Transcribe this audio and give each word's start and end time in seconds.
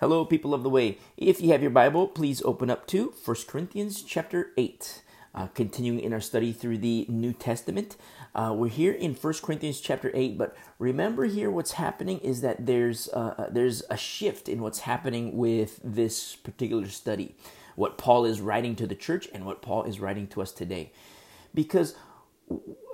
Hello, 0.00 0.24
people 0.24 0.54
of 0.54 0.62
the 0.62 0.70
way. 0.70 0.96
If 1.16 1.40
you 1.40 1.50
have 1.50 1.60
your 1.60 1.72
Bible, 1.72 2.06
please 2.06 2.40
open 2.42 2.70
up 2.70 2.86
to 2.86 3.12
1 3.24 3.36
Corinthians 3.48 4.00
chapter 4.00 4.52
8. 4.56 5.02
Uh, 5.34 5.48
continuing 5.48 5.98
in 5.98 6.12
our 6.12 6.20
study 6.20 6.52
through 6.52 6.78
the 6.78 7.04
New 7.08 7.32
Testament. 7.32 7.96
Uh, 8.32 8.54
we're 8.56 8.68
here 8.68 8.92
in 8.92 9.12
1 9.12 9.34
Corinthians 9.42 9.80
chapter 9.80 10.12
8, 10.14 10.38
but 10.38 10.56
remember 10.78 11.24
here 11.24 11.50
what's 11.50 11.72
happening 11.72 12.20
is 12.20 12.42
that 12.42 12.64
there's, 12.64 13.08
uh, 13.08 13.34
uh, 13.38 13.48
there's 13.50 13.82
a 13.90 13.96
shift 13.96 14.48
in 14.48 14.62
what's 14.62 14.80
happening 14.80 15.36
with 15.36 15.80
this 15.82 16.36
particular 16.36 16.86
study. 16.86 17.34
What 17.74 17.98
Paul 17.98 18.24
is 18.24 18.40
writing 18.40 18.76
to 18.76 18.86
the 18.86 18.94
church 18.94 19.28
and 19.34 19.44
what 19.44 19.62
Paul 19.62 19.82
is 19.82 19.98
writing 19.98 20.28
to 20.28 20.42
us 20.42 20.52
today. 20.52 20.92
Because 21.52 21.96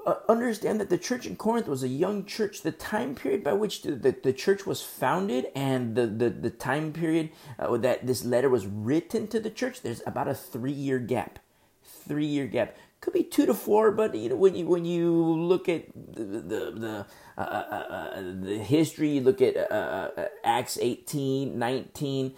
uh, 0.06 0.16
understand 0.28 0.80
that 0.80 0.90
the 0.90 0.98
church 0.98 1.26
in 1.26 1.36
Corinth 1.36 1.66
was 1.66 1.82
a 1.82 1.88
young 1.88 2.24
church. 2.24 2.62
The 2.62 2.72
time 2.72 3.14
period 3.14 3.42
by 3.42 3.52
which 3.52 3.82
the, 3.82 3.92
the, 3.92 4.16
the 4.22 4.32
church 4.32 4.66
was 4.66 4.82
founded 4.82 5.46
and 5.54 5.94
the, 5.94 6.06
the, 6.06 6.30
the 6.30 6.50
time 6.50 6.92
period 6.92 7.30
uh, 7.58 7.76
that 7.78 8.06
this 8.06 8.24
letter 8.24 8.48
was 8.48 8.66
written 8.66 9.26
to 9.28 9.40
the 9.40 9.50
church, 9.50 9.82
there's 9.82 10.02
about 10.06 10.28
a 10.28 10.34
three 10.34 10.72
year 10.72 10.98
gap. 10.98 11.38
Three 11.82 12.26
year 12.26 12.46
gap. 12.46 12.76
Could 13.00 13.12
be 13.12 13.22
two 13.22 13.44
to 13.44 13.52
four, 13.52 13.90
but 13.90 14.14
you 14.14 14.30
know 14.30 14.36
when 14.36 14.54
you 14.54 14.66
when 14.66 14.86
you 14.86 15.12
look 15.12 15.68
at 15.68 15.92
the 15.94 16.24
the 16.24 16.70
the, 16.70 17.06
uh, 17.36 17.40
uh, 17.40 17.44
uh 17.44 18.22
the 18.40 18.56
history, 18.56 19.16
you 19.16 19.20
look 19.20 19.42
at 19.42 19.70
uh, 19.70 20.08
Acts 20.42 20.78
18, 20.80 21.58
19, 21.58 22.34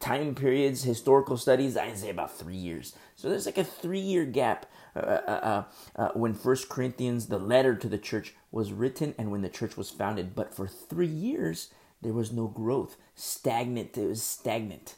time 0.00 0.34
periods, 0.34 0.82
historical 0.82 1.36
studies, 1.36 1.76
I'd 1.76 1.98
say 1.98 2.08
about 2.08 2.34
three 2.34 2.56
years. 2.56 2.94
So 3.16 3.28
there's 3.28 3.46
like 3.46 3.58
a 3.58 3.64
three 3.64 4.00
year 4.00 4.24
gap 4.24 4.64
uh, 4.94 4.98
uh, 4.98 5.30
uh, 5.30 5.64
uh, 5.96 6.08
when 6.14 6.34
First 6.34 6.68
Corinthians, 6.68 7.26
the 7.26 7.38
letter 7.38 7.74
to 7.74 7.88
the 7.88 7.98
church, 7.98 8.34
was 8.50 8.72
written 8.72 9.14
and 9.18 9.30
when 9.30 9.42
the 9.42 9.48
church 9.48 9.76
was 9.76 9.90
founded. 9.90 10.34
But 10.34 10.54
for 10.54 10.66
three 10.66 11.06
years, 11.06 11.70
there 12.02 12.12
was 12.12 12.32
no 12.32 12.46
growth. 12.46 12.96
Stagnant. 13.14 13.96
It 13.96 14.06
was 14.06 14.22
stagnant. 14.22 14.96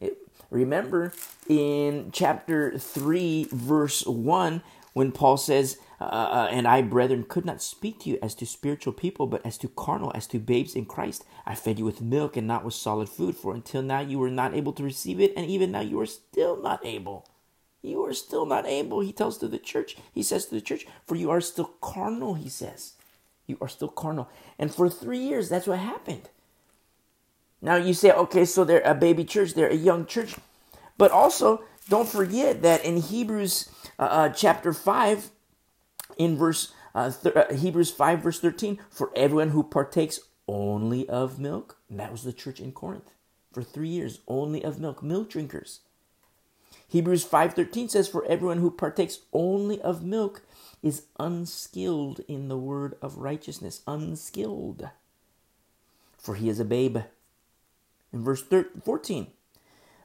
It, 0.00 0.18
remember 0.50 1.12
in 1.48 2.10
chapter 2.12 2.78
3, 2.78 3.48
verse 3.50 4.06
1, 4.06 4.62
when 4.92 5.12
Paul 5.12 5.36
says, 5.36 5.78
uh, 6.00 6.04
uh, 6.04 6.48
And 6.50 6.68
I, 6.68 6.82
brethren, 6.82 7.24
could 7.28 7.44
not 7.44 7.62
speak 7.62 8.00
to 8.00 8.10
you 8.10 8.18
as 8.22 8.34
to 8.36 8.46
spiritual 8.46 8.92
people, 8.92 9.26
but 9.26 9.44
as 9.44 9.56
to 9.58 9.68
carnal, 9.68 10.12
as 10.14 10.26
to 10.28 10.38
babes 10.38 10.74
in 10.74 10.84
Christ. 10.84 11.24
I 11.46 11.54
fed 11.54 11.78
you 11.78 11.84
with 11.84 12.00
milk 12.00 12.36
and 12.36 12.46
not 12.46 12.64
with 12.64 12.74
solid 12.74 13.08
food, 13.08 13.36
for 13.36 13.54
until 13.54 13.82
now 13.82 14.00
you 14.00 14.18
were 14.18 14.30
not 14.30 14.54
able 14.54 14.72
to 14.74 14.82
receive 14.82 15.20
it, 15.20 15.32
and 15.36 15.46
even 15.46 15.72
now 15.72 15.80
you 15.80 15.98
are 16.00 16.06
still 16.06 16.62
not 16.62 16.84
able 16.84 17.26
you 17.86 18.04
are 18.04 18.14
still 18.14 18.46
not 18.46 18.66
able, 18.66 19.00
he 19.00 19.12
tells 19.12 19.38
to 19.38 19.48
the 19.48 19.58
church. 19.58 19.96
He 20.12 20.22
says 20.22 20.46
to 20.46 20.54
the 20.54 20.60
church, 20.60 20.86
for 21.06 21.14
you 21.14 21.30
are 21.30 21.40
still 21.40 21.72
carnal, 21.80 22.34
he 22.34 22.48
says. 22.48 22.94
You 23.46 23.58
are 23.60 23.68
still 23.68 23.88
carnal. 23.88 24.28
And 24.58 24.74
for 24.74 24.88
three 24.88 25.18
years, 25.18 25.48
that's 25.48 25.66
what 25.66 25.78
happened. 25.78 26.28
Now 27.62 27.76
you 27.76 27.94
say, 27.94 28.10
okay, 28.10 28.44
so 28.44 28.64
they're 28.64 28.80
a 28.80 28.94
baby 28.94 29.24
church, 29.24 29.54
they're 29.54 29.68
a 29.68 29.74
young 29.74 30.06
church. 30.06 30.34
But 30.98 31.10
also, 31.10 31.62
don't 31.88 32.08
forget 32.08 32.62
that 32.62 32.84
in 32.84 32.98
Hebrews 32.98 33.70
uh, 33.98 34.02
uh, 34.02 34.28
chapter 34.30 34.72
5, 34.72 35.30
in 36.16 36.36
verse 36.36 36.72
uh, 36.94 37.10
th- 37.10 37.36
uh, 37.36 37.52
Hebrews 37.54 37.90
5, 37.90 38.22
verse 38.22 38.40
13, 38.40 38.78
for 38.90 39.10
everyone 39.14 39.50
who 39.50 39.62
partakes 39.62 40.20
only 40.48 41.08
of 41.08 41.38
milk, 41.38 41.78
and 41.90 42.00
that 42.00 42.12
was 42.12 42.22
the 42.22 42.32
church 42.32 42.60
in 42.60 42.72
Corinth 42.72 43.10
for 43.52 43.62
three 43.62 43.88
years, 43.88 44.20
only 44.28 44.62
of 44.62 44.78
milk, 44.78 45.02
milk 45.02 45.30
drinkers. 45.30 45.80
Hebrews 46.88 47.24
5:13 47.24 47.88
says 47.90 48.08
for 48.08 48.24
everyone 48.26 48.58
who 48.58 48.70
partakes 48.70 49.20
only 49.32 49.80
of 49.82 50.04
milk 50.04 50.42
is 50.82 51.06
unskilled 51.18 52.20
in 52.28 52.48
the 52.48 52.56
word 52.56 52.96
of 53.02 53.18
righteousness, 53.18 53.82
unskilled. 53.86 54.88
For 56.16 56.36
he 56.36 56.48
is 56.48 56.60
a 56.60 56.64
babe. 56.64 56.98
In 58.12 58.22
verse 58.22 58.42
13, 58.42 58.82
14, 58.82 59.26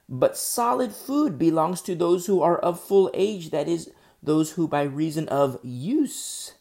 but 0.09 0.35
solid 0.37 0.91
food 0.91 1.37
belongs 1.37 1.81
to 1.83 1.95
those 1.95 2.25
who 2.25 2.41
are 2.41 2.57
of 2.57 2.79
full 2.79 3.09
age, 3.13 3.51
that 3.51 3.69
is, 3.69 3.91
those 4.21 4.51
who 4.51 4.67
by 4.67 4.83
reason 4.83 5.27
of 5.29 5.59
use 5.63 6.55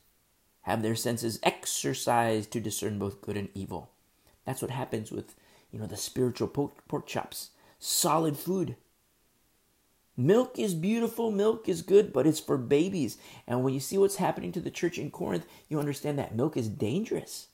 have 0.63 0.83
their 0.83 0.95
senses 0.95 1.41
exercised 1.43 2.53
to 2.53 2.61
discern 2.61 2.99
both 2.99 3.21
good 3.21 3.37
and 3.37 3.49
evil. 3.55 3.91
That's 4.45 4.63
what 4.63 4.71
happens 4.71 5.11
with, 5.11 5.35
you 5.73 5.79
know, 5.79 5.87
the 5.87 5.97
spiritual 5.97 6.49
pork, 6.49 6.87
pork 6.87 7.07
chops. 7.07 7.51
Solid 7.79 8.37
food. 8.37 8.77
Milk 10.21 10.59
is 10.59 10.75
beautiful, 10.75 11.31
milk 11.31 11.67
is 11.67 11.81
good, 11.81 12.13
but 12.13 12.27
it's 12.27 12.39
for 12.39 12.59
babies. 12.59 13.17
And 13.47 13.65
when 13.65 13.73
you 13.73 13.81
see 13.81 13.97
what's 13.97 14.17
happening 14.17 14.53
to 14.53 14.61
the 14.61 14.71
church 14.71 14.99
in 14.99 15.11
Corinth, 15.11 15.47
you 15.71 15.81
understand 15.81 16.19
that 16.19 16.37
milk 16.37 16.59
is 16.59 16.69
dangerous. 16.69 17.47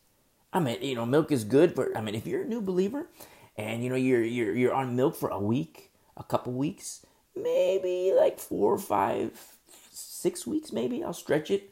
I 0.52 0.58
mean, 0.58 0.82
you 0.82 0.96
know, 0.96 1.06
milk 1.06 1.30
is 1.30 1.44
good, 1.44 1.76
but 1.76 1.96
I 1.96 2.00
mean, 2.00 2.16
if 2.16 2.26
you're 2.26 2.42
a 2.42 2.48
new 2.48 2.60
believer 2.60 3.08
and 3.56 3.84
you 3.84 3.88
know 3.88 3.94
you're 3.94 4.24
you're 4.24 4.52
you're 4.52 4.74
on 4.74 4.96
milk 4.96 5.14
for 5.14 5.28
a 5.28 5.38
week, 5.38 5.92
a 6.16 6.24
couple 6.24 6.54
weeks, 6.54 7.06
maybe 7.36 8.12
like 8.18 8.40
four 8.40 8.74
or 8.74 8.78
five, 8.78 9.58
six 9.92 10.44
weeks, 10.44 10.72
maybe 10.72 11.04
I'll 11.04 11.12
stretch 11.12 11.52
it. 11.52 11.70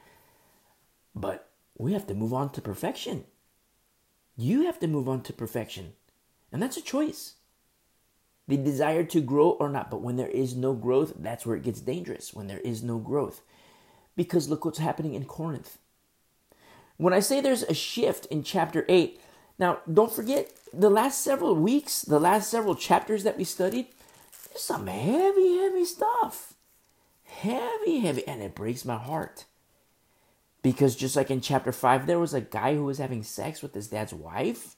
But 1.13 1.51
we 1.77 1.93
have 1.95 2.07
to 2.07 2.15
move 2.15 2.33
on 2.33 2.51
to 2.51 2.63
perfection. 2.63 3.25
You 4.37 4.67
have 4.67 4.79
to 4.79 4.87
move 4.87 5.09
on 5.09 5.23
to 5.23 5.33
perfection, 5.33 5.95
and 6.53 6.63
that's 6.63 6.77
a 6.77 6.81
choice 6.81 7.35
the 8.47 8.57
desire 8.57 9.05
to 9.05 9.21
grow 9.21 9.51
or 9.51 9.69
not. 9.69 9.91
But 9.91 10.03
when 10.03 10.17
there 10.17 10.29
is 10.29 10.55
no 10.55 10.75
growth, 10.75 11.15
that's 11.19 11.47
where 11.47 11.57
it 11.57 11.63
gets 11.63 11.81
dangerous. 11.81 12.35
When 12.35 12.47
there 12.47 12.61
is 12.61 12.83
no 12.83 12.99
growth. 12.99 13.43
Because 14.17 14.49
look 14.49 14.65
what's 14.65 14.79
happening 14.79 15.15
in 15.15 15.25
Corinth. 15.25 15.79
When 16.97 17.13
I 17.13 17.21
say 17.21 17.41
there's 17.41 17.65
a 17.65 17.75
shift 17.75 18.27
in 18.27 18.43
chapter 18.43 18.85
8, 18.89 19.21
now 19.59 19.79
don't 19.93 20.13
forget 20.13 20.53
the 20.73 20.91
last 20.91 21.23
several 21.23 21.55
weeks, 21.55 22.03
the 22.03 22.21
last 22.21 22.51
several 22.51 22.75
chapters 22.75 23.25
that 23.25 23.37
we 23.37 23.45
studied, 23.45 23.89
there's 24.49 24.63
some 24.63 24.87
heavy, 24.87 25.59
heavy 25.59 25.85
stuff. 25.85 26.55
Heavy, 27.25 28.01
heavy. 28.01 28.27
And 28.29 28.43
it 28.43 28.55
breaks 28.55 28.85
my 28.85 28.97
heart. 28.97 29.47
Because 30.63 30.97
just 30.97 31.17
like 31.17 31.31
in 31.31 31.41
chapter 31.41 31.73
5, 31.73 32.07
there 32.07 32.19
was 32.19 32.33
a 32.33 32.41
guy 32.41 32.75
who 32.75 32.85
was 32.85 32.99
having 32.99 33.23
sex 33.23 33.61
with 33.61 33.75
his 33.75 33.89
dad's 33.89 34.15
wife. 34.15 34.74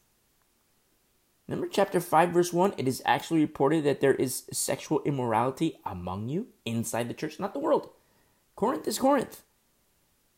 Remember 1.48 1.68
chapter 1.68 2.00
5, 2.00 2.30
verse 2.30 2.52
1? 2.52 2.74
It 2.76 2.88
is 2.88 3.02
actually 3.06 3.40
reported 3.40 3.84
that 3.84 4.00
there 4.00 4.14
is 4.14 4.44
sexual 4.52 5.00
immorality 5.04 5.78
among 5.84 6.28
you 6.28 6.48
inside 6.64 7.08
the 7.08 7.14
church, 7.14 7.38
not 7.38 7.52
the 7.52 7.60
world. 7.60 7.90
Corinth 8.56 8.88
is 8.88 8.98
Corinth. 8.98 9.42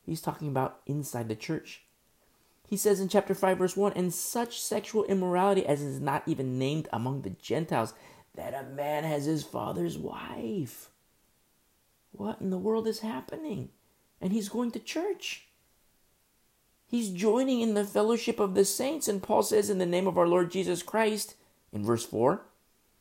He's 0.04 0.20
talking 0.20 0.48
about 0.48 0.80
inside 0.86 1.28
the 1.28 1.36
church. 1.36 1.84
He 2.68 2.76
says 2.76 3.00
in 3.00 3.08
chapter 3.08 3.34
5, 3.34 3.58
verse 3.58 3.76
1 3.76 3.92
And 3.94 4.12
such 4.12 4.60
sexual 4.60 5.04
immorality 5.04 5.64
as 5.64 5.80
is 5.80 6.00
not 6.00 6.22
even 6.26 6.58
named 6.58 6.88
among 6.92 7.22
the 7.22 7.30
Gentiles, 7.30 7.94
that 8.34 8.52
a 8.52 8.68
man 8.68 9.04
has 9.04 9.24
his 9.24 9.44
father's 9.44 9.96
wife. 9.96 10.90
What 12.12 12.40
in 12.40 12.50
the 12.50 12.58
world 12.58 12.86
is 12.86 13.00
happening? 13.00 13.70
And 14.20 14.32
he's 14.32 14.50
going 14.50 14.72
to 14.72 14.78
church. 14.78 15.47
He's 16.88 17.10
joining 17.10 17.60
in 17.60 17.74
the 17.74 17.84
fellowship 17.84 18.40
of 18.40 18.54
the 18.54 18.64
saints. 18.64 19.08
And 19.08 19.22
Paul 19.22 19.42
says, 19.42 19.68
In 19.68 19.76
the 19.76 19.84
name 19.84 20.06
of 20.06 20.16
our 20.16 20.26
Lord 20.26 20.50
Jesus 20.50 20.82
Christ, 20.82 21.34
in 21.70 21.84
verse 21.84 22.06
4, 22.06 22.40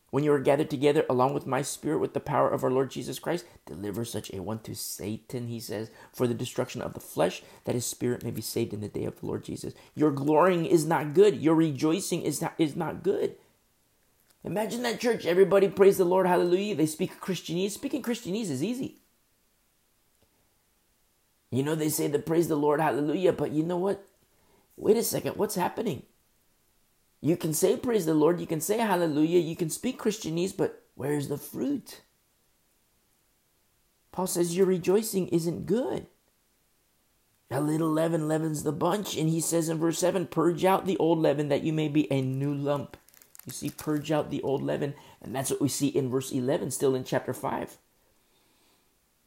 when 0.10 0.26
you 0.26 0.34
are 0.34 0.40
gathered 0.40 0.70
together 0.70 1.06
along 1.10 1.34
with 1.34 1.48
my 1.48 1.62
spirit 1.62 2.00
with 2.00 2.14
the 2.14 2.20
power 2.20 2.50
of 2.50 2.66
our 2.66 2.70
Lord 2.70 2.92
Jesus 2.92 3.18
Christ, 3.18 3.46
deliver 3.66 4.04
such 4.04 4.32
a 4.34 4.42
one 4.42 4.60
to 4.60 4.76
Satan, 4.76 5.48
he 5.48 5.62
says, 5.62 5.90
for 6.12 6.28
the 6.28 6.34
destruction 6.34 6.82
of 6.82 6.94
the 6.94 7.00
flesh, 7.00 7.44
that 7.64 7.76
his 7.76 7.86
spirit 7.86 8.24
may 8.24 8.32
be 8.32 8.42
saved 8.42 8.74
in 8.74 8.82
the 8.82 8.90
day 8.90 9.06
of 9.06 9.20
the 9.20 9.26
Lord 9.26 9.46
Jesus. 9.46 9.74
Your 9.96 10.12
glorying 10.12 10.66
is 10.66 10.86
not 10.86 11.14
good. 11.14 11.38
Your 11.38 11.56
rejoicing 11.56 12.24
is 12.24 12.42
not, 12.42 12.56
is 12.58 12.76
not 12.76 13.04
good. 13.04 13.36
Imagine 14.44 14.84
that 14.84 15.00
church. 15.00 15.26
Everybody 15.26 15.70
praise 15.70 15.98
the 15.98 16.06
Lord, 16.06 16.28
hallelujah. 16.28 16.76
They 16.76 16.86
speak 16.88 17.22
Christianese. 17.22 17.72
Speaking 17.72 18.02
Christianese 18.02 18.50
is 18.50 18.64
easy. 18.64 19.00
You 21.52 21.64
know, 21.64 21.76
they 21.76 21.90
say 21.90 22.08
the 22.08 22.20
praise 22.20 22.48
the 22.48 22.56
Lord, 22.56 22.82
hallelujah, 22.82 23.34
but 23.34 23.52
you 23.52 23.64
know 23.64 23.78
what? 23.78 24.06
Wait 24.76 24.98
a 24.98 25.04
second, 25.04 25.38
what's 25.38 25.56
happening? 25.56 26.04
You 27.22 27.38
can 27.38 27.54
say 27.54 27.78
praise 27.78 28.06
the 28.06 28.14
Lord, 28.14 28.40
you 28.40 28.48
can 28.48 28.62
say 28.62 28.78
hallelujah, 28.78 29.40
you 29.40 29.56
can 29.56 29.70
speak 29.70 30.00
Christianese, 30.00 30.56
but 30.56 30.84
where's 30.96 31.30
the 31.30 31.38
fruit? 31.38 32.02
Paul 34.12 34.28
says 34.28 34.58
your 34.58 34.66
rejoicing 34.66 35.28
isn't 35.30 35.66
good. 35.66 36.08
A 37.50 37.62
little 37.62 37.90
leaven 37.90 38.28
leavens 38.28 38.64
the 38.64 38.74
bunch, 38.74 39.16
and 39.16 39.30
he 39.30 39.40
says 39.40 39.70
in 39.70 39.78
verse 39.78 40.00
7 40.00 40.28
Purge 40.28 40.66
out 40.66 40.86
the 40.86 40.98
old 40.98 41.20
leaven 41.20 41.48
that 41.48 41.64
you 41.64 41.72
may 41.72 41.88
be 41.88 42.12
a 42.12 42.22
new 42.22 42.54
lump. 42.54 42.98
You 43.46 43.54
see, 43.54 43.70
purge 43.70 44.12
out 44.12 44.30
the 44.30 44.42
old 44.42 44.62
leaven, 44.62 44.96
and 45.22 45.34
that's 45.34 45.50
what 45.50 45.62
we 45.62 45.70
see 45.70 45.88
in 45.88 46.10
verse 46.10 46.34
11, 46.34 46.72
still 46.72 46.94
in 46.94 47.06
chapter 47.06 47.34
5 47.34 47.78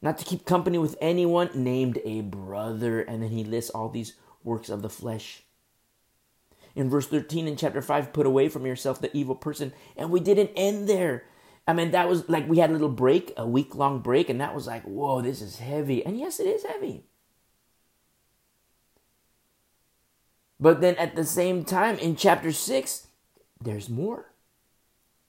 not 0.01 0.17
to 0.17 0.25
keep 0.25 0.45
company 0.45 0.77
with 0.77 0.97
anyone 0.99 1.49
named 1.53 1.99
a 2.03 2.21
brother. 2.21 3.01
And 3.01 3.21
then 3.23 3.29
he 3.29 3.43
lists 3.43 3.69
all 3.71 3.89
these 3.89 4.13
works 4.43 4.69
of 4.69 4.81
the 4.81 4.89
flesh. 4.89 5.43
In 6.75 6.89
verse 6.89 7.07
13 7.07 7.47
in 7.47 7.57
chapter 7.57 7.81
5, 7.81 8.13
put 8.13 8.25
away 8.25 8.49
from 8.49 8.65
yourself 8.65 9.01
the 9.01 9.15
evil 9.15 9.35
person. 9.35 9.73
And 9.97 10.09
we 10.09 10.19
didn't 10.19 10.51
end 10.55 10.87
there. 10.87 11.25
I 11.67 11.73
mean, 11.73 11.91
that 11.91 12.09
was 12.09 12.27
like 12.27 12.49
we 12.49 12.57
had 12.57 12.69
a 12.69 12.73
little 12.73 12.89
break, 12.89 13.33
a 13.37 13.45
week 13.45 13.75
long 13.75 13.99
break, 13.99 14.29
and 14.29 14.41
that 14.41 14.55
was 14.55 14.67
like, 14.67 14.83
whoa, 14.83 15.21
this 15.21 15.41
is 15.41 15.59
heavy. 15.59 16.03
And 16.05 16.17
yes, 16.17 16.39
it 16.39 16.47
is 16.47 16.65
heavy. 16.65 17.05
But 20.59 20.81
then 20.81 20.95
at 20.95 21.15
the 21.15 21.25
same 21.25 21.63
time, 21.65 21.97
in 21.97 22.15
chapter 22.15 22.51
6, 22.51 23.07
there's 23.59 23.89
more. 23.89 24.33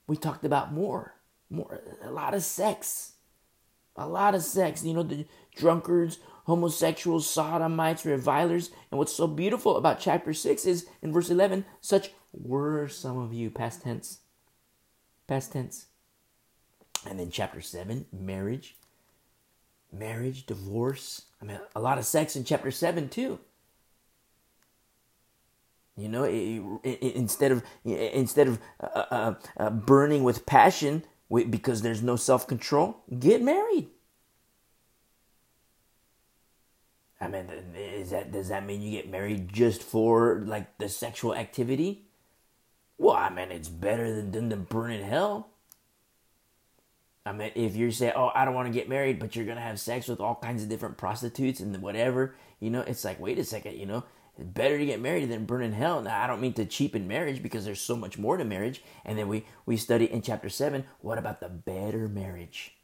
we 0.07 0.15
talked 0.15 0.45
about 0.45 0.73
more, 0.73 1.15
more, 1.49 1.81
a 2.03 2.11
lot 2.11 2.33
of 2.33 2.43
sex, 2.43 3.12
a 3.95 4.07
lot 4.07 4.35
of 4.35 4.43
sex. 4.43 4.83
You 4.83 4.93
know, 4.93 5.03
the 5.03 5.25
drunkards, 5.55 6.19
homosexuals, 6.45 7.29
sodomites, 7.29 8.05
revilers. 8.05 8.71
And 8.91 8.97
what's 8.97 9.13
so 9.13 9.27
beautiful 9.27 9.77
about 9.77 9.99
chapter 9.99 10.33
6 10.33 10.65
is 10.65 10.87
in 11.01 11.11
verse 11.11 11.29
11, 11.29 11.65
such 11.81 12.11
were 12.33 12.87
some 12.87 13.17
of 13.17 13.33
you, 13.33 13.49
past 13.49 13.83
tense. 13.83 14.19
Past 15.27 15.53
tense. 15.53 15.87
And 17.07 17.19
then 17.19 17.29
chapter 17.31 17.61
7, 17.61 18.05
marriage. 18.11 18.75
Marriage, 19.91 20.45
divorce. 20.45 21.23
I 21.41 21.45
mean, 21.45 21.59
a 21.75 21.79
lot 21.79 21.97
of 21.97 22.05
sex 22.05 22.35
in 22.35 22.43
chapter 22.43 22.71
7 22.71 23.09
too. 23.09 23.39
You 25.95 26.09
know, 26.09 26.23
it, 26.23 26.63
it, 26.83 27.15
instead 27.15 27.51
of 27.51 27.63
instead 27.85 28.47
of 28.47 28.59
uh, 28.79 29.05
uh, 29.11 29.33
uh, 29.57 29.69
burning 29.69 30.23
with 30.23 30.47
passion 30.47 31.03
because 31.29 31.81
there's 31.81 32.03
no 32.03 32.15
self 32.15 32.47
control, 32.47 32.97
get 33.19 33.41
married. 33.41 33.89
I 37.19 37.27
mean, 37.27 37.45
is 37.75 38.11
that 38.11 38.31
does 38.31 38.49
that 38.49 38.65
mean 38.65 38.81
you 38.81 38.91
get 38.91 39.09
married 39.09 39.51
just 39.51 39.81
for 39.81 40.43
like 40.45 40.77
the 40.77 40.89
sexual 40.89 41.33
activity? 41.33 42.05
Well, 42.97 43.15
I 43.15 43.29
mean, 43.29 43.51
it's 43.51 43.69
better 43.69 44.13
than 44.13 44.31
than, 44.31 44.49
than 44.49 44.63
burning 44.63 45.03
hell. 45.03 45.49
I 47.25 47.31
mean, 47.31 47.51
if 47.55 47.77
you 47.77 47.91
say, 47.91 48.11
"Oh, 48.13 48.31
I 48.35 48.43
don't 48.43 48.53
want 48.53 48.67
to 48.67 48.73
get 48.73 48.89
married," 48.89 49.19
but 49.19 49.35
you're 49.35 49.45
gonna 49.45 49.61
have 49.61 49.79
sex 49.79 50.09
with 50.09 50.19
all 50.19 50.35
kinds 50.35 50.63
of 50.63 50.69
different 50.69 50.97
prostitutes 50.97 51.61
and 51.61 51.81
whatever, 51.81 52.35
you 52.59 52.69
know, 52.69 52.81
it's 52.81 53.05
like, 53.05 53.19
wait 53.21 53.39
a 53.39 53.45
second, 53.45 53.77
you 53.77 53.85
know, 53.85 54.03
better 54.39 54.77
to 54.77 54.85
get 54.85 55.01
married 55.01 55.29
than 55.29 55.45
burn 55.45 55.63
in 55.63 55.73
hell. 55.73 56.01
Now, 56.01 56.21
I 56.21 56.27
don't 56.27 56.41
mean 56.41 56.53
to 56.53 56.65
cheapen 56.65 57.07
marriage 57.07 57.43
because 57.43 57.65
there's 57.65 57.81
so 57.81 57.95
much 57.95 58.17
more 58.17 58.37
to 58.37 58.45
marriage. 58.45 58.81
And 59.05 59.17
then 59.17 59.27
we, 59.27 59.45
we 59.65 59.77
study 59.77 60.11
in 60.11 60.21
chapter 60.21 60.49
7 60.49 60.85
what 61.01 61.17
about 61.17 61.39
the 61.39 61.49
better 61.49 62.07
marriage? 62.07 62.75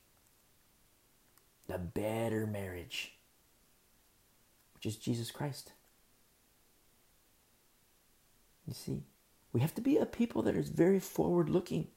The 1.67 1.77
better 1.77 2.45
marriage, 2.47 3.13
which 4.73 4.85
is 4.85 4.95
Jesus 4.95 5.31
Christ. 5.31 5.71
You 8.67 8.73
see, 8.73 9.03
we 9.51 9.61
have 9.61 9.73
to 9.75 9.81
be 9.81 9.97
a 9.97 10.05
people 10.05 10.43
that 10.43 10.55
is 10.55 10.69
very 10.69 10.99
forward 10.99 11.49
looking, 11.49 11.87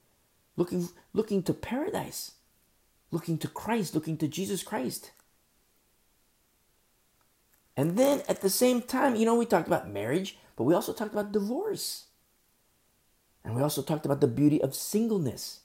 looking, 0.56 0.88
looking 1.12 1.42
to 1.44 1.52
paradise, 1.52 2.32
looking 3.10 3.36
to 3.38 3.48
Christ, 3.48 3.94
looking 3.94 4.16
to 4.18 4.28
Jesus 4.28 4.62
Christ. 4.62 5.12
And 7.76 7.96
then 7.96 8.22
at 8.28 8.40
the 8.40 8.50
same 8.50 8.82
time, 8.82 9.16
you 9.16 9.24
know, 9.24 9.34
we 9.34 9.46
talked 9.46 9.66
about 9.66 9.90
marriage, 9.90 10.38
but 10.56 10.64
we 10.64 10.74
also 10.74 10.92
talked 10.92 11.12
about 11.12 11.32
divorce. 11.32 12.04
And 13.44 13.54
we 13.54 13.62
also 13.62 13.82
talked 13.82 14.06
about 14.06 14.20
the 14.20 14.28
beauty 14.28 14.60
of 14.60 14.74
singleness. 14.74 15.60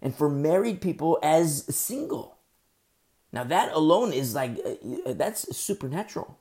And 0.00 0.14
for 0.14 0.28
married 0.28 0.80
people 0.80 1.18
as 1.22 1.64
single. 1.74 2.38
Now, 3.32 3.44
that 3.44 3.72
alone 3.72 4.12
is 4.12 4.34
like, 4.34 4.58
uh, 4.64 5.10
uh 5.10 5.12
that's 5.14 5.56
supernatural. 5.56 6.38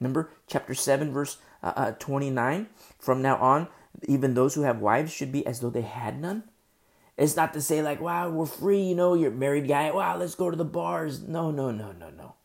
Remember 0.00 0.30
chapter 0.46 0.74
7, 0.74 1.12
verse 1.12 1.38
uh, 1.62 1.72
uh, 1.76 1.90
29? 1.92 2.68
From 2.98 3.22
now 3.22 3.36
on, 3.36 3.68
even 4.06 4.34
those 4.34 4.54
who 4.54 4.62
have 4.62 4.80
wives 4.80 5.12
should 5.12 5.32
be 5.32 5.46
as 5.46 5.60
though 5.60 5.70
they 5.70 5.82
had 5.82 6.20
none. 6.20 6.44
It's 7.16 7.36
not 7.36 7.54
to 7.54 7.62
say, 7.62 7.80
like, 7.80 8.00
wow, 8.00 8.28
we're 8.28 8.44
free, 8.44 8.82
you 8.82 8.94
know, 8.94 9.14
you're 9.14 9.32
a 9.32 9.34
married 9.34 9.68
guy, 9.68 9.90
wow, 9.90 10.18
let's 10.18 10.34
go 10.34 10.50
to 10.50 10.56
the 10.56 10.64
bars. 10.64 11.22
No, 11.22 11.50
no, 11.50 11.70
no, 11.70 11.92
no, 11.92 12.10
no. 12.10 12.35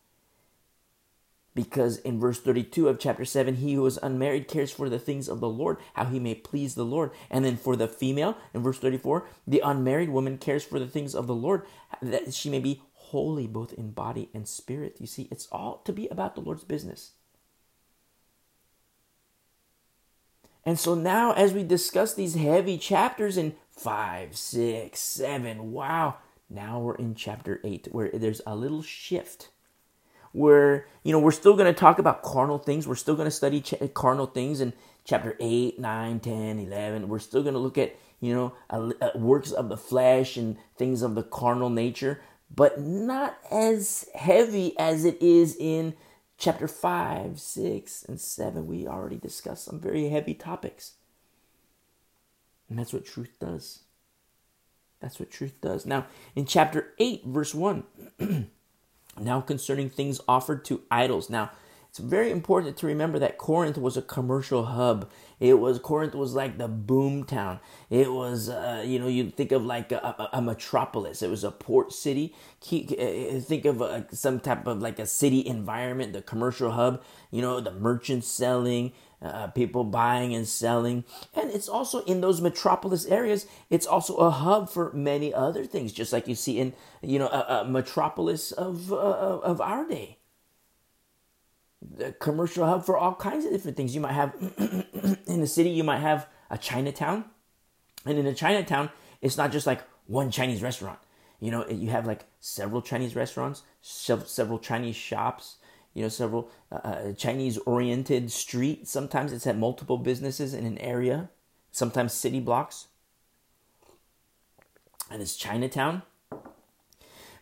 Because 1.54 1.98
in 1.98 2.18
verse 2.18 2.40
32 2.40 2.88
of 2.88 2.98
chapter 2.98 3.26
7, 3.26 3.56
he 3.56 3.74
who 3.74 3.84
is 3.84 3.98
unmarried 4.02 4.48
cares 4.48 4.70
for 4.70 4.88
the 4.88 4.98
things 4.98 5.28
of 5.28 5.40
the 5.40 5.48
Lord, 5.48 5.76
how 5.94 6.06
he 6.06 6.18
may 6.18 6.34
please 6.34 6.74
the 6.74 6.84
Lord. 6.84 7.10
And 7.30 7.44
then 7.44 7.56
for 7.56 7.76
the 7.76 7.88
female, 7.88 8.38
in 8.54 8.62
verse 8.62 8.78
34, 8.78 9.28
the 9.46 9.60
unmarried 9.60 10.08
woman 10.08 10.38
cares 10.38 10.64
for 10.64 10.78
the 10.78 10.86
things 10.86 11.14
of 11.14 11.26
the 11.26 11.34
Lord, 11.34 11.66
that 12.00 12.32
she 12.32 12.48
may 12.48 12.60
be 12.60 12.80
holy 12.92 13.46
both 13.46 13.74
in 13.74 13.90
body 13.90 14.30
and 14.32 14.48
spirit. 14.48 14.96
You 14.98 15.06
see, 15.06 15.28
it's 15.30 15.46
all 15.52 15.82
to 15.84 15.92
be 15.92 16.08
about 16.08 16.34
the 16.34 16.40
Lord's 16.40 16.64
business. 16.64 17.12
And 20.64 20.78
so 20.78 20.94
now, 20.94 21.32
as 21.32 21.52
we 21.52 21.64
discuss 21.64 22.14
these 22.14 22.34
heavy 22.34 22.78
chapters 22.78 23.36
in 23.36 23.56
5, 23.72 24.36
6, 24.36 24.98
7, 24.98 25.72
wow, 25.72 26.16
now 26.48 26.78
we're 26.78 26.94
in 26.94 27.14
chapter 27.14 27.60
8, 27.62 27.88
where 27.90 28.10
there's 28.14 28.40
a 28.46 28.56
little 28.56 28.82
shift 28.82 29.50
where 30.32 30.86
you 31.02 31.12
know 31.12 31.18
we're 31.18 31.30
still 31.30 31.54
going 31.54 31.72
to 31.72 31.78
talk 31.78 31.98
about 31.98 32.22
carnal 32.22 32.58
things. 32.58 32.86
We're 32.86 32.94
still 32.94 33.14
going 33.14 33.26
to 33.26 33.30
study 33.30 33.60
ch- 33.60 33.74
carnal 33.94 34.26
things 34.26 34.60
in 34.60 34.72
chapter 35.04 35.36
8 35.40 35.80
9 35.80 36.20
10 36.20 36.58
11 36.60 37.08
we're 37.08 37.18
still 37.18 37.42
going 37.42 37.54
to 37.54 37.58
look 37.58 37.76
at 37.76 37.96
you 38.20 38.32
know 38.32 38.52
works 39.16 39.50
of 39.50 39.68
the 39.68 39.76
flesh 39.76 40.36
and 40.36 40.56
things 40.76 41.02
of 41.02 41.16
the 41.16 41.24
carnal 41.24 41.70
nature 41.70 42.20
but 42.54 42.80
not 42.80 43.36
as 43.50 44.06
heavy 44.14 44.78
as 44.78 45.04
it 45.04 45.20
is 45.20 45.56
in 45.58 45.94
chapter 46.38 46.68
5 46.68 47.40
6 47.40 48.04
and 48.04 48.20
7 48.20 48.66
we 48.66 48.86
already 48.86 49.16
discussed 49.16 49.64
some 49.64 49.80
very 49.80 50.08
heavy 50.08 50.34
topics. 50.34 50.94
And 52.68 52.78
that's 52.78 52.92
what 52.92 53.04
truth 53.04 53.36
does. 53.38 53.80
That's 55.00 55.18
what 55.18 55.30
truth 55.30 55.60
does. 55.60 55.86
Now 55.86 56.06
in 56.34 56.46
chapter 56.46 56.92
8 56.98 57.24
verse 57.26 57.54
1 57.54 57.84
Now, 59.20 59.40
concerning 59.40 59.90
things 59.90 60.20
offered 60.26 60.64
to 60.66 60.82
idols. 60.90 61.28
Now, 61.28 61.50
it's 61.92 61.98
very 61.98 62.30
important 62.30 62.78
to 62.78 62.86
remember 62.86 63.18
that 63.18 63.36
Corinth 63.36 63.76
was 63.76 63.98
a 63.98 64.02
commercial 64.02 64.64
hub. 64.64 65.10
It 65.38 65.58
was 65.58 65.78
Corinth 65.78 66.14
was 66.14 66.34
like 66.34 66.56
the 66.56 66.66
boom 66.66 67.24
town. 67.24 67.60
It 67.90 68.10
was, 68.10 68.48
uh, 68.48 68.82
you 68.86 68.98
know, 68.98 69.08
you 69.08 69.28
think 69.28 69.52
of 69.52 69.66
like 69.66 69.92
a, 69.92 69.98
a, 69.98 70.38
a, 70.38 70.40
metropolis. 70.40 71.20
It 71.20 71.28
was 71.28 71.44
a 71.44 71.50
port 71.50 71.92
city. 71.92 72.34
Uh, 72.72 73.40
think 73.40 73.66
of 73.66 73.82
a, 73.82 74.06
some 74.10 74.40
type 74.40 74.66
of 74.66 74.80
like 74.80 74.98
a 74.98 75.06
city 75.06 75.46
environment, 75.46 76.14
the 76.14 76.22
commercial 76.22 76.70
hub. 76.70 77.02
You 77.30 77.42
know, 77.42 77.60
the 77.60 77.72
merchants 77.72 78.26
selling, 78.26 78.92
uh, 79.22 79.46
people 79.48 79.84
buying 79.84 80.34
and 80.34 80.46
selling. 80.46 81.04
And 81.34 81.50
it's 81.50 81.68
also 81.68 82.02
in 82.04 82.20
those 82.20 82.40
metropolis 82.40 83.06
areas, 83.06 83.46
it's 83.70 83.86
also 83.86 84.16
a 84.16 84.30
hub 84.30 84.68
for 84.68 84.92
many 84.92 85.32
other 85.32 85.64
things, 85.64 85.92
just 85.92 86.12
like 86.12 86.28
you 86.28 86.34
see 86.34 86.58
in, 86.58 86.74
you 87.02 87.18
know, 87.18 87.28
a, 87.28 87.62
a 87.62 87.64
metropolis 87.64 88.52
of, 88.52 88.92
uh, 88.92 88.96
of 88.96 89.60
our 89.60 89.86
day. 89.86 90.18
The 91.80 92.12
commercial 92.12 92.66
hub 92.66 92.84
for 92.84 92.96
all 92.96 93.14
kinds 93.14 93.44
of 93.44 93.52
different 93.52 93.76
things. 93.76 93.94
You 93.94 94.00
might 94.00 94.12
have, 94.12 94.34
in 95.26 95.40
the 95.40 95.46
city, 95.46 95.70
you 95.70 95.84
might 95.84 95.98
have 95.98 96.28
a 96.50 96.58
Chinatown. 96.58 97.24
And 98.04 98.18
in 98.18 98.26
a 98.26 98.34
Chinatown, 98.34 98.90
it's 99.20 99.36
not 99.36 99.52
just 99.52 99.66
like 99.66 99.82
one 100.06 100.30
Chinese 100.30 100.62
restaurant. 100.62 100.98
You 101.40 101.50
know, 101.50 101.68
you 101.68 101.90
have 101.90 102.06
like 102.06 102.24
several 102.38 102.82
Chinese 102.82 103.16
restaurants, 103.16 103.62
several 103.80 104.60
Chinese 104.60 104.94
shops, 104.94 105.56
you 105.94 106.02
know 106.02 106.08
several 106.08 106.50
uh, 106.70 106.76
uh 106.76 107.12
Chinese 107.12 107.58
oriented 107.58 108.30
street. 108.30 108.88
Sometimes 108.88 109.32
it's 109.32 109.46
at 109.46 109.56
multiple 109.56 109.98
businesses 109.98 110.54
in 110.54 110.66
an 110.66 110.78
area, 110.78 111.30
sometimes 111.70 112.12
city 112.12 112.40
blocks, 112.40 112.88
and 115.10 115.22
it's 115.22 115.36
Chinatown. 115.36 116.02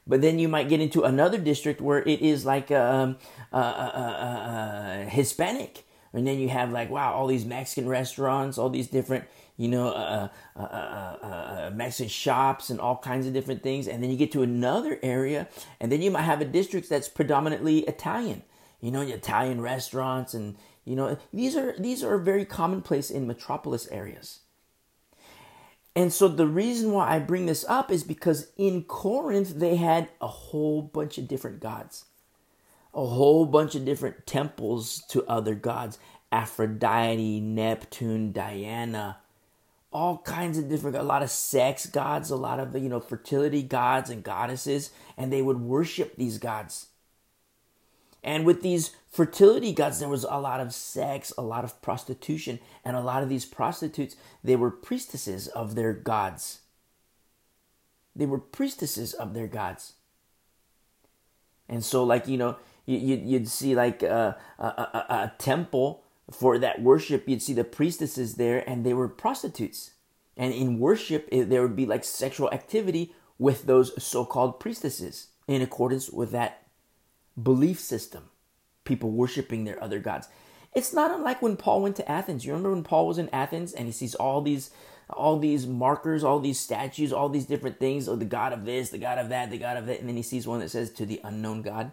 But 0.06 0.22
then 0.22 0.38
you 0.38 0.48
might 0.48 0.68
get 0.68 0.80
into 0.80 1.02
another 1.04 1.38
district 1.38 1.80
where 1.80 2.00
it 2.00 2.20
is 2.20 2.44
like 2.44 2.70
um, 2.70 3.16
uh, 3.52 3.56
uh, 3.56 5.04
Hispanic, 5.04 5.84
and 6.12 6.26
then 6.26 6.38
you 6.38 6.48
have 6.48 6.72
like 6.72 6.90
wow, 6.90 7.12
all 7.12 7.26
these 7.26 7.44
Mexican 7.44 7.88
restaurants, 7.88 8.58
all 8.58 8.70
these 8.70 8.88
different 8.88 9.24
you 9.60 9.68
know, 9.68 9.90
uh, 9.90 10.28
uh, 10.56 10.60
uh, 10.62 11.70
Mexican 11.74 12.08
shops 12.08 12.70
and 12.70 12.80
all 12.80 12.96
kinds 12.96 13.26
of 13.26 13.34
different 13.34 13.62
things. 13.62 13.88
And 13.88 14.02
then 14.02 14.10
you 14.10 14.16
get 14.16 14.32
to 14.32 14.42
another 14.42 14.98
area, 15.02 15.48
and 15.78 15.92
then 15.92 16.00
you 16.00 16.10
might 16.10 16.22
have 16.22 16.40
a 16.40 16.46
district 16.46 16.88
that's 16.88 17.10
predominantly 17.10 17.80
Italian. 17.80 18.42
You 18.80 18.90
know, 18.90 19.02
Italian 19.02 19.60
restaurants, 19.60 20.32
and 20.32 20.56
you 20.86 20.96
know, 20.96 21.18
these 21.30 21.56
are 21.56 21.74
these 21.78 22.02
are 22.02 22.16
very 22.16 22.46
commonplace 22.46 23.10
in 23.10 23.26
metropolis 23.26 23.86
areas. 23.88 24.40
And 25.94 26.10
so 26.10 26.26
the 26.26 26.46
reason 26.46 26.92
why 26.92 27.14
I 27.14 27.18
bring 27.18 27.44
this 27.44 27.66
up 27.68 27.90
is 27.90 28.02
because 28.02 28.52
in 28.56 28.84
Corinth 28.84 29.56
they 29.56 29.76
had 29.76 30.08
a 30.22 30.28
whole 30.28 30.80
bunch 30.80 31.18
of 31.18 31.28
different 31.28 31.60
gods. 31.60 32.06
A 32.94 33.04
whole 33.04 33.44
bunch 33.44 33.74
of 33.74 33.84
different 33.84 34.26
temples 34.26 35.04
to 35.10 35.22
other 35.26 35.54
gods. 35.54 35.98
Aphrodite, 36.32 37.40
Neptune, 37.40 38.32
Diana, 38.32 39.18
all 39.92 40.18
kinds 40.18 40.56
of 40.56 40.68
different 40.68 40.96
a 40.96 41.02
lot 41.02 41.22
of 41.22 41.30
sex 41.30 41.86
gods 41.86 42.30
a 42.30 42.36
lot 42.36 42.60
of 42.60 42.76
you 42.76 42.88
know 42.88 43.00
fertility 43.00 43.62
gods 43.62 44.08
and 44.08 44.22
goddesses 44.22 44.90
and 45.16 45.32
they 45.32 45.42
would 45.42 45.60
worship 45.60 46.16
these 46.16 46.38
gods. 46.38 46.86
And 48.22 48.44
with 48.44 48.62
these 48.62 48.94
fertility 49.10 49.72
gods 49.72 49.98
there 49.98 50.08
was 50.08 50.24
a 50.24 50.40
lot 50.40 50.60
of 50.60 50.72
sex 50.72 51.32
a 51.36 51.42
lot 51.42 51.64
of 51.64 51.80
prostitution 51.82 52.60
and 52.84 52.96
a 52.96 53.00
lot 53.00 53.22
of 53.22 53.28
these 53.28 53.44
prostitutes 53.44 54.16
they 54.44 54.56
were 54.56 54.70
priestesses 54.70 55.48
of 55.48 55.74
their 55.74 55.92
gods. 55.92 56.60
They 58.14 58.26
were 58.26 58.38
priestesses 58.38 59.12
of 59.14 59.34
their 59.34 59.46
gods. 59.46 59.94
And 61.68 61.84
so 61.84 62.04
like 62.04 62.28
you 62.28 62.36
know 62.36 62.56
you, 62.86 63.38
would 63.38 63.48
see 63.48 63.74
like 63.74 64.02
uh, 64.02 64.34
a, 64.58 64.64
a, 64.64 65.06
a, 65.08 65.14
a 65.14 65.32
temple 65.38 66.04
for 66.30 66.58
that 66.58 66.82
worship, 66.82 67.28
you'd 67.28 67.42
see 67.42 67.52
the 67.52 67.64
priestesses 67.64 68.34
there, 68.34 68.68
and 68.68 68.84
they 68.84 68.94
were 68.94 69.08
prostitutes. 69.08 69.92
And 70.36 70.54
in 70.54 70.78
worship, 70.78 71.28
there 71.30 71.62
would 71.62 71.76
be 71.76 71.86
like 71.86 72.04
sexual 72.04 72.50
activity 72.50 73.12
with 73.38 73.66
those 73.66 74.02
so 74.02 74.24
called 74.24 74.60
priestesses 74.60 75.28
in 75.48 75.62
accordance 75.62 76.10
with 76.10 76.30
that 76.30 76.66
belief 77.40 77.80
system. 77.80 78.30
People 78.84 79.10
worshiping 79.10 79.64
their 79.64 79.82
other 79.82 79.98
gods. 79.98 80.28
It's 80.74 80.92
not 80.92 81.10
unlike 81.10 81.42
when 81.42 81.56
Paul 81.56 81.82
went 81.82 81.96
to 81.96 82.10
Athens. 82.10 82.44
You 82.44 82.52
remember 82.52 82.72
when 82.72 82.84
Paul 82.84 83.06
was 83.06 83.18
in 83.18 83.28
Athens 83.30 83.72
and 83.72 83.86
he 83.86 83.92
sees 83.92 84.14
all 84.14 84.40
these 84.40 84.70
all 85.10 85.40
these 85.40 85.66
markers, 85.66 86.22
all 86.22 86.38
these 86.38 86.60
statues, 86.60 87.12
all 87.12 87.28
these 87.28 87.46
different 87.46 87.80
things, 87.80 88.08
oh 88.08 88.14
the 88.14 88.24
god 88.24 88.52
of 88.52 88.64
this, 88.64 88.90
the 88.90 88.98
god 88.98 89.18
of 89.18 89.28
that, 89.30 89.50
the 89.50 89.58
god 89.58 89.76
of 89.76 89.86
that, 89.86 89.98
and 89.98 90.08
then 90.08 90.16
he 90.16 90.22
sees 90.22 90.46
one 90.46 90.60
that 90.60 90.70
says 90.70 90.90
to 90.92 91.04
the 91.04 91.20
unknown 91.24 91.62
god. 91.62 91.90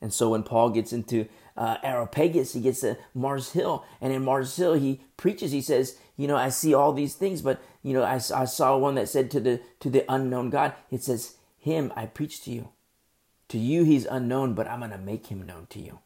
And 0.00 0.12
so 0.12 0.30
when 0.30 0.42
Paul 0.42 0.70
gets 0.70 0.92
into 0.92 1.26
uh, 1.56 1.78
Areopagus, 1.82 2.52
he 2.52 2.60
gets 2.60 2.80
to 2.80 2.96
Mars 3.14 3.52
Hill, 3.52 3.84
and 4.00 4.12
in 4.12 4.24
Mars 4.24 4.56
Hill 4.56 4.74
he 4.74 5.00
preaches. 5.16 5.50
He 5.50 5.60
says, 5.60 5.98
"You 6.16 6.28
know, 6.28 6.36
I 6.36 6.50
see 6.50 6.72
all 6.72 6.92
these 6.92 7.14
things, 7.14 7.42
but 7.42 7.60
you 7.82 7.92
know, 7.92 8.02
I, 8.02 8.14
I 8.14 8.44
saw 8.44 8.76
one 8.76 8.94
that 8.94 9.08
said 9.08 9.30
to 9.32 9.40
the 9.40 9.60
to 9.80 9.90
the 9.90 10.04
unknown 10.08 10.50
God. 10.50 10.74
It 10.90 11.02
says, 11.02 11.36
Him 11.58 11.92
I 11.96 12.06
preach 12.06 12.42
to 12.44 12.50
you. 12.50 12.68
To 13.48 13.58
you 13.58 13.84
he's 13.84 14.06
unknown, 14.06 14.54
but 14.54 14.68
I'm 14.68 14.80
gonna 14.80 14.98
make 14.98 15.26
him 15.26 15.44
known 15.44 15.66
to 15.70 15.80
you." 15.80 15.98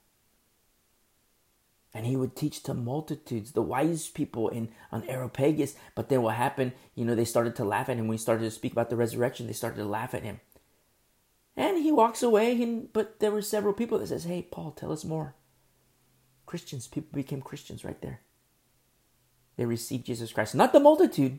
and 1.95 2.07
he 2.07 2.17
would 2.17 2.35
teach 2.35 2.63
to 2.63 2.75
multitudes, 2.75 3.53
the 3.53 3.63
wise 3.63 4.09
people 4.09 4.49
in 4.49 4.69
on 4.91 5.05
Areopagus. 5.09 5.75
But 5.95 6.09
then 6.09 6.23
what 6.23 6.35
happened? 6.35 6.73
You 6.95 7.05
know, 7.05 7.15
they 7.15 7.25
started 7.25 7.55
to 7.57 7.65
laugh 7.65 7.89
at 7.89 7.97
him 7.97 8.09
when 8.09 8.17
he 8.17 8.23
started 8.23 8.45
to 8.45 8.51
speak 8.51 8.73
about 8.73 8.91
the 8.91 8.97
resurrection. 8.97 9.47
They 9.47 9.53
started 9.53 9.77
to 9.77 9.85
laugh 9.85 10.15
at 10.15 10.23
him, 10.23 10.41
and 11.57 11.79
he 11.79 11.93
walks 11.93 12.23
away. 12.23 12.61
And 12.63 12.93
but 12.93 13.21
there 13.21 13.31
were 13.31 13.43
several 13.43 13.75
people 13.75 13.99
that 13.99 14.09
says, 14.09 14.25
"Hey, 14.25 14.43
Paul, 14.43 14.73
tell 14.73 14.93
us 14.93 15.05
more." 15.05 15.35
Christians, 16.47 16.87
people 16.87 17.11
became 17.13 17.41
Christians 17.41 17.85
right 17.85 18.01
there. 18.03 18.21
They 19.57 19.65
received 19.65 20.07
Jesus 20.07 20.33
Christ, 20.33 20.55
not 20.55 20.73
the 20.73 20.81
multitude, 20.81 21.39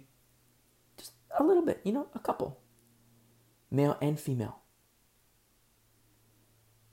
just 0.97 1.11
a 1.37 1.43
little 1.43 1.65
bit. 1.65 1.81
You 1.83 1.93
know, 1.93 2.07
a 2.13 2.19
couple, 2.19 2.59
male 3.69 3.97
and 4.01 4.19
female. 4.19 4.59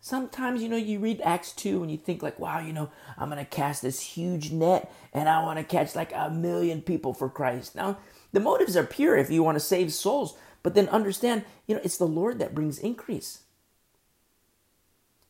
Sometimes, 0.03 0.62
you 0.62 0.69
know, 0.71 0.79
you 0.79 0.99
read 0.99 1.21
Acts 1.23 1.53
2 1.53 1.83
and 1.83 1.91
you 1.91 1.99
think, 1.99 2.23
like, 2.23 2.39
wow, 2.39 2.59
you 2.59 2.73
know, 2.73 2.89
I'm 3.19 3.29
going 3.29 3.39
to 3.39 3.49
cast 3.49 3.83
this 3.83 4.00
huge 4.00 4.50
net 4.50 4.91
and 5.12 5.29
I 5.29 5.43
want 5.43 5.59
to 5.59 5.65
catch 5.65 5.95
like 5.95 6.11
a 6.15 6.31
million 6.31 6.81
people 6.81 7.12
for 7.12 7.29
Christ. 7.29 7.77
Now, 7.77 7.99
the 8.33 8.41
motives 8.41 8.79
are 8.79 8.85
pure 8.85 9.19
if 9.19 9.31
you 9.31 9.43
want 9.43 9.57
to 9.57 9.61
save 9.61 9.93
souls, 9.93 10.39
but 10.62 10.75
then 10.75 10.88
understand, 10.88 11.45
you 11.67 11.75
know, 11.75 11.81
it's 11.85 11.97
the 11.97 12.07
Lord 12.07 12.38
that 12.38 12.55
brings 12.55 12.79
increase. 12.79 13.40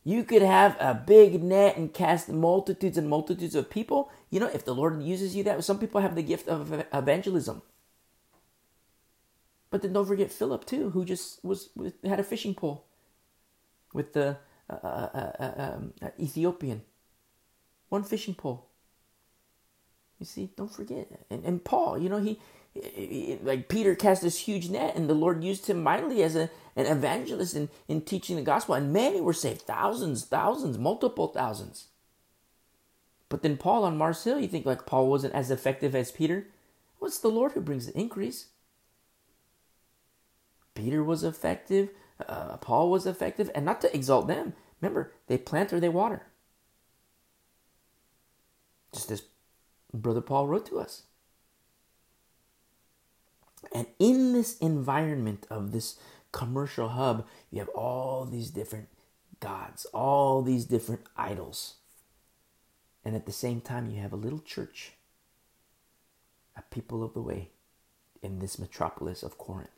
You 0.03 0.23
could 0.23 0.41
have 0.41 0.75
a 0.79 0.95
big 0.95 1.43
net 1.43 1.77
and 1.77 1.93
cast 1.93 2.27
multitudes 2.27 2.97
and 2.97 3.07
multitudes 3.07 3.53
of 3.53 3.69
people. 3.69 4.11
You 4.31 4.39
know, 4.39 4.49
if 4.51 4.65
the 4.65 4.73
Lord 4.73 5.03
uses 5.03 5.35
you 5.35 5.43
that, 5.43 5.63
some 5.63 5.77
people 5.77 6.01
have 6.01 6.15
the 6.15 6.23
gift 6.23 6.47
of 6.47 6.85
evangelism. 6.91 7.61
But 9.69 9.81
then 9.81 9.93
don't 9.93 10.07
forget 10.07 10.31
Philip 10.31 10.65
too, 10.65 10.89
who 10.89 11.05
just 11.05 11.43
was 11.45 11.69
had 12.03 12.19
a 12.19 12.23
fishing 12.23 12.55
pole 12.55 12.85
with 13.93 14.13
the 14.13 14.37
uh, 14.69 14.73
uh, 14.83 15.31
uh, 15.39 15.53
um, 15.57 15.93
Ethiopian. 16.19 16.81
One 17.89 18.03
fishing 18.03 18.33
pole. 18.33 18.67
You 20.19 20.25
see, 20.25 20.49
don't 20.55 20.71
forget. 20.71 21.07
And, 21.29 21.43
and 21.45 21.63
Paul, 21.63 21.97
you 21.97 22.09
know, 22.09 22.19
he, 22.19 22.39
like 23.43 23.67
Peter 23.67 23.95
cast 23.95 24.21
this 24.21 24.39
huge 24.39 24.69
net, 24.69 24.95
and 24.95 25.09
the 25.09 25.13
Lord 25.13 25.43
used 25.43 25.67
him 25.67 25.83
mightily 25.83 26.23
as 26.23 26.35
a, 26.35 26.49
an 26.75 26.85
evangelist 26.85 27.55
in, 27.55 27.69
in 27.87 28.01
teaching 28.01 28.35
the 28.35 28.41
gospel, 28.41 28.75
and 28.75 28.93
many 28.93 29.19
were 29.19 29.33
saved 29.33 29.61
thousands, 29.61 30.25
thousands, 30.25 30.77
multiple 30.77 31.27
thousands. 31.27 31.87
But 33.29 33.41
then 33.41 33.57
Paul 33.57 33.83
on 33.83 33.97
Mars 33.97 34.23
Hill, 34.23 34.39
you 34.39 34.47
think 34.47 34.65
like 34.65 34.85
Paul 34.85 35.09
wasn't 35.09 35.33
as 35.33 35.51
effective 35.51 35.95
as 35.95 36.11
Peter? 36.11 36.47
What's 36.99 37.19
the 37.19 37.29
Lord 37.29 37.53
who 37.53 37.61
brings 37.61 37.87
the 37.87 37.97
increase? 37.97 38.47
Peter 40.73 41.03
was 41.03 41.23
effective 41.23 41.89
uh, 42.27 42.57
Paul 42.57 42.89
was 42.89 43.05
effective, 43.05 43.49
and 43.55 43.65
not 43.65 43.81
to 43.81 43.95
exalt 43.95 44.27
them. 44.27 44.53
Remember, 44.79 45.13
they 45.27 45.37
plant 45.37 45.73
or 45.73 45.79
they 45.79 45.89
water. 45.89 46.27
Just 48.93 49.11
as 49.11 49.23
Brother 49.93 50.21
Paul 50.21 50.47
wrote 50.47 50.65
to 50.67 50.79
us. 50.79 51.03
And 53.73 53.87
in 53.99 54.33
this 54.33 54.57
environment 54.57 55.45
of 55.49 55.71
this 55.71 55.97
commercial 56.31 56.89
hub, 56.89 57.25
you 57.51 57.59
have 57.59 57.69
all 57.69 58.25
these 58.25 58.49
different 58.49 58.87
gods, 59.39 59.85
all 59.93 60.41
these 60.41 60.65
different 60.65 61.03
idols. 61.15 61.75
And 63.03 63.15
at 63.15 63.25
the 63.25 63.31
same 63.31 63.61
time, 63.61 63.89
you 63.89 64.01
have 64.01 64.13
a 64.13 64.17
little 64.17 64.39
church, 64.39 64.93
a 66.55 66.61
people 66.63 67.03
of 67.03 67.13
the 67.13 67.21
way 67.21 67.49
in 68.21 68.39
this 68.39 68.59
metropolis 68.59 69.23
of 69.23 69.37
Corinth. 69.37 69.69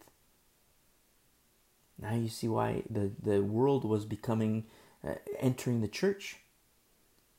Now 1.98 2.16
you 2.16 2.28
see 2.28 2.48
why 2.48 2.84
the, 2.90 3.12
the 3.22 3.42
world 3.42 3.86
was 3.86 4.06
becoming, 4.06 4.66
uh, 5.08 5.16
entering 5.40 5.82
the 5.82 5.88
church. 5.88 6.38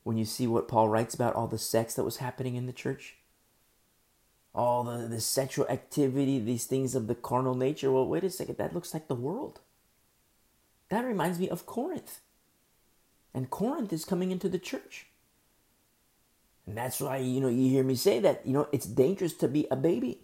When 0.04 0.16
you 0.16 0.24
see 0.24 0.46
what 0.46 0.68
Paul 0.68 0.88
writes 0.88 1.14
about 1.14 1.34
all 1.34 1.46
the 1.46 1.58
sex 1.58 1.94
that 1.94 2.04
was 2.04 2.18
happening 2.18 2.56
in 2.56 2.66
the 2.66 2.72
church, 2.72 3.16
all 4.54 4.84
the, 4.84 5.08
the 5.08 5.20
sexual 5.20 5.66
activity, 5.68 6.38
these 6.38 6.64
things 6.64 6.94
of 6.94 7.06
the 7.06 7.14
carnal 7.14 7.54
nature. 7.54 7.90
Well, 7.90 8.06
wait 8.06 8.24
a 8.24 8.30
second, 8.30 8.58
that 8.58 8.74
looks 8.74 8.94
like 8.94 9.08
the 9.08 9.14
world. 9.14 9.60
That 10.90 11.04
reminds 11.04 11.38
me 11.38 11.48
of 11.48 11.66
Corinth. 11.66 12.20
And 13.34 13.50
Corinth 13.50 13.92
is 13.92 14.04
coming 14.04 14.30
into 14.30 14.48
the 14.48 14.58
church. 14.58 15.06
And 16.66 16.76
that's 16.76 17.00
why, 17.00 17.18
you 17.18 17.40
know, 17.40 17.48
you 17.48 17.68
hear 17.68 17.82
me 17.82 17.96
say 17.96 18.20
that, 18.20 18.46
you 18.46 18.52
know, 18.52 18.68
it's 18.72 18.86
dangerous 18.86 19.34
to 19.34 19.48
be 19.48 19.66
a 19.70 19.76
baby. 19.76 20.20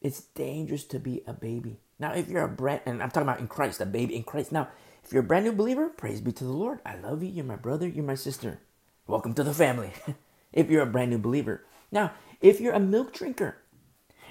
It's 0.00 0.20
dangerous 0.20 0.84
to 0.84 0.98
be 0.98 1.22
a 1.26 1.32
baby. 1.32 1.78
Now, 1.98 2.12
if 2.14 2.28
you're 2.28 2.44
a 2.44 2.48
brand, 2.48 2.82
and 2.86 3.02
I'm 3.02 3.10
talking 3.10 3.28
about 3.28 3.40
in 3.40 3.48
Christ, 3.48 3.80
a 3.80 3.86
baby 3.86 4.16
in 4.16 4.22
Christ. 4.22 4.50
Now, 4.50 4.68
if 5.04 5.12
you're 5.12 5.22
a 5.22 5.26
brand 5.26 5.44
new 5.44 5.52
believer, 5.52 5.88
praise 5.88 6.20
be 6.20 6.32
to 6.32 6.44
the 6.44 6.52
Lord. 6.52 6.80
I 6.86 6.96
love 6.96 7.22
you. 7.22 7.28
You're 7.28 7.44
my 7.44 7.56
brother. 7.56 7.86
You're 7.86 8.04
my 8.04 8.14
sister. 8.14 8.60
Welcome 9.06 9.34
to 9.34 9.44
the 9.44 9.54
family. 9.54 9.92
if 10.52 10.70
you're 10.70 10.82
a 10.82 10.86
brand 10.86 11.10
new 11.10 11.18
believer. 11.18 11.64
Now, 11.90 12.12
if 12.42 12.60
you're 12.60 12.74
a 12.74 12.80
milk 12.80 13.12
drinker 13.12 13.56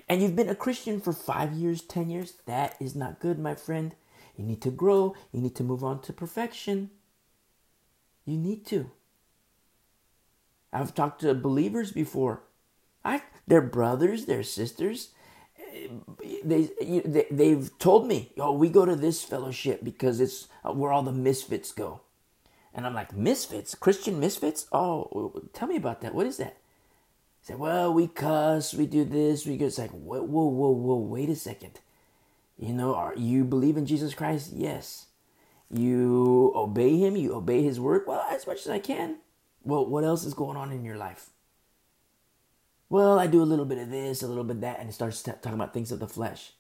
and 0.08 0.22
you've 0.22 0.36
been 0.36 0.50
a 0.50 0.56
Christian 0.56 1.02
for 1.02 1.14
five 1.14 1.54
years, 1.54 1.82
10 1.82 2.10
years, 2.10 2.34
that 2.46 2.76
is 2.80 2.96
not 2.96 3.20
good, 3.20 3.40
my 3.40 3.56
friend. 3.56 3.96
You 4.36 4.46
need 4.46 4.62
to 4.62 4.72
grow. 4.72 5.16
You 5.32 5.42
need 5.42 5.56
to 5.56 5.64
move 5.64 5.84
on 5.84 6.02
to 6.04 6.14
perfection. 6.14 6.92
You 8.26 8.38
need 8.38 8.66
to. 8.68 8.92
I've 10.74 10.94
talked 10.94 11.22
to 11.22 11.34
believers 11.34 11.92
before. 11.92 12.44
I, 13.04 13.24
they're 13.48 13.62
brothers, 13.62 14.26
they're 14.26 14.44
sisters, 14.44 15.10
they, 16.44 16.70
they 17.06 17.26
they've 17.32 17.78
told 17.80 18.08
me, 18.08 18.32
"Oh, 18.38 18.52
we 18.54 18.70
go 18.70 18.86
to 18.86 18.96
this 18.96 19.24
fellowship 19.24 19.84
because 19.84 20.20
it's 20.20 20.48
uh, 20.64 20.72
where 20.74 20.92
all 20.92 21.04
the 21.04 21.12
misfits 21.12 21.72
go." 21.72 22.02
And 22.74 22.86
I'm 22.86 22.94
like, 22.94 23.16
"Misfits? 23.16 23.76
Christian 23.76 24.20
misfits? 24.20 24.68
Oh, 24.72 25.42
tell 25.54 25.68
me 25.68 25.78
about 25.78 26.02
that. 26.02 26.14
What 26.14 26.28
is 26.28 26.38
that?" 26.38 26.58
Said, 27.42 27.60
"Well, 27.60 27.94
we 27.94 28.08
cuss, 28.08 28.74
we 28.74 28.86
do 28.86 29.04
this, 29.04 29.46
we 29.46 29.58
go." 29.58 29.66
It's 29.66 29.78
like, 29.78 29.92
whoa, 29.92 30.22
whoa, 30.22 30.46
whoa, 30.46 30.70
whoa, 30.72 30.98
wait 30.98 31.30
a 31.30 31.36
second. 31.36 31.80
You 32.58 32.74
know, 32.74 32.96
are 32.96 33.16
you 33.16 33.44
believe 33.44 33.78
in 33.78 33.86
Jesus 33.88 34.14
Christ? 34.14 34.52
Yes. 34.54 35.08
You 35.72 36.52
obey 36.56 36.98
Him. 36.98 37.16
You 37.16 37.34
obey 37.34 37.64
His 37.64 37.80
word. 37.80 38.04
Well, 38.06 38.26
as 38.30 38.46
much 38.46 38.60
as 38.62 38.70
I 38.70 38.80
can. 38.80 39.18
Well, 39.64 39.86
what 39.86 40.04
else 40.04 40.26
is 40.26 40.34
going 40.34 40.58
on 40.58 40.72
in 40.72 40.86
your 40.86 40.98
life? 40.98 41.32
well, 42.92 43.18
I 43.18 43.26
do 43.26 43.42
a 43.42 43.48
little 43.48 43.64
bit 43.64 43.78
of 43.78 43.90
this, 43.90 44.22
a 44.22 44.28
little 44.28 44.44
bit 44.44 44.60
that, 44.60 44.82
and 44.82 44.90
it 44.90 44.92
starts 44.92 45.24
talking 45.24 45.54
about 45.54 45.74
things 45.74 45.94
of 45.94 46.02
the 46.02 46.10
flesh. 46.10 46.52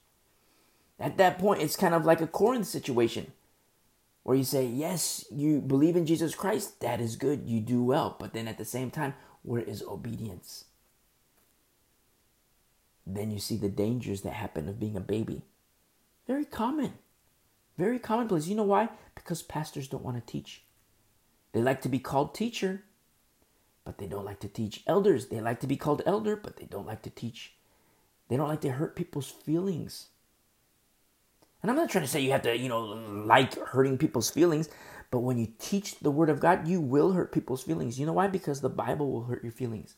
At 0.97 1.17
that 1.17 1.38
point, 1.38 1.61
it's 1.61 1.75
kind 1.75 1.93
of 1.93 2.05
like 2.05 2.21
a 2.21 2.27
Corinth 2.27 2.67
situation 2.67 3.33
where 4.23 4.38
you 4.38 4.45
say, 4.45 4.65
yes, 4.65 5.25
you 5.29 5.59
believe 5.59 5.97
in 5.97 6.05
Jesus 6.05 6.33
Christ, 6.33 6.79
that 6.79 7.01
is 7.01 7.17
good, 7.17 7.50
you 7.50 7.59
do 7.59 7.83
well. 7.83 8.15
But 8.17 8.31
then 8.31 8.47
at 8.47 8.57
the 8.57 8.63
same 8.63 8.91
time, 8.91 9.13
where 9.41 9.61
is 9.61 9.83
obedience? 9.83 10.65
Then 13.13 13.31
you 13.31 13.39
see 13.39 13.57
the 13.57 13.69
dangers 13.69 14.21
that 14.21 14.33
happen 14.33 14.69
of 14.69 14.79
being 14.79 14.95
a 14.95 15.01
baby. 15.01 15.41
Very 16.27 16.45
common. 16.45 16.93
Very 17.77 17.99
commonplace. 17.99 18.47
You 18.47 18.55
know 18.55 18.63
why? 18.63 18.89
Because 19.15 19.41
pastors 19.41 19.87
don't 19.87 20.03
want 20.03 20.17
to 20.17 20.31
teach. 20.31 20.63
They 21.51 21.61
like 21.61 21.81
to 21.81 21.89
be 21.89 21.99
called 21.99 22.33
teacher, 22.33 22.83
but 23.83 23.97
they 23.97 24.07
don't 24.07 24.23
like 24.23 24.39
to 24.41 24.47
teach. 24.47 24.83
Elders, 24.87 25.27
they 25.27 25.41
like 25.41 25.59
to 25.59 25.67
be 25.67 25.75
called 25.75 26.01
elder, 26.05 26.35
but 26.35 26.57
they 26.57 26.65
don't 26.65 26.87
like 26.87 27.01
to 27.01 27.09
teach. 27.09 27.53
They 28.29 28.37
don't 28.37 28.47
like 28.47 28.61
to 28.61 28.71
hurt 28.71 28.95
people's 28.95 29.29
feelings. 29.29 30.07
And 31.61 31.69
I'm 31.69 31.77
not 31.77 31.89
trying 31.89 32.05
to 32.05 32.09
say 32.09 32.21
you 32.21 32.31
have 32.31 32.43
to, 32.43 32.57
you 32.57 32.69
know, 32.69 32.81
like 32.81 33.55
hurting 33.55 33.97
people's 33.97 34.29
feelings, 34.29 34.69
but 35.11 35.19
when 35.19 35.37
you 35.37 35.49
teach 35.59 35.99
the 35.99 36.11
word 36.11 36.29
of 36.29 36.39
God, 36.39 36.67
you 36.67 36.79
will 36.79 37.11
hurt 37.11 37.33
people's 37.33 37.63
feelings. 37.63 37.99
You 37.99 38.05
know 38.05 38.13
why? 38.13 38.27
Because 38.27 38.61
the 38.61 38.69
Bible 38.69 39.11
will 39.11 39.23
hurt 39.23 39.43
your 39.43 39.51
feelings. 39.51 39.95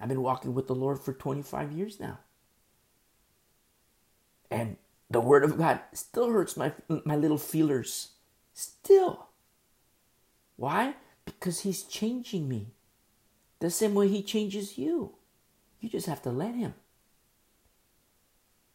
I've 0.00 0.08
been 0.08 0.22
walking 0.22 0.54
with 0.54 0.66
the 0.66 0.74
Lord 0.74 0.98
for 0.98 1.12
25 1.12 1.72
years 1.72 2.00
now. 2.00 2.20
And 4.50 4.78
the 5.10 5.20
word 5.20 5.44
of 5.44 5.58
God 5.58 5.80
still 5.92 6.30
hurts 6.30 6.56
my 6.56 6.72
my 7.04 7.16
little 7.16 7.38
feelers. 7.38 8.12
Still. 8.54 9.28
Why? 10.56 10.94
Because 11.24 11.60
He's 11.60 11.82
changing 11.82 12.48
me 12.48 12.68
the 13.60 13.70
same 13.70 13.94
way 13.94 14.08
He 14.08 14.22
changes 14.22 14.78
you. 14.78 15.14
You 15.80 15.88
just 15.88 16.06
have 16.06 16.22
to 16.22 16.30
let 16.30 16.54
Him. 16.54 16.74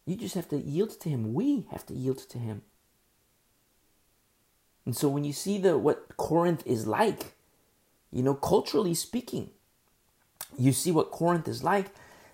You 0.05 0.15
just 0.15 0.35
have 0.35 0.49
to 0.49 0.57
yield 0.57 0.99
to 1.01 1.09
Him. 1.09 1.33
We 1.33 1.67
have 1.71 1.85
to 1.87 1.93
yield 1.93 2.19
to 2.29 2.37
Him. 2.37 2.61
And 4.85 4.95
so 4.95 5.09
when 5.09 5.23
you 5.23 5.33
see 5.33 5.57
the 5.57 5.77
what 5.77 6.15
Corinth 6.17 6.63
is 6.65 6.85
like, 6.85 7.33
you 8.11 8.21
know, 8.21 8.35
culturally 8.35 8.93
speaking, 8.93 9.49
you 10.57 10.71
see 10.71 10.91
what 10.91 11.11
Corinth 11.11 11.47
is 11.47 11.63
like, 11.63 11.91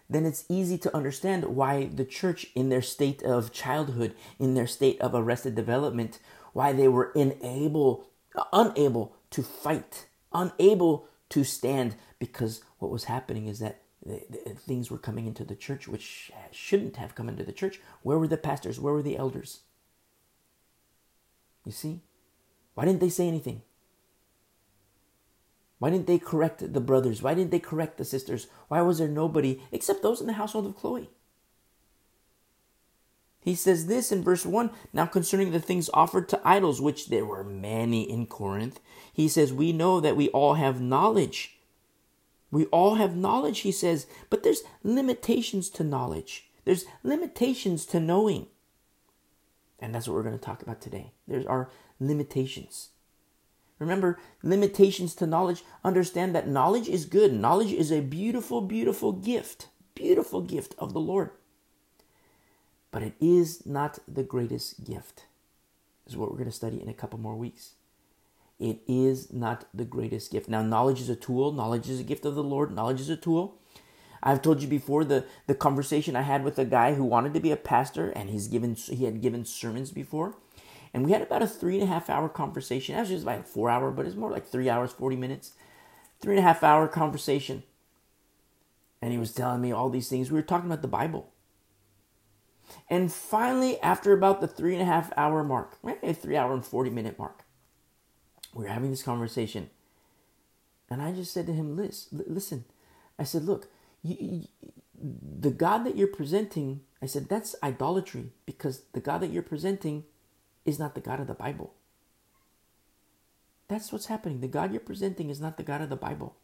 then 0.10 0.26
it's 0.26 0.46
easy 0.50 0.78
to 0.78 0.96
understand 0.96 1.46
why 1.46 1.86
the 1.86 2.06
church, 2.06 2.48
in 2.54 2.70
their 2.70 2.82
state 2.82 3.24
of 3.24 3.54
childhood, 3.54 4.14
in 4.40 4.56
their 4.56 4.68
state 4.68 5.00
of 5.00 5.16
arrested 5.16 5.56
development, 5.56 6.20
why 6.54 6.74
they 6.74 6.88
were 6.88 7.12
unable, 7.16 8.08
unable 8.52 9.16
to 9.30 9.42
fight, 9.42 10.08
unable 10.34 11.08
to 11.30 11.44
stand, 11.46 11.96
because 12.20 12.62
what 12.80 12.92
was 12.92 13.06
happening 13.06 13.48
is 13.48 13.60
that 13.60 13.82
things 14.58 14.92
were 14.92 14.98
coming 14.98 15.28
into 15.28 15.46
the 15.46 15.56
church 15.56 15.88
which 15.88 16.32
shouldn't 16.52 16.98
have 16.98 17.16
come 17.16 17.30
into 17.30 17.44
the 17.44 17.54
church. 17.54 17.80
Where 18.02 18.18
were 18.20 18.28
the 18.28 18.36
pastors? 18.36 18.80
Where 18.80 18.94
were 18.94 19.04
the 19.04 19.16
elders? 19.16 19.62
You 21.64 21.72
see? 21.72 22.02
Why 22.74 22.86
didn't 22.86 23.00
they 23.00 23.10
say 23.10 23.28
anything? 23.28 23.62
Why 25.82 25.90
didn't 25.90 26.06
they 26.06 26.20
correct 26.20 26.74
the 26.74 26.80
brothers? 26.80 27.24
Why 27.24 27.34
didn't 27.34 27.50
they 27.50 27.58
correct 27.58 27.98
the 27.98 28.06
sisters? 28.06 28.46
Why 28.68 28.84
was 28.84 29.00
there 29.00 29.08
nobody 29.08 29.64
except 29.72 30.04
those 30.04 30.22
in 30.22 30.28
the 30.28 30.34
household 30.34 30.68
of 30.68 30.76
Chloe? 30.76 31.10
He 33.40 33.56
says 33.56 33.88
this 33.88 34.12
in 34.12 34.24
verse 34.24 34.46
1 34.46 34.70
Now 34.94 35.08
concerning 35.08 35.50
the 35.50 35.60
things 35.60 35.90
offered 35.92 36.30
to 36.30 36.42
idols, 36.46 36.80
which 36.80 37.10
there 37.10 37.26
were 37.26 37.44
many 37.44 38.08
in 38.08 38.28
Corinth, 38.28 38.80
he 39.12 39.28
says, 39.28 39.52
We 39.52 39.74
know 39.74 40.00
that 40.00 40.16
we 40.16 40.30
all 40.30 40.54
have 40.54 40.80
knowledge. 40.80 41.58
We 42.52 42.66
all 42.66 42.96
have 42.96 43.16
knowledge, 43.16 43.62
he 43.62 43.72
says, 43.72 44.06
but 44.30 44.44
there's 44.44 44.62
limitations 44.84 45.68
to 45.72 45.84
knowledge. 45.84 46.52
There's 46.64 46.86
limitations 47.02 47.88
to 47.88 48.00
knowing. 48.00 48.46
And 49.80 49.96
that's 49.96 50.08
what 50.08 50.14
we're 50.14 50.22
going 50.22 50.38
to 50.38 50.46
talk 50.46 50.62
about 50.62 50.80
today. 50.80 51.14
There's 51.28 51.48
our 51.48 51.72
limitations. 52.00 52.90
Remember, 53.82 54.20
limitations 54.44 55.16
to 55.16 55.26
knowledge. 55.26 55.64
Understand 55.84 56.36
that 56.36 56.48
knowledge 56.48 56.88
is 56.88 57.06
good. 57.06 57.34
Knowledge 57.34 57.74
is 57.74 57.92
a 57.92 58.00
beautiful, 58.00 58.62
beautiful 58.62 59.12
gift. 59.12 59.70
Beautiful 59.96 60.42
gift 60.42 60.76
of 60.78 60.94
the 60.94 61.00
Lord. 61.00 61.32
But 62.92 63.02
it 63.02 63.16
is 63.20 63.66
not 63.66 63.98
the 64.08 64.22
greatest 64.22 64.86
gift. 64.86 65.26
Is 66.06 66.16
what 66.16 66.30
we're 66.30 66.38
going 66.38 66.50
to 66.50 66.56
study 66.56 66.80
in 66.80 66.90
a 66.90 66.94
couple 66.94 67.18
more 67.20 67.36
weeks. 67.36 67.74
It 68.60 68.82
is 68.88 69.34
not 69.34 69.66
the 69.74 69.86
greatest 69.86 70.32
gift. 70.32 70.48
Now, 70.48 70.62
knowledge 70.62 71.02
is 71.02 71.10
a 71.10 71.16
tool. 71.16 71.52
Knowledge 71.52 71.90
is 71.90 72.00
a 72.00 72.04
gift 72.04 72.24
of 72.24 72.36
the 72.36 72.44
Lord. 72.44 72.76
Knowledge 72.76 73.02
is 73.02 73.10
a 73.10 73.18
tool. 73.18 73.58
I've 74.22 74.44
told 74.44 74.62
you 74.62 74.68
before 74.68 75.04
the, 75.04 75.26
the 75.48 75.56
conversation 75.56 76.16
I 76.16 76.22
had 76.22 76.44
with 76.44 76.60
a 76.60 76.66
guy 76.66 76.94
who 76.94 77.04
wanted 77.04 77.34
to 77.34 77.40
be 77.40 77.50
a 77.50 77.58
pastor 77.58 78.12
and 78.12 78.30
he's 78.30 78.48
given 78.48 78.76
he 78.76 79.06
had 79.06 79.22
given 79.22 79.44
sermons 79.44 79.90
before. 79.90 80.36
And 80.94 81.06
we 81.06 81.12
had 81.12 81.22
about 81.22 81.42
a 81.42 81.48
three 81.48 81.76
and 81.76 81.84
a 81.84 81.88
half 81.88 82.10
hour 82.10 82.28
conversation. 82.28 82.96
Actually, 82.96 83.16
it 83.16 83.18
was 83.18 83.26
like 83.26 83.48
four 83.48 83.70
hour, 83.70 83.92
but 83.92 84.06
it's 84.06 84.16
more 84.16 84.32
like 84.32 84.46
three 84.46 84.70
hours, 84.70 84.92
40 84.92 85.16
minutes. 85.16 85.54
Three 86.20 86.34
and 86.36 86.40
a 86.40 86.48
half 86.48 86.64
hour 86.64 86.88
conversation. 86.88 87.64
And 89.02 89.12
he 89.12 89.18
was 89.18 89.34
telling 89.34 89.62
me 89.62 89.72
all 89.72 89.90
these 89.90 90.10
things. 90.10 90.30
We 90.30 90.36
were 90.36 90.44
talking 90.44 90.70
about 90.70 90.82
the 90.82 90.88
Bible. 90.88 91.32
And 92.90 93.12
finally, 93.12 93.80
after 93.82 94.14
about 94.14 94.42
the 94.42 94.48
three 94.48 94.74
and 94.74 94.82
a 94.82 94.86
half 94.86 95.12
hour 95.18 95.44
mark, 95.44 95.78
maybe 95.84 96.14
three 96.14 96.38
hour 96.38 96.54
and 96.54 96.66
40 96.66 96.90
minute 96.90 97.18
mark, 97.18 97.44
we 98.54 98.64
were 98.64 98.70
having 98.70 98.92
this 98.92 99.04
conversation. 99.04 99.70
And 100.90 101.02
I 101.02 101.14
just 101.14 101.34
said 101.34 101.48
to 101.48 101.54
him, 101.54 101.78
listen, 102.12 102.66
I 103.18 103.24
said, 103.24 103.46
look, 103.46 103.68
you, 104.04 104.18
you, 104.20 104.48
the 105.40 105.52
God 105.52 105.86
that 105.86 105.96
you're 105.96 106.08
presenting, 106.08 106.82
I 107.02 107.06
said, 107.06 107.30
that's 107.30 107.56
idolatry 107.64 108.32
because 108.46 108.84
the 108.94 109.00
God 109.00 109.22
that 109.22 109.32
you're 109.32 109.42
presenting 109.42 110.04
is 110.66 110.80
not 110.80 110.96
the 110.96 111.02
God 111.02 111.20
of 111.20 111.28
the 111.28 111.34
Bible. 111.34 111.74
That's 113.68 113.92
what's 113.92 114.08
happening. 114.08 114.42
The 114.42 114.48
God 114.48 114.72
you're 114.72 114.82
presenting 114.82 115.30
is 115.30 115.40
not 115.40 115.58
the 115.58 115.64
God 115.64 115.82
of 115.82 115.90
the 115.90 115.96
Bible. 115.96 116.36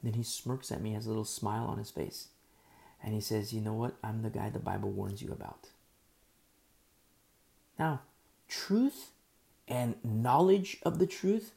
And 0.00 0.10
then 0.10 0.18
he 0.18 0.24
smirks 0.24 0.72
at 0.72 0.80
me, 0.80 0.94
has 0.94 1.06
a 1.06 1.10
little 1.10 1.24
smile 1.24 1.66
on 1.66 1.78
his 1.78 1.90
face. 1.90 2.28
And 3.02 3.14
he 3.14 3.20
says, 3.20 3.52
You 3.52 3.60
know 3.60 3.74
what? 3.74 3.96
I'm 4.02 4.22
the 4.22 4.30
guy 4.30 4.50
the 4.50 4.58
Bible 4.58 4.90
warns 4.90 5.22
you 5.22 5.32
about. 5.32 5.68
Now, 7.78 8.00
truth 8.48 9.10
and 9.68 9.96
knowledge 10.02 10.78
of 10.82 10.98
the 10.98 11.06
truth, 11.06 11.52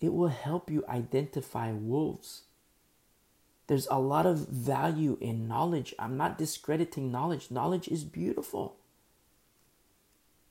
it 0.00 0.14
will 0.14 0.28
help 0.28 0.70
you 0.70 0.84
identify 0.88 1.72
wolves. 1.72 2.42
There's 3.66 3.88
a 3.90 3.98
lot 3.98 4.26
of 4.26 4.48
value 4.48 5.18
in 5.20 5.48
knowledge. 5.48 5.94
I'm 5.98 6.16
not 6.16 6.38
discrediting 6.38 7.10
knowledge. 7.10 7.50
Knowledge 7.50 7.88
is 7.88 8.04
beautiful. 8.04 8.76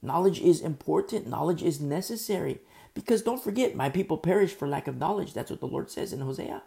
Knowledge 0.03 0.41
is 0.41 0.59
important, 0.59 1.27
knowledge 1.27 1.63
is 1.63 1.79
necessary. 1.79 2.59
Because 2.93 3.21
don't 3.21 3.41
forget, 3.41 3.73
my 3.73 3.89
people 3.89 4.17
perish 4.17 4.51
for 4.51 4.67
lack 4.67 4.89
of 4.89 4.97
knowledge. 4.97 5.33
That's 5.33 5.49
what 5.49 5.61
the 5.61 5.65
Lord 5.65 5.89
says 5.89 6.11
in 6.11 6.19
Hosea. 6.19 6.61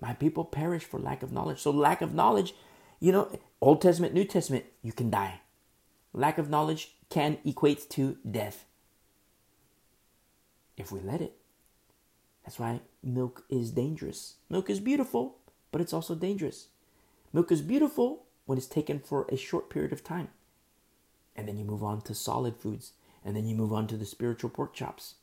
My 0.00 0.14
people 0.14 0.44
perish 0.44 0.84
for 0.84 1.00
lack 1.00 1.24
of 1.24 1.32
knowledge. 1.32 1.58
So, 1.58 1.72
lack 1.72 2.00
of 2.00 2.14
knowledge, 2.14 2.54
you 3.00 3.10
know, 3.10 3.36
Old 3.60 3.82
Testament, 3.82 4.14
New 4.14 4.24
Testament, 4.24 4.66
you 4.82 4.92
can 4.92 5.10
die. 5.10 5.40
Lack 6.12 6.38
of 6.38 6.48
knowledge 6.48 6.92
can 7.10 7.38
equate 7.44 7.90
to 7.90 8.16
death 8.30 8.64
if 10.76 10.92
we 10.92 11.00
let 11.00 11.20
it. 11.20 11.34
That's 12.44 12.60
why 12.60 12.80
milk 13.02 13.44
is 13.50 13.72
dangerous. 13.72 14.34
Milk 14.48 14.70
is 14.70 14.78
beautiful, 14.78 15.38
but 15.72 15.80
it's 15.80 15.92
also 15.92 16.14
dangerous. 16.14 16.68
Milk 17.32 17.50
is 17.50 17.62
beautiful 17.62 18.26
when 18.46 18.56
it's 18.56 18.68
taken 18.68 19.00
for 19.00 19.26
a 19.28 19.36
short 19.36 19.68
period 19.68 19.92
of 19.92 20.04
time 20.04 20.28
and 21.38 21.46
then 21.46 21.56
you 21.56 21.64
move 21.64 21.84
on 21.84 22.02
to 22.02 22.14
solid 22.14 22.56
foods, 22.56 22.92
and 23.24 23.36
then 23.36 23.46
you 23.46 23.54
move 23.54 23.72
on 23.72 23.86
to 23.86 23.96
the 23.96 24.04
spiritual 24.04 24.50
pork 24.50 24.74
chops. 24.74 25.14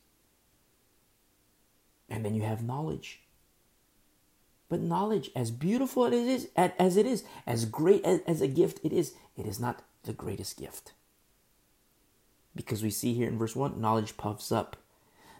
And 2.08 2.24
then 2.24 2.34
you 2.34 2.42
have 2.42 2.62
knowledge. 2.62 3.20
But 4.70 4.80
knowledge, 4.80 5.30
as 5.36 5.50
beautiful 5.50 6.06
as 6.06 6.14
it 6.14 6.26
is, 6.26 6.48
as 6.56 6.96
it 6.96 7.04
is, 7.04 7.22
as 7.46 7.66
great 7.66 8.02
as 8.04 8.40
a 8.40 8.48
gift 8.48 8.80
it 8.82 8.92
is, 8.92 9.12
it 9.36 9.46
is 9.46 9.60
not 9.60 9.82
the 10.04 10.14
greatest 10.14 10.58
gift. 10.58 10.94
Because 12.54 12.82
we 12.82 12.90
see 12.90 13.12
here 13.12 13.28
in 13.28 13.36
verse 13.36 13.54
1 13.54 13.78
knowledge 13.78 14.16
puffs 14.16 14.50
up. 14.50 14.78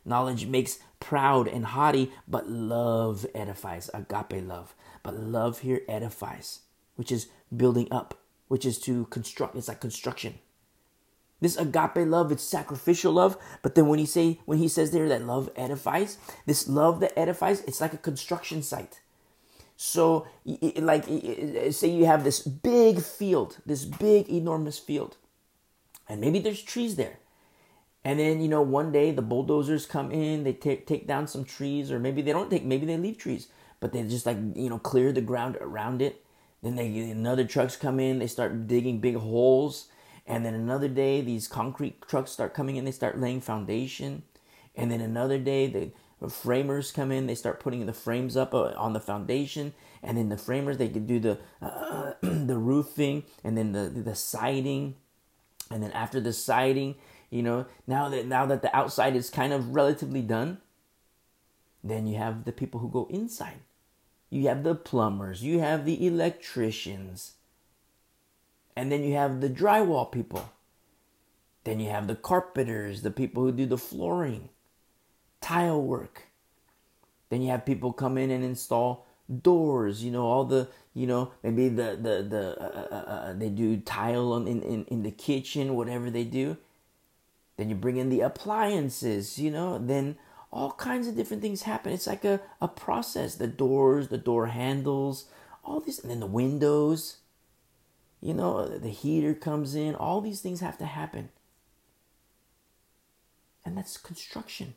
Knowledge 0.04 0.46
makes 0.46 0.78
proud 1.00 1.48
and 1.48 1.64
haughty, 1.64 2.12
but 2.28 2.50
love 2.50 3.24
edifies. 3.34 3.88
Agape 3.94 4.46
love. 4.46 4.74
But 5.02 5.18
love 5.18 5.60
here 5.60 5.80
edifies, 5.88 6.60
which 6.96 7.10
is 7.10 7.28
building 7.56 7.88
up, 7.90 8.18
which 8.48 8.66
is 8.66 8.78
to 8.80 9.06
construct. 9.06 9.56
It's 9.56 9.68
like 9.68 9.80
construction. 9.80 10.34
This 11.40 11.57
agape 11.57 12.07
love, 12.07 12.33
it's 12.33 12.42
sacrificial 12.42 13.12
love. 13.12 13.37
But 13.62 13.75
then 13.75 13.88
when 13.88 13.99
he 13.99 14.07
say 14.07 14.40
when 14.46 14.59
he 14.59 14.68
says 14.68 14.90
there 14.90 15.09
that 15.09 15.27
love 15.27 15.51
edifies, 15.57 16.18
this 16.46 16.68
love 16.68 17.01
that 17.01 17.18
edifies, 17.18 17.61
it's 17.62 17.81
like 17.81 17.92
a 17.92 17.99
construction 17.99 18.62
site. 18.62 19.01
So, 19.77 20.27
like, 20.77 21.05
say 21.05 21.88
you 21.88 22.07
have 22.07 22.25
this 22.25 22.40
big 22.40 23.03
field, 23.03 23.59
this 23.66 23.85
big, 23.85 24.29
enormous 24.31 24.79
field, 24.79 25.18
and 26.09 26.18
maybe 26.18 26.38
there's 26.38 26.62
trees 26.62 26.96
there. 26.96 27.18
And 28.03 28.18
then, 28.18 28.40
you 28.40 28.49
know, 28.49 28.62
one 28.62 28.90
day 28.90 29.11
the 29.11 29.20
bulldozers 29.20 29.85
come 29.85 30.11
in, 30.11 30.44
they 30.44 30.55
take, 30.55 30.87
take 30.87 31.07
down 31.07 31.27
some 31.27 31.44
trees, 31.44 31.92
or 31.92 31.99
maybe 31.99 32.22
they 32.22 32.33
don't 32.33 32.49
take, 32.49 32.64
maybe 32.64 32.87
they 32.87 32.96
leave 32.96 33.18
trees, 33.18 33.49
but 33.81 33.92
they 33.92 34.03
just 34.05 34.25
like, 34.25 34.38
you 34.55 34.70
know, 34.70 34.79
clear 34.79 35.12
the 35.12 35.20
ground 35.20 35.59
around 35.61 36.01
it. 36.01 36.25
Then 36.62 36.77
they, 36.77 36.87
another 37.11 37.44
trucks 37.44 37.77
come 37.77 38.01
in, 38.01 38.20
they 38.20 38.29
start 38.29 38.66
digging 38.66 39.01
big 39.01 39.16
holes 39.16 39.88
and 40.26 40.44
then 40.44 40.54
another 40.54 40.88
day, 40.88 41.20
these 41.20 41.46
concrete 41.46 42.02
trucks 42.02 42.32
start 42.32 42.52
coming 42.52 42.76
in, 42.76 42.84
they 42.84 42.90
start 42.90 43.20
laying 43.20 43.40
foundation. 43.40 44.22
And 44.74 44.90
then 44.90 45.00
another 45.00 45.38
day, 45.38 45.66
the 45.68 46.28
framers 46.28 46.90
come 46.90 47.12
in, 47.12 47.26
they 47.26 47.34
start 47.34 47.60
putting 47.60 47.86
the 47.86 47.92
frames 47.92 48.36
up 48.36 48.52
uh, 48.52 48.72
on 48.76 48.92
the 48.92 49.00
foundation. 49.00 49.72
And 50.02 50.18
then 50.18 50.28
the 50.28 50.36
framers, 50.36 50.78
they 50.78 50.88
can 50.88 51.06
do 51.06 51.20
the, 51.20 51.38
uh, 51.62 52.14
the 52.22 52.58
roofing 52.58 53.24
and 53.44 53.56
then 53.56 53.72
the, 53.72 53.88
the 53.88 54.14
siding. 54.14 54.96
And 55.70 55.82
then 55.82 55.92
after 55.92 56.20
the 56.20 56.32
siding, 56.32 56.96
you 57.30 57.42
know, 57.42 57.66
now 57.86 58.08
that, 58.08 58.26
now 58.26 58.46
that 58.46 58.62
the 58.62 58.74
outside 58.76 59.14
is 59.14 59.30
kind 59.30 59.52
of 59.52 59.74
relatively 59.74 60.22
done, 60.22 60.58
then 61.84 62.06
you 62.06 62.18
have 62.18 62.44
the 62.44 62.52
people 62.52 62.80
who 62.80 62.88
go 62.88 63.06
inside. 63.10 63.60
You 64.28 64.48
have 64.48 64.64
the 64.64 64.74
plumbers, 64.74 65.42
you 65.42 65.60
have 65.60 65.84
the 65.84 66.04
electricians, 66.04 67.36
and 68.76 68.92
then 68.92 69.02
you 69.02 69.14
have 69.14 69.40
the 69.40 69.48
drywall 69.48 70.12
people. 70.12 70.50
Then 71.64 71.80
you 71.80 71.90
have 71.90 72.06
the 72.06 72.14
carpenters, 72.14 73.02
the 73.02 73.10
people 73.10 73.42
who 73.42 73.50
do 73.50 73.66
the 73.66 73.78
flooring, 73.78 74.50
tile 75.40 75.82
work. 75.82 76.24
Then 77.28 77.42
you 77.42 77.50
have 77.50 77.66
people 77.66 77.92
come 77.92 78.16
in 78.16 78.30
and 78.30 78.44
install 78.44 79.06
doors, 79.42 80.04
you 80.04 80.12
know, 80.12 80.24
all 80.24 80.44
the, 80.44 80.68
you 80.94 81.06
know, 81.06 81.32
maybe 81.42 81.68
the, 81.68 81.98
the, 82.00 82.22
the, 82.28 82.56
uh, 82.60 82.94
uh, 82.94 83.10
uh, 83.10 83.32
they 83.32 83.48
do 83.48 83.78
tile 83.78 84.36
in, 84.36 84.62
in, 84.62 84.84
in 84.84 85.02
the 85.02 85.10
kitchen, 85.10 85.74
whatever 85.74 86.10
they 86.10 86.22
do. 86.22 86.56
Then 87.56 87.68
you 87.68 87.74
bring 87.74 87.96
in 87.96 88.10
the 88.10 88.20
appliances, 88.20 89.38
you 89.38 89.50
know, 89.50 89.78
then 89.78 90.18
all 90.52 90.72
kinds 90.72 91.08
of 91.08 91.16
different 91.16 91.42
things 91.42 91.62
happen. 91.62 91.92
It's 91.92 92.06
like 92.06 92.24
a, 92.24 92.40
a 92.60 92.68
process. 92.68 93.34
The 93.34 93.48
doors, 93.48 94.08
the 94.08 94.18
door 94.18 94.46
handles, 94.46 95.24
all 95.64 95.80
these, 95.80 95.98
and 95.98 96.10
then 96.10 96.20
the 96.20 96.26
windows, 96.26 97.16
you 98.20 98.35
know, 98.35 98.66
the 98.66 98.90
heater 98.90 99.35
comes 99.35 99.74
in, 99.74 99.94
all 99.94 100.20
these 100.20 100.40
things 100.40 100.61
have 100.61 100.79
to 100.79 100.87
happen. 100.87 101.31
And 103.64 103.76
that's 103.76 103.96
construction. 103.96 104.74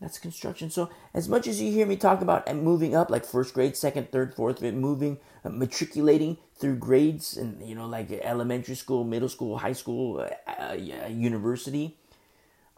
That's 0.00 0.18
construction. 0.18 0.70
So 0.70 0.88
as 1.12 1.28
much 1.28 1.46
as 1.46 1.60
you 1.60 1.70
hear 1.70 1.86
me 1.86 1.96
talk 1.96 2.22
about 2.22 2.48
and 2.48 2.62
moving 2.62 2.96
up, 2.96 3.10
like 3.10 3.24
first 3.26 3.52
grade, 3.52 3.76
second, 3.76 4.10
third, 4.10 4.34
fourth, 4.34 4.62
moving, 4.62 5.18
uh, 5.44 5.50
matriculating 5.50 6.38
through 6.56 6.76
grades, 6.76 7.36
and 7.36 7.62
you 7.66 7.74
know, 7.74 7.86
like 7.86 8.10
elementary 8.10 8.76
school, 8.76 9.04
middle 9.04 9.28
school, 9.28 9.58
high 9.58 9.74
school, 9.74 10.26
uh, 10.48 10.72
uh, 10.72 10.74
university. 10.74 11.98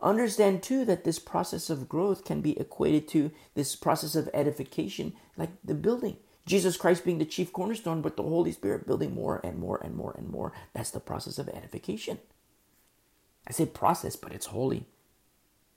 Understand 0.00 0.64
too 0.64 0.84
that 0.86 1.04
this 1.04 1.20
process 1.20 1.70
of 1.70 1.88
growth 1.88 2.24
can 2.24 2.40
be 2.40 2.58
equated 2.58 3.06
to 3.08 3.30
this 3.54 3.76
process 3.76 4.16
of 4.16 4.28
edification, 4.34 5.12
like 5.36 5.50
the 5.62 5.74
building. 5.74 6.16
Jesus 6.44 6.76
Christ 6.76 7.04
being 7.04 7.18
the 7.18 7.24
chief 7.24 7.52
cornerstone, 7.52 8.02
but 8.02 8.16
the 8.16 8.22
Holy 8.22 8.52
Spirit 8.52 8.86
building 8.86 9.14
more 9.14 9.40
and 9.44 9.58
more 9.58 9.80
and 9.82 9.94
more 9.94 10.14
and 10.18 10.28
more. 10.28 10.52
That's 10.74 10.90
the 10.90 11.00
process 11.00 11.38
of 11.38 11.48
edification. 11.48 12.18
I 13.46 13.52
say 13.52 13.66
process, 13.66 14.16
but 14.16 14.32
it's 14.32 14.46
holy. 14.46 14.86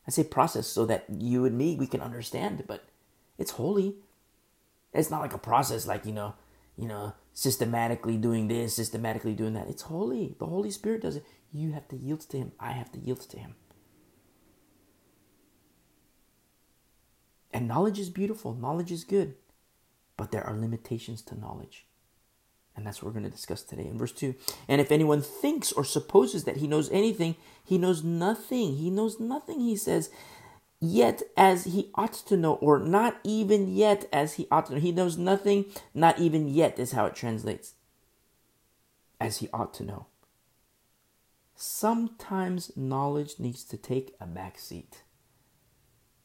I 0.08 0.12
say 0.12 0.24
process 0.24 0.68
so 0.68 0.86
that 0.86 1.06
you 1.10 1.46
and 1.46 1.58
me 1.58 1.76
we 1.76 1.88
can 1.88 2.02
understand, 2.02 2.64
but 2.68 2.86
it's 3.38 3.52
holy. 3.52 3.96
It's 4.94 5.12
not 5.12 5.22
like 5.22 5.34
a 5.34 5.40
process 5.40 5.88
like, 5.88 6.06
you 6.06 6.14
know, 6.14 6.36
you 6.78 6.88
know, 6.88 7.14
systematically 7.34 8.18
doing 8.18 8.48
this, 8.48 8.76
systematically 8.76 9.34
doing 9.34 9.54
that. 9.54 9.68
It's 9.68 9.84
holy. 9.84 10.36
The 10.40 10.46
Holy 10.46 10.72
Spirit 10.72 11.02
does 11.02 11.16
it. 11.16 11.26
You 11.52 11.74
have 11.74 11.88
to 11.90 11.96
yield 11.96 12.22
to 12.22 12.38
him. 12.38 12.52
I 12.60 12.72
have 12.72 12.92
to 12.94 13.00
yield 13.00 13.22
to 13.22 13.40
him. 13.40 13.56
And 17.52 17.68
knowledge 17.68 18.00
is 18.00 18.10
beautiful. 18.10 18.54
Knowledge 18.54 18.92
is 18.92 19.04
good. 19.04 19.36
But 20.18 20.32
there 20.32 20.46
are 20.46 20.58
limitations 20.58 21.22
to 21.24 21.40
knowledge. 21.40 21.86
And 22.76 22.86
that's 22.86 23.02
what 23.02 23.08
we're 23.08 23.20
going 23.20 23.32
to 23.32 23.36
discuss 23.36 23.64
today 23.64 23.86
in 23.86 23.98
verse 23.98 24.12
2. 24.12 24.36
And 24.68 24.82
if 24.82 24.92
anyone 24.92 25.22
thinks 25.22 25.72
or 25.72 25.84
supposes 25.84 26.44
that 26.44 26.58
he 26.58 26.68
knows 26.68 26.90
anything, 26.92 27.36
he 27.64 27.78
knows 27.78 28.04
nothing. 28.04 28.76
He 28.76 28.90
knows 28.90 29.20
nothing, 29.20 29.62
he 29.62 29.78
says, 29.78 30.10
yet 30.82 31.22
as 31.38 31.64
he 31.66 31.90
ought 31.96 32.14
to 32.14 32.36
know, 32.36 32.56
or 32.56 32.80
not 32.80 33.20
even 33.24 33.74
yet 33.74 34.08
as 34.12 34.34
he 34.34 34.48
ought 34.52 34.66
to 34.68 34.74
know. 34.74 34.80
He 34.80 34.92
knows 34.92 35.18
nothing, 35.18 35.66
not 35.94 36.20
even 36.20 36.48
yet 36.48 36.78
is 36.78 36.92
how 36.92 37.06
it 37.06 37.16
translates. 37.16 37.76
As 39.22 39.38
he 39.38 39.48
ought 39.54 39.74
to 39.76 39.84
know. 39.84 40.08
Sometimes 41.56 42.76
knowledge 42.76 43.36
needs 43.40 43.64
to 43.64 43.78
take 43.78 44.14
a 44.20 44.26
back 44.26 44.60
seat. 44.60 45.04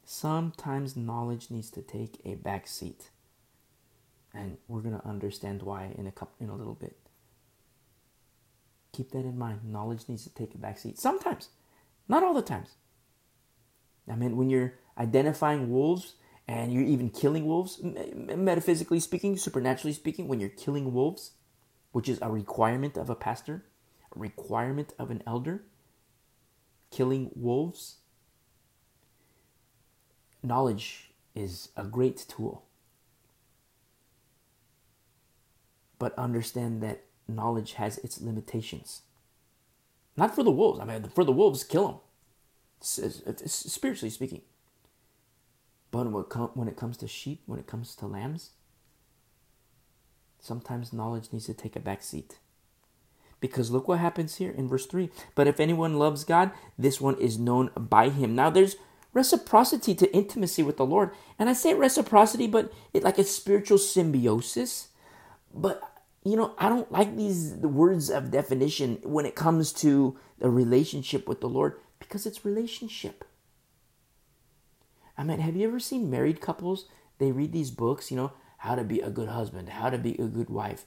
Sometimes 0.05 0.97
knowledge 0.97 1.51
needs 1.51 1.71
to 1.71 1.83
take 1.83 2.21
a 2.25 2.35
back 2.35 2.67
seat 2.67 3.11
and 4.35 4.57
we're 4.69 4.81
going 4.81 4.99
to 4.99 5.07
understand 5.07 5.63
why 5.63 5.95
in 5.97 6.07
a 6.07 6.13
couple, 6.13 6.35
in 6.41 6.49
a 6.49 6.57
little 6.57 6.75
bit. 6.75 6.97
Keep 8.93 9.11
that 9.13 9.21
in 9.21 9.39
mind. 9.39 9.61
Knowledge 9.65 10.09
needs 10.09 10.25
to 10.25 10.35
take 10.35 10.55
a 10.55 10.59
backseat 10.59 10.99
sometimes, 10.99 11.49
not 12.09 12.23
all 12.23 12.35
the 12.35 12.43
times. 12.43 12.75
I 14.09 14.17
mean, 14.17 14.37
when 14.37 14.51
you're 14.51 14.75
identifying 14.99 15.71
wolves 15.71 16.15
and 16.49 16.73
you're 16.73 16.85
even 16.85 17.11
killing 17.11 17.47
wolves, 17.47 17.81
metaphysically 17.83 19.01
speaking, 19.01 19.37
supernaturally 19.37 19.93
speaking, 19.93 20.27
when 20.27 20.41
you're 20.41 20.49
killing 20.49 20.93
wolves, 20.93 21.33
which 21.93 22.09
is 22.09 22.19
a 22.21 22.31
requirement 22.31 22.97
of 22.97 23.09
a 23.09 23.15
pastor, 23.15 23.65
a 24.15 24.19
requirement 24.19 24.93
of 24.99 25.11
an 25.11 25.23
elder, 25.27 25.63
killing 26.91 27.31
wolves, 27.37 27.99
knowledge 30.43 31.13
is 31.35 31.69
a 31.77 31.85
great 31.85 32.25
tool 32.29 32.65
but 36.01 36.19
understand 36.19 36.83
that 36.83 37.05
knowledge 37.29 37.75
has 37.75 37.99
its 37.99 38.21
limitations. 38.21 39.03
Not 40.17 40.35
for 40.35 40.43
the 40.43 40.51
wolves. 40.51 40.81
I 40.81 40.85
mean, 40.85 41.05
for 41.15 41.23
the 41.23 41.31
wolves, 41.31 41.63
kill 41.63 41.87
them, 41.87 41.97
spiritually 42.81 44.11
speaking. 44.11 44.43
But 45.93 46.07
when 46.57 46.67
it 46.69 46.77
comes 46.77 46.97
to 46.97 47.07
sheep, 47.07 47.43
when 47.47 47.61
it 47.61 47.67
comes 47.69 47.95
to 47.97 48.07
lambs, 48.07 48.51
sometimes 50.41 50.93
knowledge 50.93 51.29
needs 51.33 51.47
to 51.47 51.55
take 51.55 51.77
a 51.77 51.81
back 51.81 52.03
seat. 52.03 52.39
Because 53.41 53.71
look 53.71 53.89
what 53.89 53.99
happens 53.99 54.37
here 54.37 54.51
in 54.51 54.69
verse 54.69 54.87
3. 54.87 55.11
But 55.35 55.47
if 55.47 55.61
anyone 55.61 55.99
loves 55.99 56.25
God, 56.25 56.51
this 56.79 57.01
one 57.01 57.19
is 57.19 57.39
known 57.39 57.71
by 57.77 58.09
him. 58.09 58.35
Now 58.35 58.51
there's 58.51 58.77
reciprocity 59.13 59.95
to 59.97 60.15
intimacy 60.15 60.63
with 60.63 60.77
the 60.77 60.87
Lord. 60.87 61.11
And 61.39 61.49
I 61.49 61.55
say 61.55 61.75
reciprocity, 61.75 62.47
but 62.47 62.73
it 62.93 63.03
like 63.03 63.19
a 63.19 63.25
spiritual 63.25 63.79
symbiosis. 63.79 64.89
But 65.53 65.83
you 66.25 66.37
know, 66.37 66.55
I 66.59 66.69
don't 66.69 66.91
like 66.93 67.17
these 67.17 67.61
the 67.61 67.69
words 67.69 68.11
of 68.11 68.31
definition 68.31 68.99
when 69.03 69.25
it 69.25 69.35
comes 69.35 69.73
to 69.75 70.19
the 70.39 70.51
relationship 70.51 71.27
with 71.27 71.41
the 71.41 71.49
Lord 71.49 71.81
because 71.99 72.27
it's 72.27 72.45
relationship. 72.45 73.25
I 75.17 75.25
mean, 75.25 75.41
have 75.41 75.57
you 75.57 75.67
ever 75.67 75.81
seen 75.81 76.11
married 76.11 76.41
couples? 76.41 76.87
They 77.19 77.33
read 77.33 77.53
these 77.53 77.71
books, 77.71 78.11
you 78.11 78.17
know, 78.17 78.33
how 78.59 78.75
to 78.75 78.85
be 78.85 79.01
a 79.01 79.11
good 79.11 79.29
husband, 79.29 79.71
how 79.71 79.91
to 79.91 79.99
be 79.99 80.13
a 80.13 80.25
good 80.25 80.51
wife. 80.51 80.85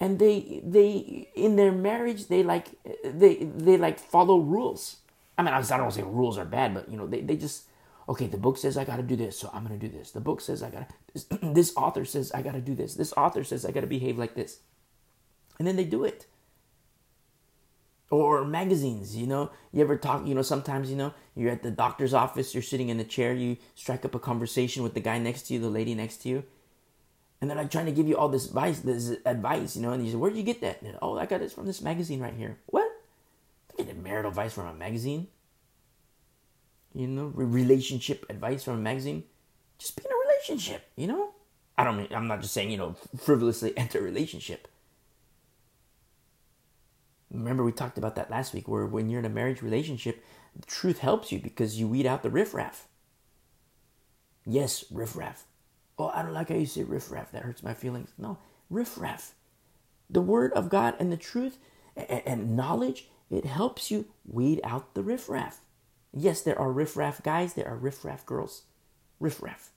And 0.00 0.18
they 0.18 0.60
they 0.64 1.28
in 1.36 1.54
their 1.54 1.72
marriage 1.72 2.26
they 2.26 2.42
like 2.42 2.70
they 3.04 3.36
they 3.36 3.76
like 3.76 4.00
follow 4.00 4.40
rules. 4.40 4.96
I 5.38 5.42
mean, 5.42 5.54
I 5.54 5.60
don't 5.60 5.80
want 5.80 5.92
to 5.92 6.00
say 6.00 6.04
rules 6.04 6.38
are 6.38 6.44
bad, 6.44 6.74
but 6.74 6.88
you 6.88 6.96
know, 6.96 7.06
they, 7.06 7.20
they 7.20 7.36
just 7.36 7.66
okay, 8.08 8.26
the 8.26 8.36
book 8.36 8.58
says 8.58 8.76
I 8.76 8.84
got 8.84 8.96
to 8.96 9.02
do 9.04 9.14
this, 9.14 9.38
so 9.38 9.48
I'm 9.52 9.64
going 9.64 9.78
to 9.78 9.88
do 9.88 9.96
this. 9.96 10.10
The 10.10 10.20
book 10.20 10.40
says 10.40 10.60
I 10.60 10.70
got 10.70 10.88
to 10.88 10.94
this, 11.12 11.24
this 11.40 11.72
author 11.76 12.04
says 12.04 12.32
I 12.32 12.42
got 12.42 12.54
to 12.54 12.60
do 12.60 12.74
this. 12.74 12.94
This 12.94 13.12
author 13.12 13.44
says 13.44 13.64
I 13.64 13.70
got 13.70 13.82
to 13.82 13.86
behave 13.86 14.18
like 14.18 14.34
this 14.34 14.58
and 15.58 15.66
then 15.66 15.76
they 15.76 15.84
do 15.84 16.04
it. 16.04 16.26
Or 18.10 18.44
magazines 18.44 19.16
you 19.16 19.26
know? 19.26 19.50
You 19.72 19.82
ever 19.82 19.96
talk 19.96 20.26
you 20.26 20.34
know 20.34 20.42
sometimes 20.42 20.90
you 20.90 20.96
know 20.96 21.14
you're 21.34 21.50
at 21.50 21.62
the 21.62 21.70
doctor's 21.70 22.12
office 22.12 22.52
you're 22.52 22.62
sitting 22.62 22.90
in 22.90 22.98
the 22.98 23.04
chair 23.04 23.32
you 23.32 23.56
strike 23.74 24.04
up 24.04 24.14
a 24.14 24.18
conversation 24.18 24.82
with 24.82 24.92
the 24.92 25.00
guy 25.00 25.18
next 25.18 25.42
to 25.42 25.54
you 25.54 25.60
the 25.60 25.70
lady 25.70 25.94
next 25.94 26.18
to 26.18 26.28
you 26.28 26.44
and 27.40 27.48
they're 27.48 27.56
like 27.56 27.70
trying 27.70 27.86
to 27.86 27.92
give 27.92 28.06
you 28.06 28.16
all 28.16 28.28
this 28.28 28.46
advice 28.46 28.80
this 28.80 29.16
advice 29.24 29.76
you 29.76 29.82
know? 29.82 29.92
And 29.92 30.04
you 30.04 30.12
say 30.12 30.18
where'd 30.18 30.36
you 30.36 30.42
get 30.42 30.60
that? 30.60 30.82
And, 30.82 30.96
oh 31.00 31.16
i 31.18 31.24
got 31.24 31.40
this 31.40 31.54
from 31.54 31.66
this 31.66 31.80
magazine 31.80 32.20
right 32.20 32.34
here. 32.34 32.58
What? 32.66 32.88
I 33.78 33.84
get 33.84 33.96
marital 33.96 34.28
advice 34.28 34.52
from 34.52 34.66
a 34.66 34.74
magazine? 34.74 35.28
You 36.94 37.06
know 37.06 37.32
relationship 37.34 38.26
advice 38.28 38.62
from 38.62 38.74
a 38.74 38.82
magazine? 38.82 39.24
Just 39.78 39.96
be 39.96 40.02
in 40.04 40.12
a 40.12 40.28
relationship 40.28 40.90
you 40.96 41.06
know? 41.06 41.30
I 41.78 41.84
don't 41.84 41.96
mean 41.96 42.08
i'm 42.14 42.28
not 42.28 42.42
just 42.42 42.52
saying 42.52 42.70
you 42.70 42.76
know 42.76 42.94
frivolously 43.18 43.72
enter 43.78 44.00
a 44.00 44.02
relationship 44.02 44.68
Remember, 47.32 47.64
we 47.64 47.72
talked 47.72 47.98
about 47.98 48.16
that 48.16 48.30
last 48.30 48.52
week, 48.52 48.68
where 48.68 48.86
when 48.86 49.08
you're 49.08 49.20
in 49.20 49.24
a 49.24 49.30
marriage 49.30 49.62
relationship, 49.62 50.22
truth 50.66 50.98
helps 50.98 51.32
you 51.32 51.38
because 51.38 51.80
you 51.80 51.88
weed 51.88 52.06
out 52.06 52.22
the 52.22 52.30
riffraff. 52.30 52.86
Yes, 54.44 54.84
riffraff. 54.90 55.46
Oh, 55.98 56.08
I 56.08 56.22
don't 56.22 56.34
like 56.34 56.48
how 56.48 56.56
you 56.56 56.66
say 56.66 56.82
riffraff. 56.82 57.32
That 57.32 57.42
hurts 57.42 57.62
my 57.62 57.74
feelings. 57.74 58.10
No, 58.18 58.38
riffraff. 58.68 59.34
The 60.10 60.20
word 60.20 60.52
of 60.52 60.68
God 60.68 60.94
and 60.98 61.10
the 61.10 61.16
truth 61.16 61.58
and, 61.96 62.22
and 62.26 62.56
knowledge, 62.56 63.08
it 63.30 63.46
helps 63.46 63.90
you 63.90 64.06
weed 64.26 64.60
out 64.64 64.94
the 64.94 65.02
riffraff. 65.02 65.60
Yes, 66.12 66.42
there 66.42 66.58
are 66.58 66.70
riffraff 66.70 67.22
guys, 67.22 67.54
there 67.54 67.68
are 67.68 67.76
riffraff 67.76 68.26
girls. 68.26 68.64
Riffraff. 69.20 69.70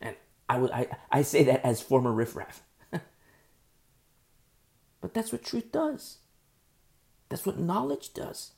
And 0.00 0.16
I 0.48 0.58
would 0.58 0.70
I, 0.70 0.86
I 1.10 1.22
say 1.22 1.44
that 1.44 1.64
as 1.64 1.82
former 1.82 2.12
riffraff. 2.12 2.62
But 5.04 5.12
that's 5.12 5.32
what 5.32 5.42
truth 5.42 5.70
does. 5.70 6.16
That's 7.28 7.44
what 7.44 7.58
knowledge 7.58 8.14
does. 8.14 8.52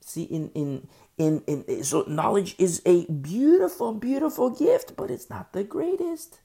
See, 0.00 0.22
in, 0.22 0.50
in, 0.54 0.88
in, 1.18 1.42
in, 1.46 1.84
so 1.84 2.06
knowledge 2.08 2.54
is 2.56 2.80
a 2.86 3.04
beautiful, 3.04 3.92
beautiful 3.92 4.48
gift, 4.48 4.96
but 4.96 5.10
it's 5.10 5.28
not 5.28 5.52
the 5.52 5.64
greatest. 5.64 6.40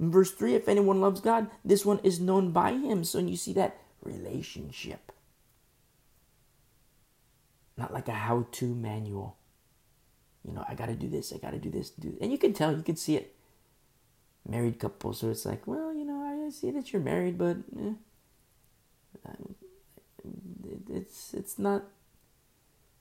In 0.00 0.10
verse 0.10 0.32
3, 0.32 0.56
if 0.56 0.68
anyone 0.68 1.00
loves 1.00 1.20
God, 1.20 1.48
this 1.64 1.86
one 1.86 2.00
is 2.02 2.18
known 2.18 2.50
by 2.50 2.72
him. 2.72 3.04
So 3.04 3.20
you 3.20 3.36
see 3.36 3.52
that 3.52 3.78
relationship. 4.02 5.12
Not 7.76 7.92
like 7.92 8.08
a 8.08 8.12
how 8.14 8.48
to 8.50 8.74
manual. 8.74 9.36
You 10.44 10.54
know, 10.54 10.64
I 10.68 10.74
got 10.74 10.86
to 10.86 10.96
do 10.96 11.08
this, 11.08 11.32
I 11.32 11.38
got 11.38 11.52
to 11.52 11.60
do 11.60 11.70
this, 11.70 11.90
do 11.90 12.18
And 12.20 12.32
you 12.32 12.38
can 12.38 12.52
tell, 12.52 12.76
you 12.76 12.82
can 12.82 12.96
see 12.96 13.14
it 13.14 13.36
married 14.48 14.78
couple. 14.78 15.12
So 15.12 15.30
it's 15.30 15.44
like, 15.44 15.66
well, 15.66 15.94
you 15.94 16.04
know, 16.04 16.46
I 16.46 16.50
see 16.50 16.70
that 16.70 16.92
you're 16.92 17.02
married, 17.02 17.38
but 17.38 17.56
eh, 17.78 17.92
it's 20.90 21.34
it's 21.34 21.58
not. 21.58 21.84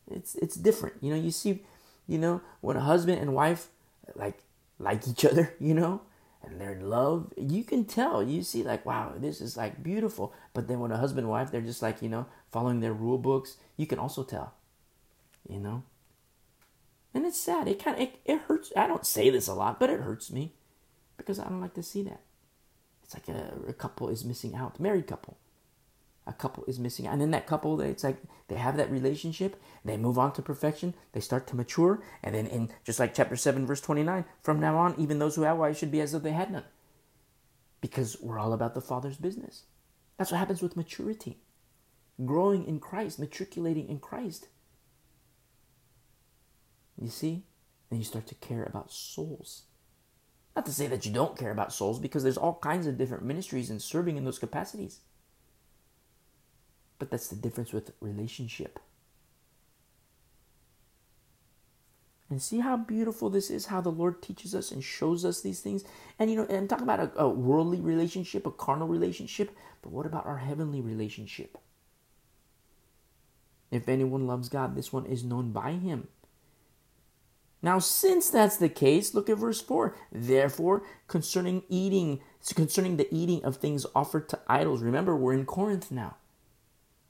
It's 0.10 0.36
it's 0.36 0.56
different. 0.56 0.96
You 1.02 1.12
know, 1.12 1.22
you 1.22 1.32
see, 1.32 1.64
you 2.08 2.18
know, 2.18 2.42
when 2.62 2.78
a 2.78 2.82
husband 2.82 3.20
and 3.20 3.34
wife 3.34 3.68
like 4.16 4.44
like 4.80 5.08
each 5.08 5.26
other, 5.26 5.54
you 5.60 5.74
know, 5.74 6.02
and 6.44 6.60
they're 6.60 6.74
in 6.74 6.90
love, 6.90 7.34
you 7.38 7.64
can 7.64 7.86
tell. 7.86 8.24
You 8.24 8.44
see, 8.44 8.64
like, 8.64 8.86
wow, 8.86 9.14
this 9.18 9.42
is 9.42 9.58
like 9.58 9.84
beautiful. 9.84 10.34
But 10.54 10.68
then 10.68 10.80
when 10.80 10.92
a 10.92 10.98
husband 10.98 11.26
and 11.26 11.32
wife, 11.32 11.52
they're 11.52 11.62
just 11.62 11.82
like, 11.82 12.02
you 12.02 12.10
know, 12.10 12.26
following 12.52 12.80
their 12.80 12.94
rule 12.94 13.18
books, 13.18 13.58
you 13.78 13.88
can 13.88 14.00
also 14.00 14.24
tell, 14.24 14.54
you 15.48 15.60
know. 15.60 15.84
And 17.14 17.26
it's 17.26 17.40
sad. 17.40 17.68
It 17.68 17.84
kind 17.84 17.98
of 17.98 18.04
it, 18.04 18.20
it 18.26 18.40
hurts. 18.42 18.72
I 18.76 18.88
don't 18.88 19.06
say 19.06 19.30
this 19.30 19.48
a 19.48 19.54
lot, 19.54 19.80
but 19.80 19.90
it 19.90 20.00
hurts 20.00 20.32
me 20.32 20.54
because 21.26 21.40
I 21.40 21.48
don't 21.48 21.62
like 21.62 21.74
to 21.76 21.84
see 21.84 22.04
that. 22.04 22.22
It's 23.04 23.14
like 23.14 23.28
a, 23.28 23.70
a 23.70 23.74
couple 23.74 24.10
is 24.10 24.24
missing 24.24 24.56
out, 24.56 24.80
married 24.80 25.08
couple. 25.08 25.38
A 26.28 26.34
couple 26.34 26.64
is 26.66 26.80
missing 26.80 27.08
out. 27.08 27.14
And 27.14 27.22
then 27.22 27.32
that 27.32 27.48
couple, 27.48 27.82
it's 27.82 28.04
like 28.04 28.18
they 28.48 28.56
have 28.56 28.78
that 28.78 28.92
relationship, 28.92 29.62
they 29.84 29.98
move 29.98 30.20
on 30.20 30.34
to 30.34 30.42
perfection, 30.42 30.94
they 31.14 31.20
start 31.20 31.48
to 31.48 31.56
mature, 31.56 32.02
and 32.24 32.36
then 32.36 32.48
in 32.48 32.70
just 32.84 33.00
like 33.00 33.14
chapter 33.14 33.36
7, 33.36 33.66
verse 33.66 33.82
29, 33.82 34.26
from 34.42 34.60
now 34.60 34.78
on, 34.78 34.96
even 34.98 35.20
those 35.20 35.36
who 35.36 35.42
have 35.42 35.58
wives 35.58 35.80
should 35.80 35.92
be 35.92 36.02
as 36.02 36.12
though 36.12 36.20
they 36.20 36.32
had 36.32 36.52
none. 36.52 36.66
Because 37.82 38.18
we're 38.22 38.40
all 38.40 38.54
about 38.54 38.76
the 38.76 38.82
Father's 38.82 39.18
business. 39.18 39.64
That's 40.18 40.32
what 40.32 40.38
happens 40.38 40.62
with 40.62 40.78
maturity. 40.78 41.40
Growing 42.24 42.66
in 42.66 42.80
Christ, 42.80 43.18
matriculating 43.18 43.90
in 43.90 44.00
Christ. 44.00 44.48
You 47.02 47.10
see? 47.10 47.46
And 47.90 48.00
you 48.00 48.06
start 48.06 48.28
to 48.28 48.36
care 48.36 48.64
about 48.64 48.92
souls. 48.92 49.64
Not 50.56 50.66
to 50.66 50.74
say 50.74 50.88
that 50.88 51.06
you 51.06 51.14
don't 51.14 51.38
care 51.38 51.52
about 51.52 51.74
souls, 51.74 52.00
because 52.00 52.24
there's 52.24 52.38
all 52.38 52.60
kinds 52.62 52.88
of 52.88 52.98
different 52.98 53.24
ministries 53.24 53.70
and 53.70 53.82
serving 53.82 54.18
in 54.18 54.26
those 54.26 54.40
capacities. 54.40 55.00
But 57.00 57.10
that's 57.10 57.30
the 57.30 57.36
difference 57.36 57.74
with 57.74 57.94
relationship. 58.00 58.80
And 62.30 62.42
see 62.42 62.60
how 62.60 62.78
beautiful 62.78 63.30
this 63.30 63.50
is, 63.50 63.66
how 63.66 63.82
the 63.82 63.90
Lord 63.92 64.22
teaches 64.22 64.56
us 64.56 64.72
and 64.72 64.82
shows 64.82 65.26
us 65.26 65.42
these 65.42 65.60
things. 65.60 65.84
And 66.18 66.32
you 66.32 66.38
know, 66.38 66.44
and 66.44 66.58
I'm 66.60 66.68
talking 66.68 66.84
about 66.84 67.00
a, 67.00 67.24
a 67.24 67.30
worldly 67.30 67.82
relationship, 67.82 68.46
a 68.46 68.52
carnal 68.52 68.88
relationship, 68.88 69.56
but 69.82 69.92
what 69.92 70.06
about 70.06 70.26
our 70.26 70.38
heavenly 70.38 70.80
relationship? 70.80 71.58
If 73.70 73.90
anyone 73.90 74.28
loves 74.28 74.48
God, 74.48 74.76
this 74.76 74.94
one 74.94 75.06
is 75.06 75.24
known 75.24 75.52
by 75.52 75.72
him. 75.72 76.08
Now, 77.64 77.80
since 77.80 78.30
that's 78.30 78.58
the 78.58 78.70
case, 78.70 79.14
look 79.14 79.30
at 79.30 79.38
verse 79.38 79.62
4. 79.62 79.96
Therefore, 80.12 80.84
concerning 81.08 81.64
eating, 81.70 82.20
concerning 82.56 82.98
the 82.98 83.14
eating 83.14 83.44
of 83.46 83.58
things 83.58 83.86
offered 83.94 84.30
to 84.30 84.40
idols, 84.48 84.82
remember 84.82 85.16
we're 85.16 85.34
in 85.34 85.46
Corinth 85.46 85.92
now. 85.92 86.16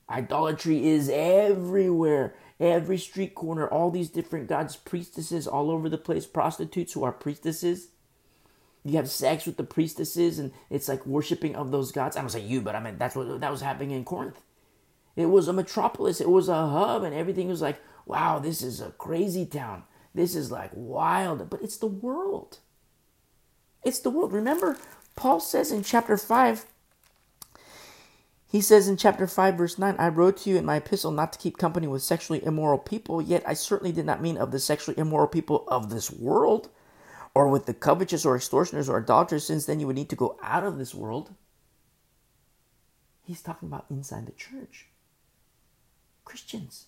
Idolatry 0.09 0.85
is 0.85 1.09
everywhere, 1.09 2.35
every 2.59 2.97
street 2.97 3.33
corner, 3.33 3.65
all 3.65 3.89
these 3.91 4.09
different 4.09 4.49
gods, 4.49 4.75
priestesses 4.75 5.47
all 5.47 5.71
over 5.71 5.87
the 5.87 5.97
place, 5.97 6.25
prostitutes 6.25 6.93
who 6.93 7.03
are 7.03 7.13
priestesses. 7.13 7.87
You 8.83 8.97
have 8.97 9.09
sex 9.09 9.45
with 9.45 9.55
the 9.55 9.63
priestesses, 9.63 10.37
and 10.37 10.51
it's 10.69 10.89
like 10.89 11.05
worshiping 11.05 11.55
of 11.55 11.71
those 11.71 11.93
gods. 11.93 12.17
I 12.17 12.21
don't 12.21 12.29
say 12.29 12.41
you, 12.41 12.59
but 12.59 12.75
I 12.75 12.81
mean 12.81 12.97
that's 12.97 13.15
what 13.15 13.39
that 13.39 13.51
was 13.51 13.61
happening 13.61 13.91
in 13.91 14.03
Corinth. 14.03 14.41
It 15.15 15.27
was 15.27 15.47
a 15.47 15.53
metropolis, 15.53 16.19
it 16.19 16.29
was 16.29 16.49
a 16.49 16.67
hub, 16.67 17.03
and 17.03 17.15
everything 17.15 17.47
was 17.47 17.61
like, 17.61 17.79
wow, 18.05 18.39
this 18.39 18.61
is 18.61 18.81
a 18.81 18.91
crazy 18.91 19.45
town. 19.45 19.83
This 20.13 20.35
is 20.35 20.51
like 20.51 20.71
wild, 20.73 21.49
but 21.49 21.61
it's 21.61 21.77
the 21.77 21.87
world. 21.87 22.59
It's 23.83 23.99
the 23.99 24.09
world. 24.09 24.33
Remember, 24.33 24.77
Paul 25.15 25.39
says 25.39 25.71
in 25.71 25.83
chapter 25.83 26.17
5, 26.17 26.65
he 28.51 28.59
says 28.59 28.89
in 28.89 28.97
chapter 28.97 29.27
5, 29.27 29.55
verse 29.55 29.77
9, 29.79 29.95
I 29.97 30.09
wrote 30.09 30.37
to 30.37 30.49
you 30.49 30.57
in 30.57 30.65
my 30.65 30.75
epistle 30.75 31.11
not 31.11 31.31
to 31.31 31.39
keep 31.39 31.57
company 31.57 31.87
with 31.87 32.03
sexually 32.03 32.43
immoral 32.43 32.77
people, 32.77 33.21
yet 33.21 33.43
I 33.47 33.53
certainly 33.53 33.93
did 33.93 34.05
not 34.05 34.21
mean 34.21 34.37
of 34.37 34.51
the 34.51 34.59
sexually 34.59 34.99
immoral 34.99 35.27
people 35.27 35.63
of 35.69 35.89
this 35.89 36.11
world, 36.11 36.67
or 37.33 37.47
with 37.47 37.65
the 37.65 37.73
covetous 37.73 38.25
or 38.25 38.35
extortioners 38.35 38.89
or 38.89 38.97
adulterers, 38.97 39.45
since 39.45 39.65
then 39.65 39.79
you 39.79 39.87
would 39.87 39.95
need 39.95 40.09
to 40.09 40.17
go 40.17 40.37
out 40.43 40.65
of 40.65 40.77
this 40.77 40.93
world. 40.93 41.33
He's 43.23 43.41
talking 43.41 43.69
about 43.69 43.85
inside 43.89 44.25
the 44.25 44.33
church. 44.33 44.87
Christians 46.25 46.87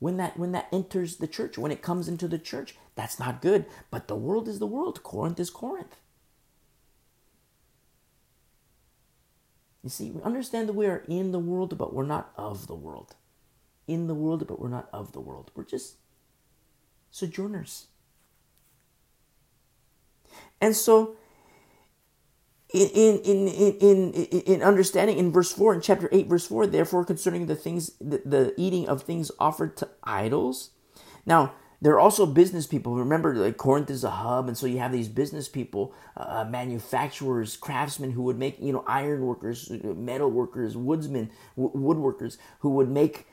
when 0.00 0.16
that 0.16 0.36
when 0.36 0.50
that 0.52 0.66
enters 0.72 1.18
the 1.18 1.28
church 1.28 1.56
when 1.56 1.70
it 1.70 1.82
comes 1.82 2.08
into 2.08 2.26
the 2.26 2.38
church 2.38 2.74
that's 2.96 3.20
not 3.20 3.40
good. 3.40 3.66
But 3.90 4.08
the 4.08 4.16
world 4.16 4.48
is 4.48 4.58
the 4.58 4.66
world. 4.66 5.02
Corinth 5.04 5.38
is 5.38 5.50
corinth. 5.50 5.96
You 9.82 9.90
see 9.90 10.10
we 10.10 10.20
understand 10.22 10.68
that 10.68 10.74
we 10.74 10.86
are 10.86 11.04
in 11.06 11.30
the 11.30 11.38
world 11.38 11.78
but 11.78 11.94
we're 11.94 12.04
not 12.04 12.32
of 12.36 12.66
the 12.66 12.74
world. 12.74 13.14
In 13.86 14.08
the 14.08 14.14
world 14.14 14.46
but 14.46 14.60
we're 14.60 14.68
not 14.68 14.88
of 14.92 15.12
the 15.12 15.20
world. 15.20 15.52
We're 15.54 15.64
just 15.64 15.96
sojourners. 17.10 17.86
And 20.60 20.74
so 20.74 21.16
in, 22.72 23.18
in, 23.18 23.48
in, 23.48 24.12
in, 24.12 24.40
in 24.42 24.62
understanding 24.62 25.18
in 25.18 25.32
verse 25.32 25.52
4, 25.52 25.74
in 25.74 25.80
chapter 25.80 26.08
8, 26.12 26.26
verse 26.28 26.46
4, 26.46 26.66
therefore 26.66 27.04
concerning 27.04 27.46
the 27.46 27.56
things, 27.56 27.92
the, 28.00 28.22
the 28.24 28.54
eating 28.56 28.88
of 28.88 29.02
things 29.02 29.30
offered 29.38 29.76
to 29.78 29.88
idols. 30.04 30.70
Now, 31.26 31.54
there 31.82 31.94
are 31.94 32.00
also 32.00 32.26
business 32.26 32.66
people. 32.66 32.94
Remember, 32.94 33.34
like 33.34 33.56
Corinth 33.56 33.90
is 33.90 34.04
a 34.04 34.10
hub, 34.10 34.48
and 34.48 34.56
so 34.56 34.66
you 34.66 34.78
have 34.78 34.92
these 34.92 35.08
business 35.08 35.48
people, 35.48 35.94
uh, 36.16 36.44
manufacturers, 36.44 37.56
craftsmen 37.56 38.10
who 38.10 38.22
would 38.22 38.38
make, 38.38 38.60
you 38.60 38.72
know, 38.72 38.84
iron 38.86 39.22
workers, 39.22 39.70
metal 39.82 40.30
workers, 40.30 40.76
woodsmen, 40.76 41.30
w- 41.56 41.74
woodworkers 41.74 42.36
who 42.58 42.70
would 42.70 42.90
make 42.90 43.20
uh, 43.20 43.29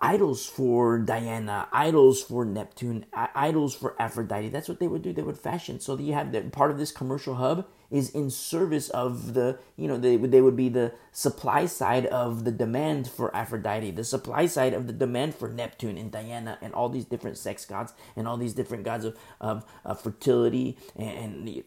idols 0.00 0.46
for 0.46 0.98
Diana, 0.98 1.68
idols 1.72 2.22
for 2.22 2.44
Neptune, 2.44 3.06
idols 3.12 3.74
for 3.74 3.94
Aphrodite. 4.00 4.48
That's 4.48 4.68
what 4.68 4.80
they 4.80 4.88
would 4.88 5.02
do. 5.02 5.12
They 5.12 5.22
would 5.22 5.38
fashion. 5.38 5.80
So 5.80 5.98
you 5.98 6.12
have 6.12 6.32
that 6.32 6.52
part 6.52 6.70
of 6.70 6.78
this 6.78 6.92
commercial 6.92 7.36
hub 7.36 7.66
is 7.90 8.10
in 8.10 8.30
service 8.30 8.88
of 8.90 9.34
the, 9.34 9.58
you 9.76 9.88
know, 9.88 9.98
they, 9.98 10.16
they 10.16 10.40
would 10.40 10.56
be 10.56 10.68
the 10.68 10.92
supply 11.12 11.66
side 11.66 12.06
of 12.06 12.44
the 12.44 12.50
demand 12.50 13.08
for 13.08 13.34
Aphrodite, 13.36 13.90
the 13.90 14.04
supply 14.04 14.46
side 14.46 14.72
of 14.72 14.86
the 14.86 14.92
demand 14.92 15.34
for 15.34 15.48
Neptune 15.48 15.98
and 15.98 16.10
Diana 16.10 16.58
and 16.62 16.72
all 16.74 16.88
these 16.88 17.04
different 17.04 17.36
sex 17.36 17.64
gods 17.64 17.92
and 18.16 18.26
all 18.26 18.36
these 18.36 18.54
different 18.54 18.84
gods 18.84 19.04
of, 19.04 19.16
of, 19.40 19.64
of 19.84 20.00
fertility 20.00 20.78
and, 20.96 21.18
and 21.18 21.48
the, 21.48 21.64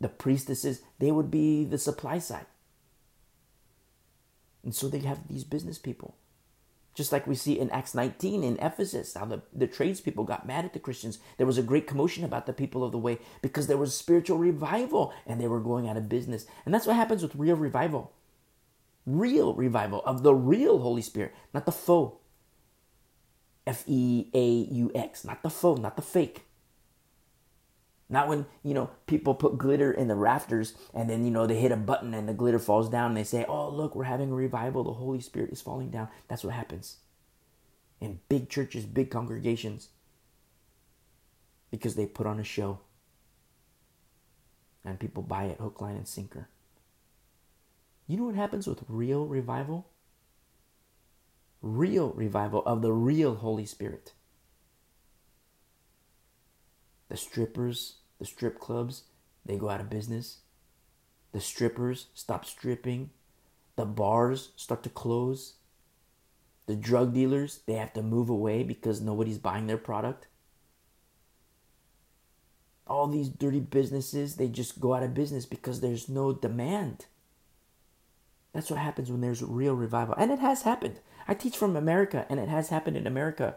the 0.00 0.08
priestesses. 0.08 0.82
They 0.98 1.10
would 1.10 1.30
be 1.30 1.64
the 1.64 1.78
supply 1.78 2.18
side. 2.18 2.46
And 4.62 4.74
so 4.74 4.88
they 4.88 5.00
have 5.00 5.28
these 5.28 5.44
business 5.44 5.78
people 5.78 6.16
just 6.94 7.12
like 7.12 7.26
we 7.26 7.34
see 7.34 7.58
in 7.58 7.70
Acts 7.70 7.94
19 7.94 8.42
in 8.42 8.58
Ephesus, 8.58 9.14
how 9.14 9.24
the, 9.24 9.42
the 9.54 9.66
tradespeople 9.66 10.24
got 10.24 10.46
mad 10.46 10.64
at 10.64 10.72
the 10.72 10.78
Christians. 10.78 11.18
There 11.36 11.46
was 11.46 11.58
a 11.58 11.62
great 11.62 11.86
commotion 11.86 12.24
about 12.24 12.46
the 12.46 12.52
people 12.52 12.84
of 12.84 12.92
the 12.92 12.98
way 12.98 13.18
because 13.42 13.66
there 13.66 13.76
was 13.76 13.94
spiritual 13.94 14.38
revival 14.38 15.12
and 15.26 15.40
they 15.40 15.48
were 15.48 15.60
going 15.60 15.88
out 15.88 15.96
of 15.96 16.08
business. 16.08 16.46
And 16.64 16.74
that's 16.74 16.86
what 16.86 16.96
happens 16.96 17.22
with 17.22 17.34
real 17.36 17.56
revival. 17.56 18.12
Real 19.06 19.54
revival 19.54 20.02
of 20.04 20.22
the 20.22 20.34
real 20.34 20.80
Holy 20.80 21.02
Spirit, 21.02 21.34
not 21.54 21.64
the 21.64 21.72
faux. 21.72 22.16
F 23.66 23.84
E 23.86 24.26
A 24.34 24.48
U 24.74 24.90
X, 24.94 25.24
not 25.24 25.42
the 25.42 25.50
faux, 25.50 25.80
not 25.80 25.96
the 25.96 26.02
fake. 26.02 26.44
Not 28.10 28.26
when, 28.26 28.46
you 28.64 28.74
know, 28.74 28.90
people 29.06 29.34
put 29.34 29.56
glitter 29.56 29.92
in 29.92 30.08
the 30.08 30.16
rafters 30.16 30.74
and 30.92 31.08
then, 31.08 31.24
you 31.24 31.30
know, 31.30 31.46
they 31.46 31.60
hit 31.60 31.70
a 31.70 31.76
button 31.76 32.12
and 32.12 32.28
the 32.28 32.34
glitter 32.34 32.58
falls 32.58 32.90
down 32.90 33.12
and 33.12 33.16
they 33.16 33.24
say, 33.24 33.44
oh, 33.48 33.70
look, 33.70 33.94
we're 33.94 34.04
having 34.04 34.32
a 34.32 34.34
revival. 34.34 34.82
The 34.82 34.94
Holy 34.94 35.20
Spirit 35.20 35.52
is 35.52 35.62
falling 35.62 35.90
down. 35.90 36.08
That's 36.26 36.42
what 36.42 36.54
happens 36.54 36.96
in 38.00 38.18
big 38.28 38.48
churches, 38.48 38.84
big 38.84 39.10
congregations, 39.10 39.90
because 41.70 41.94
they 41.94 42.06
put 42.06 42.26
on 42.26 42.40
a 42.40 42.44
show 42.44 42.80
and 44.84 44.98
people 44.98 45.22
buy 45.22 45.44
it 45.44 45.60
hook, 45.60 45.80
line, 45.80 45.96
and 45.96 46.08
sinker. 46.08 46.48
You 48.08 48.16
know 48.16 48.24
what 48.24 48.34
happens 48.34 48.66
with 48.66 48.82
real 48.88 49.26
revival? 49.26 49.86
Real 51.62 52.10
revival 52.10 52.64
of 52.66 52.82
the 52.82 52.92
real 52.92 53.36
Holy 53.36 53.66
Spirit. 53.66 54.14
The 57.08 57.16
strippers 57.16 57.99
the 58.20 58.26
strip 58.26 58.60
clubs, 58.60 59.04
they 59.44 59.56
go 59.56 59.68
out 59.68 59.80
of 59.80 59.90
business. 59.90 60.42
The 61.32 61.40
strippers 61.40 62.06
stop 62.14 62.44
stripping. 62.44 63.10
The 63.76 63.86
bars 63.86 64.50
start 64.54 64.82
to 64.84 64.90
close. 64.90 65.54
The 66.66 66.76
drug 66.76 67.14
dealers, 67.14 67.60
they 67.66 67.72
have 67.72 67.92
to 67.94 68.02
move 68.02 68.28
away 68.28 68.62
because 68.62 69.00
nobody's 69.00 69.38
buying 69.38 69.66
their 69.66 69.78
product. 69.78 70.28
All 72.86 73.06
these 73.06 73.28
dirty 73.28 73.60
businesses, 73.60 74.36
they 74.36 74.48
just 74.48 74.80
go 74.80 74.94
out 74.94 75.02
of 75.02 75.14
business 75.14 75.46
because 75.46 75.80
there's 75.80 76.08
no 76.08 76.32
demand. 76.32 77.06
That's 78.52 78.70
what 78.70 78.80
happens 78.80 79.10
when 79.10 79.20
there's 79.20 79.42
real 79.42 79.74
revival. 79.74 80.14
And 80.18 80.30
it 80.30 80.40
has 80.40 80.62
happened. 80.62 81.00
I 81.26 81.34
teach 81.34 81.56
from 81.56 81.76
America, 81.76 82.26
and 82.28 82.38
it 82.38 82.48
has 82.48 82.68
happened 82.68 82.96
in 82.96 83.06
America. 83.06 83.56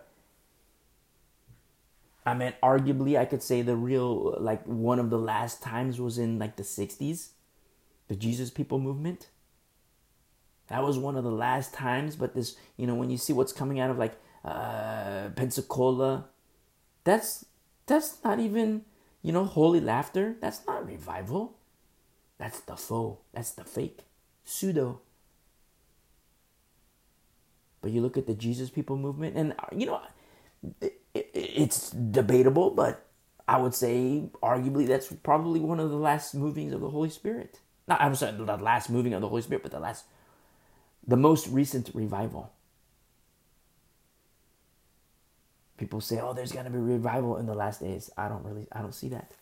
I 2.25 2.33
mean, 2.33 2.53
arguably, 2.63 3.17
I 3.17 3.25
could 3.25 3.43
say 3.43 3.61
the 3.61 3.75
real, 3.75 4.37
like, 4.39 4.63
one 4.65 4.99
of 4.99 5.09
the 5.09 5.17
last 5.17 5.61
times 5.61 5.99
was 5.99 6.17
in, 6.17 6.39
like, 6.39 6.55
the 6.55 6.63
60s, 6.63 7.29
the 8.07 8.15
Jesus 8.15 8.49
People 8.49 8.79
movement. 8.79 9.27
That 10.67 10.83
was 10.83 10.97
one 10.97 11.17
of 11.17 11.25
the 11.25 11.31
last 11.31 11.73
times, 11.73 12.15
but 12.15 12.33
this, 12.33 12.55
you 12.77 12.87
know, 12.87 12.95
when 12.95 13.09
you 13.09 13.17
see 13.17 13.33
what's 13.33 13.51
coming 13.51 13.79
out 13.79 13.89
of, 13.89 13.97
like, 13.97 14.13
uh, 14.45 15.29
Pensacola, 15.35 16.25
that's, 17.03 17.45
that's 17.87 18.23
not 18.23 18.39
even, 18.39 18.83
you 19.21 19.33
know, 19.33 19.43
holy 19.43 19.81
laughter. 19.81 20.35
That's 20.39 20.65
not 20.65 20.87
revival. 20.87 21.57
That's 22.37 22.61
the 22.61 22.77
faux. 22.77 23.21
That's 23.33 23.51
the 23.51 23.65
fake. 23.65 23.99
Pseudo. 24.45 25.01
But 27.81 27.91
you 27.91 27.99
look 28.01 28.17
at 28.17 28.27
the 28.27 28.33
Jesus 28.33 28.69
People 28.69 28.95
movement, 28.95 29.35
and, 29.35 29.53
you 29.75 29.85
know, 29.85 30.01
it, 30.79 31.01
it's 31.33 31.89
debatable, 31.89 32.69
but 32.71 33.05
I 33.47 33.57
would 33.57 33.73
say 33.73 34.29
arguably 34.41 34.87
that's 34.87 35.11
probably 35.11 35.59
one 35.59 35.79
of 35.79 35.89
the 35.89 35.97
last 35.97 36.33
movings 36.35 36.73
of 36.73 36.81
the 36.81 36.89
Holy 36.89 37.09
Spirit. 37.09 37.59
Not 37.87 38.01
I'm 38.01 38.15
sorry, 38.15 38.33
the 38.33 38.57
last 38.57 38.89
moving 38.89 39.13
of 39.13 39.21
the 39.21 39.29
Holy 39.29 39.41
Spirit, 39.41 39.63
but 39.63 39.71
the 39.71 39.79
last, 39.79 40.05
the 41.05 41.17
most 41.17 41.47
recent 41.47 41.89
revival. 41.93 42.53
People 45.77 46.01
say, 46.01 46.19
"Oh, 46.21 46.33
there's 46.33 46.51
gonna 46.51 46.69
be 46.69 46.77
revival 46.77 47.37
in 47.37 47.45
the 47.45 47.55
last 47.55 47.81
days." 47.81 48.09
I 48.17 48.29
don't 48.29 48.43
really, 48.45 48.67
I 48.71 48.81
don't 48.81 48.95
see 48.95 49.09
that. 49.09 49.33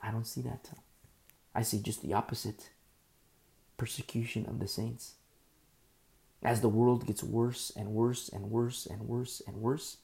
I 0.00 0.10
don't 0.10 0.26
see 0.26 0.42
that. 0.42 0.70
I 1.54 1.62
see 1.62 1.80
just 1.80 2.02
the 2.02 2.12
opposite 2.14 2.70
persecution 3.76 4.46
of 4.46 4.60
the 4.60 4.68
saints. 4.68 5.14
As 6.42 6.60
the 6.60 6.68
world 6.68 7.06
gets 7.06 7.22
worse 7.22 7.72
and 7.76 7.88
worse 7.88 8.28
and 8.28 8.50
worse 8.50 8.86
and 8.86 9.02
worse 9.02 9.42
and 9.46 9.56
worse, 9.56 9.98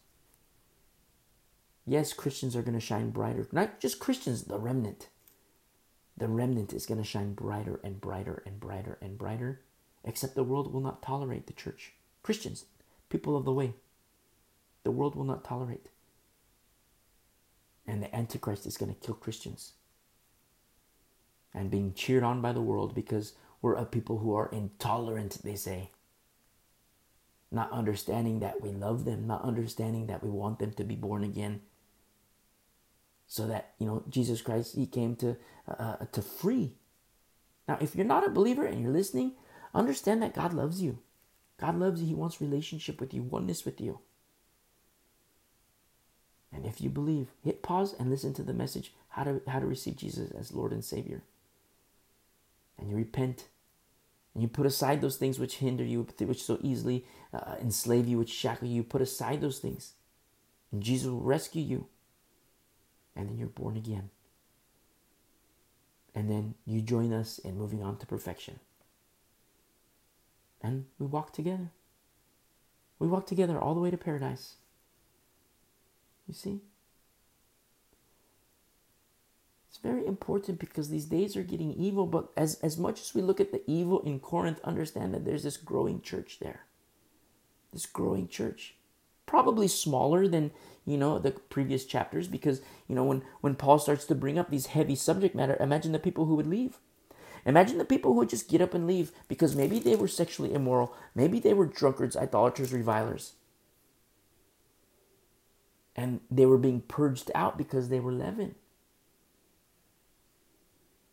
yes, 1.87 2.13
Christians 2.13 2.57
are 2.57 2.63
going 2.63 2.75
to 2.75 2.81
shine 2.81 3.11
brighter. 3.11 3.47
Not 3.53 3.81
just 3.81 4.01
Christians, 4.01 4.45
the 4.45 4.59
remnant. 4.59 5.09
The 6.17 6.29
remnant 6.29 6.73
is 6.73 6.87
going 6.87 6.99
to 6.99 7.07
shine 7.07 7.35
brighter 7.35 7.81
and 7.83 8.01
brighter 8.01 8.43
and 8.47 8.61
brighter 8.61 8.99
and 9.01 9.19
brighter, 9.19 9.61
except 10.05 10.35
the 10.35 10.45
world 10.45 10.73
will 10.73 10.81
not 10.81 11.03
tolerate 11.03 11.47
the 11.47 11.53
church. 11.53 11.93
Christians, 12.23 12.65
people 13.09 13.37
of 13.37 13.45
the 13.45 13.53
way, 13.53 13.75
the 14.83 14.91
world 14.91 15.15
will 15.15 15.25
not 15.25 15.45
tolerate. 15.45 15.89
And 17.87 18.03
the 18.03 18.15
Antichrist 18.15 18.67
is 18.67 18.77
going 18.77 18.95
to 18.95 19.01
kill 19.01 19.15
Christians 19.15 19.73
and 21.53 21.71
being 21.71 21.95
cheered 21.95 22.23
on 22.23 22.41
by 22.41 22.53
the 22.53 22.61
world 22.61 22.95
because 22.95 23.35
we're 23.63 23.75
a 23.75 23.85
people 23.85 24.19
who 24.19 24.35
are 24.35 24.51
intolerant, 24.51 25.39
they 25.43 25.55
say. 25.55 25.91
Not 27.55 27.73
understanding 27.73 28.41
that 28.41 28.61
we 28.61 28.71
love 28.71 29.05
them, 29.05 29.27
not 29.27 29.45
understanding 29.45 30.09
that 30.09 30.23
we 30.23 30.31
want 30.31 30.59
them 30.59 30.73
to 30.73 30.85
be 30.85 30.97
born 30.97 31.23
again. 31.23 31.61
So 33.27 33.47
that, 33.47 33.75
you 33.79 33.87
know, 33.87 34.05
Jesus 34.09 34.43
Christ, 34.43 34.75
He 34.75 34.87
came 34.87 35.17
to, 35.17 35.37
uh, 35.69 35.83
uh, 35.83 36.07
to 36.13 36.21
free. 36.21 36.75
Now, 37.69 37.79
if 37.81 37.95
you're 37.95 38.05
not 38.05 38.27
a 38.27 38.31
believer 38.31 38.67
and 38.67 38.83
you're 38.83 38.93
listening, 38.93 39.33
understand 39.75 40.23
that 40.23 40.35
God 40.35 40.53
loves 40.53 40.83
you. 40.83 40.99
God 41.59 41.79
loves 41.79 42.03
you. 42.03 42.09
He 42.09 42.15
wants 42.15 42.41
relationship 42.41 43.01
with 43.01 43.15
you, 43.15 43.23
oneness 43.23 43.65
with 43.65 43.81
you. 43.81 44.01
And 46.53 46.67
if 46.67 46.81
you 46.81 46.91
believe, 46.91 47.29
hit 47.43 47.63
pause 47.63 47.95
and 47.99 48.11
listen 48.11 48.35
to 48.35 48.43
the 48.43 48.53
message 48.53 48.93
how 49.09 49.25
to, 49.25 49.41
how 49.49 49.61
to 49.61 49.67
receive 49.67 49.97
Jesus 49.97 50.31
as 50.33 50.53
Lord 50.53 50.73
and 50.73 50.85
Savior 50.85 51.23
and 52.79 52.91
you 52.91 52.97
repent 52.97 53.49
and 54.35 54.43
you 54.43 54.49
put 54.49 54.67
aside 54.67 55.01
those 55.01 55.17
things 55.17 55.39
which 55.39 55.57
hinder 55.57 55.85
you, 55.85 56.07
which 56.19 56.43
so 56.43 56.59
easily 56.61 57.05
uh, 57.33 57.55
enslave 57.61 58.09
you, 58.09 58.19
which 58.19 58.31
shackle 58.31 58.67
you, 58.67 58.83
put 58.83 59.01
aside 59.01 59.41
those 59.41 59.61
things. 59.61 59.93
And 60.73 60.83
Jesus 60.83 61.09
will 61.09 61.21
rescue 61.21 61.63
you. 61.63 61.87
And 63.15 63.29
then 63.29 63.39
you're 63.39 63.47
born 63.47 63.77
again. 63.77 64.11
And 66.17 66.29
then 66.29 66.55
you 66.67 66.81
join 66.81 67.13
us 67.13 67.39
in 67.39 67.57
moving 67.57 67.83
on 67.83 67.97
to 67.99 68.07
perfection. 68.07 68.59
And 70.61 70.87
we 70.99 71.07
walk 71.07 71.33
together. 71.33 71.71
We 72.99 73.07
walk 73.07 73.27
together 73.27 73.59
all 73.59 73.75
the 73.75 73.81
way 73.81 73.91
to 73.91 73.97
paradise. 73.97 74.55
You 76.27 76.35
see? 76.35 76.61
It's 79.69 79.74
very 79.85 80.07
important 80.07 80.59
because 80.59 80.89
these 80.89 81.05
days 81.05 81.37
are 81.37 81.43
getting 81.43 81.75
evil, 81.75 82.07
but 82.07 82.31
as, 82.37 82.59
as 82.61 82.79
much 82.79 83.03
as 83.03 83.15
we 83.15 83.21
look 83.21 83.39
at 83.39 83.53
the 83.53 83.63
evil 83.67 84.01
in 84.01 84.19
Corinth, 84.19 84.59
understand 84.65 85.13
that 85.13 85.27
there's 85.27 85.43
this 85.43 85.59
growing 85.59 86.01
church 86.01 86.39
there. 86.41 86.63
This 87.71 87.85
growing 87.85 88.27
church. 88.27 88.77
Probably 89.27 89.69
smaller 89.69 90.27
than, 90.27 90.53
you 90.87 90.97
know, 90.97 91.19
the 91.19 91.33
previous 91.33 91.85
chapters 91.85 92.27
because, 92.27 92.63
you 92.89 92.95
know, 92.95 93.05
when, 93.05 93.23
when 93.43 93.55
Paul 93.55 93.79
starts 93.79 94.07
to 94.07 94.15
bring 94.15 94.39
up 94.39 94.51
these 94.51 94.67
heavy 94.67 94.97
subject 94.97 95.35
matter, 95.35 95.57
imagine 95.61 95.93
the 95.93 95.99
people 95.99 96.25
who 96.25 96.35
would 96.35 96.47
leave. 96.47 96.79
Imagine 97.45 97.77
the 97.77 97.85
people 97.85 98.13
who 98.13 98.21
would 98.21 98.31
just 98.31 98.49
get 98.49 98.63
up 98.63 98.73
and 98.73 98.87
leave 98.87 99.13
because 99.29 99.55
maybe 99.55 99.79
they 99.79 99.97
were 99.97 100.09
sexually 100.09 100.55
immoral, 100.55 100.95
maybe 101.15 101.39
they 101.39 101.53
were 101.53 101.67
drunkards, 101.67 102.17
idolaters, 102.17 102.73
revilers. 102.73 103.35
And 105.95 106.21
they 106.31 106.47
were 106.47 106.59
being 106.59 106.81
purged 106.81 107.31
out 107.35 107.59
because 107.59 107.91
they 107.91 108.01
were 108.01 108.13
leaven. 108.13 108.55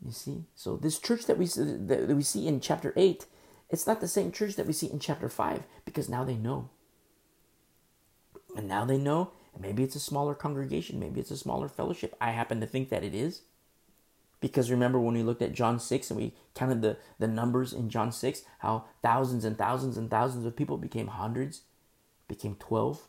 You 0.04 0.12
see? 0.12 0.46
So 0.56 0.78
this 0.78 1.00
church 1.00 1.26
that 1.26 1.38
we 1.38 1.46
that 1.46 2.16
we 2.16 2.24
see 2.24 2.48
in 2.48 2.60
chapter 2.60 2.94
8, 2.96 3.26
it's 3.70 3.86
not 3.86 4.02
the 4.02 4.08
same 4.08 4.32
church 4.32 4.56
that 4.56 4.68
we 4.68 4.74
see 4.74 4.88
in 4.88 5.00
chapter 5.00 5.30
5 5.30 5.64
because 5.86 6.10
now 6.10 6.24
they 6.24 6.36
know. 6.36 6.70
And 8.56 8.68
now 8.68 8.84
they 8.84 8.98
know, 8.98 9.32
maybe 9.58 9.84
it's 9.84 9.96
a 9.96 10.00
smaller 10.00 10.34
congregation, 10.34 11.00
maybe 11.00 11.22
it's 11.22 11.32
a 11.32 11.38
smaller 11.38 11.70
fellowship. 11.70 12.16
I 12.20 12.32
happen 12.32 12.60
to 12.60 12.68
think 12.68 12.90
that 12.90 13.04
it 13.04 13.16
is. 13.16 13.44
Because 14.42 14.72
remember 14.72 15.00
when 15.00 15.14
we 15.14 15.22
looked 15.22 15.44
at 15.44 15.54
John 15.54 15.80
6 15.80 16.10
and 16.10 16.20
we 16.20 16.34
counted 16.56 16.82
the, 16.82 16.98
the 17.20 17.28
numbers 17.28 17.74
in 17.74 17.90
John 17.90 18.12
6, 18.12 18.42
how 18.60 18.86
thousands 19.04 19.46
and 19.46 19.56
thousands 19.56 19.98
and 19.98 20.10
thousands 20.10 20.46
of 20.46 20.56
people 20.56 20.78
became 20.78 21.08
hundreds, 21.08 21.62
became 22.28 22.56
12. 22.56 23.08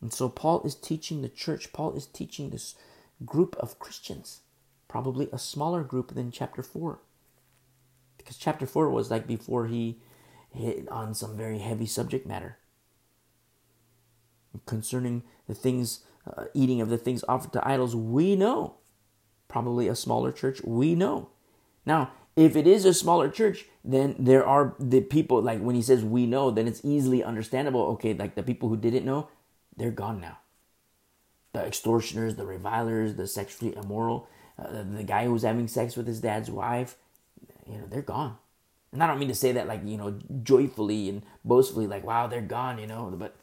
And 0.00 0.12
so 0.12 0.28
Paul 0.28 0.62
is 0.62 0.74
teaching 0.74 1.22
the 1.22 1.28
church, 1.28 1.72
Paul 1.72 1.92
is 1.94 2.06
teaching 2.06 2.50
this 2.50 2.74
group 3.24 3.56
of 3.56 3.78
Christians, 3.78 4.40
probably 4.86 5.28
a 5.32 5.38
smaller 5.38 5.82
group 5.82 6.14
than 6.14 6.30
chapter 6.30 6.62
4. 6.62 7.00
Because 8.16 8.36
chapter 8.36 8.66
4 8.66 8.90
was 8.90 9.10
like 9.10 9.26
before 9.26 9.66
he 9.66 9.98
hit 10.52 10.88
on 10.88 11.14
some 11.14 11.36
very 11.36 11.58
heavy 11.58 11.86
subject 11.86 12.26
matter 12.26 12.58
concerning 14.66 15.22
the 15.46 15.54
things, 15.54 16.04
uh, 16.26 16.44
eating 16.54 16.80
of 16.80 16.88
the 16.88 16.98
things 16.98 17.24
offered 17.28 17.52
to 17.52 17.68
idols. 17.68 17.94
We 17.94 18.36
know, 18.36 18.76
probably 19.48 19.88
a 19.88 19.94
smaller 19.94 20.32
church, 20.32 20.60
we 20.62 20.94
know. 20.94 21.30
Now, 21.84 22.12
if 22.36 22.54
it 22.54 22.66
is 22.66 22.84
a 22.84 22.94
smaller 22.94 23.28
church, 23.28 23.66
then 23.84 24.14
there 24.18 24.46
are 24.46 24.74
the 24.78 25.00
people, 25.00 25.42
like 25.42 25.60
when 25.60 25.74
he 25.74 25.82
says 25.82 26.04
we 26.04 26.26
know, 26.26 26.50
then 26.50 26.68
it's 26.68 26.84
easily 26.84 27.24
understandable. 27.24 27.82
Okay, 27.94 28.14
like 28.14 28.36
the 28.36 28.42
people 28.42 28.68
who 28.68 28.76
didn't 28.76 29.04
know, 29.04 29.28
they're 29.78 29.90
gone 29.90 30.20
now. 30.20 30.38
The 31.52 31.64
extortioners, 31.64 32.36
the 32.36 32.46
revilers, 32.46 33.14
the 33.14 33.26
sexually 33.26 33.74
immoral, 33.74 34.28
uh, 34.58 34.82
the 34.82 35.04
guy 35.04 35.24
who 35.24 35.32
was 35.32 35.42
having 35.42 35.68
sex 35.68 35.96
with 35.96 36.06
his 36.06 36.20
dad's 36.20 36.50
wife, 36.50 36.96
you 37.66 37.78
know, 37.78 37.86
they're 37.88 38.02
gone. 38.02 38.36
And 38.92 39.02
I 39.02 39.06
don't 39.06 39.18
mean 39.18 39.28
to 39.28 39.34
say 39.34 39.52
that 39.52 39.68
like, 39.68 39.82
you 39.84 39.96
know, 39.96 40.18
joyfully 40.42 41.08
and 41.08 41.22
boastfully, 41.44 41.86
like, 41.86 42.04
wow, 42.04 42.26
they're 42.26 42.40
gone, 42.40 42.78
you 42.78 42.86
know, 42.86 43.14
but 43.16 43.36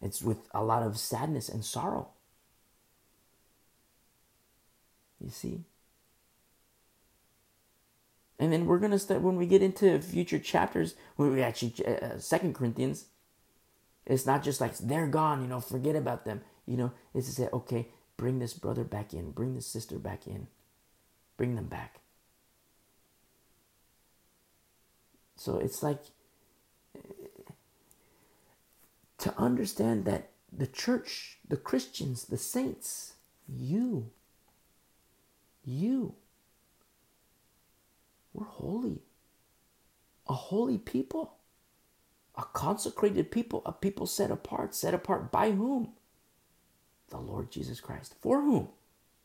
it's 0.00 0.22
with 0.22 0.38
a 0.52 0.62
lot 0.64 0.82
of 0.82 0.98
sadness 0.98 1.48
and 1.48 1.64
sorrow. 1.64 2.08
You 5.22 5.30
see? 5.30 5.64
And 8.38 8.52
then 8.52 8.66
we're 8.66 8.78
going 8.78 8.90
to 8.90 8.98
start, 8.98 9.22
when 9.22 9.36
we 9.36 9.46
get 9.46 9.62
into 9.62 10.00
future 10.00 10.38
chapters, 10.38 10.96
when 11.16 11.32
we 11.32 11.42
actually, 11.42 11.74
uh, 11.86 12.18
Second 12.18 12.54
Corinthians, 12.54 13.06
it's 14.06 14.26
not 14.26 14.42
just 14.42 14.60
like 14.60 14.76
they're 14.78 15.06
gone, 15.06 15.42
you 15.42 15.48
know, 15.48 15.60
forget 15.60 15.96
about 15.96 16.24
them. 16.24 16.42
You 16.66 16.76
know, 16.76 16.92
it's 17.14 17.26
to 17.26 17.32
say, 17.32 17.48
okay, 17.52 17.88
bring 18.16 18.38
this 18.38 18.54
brother 18.54 18.84
back 18.84 19.14
in, 19.14 19.30
bring 19.30 19.54
this 19.54 19.66
sister 19.66 19.98
back 19.98 20.26
in, 20.26 20.48
bring 21.36 21.54
them 21.56 21.66
back. 21.66 22.00
So 25.36 25.58
it's 25.58 25.82
like 25.82 26.00
to 29.18 29.34
understand 29.38 30.04
that 30.04 30.30
the 30.52 30.66
church, 30.66 31.38
the 31.48 31.56
Christians, 31.56 32.26
the 32.26 32.38
saints, 32.38 33.14
you, 33.48 34.10
you, 35.64 36.14
we're 38.32 38.44
holy, 38.44 39.00
a 40.28 40.34
holy 40.34 40.78
people 40.78 41.33
a 42.36 42.42
consecrated 42.42 43.30
people, 43.30 43.62
a 43.64 43.72
people 43.72 44.06
set 44.06 44.30
apart. 44.30 44.74
Set 44.74 44.94
apart 44.94 45.30
by 45.30 45.52
whom? 45.52 45.92
The 47.10 47.18
Lord 47.18 47.50
Jesus 47.50 47.80
Christ. 47.80 48.14
For 48.20 48.40
whom? 48.40 48.68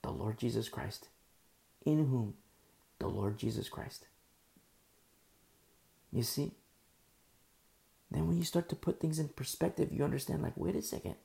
The 0.01 0.11
Lord 0.11 0.37
Jesus 0.37 0.69
Christ. 0.69 1.07
In 1.85 2.07
whom? 2.07 2.35
The 2.99 3.07
Lord 3.07 3.37
Jesus 3.37 3.69
Christ. 3.69 4.05
You 6.11 6.23
see? 6.23 6.51
Then 8.11 8.27
when 8.27 8.37
you 8.37 8.43
start 8.43 8.69
to 8.69 8.75
put 8.75 8.99
things 8.99 9.19
in 9.19 9.29
perspective, 9.29 9.89
you 9.91 10.03
understand 10.03 10.41
like, 10.41 10.57
wait 10.57 10.75
a 10.75 10.81
second. 10.81 11.15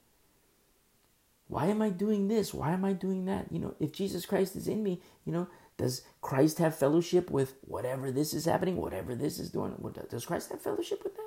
Why 1.48 1.66
am 1.66 1.82
I 1.82 1.90
doing 1.90 2.28
this? 2.28 2.54
Why 2.54 2.72
am 2.72 2.84
I 2.84 2.92
doing 2.94 3.26
that? 3.26 3.46
You 3.50 3.58
know, 3.58 3.74
if 3.78 3.92
Jesus 3.92 4.24
Christ 4.24 4.56
is 4.56 4.68
in 4.68 4.82
me, 4.82 5.02
you 5.24 5.32
know, 5.32 5.48
does 5.76 6.02
Christ 6.20 6.58
have 6.58 6.76
fellowship 6.76 7.30
with 7.30 7.54
whatever 7.62 8.10
this 8.10 8.32
is 8.32 8.44
happening, 8.44 8.76
whatever 8.76 9.14
this 9.14 9.38
is 9.38 9.50
doing? 9.50 9.74
Does 10.08 10.24
Christ 10.24 10.50
have 10.50 10.62
fellowship 10.62 11.02
with 11.04 11.14
that? 11.16 11.23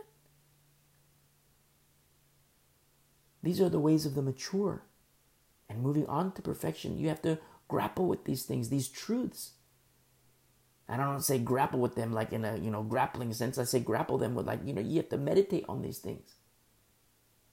These 3.43 3.61
are 3.61 3.69
the 3.69 3.79
ways 3.79 4.05
of 4.05 4.15
the 4.15 4.21
mature. 4.21 4.83
And 5.69 5.81
moving 5.81 6.07
on 6.07 6.31
to 6.33 6.41
perfection, 6.41 6.97
you 6.97 7.09
have 7.09 7.21
to 7.23 7.39
grapple 7.67 8.07
with 8.07 8.25
these 8.25 8.43
things, 8.43 8.69
these 8.69 8.87
truths. 8.87 9.51
And 10.87 11.01
I 11.01 11.05
don't 11.05 11.21
say 11.21 11.37
grapple 11.37 11.79
with 11.79 11.95
them 11.95 12.13
like 12.13 12.31
in 12.31 12.45
a 12.45 12.57
you 12.57 12.71
know 12.71 12.83
grappling 12.83 13.33
sense. 13.33 13.57
I 13.57 13.65
say 13.65 13.79
grapple 13.79 14.17
them 14.17 14.35
with 14.35 14.47
like 14.47 14.61
you 14.65 14.73
know 14.73 14.81
you 14.81 14.97
have 14.97 15.09
to 15.09 15.17
meditate 15.17 15.65
on 15.67 15.81
these 15.81 15.99
things. 15.99 16.35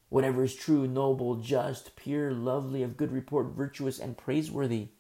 Whatever 0.09 0.45
is 0.45 0.55
true, 0.55 0.87
noble, 0.87 1.37
just, 1.37 1.97
pure, 1.97 2.33
lovely, 2.33 2.85
of 2.85 2.97
good 2.97 3.11
report, 3.11 3.49
virtuous, 3.57 3.99
and 3.99 4.17
praiseworthy. 4.17 4.91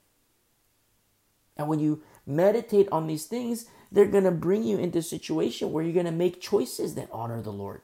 And 1.57 1.68
when 1.68 1.78
you 1.78 2.03
meditate 2.26 2.89
on 2.91 3.07
these 3.07 3.26
things, 3.26 3.66
they're 3.93 4.07
going 4.07 4.24
to 4.24 4.32
bring 4.32 4.64
you 4.64 4.76
into 4.76 4.99
a 4.99 5.03
situation 5.03 5.70
where 5.70 5.85
you're 5.85 5.93
going 5.93 6.07
to 6.07 6.11
make 6.11 6.41
choices 6.41 6.97
that 6.97 7.11
honor 7.12 7.41
the 7.41 7.53
Lord. 7.53 7.82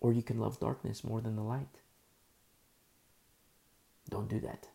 Or 0.00 0.12
you 0.12 0.22
can 0.22 0.40
love 0.40 0.58
darkness 0.58 1.04
more 1.04 1.20
than 1.20 1.36
the 1.36 1.42
light. 1.42 1.78
Don't 4.08 4.28
do 4.28 4.40
that. 4.40 4.68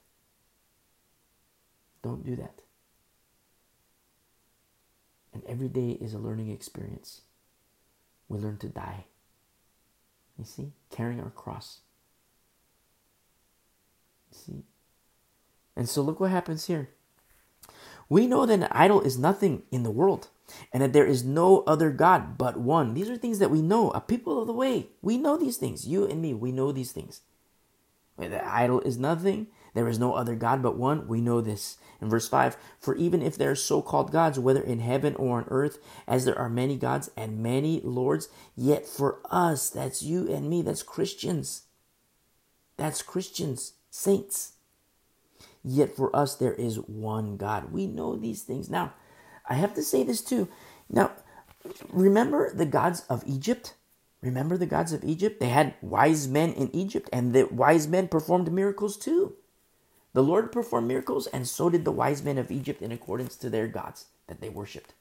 Don't 2.03 2.23
do 2.23 2.36
that. 2.36 2.61
And 5.34 5.43
every 5.45 5.67
day 5.67 5.97
is 5.99 6.13
a 6.13 6.19
learning 6.19 6.51
experience. 6.51 7.21
We 8.30 8.38
learn 8.38 8.57
to 8.57 8.69
die. 8.69 9.05
You 10.38 10.45
see? 10.45 10.71
Carrying 10.91 11.19
our 11.19 11.32
cross. 11.32 11.80
You 14.32 14.38
see? 14.38 14.63
And 15.76 15.89
so 15.89 16.01
look 16.01 16.19
what 16.19 16.32
happens 16.32 16.67
here. 16.67 16.89
We 18.07 18.28
know 18.28 18.45
that 18.45 18.53
an 18.53 18.67
idol 18.71 19.01
is 19.01 19.17
nothing 19.17 19.63
in 19.71 19.84
the 19.84 19.91
world 19.91 20.30
and 20.72 20.82
that 20.84 20.93
there 20.93 21.06
is 21.06 21.24
no 21.24 21.64
other 21.68 21.91
God 21.91 22.38
but 22.38 22.58
one. 22.58 22.93
These 22.93 23.10
are 23.10 23.18
things 23.18 23.39
that 23.39 23.52
we 23.52 23.62
know, 23.62 23.91
a 23.91 24.02
people 24.02 24.39
of 24.41 24.48
the 24.48 24.54
way. 24.54 24.88
We 25.02 25.18
know 25.18 25.38
these 25.38 25.58
things. 25.58 25.88
You 25.88 26.06
and 26.06 26.22
me, 26.22 26.34
we 26.34 26.52
know 26.52 26.72
these 26.72 26.91
things. 26.91 27.22
The 28.18 28.48
idol 28.48 28.80
is 28.82 28.98
nothing. 28.98 29.48
There 29.74 29.88
is 29.89 30.00
no 30.00 30.14
other 30.14 30.36
God 30.36 30.62
but 30.64 30.78
one. 30.78 31.08
We 31.08 31.20
know 31.20 31.41
this. 31.41 31.78
In 32.02 32.10
verse 32.10 32.28
5, 32.28 32.58
for 32.80 32.96
even 32.96 33.22
if 33.22 33.38
there 33.38 33.52
are 33.52 33.56
so 33.56 33.82
called 33.82 34.12
gods, 34.12 34.39
whether 34.39 34.62
in 34.62 34.80
heaven 34.80 35.16
or 35.16 35.38
on 35.38 35.46
earth, 35.50 35.80
as 36.08 36.26
there 36.26 36.38
are 36.38 36.50
many 36.50 36.78
gods 36.78 37.10
and 37.18 37.39
many 37.39 37.82
lords, 37.84 38.30
yet 38.56 38.86
for 38.86 39.20
us, 39.32 39.70
that's 39.70 40.04
you 40.04 40.32
and 40.32 40.50
me, 40.50 40.62
that's 40.62 40.84
Christians. 40.84 41.64
That's 42.78 43.02
Christians, 43.02 43.74
saints. 43.89 44.54
Yet 45.64 45.96
for 45.96 46.16
us, 46.16 46.36
there 46.36 46.54
is 46.54 46.78
one 46.78 47.38
God. 47.38 47.72
We 47.72 47.88
know 47.88 48.16
these 48.16 48.43
things. 48.43 48.70
Now, 48.70 48.93
I 49.48 49.56
have 49.56 49.74
to 49.76 49.84
say 49.84 50.04
this 50.04 50.22
too. 50.22 50.48
Now, 50.89 51.12
remember 51.89 52.54
the 52.54 52.66
gods 52.66 53.06
of 53.10 53.24
Egypt? 53.26 53.76
Remember 54.22 54.58
the 54.58 54.66
gods 54.66 54.91
of 54.91 55.04
Egypt? 55.04 55.39
They 55.39 55.50
had 55.50 55.76
wise 55.82 56.28
men 56.28 56.54
in 56.54 56.76
Egypt, 56.76 57.10
and 57.14 57.34
the 57.34 57.43
wise 57.43 57.88
men 57.88 58.08
performed 58.08 58.52
miracles 58.52 58.98
too. 58.98 59.36
The 60.14 60.24
Lord 60.24 60.52
performed 60.52 60.88
miracles, 60.88 61.28
and 61.28 61.48
so 61.48 61.70
did 61.70 61.86
the 61.86 61.91
wise 61.91 62.24
men 62.24 62.38
of 62.38 62.50
Egypt 62.50 62.82
in 62.82 62.91
accordance 62.91 63.36
to 63.36 63.50
their 63.50 63.68
gods 63.68 64.06
that 64.28 64.41
they 64.41 64.50
worshipped. 64.50 64.93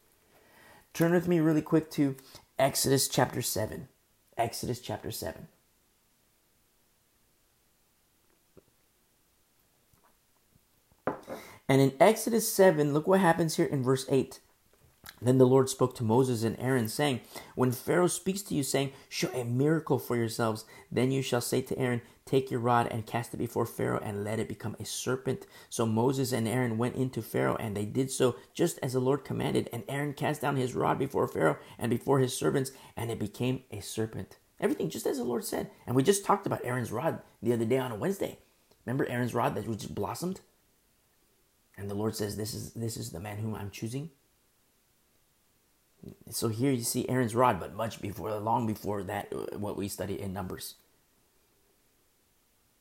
Turn 0.93 1.13
with 1.13 1.29
me 1.29 1.41
really 1.41 1.63
quick 1.63 1.91
to 1.93 2.17
Exodus 2.59 3.09
chapter 3.09 3.41
7. 3.41 3.89
Exodus 4.37 4.81
chapter 4.81 5.11
7. 5.11 5.49
And 11.69 11.81
in 11.81 11.93
Exodus 11.99 12.51
7, 12.53 12.93
look 12.93 13.07
what 13.07 13.21
happens 13.21 13.57
here 13.57 13.67
in 13.67 13.83
verse 13.83 14.07
8. 14.09 14.41
Then 15.21 15.39
the 15.39 15.47
Lord 15.47 15.69
spoke 15.69 15.95
to 15.97 16.05
Moses 16.05 16.43
and 16.43 16.59
Aaron, 16.59 16.89
saying, 16.89 17.21
When 17.55 17.73
Pharaoh 17.73 18.07
speaks 18.07 18.43
to 18.43 18.55
you, 18.55 18.63
saying, 18.63 18.93
Show 19.09 19.29
a 19.29 19.45
miracle 19.45 19.99
for 19.99 20.17
yourselves, 20.17 20.65
then 20.91 21.11
you 21.11 21.23
shall 21.23 21.41
say 21.41 21.61
to 21.63 21.79
Aaron, 21.79 22.03
Take 22.27 22.51
your 22.51 22.61
rod 22.61 22.89
and 22.91 23.07
cast 23.07 23.35
it 23.35 23.39
before 23.39 23.67
Pharaoh, 23.67 24.01
and 24.03 24.25
let 24.25 24.41
it 24.41 24.49
become 24.49 24.77
a 24.81 24.85
serpent. 24.85 25.47
So 25.69 25.85
Moses 25.85 26.33
and 26.33 26.49
Aaron 26.49 26.79
went 26.79 26.97
into 26.97 27.21
Pharaoh, 27.21 27.57
and 27.57 27.77
they 27.77 27.85
did 27.85 28.11
so 28.11 28.37
just 28.55 28.79
as 28.83 28.95
the 28.95 29.01
Lord 29.01 29.25
commanded. 29.25 29.69
And 29.73 29.85
Aaron 29.89 30.15
cast 30.15 30.41
down 30.41 30.57
his 30.57 30.75
rod 30.75 30.99
before 30.99 31.29
Pharaoh 31.29 31.59
and 31.79 31.91
before 31.91 32.19
his 32.19 32.37
servants, 32.37 32.73
and 32.97 33.11
it 33.11 33.19
became 33.19 33.63
a 33.71 33.81
serpent. 33.81 34.39
Everything 34.59 34.89
just 34.89 35.07
as 35.07 35.19
the 35.19 35.25
Lord 35.25 35.45
said. 35.45 35.71
And 35.87 35.95
we 35.95 36.03
just 36.03 36.25
talked 36.25 36.47
about 36.47 36.65
Aaron's 36.65 36.93
rod 36.93 37.21
the 37.43 37.53
other 37.53 37.67
day 37.67 37.79
on 37.79 37.93
a 37.93 37.97
Wednesday. 37.97 38.39
Remember 38.87 39.07
Aaron's 39.07 39.35
rod 39.35 39.55
that 39.55 39.67
just 39.67 39.95
blossomed? 39.95 40.41
And 41.77 41.91
the 41.91 41.95
Lord 41.95 42.15
says, 42.15 42.37
This 42.37 42.55
is 42.55 42.73
this 42.73 42.97
is 42.97 43.11
the 43.11 43.21
man 43.21 43.39
whom 43.39 43.55
I'm 43.55 43.71
choosing. 43.71 44.11
So 46.31 46.49
here 46.49 46.71
you 46.71 46.83
see 46.83 47.09
Aaron's 47.09 47.35
rod, 47.35 47.59
but 47.59 47.75
much 47.75 48.03
before, 48.03 48.35
long 48.39 48.67
before 48.67 49.03
that, 49.05 49.33
uh, 49.33 49.59
what 49.59 49.77
we 49.77 49.89
study 49.89 50.21
in 50.21 50.33
Numbers. 50.33 50.75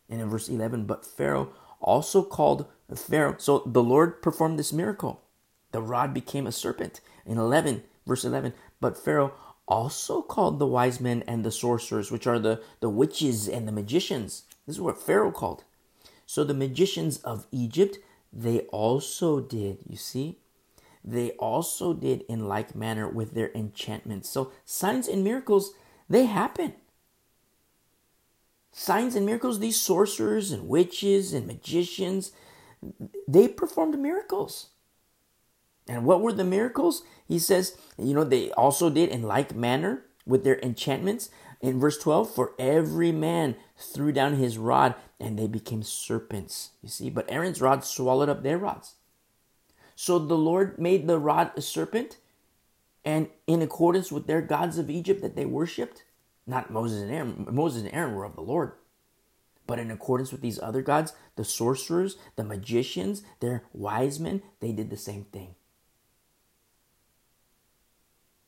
And 0.10 0.22
in 0.22 0.30
verse 0.30 0.50
11, 0.50 0.86
but 0.86 1.06
Pharaoh 1.06 1.54
also 1.80 2.24
called 2.24 2.66
Pharaoh. 2.94 3.36
So 3.38 3.64
the 3.66 3.84
Lord 3.84 4.22
performed 4.22 4.60
this 4.60 4.74
miracle. 4.74 5.22
The 5.72 5.82
rod 5.82 6.14
became 6.14 6.46
a 6.46 6.52
serpent. 6.52 7.02
In 7.26 7.38
11, 7.38 7.84
verse 8.06 8.26
11, 8.26 8.54
but 8.80 8.98
Pharaoh 8.98 9.34
also 9.68 10.22
called 10.22 10.60
the 10.60 10.68
wise 10.68 11.00
men 11.00 11.24
and 11.26 11.44
the 11.44 11.52
sorcerers, 11.52 12.12
which 12.12 12.28
are 12.28 12.40
the, 12.40 12.62
the 12.82 12.90
witches 12.90 13.48
and 13.48 13.68
the 13.68 13.72
magicians. 13.72 14.44
This 14.68 14.76
is 14.76 14.82
what 14.82 15.02
Pharaoh 15.02 15.32
called. 15.32 15.64
So 16.26 16.44
the 16.44 16.54
magicians 16.54 17.18
of 17.20 17.48
Egypt 17.52 17.98
they 18.34 18.62
also 18.72 19.40
did, 19.40 19.80
you 19.88 19.96
see? 19.96 20.40
They 21.04 21.32
also 21.32 21.94
did 21.94 22.24
in 22.28 22.48
like 22.48 22.76
manner 22.76 23.08
with 23.08 23.34
their 23.34 23.52
enchantments. 23.54 24.30
So 24.30 24.52
signs 24.66 25.08
and 25.08 25.24
miracles, 25.24 25.74
they 26.10 26.26
happen. 26.26 26.74
Signs 28.72 29.16
and 29.16 29.26
miracles, 29.26 29.60
these 29.60 29.80
sorcerers 29.80 30.52
and 30.52 30.68
witches 30.68 31.34
and 31.34 31.46
magicians, 31.46 32.32
they 33.28 33.48
performed 33.48 34.00
miracles. 34.00 34.70
And 35.88 36.06
what 36.06 36.22
were 36.22 36.34
the 36.34 36.44
miracles? 36.44 37.04
He 37.28 37.38
says, 37.38 37.78
you 37.98 38.14
know, 38.14 38.24
they 38.24 38.52
also 38.52 38.90
did 38.90 39.10
in 39.10 39.24
like 39.24 39.54
manner 39.54 40.06
with 40.26 40.44
their 40.44 40.60
enchantments. 40.60 41.30
In 41.62 41.80
verse 41.80 41.98
12, 41.98 42.34
for 42.34 42.56
every 42.58 43.12
man 43.12 43.56
threw 43.78 44.12
down 44.12 44.36
his 44.36 44.58
rod 44.58 44.96
and 45.24 45.40
they 45.40 45.48
became 45.48 45.84
serpents. 45.84 46.72
You 46.82 46.90
see, 46.90 47.10
but 47.10 47.32
Aaron's 47.32 47.62
rod 47.62 47.86
swallowed 47.86 48.28
up 48.28 48.44
their 48.44 48.58
rods. 48.58 48.96
So 49.96 50.20
the 50.20 50.38
Lord 50.38 50.78
made 50.78 51.08
the 51.08 51.18
rod 51.18 51.52
a 51.56 51.62
serpent, 51.62 52.18
and 53.06 53.30
in 53.48 53.62
accordance 53.62 54.12
with 54.12 54.28
their 54.28 54.42
gods 54.42 54.78
of 54.78 54.90
Egypt 54.90 55.22
that 55.22 55.36
they 55.36 55.46
worshipped, 55.46 56.04
not 56.46 56.72
Moses 56.72 57.02
and 57.02 57.12
Aaron, 57.12 57.48
Moses 57.50 57.84
and 57.84 57.94
Aaron 57.94 58.16
were 58.16 58.26
of 58.26 58.36
the 58.36 58.42
Lord. 58.42 58.74
But 59.66 59.80
in 59.80 59.90
accordance 59.90 60.34
with 60.34 60.42
these 60.42 60.60
other 60.60 60.82
gods, 60.82 61.14
the 61.38 61.46
sorcerers, 61.46 62.18
the 62.36 62.44
magicians, 62.44 63.24
their 63.40 63.64
wise 63.72 64.20
men, 64.20 64.42
they 64.60 64.74
did 64.74 64.90
the 64.90 64.98
same 64.98 65.24
thing. 65.24 65.56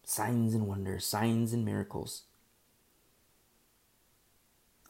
Signs 0.03 0.53
and 0.53 0.67
wonders, 0.67 1.05
signs 1.05 1.53
and 1.53 1.63
miracles. 1.63 2.23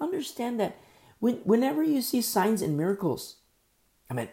Understand 0.02 0.60
that 0.60 0.78
when, 1.20 1.36
whenever 1.38 1.84
you 1.84 2.02
see 2.02 2.22
signs 2.22 2.62
and 2.62 2.78
miracles, 2.78 3.38
I 4.10 4.14
mean, 4.14 4.30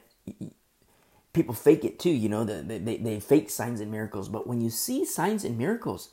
people 1.32 1.54
fake 1.54 1.84
it 1.84 1.98
too, 1.98 2.10
you 2.10 2.28
know, 2.28 2.44
they, 2.44 2.78
they, 2.78 2.96
they 2.96 3.20
fake 3.20 3.50
signs 3.50 3.80
and 3.80 3.90
miracles. 3.90 4.28
But 4.28 4.46
when 4.46 4.60
you 4.60 4.70
see 4.70 5.04
signs 5.04 5.44
and 5.44 5.56
miracles, 5.56 6.10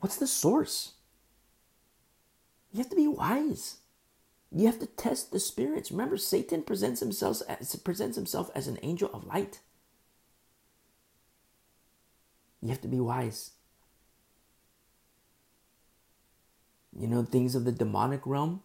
what's 0.00 0.16
the 0.16 0.26
source? 0.26 0.92
You 2.72 2.78
have 2.78 2.90
to 2.90 2.96
be 2.96 3.08
wise. 3.08 3.78
You 4.50 4.66
have 4.66 4.78
to 4.78 4.86
test 4.86 5.30
the 5.30 5.40
spirits. 5.40 5.90
Remember, 5.90 6.16
Satan 6.16 6.62
presents 6.62 7.00
himself 7.00 7.42
as, 7.48 7.76
presents 7.76 8.16
himself 8.16 8.50
as 8.54 8.66
an 8.66 8.78
angel 8.82 9.10
of 9.12 9.26
light. 9.26 9.60
You 12.62 12.70
have 12.70 12.80
to 12.80 12.88
be 12.88 13.00
wise. 13.00 13.52
You 16.98 17.06
know, 17.06 17.22
things 17.22 17.54
of 17.54 17.64
the 17.64 17.72
demonic 17.72 18.22
realm, 18.24 18.62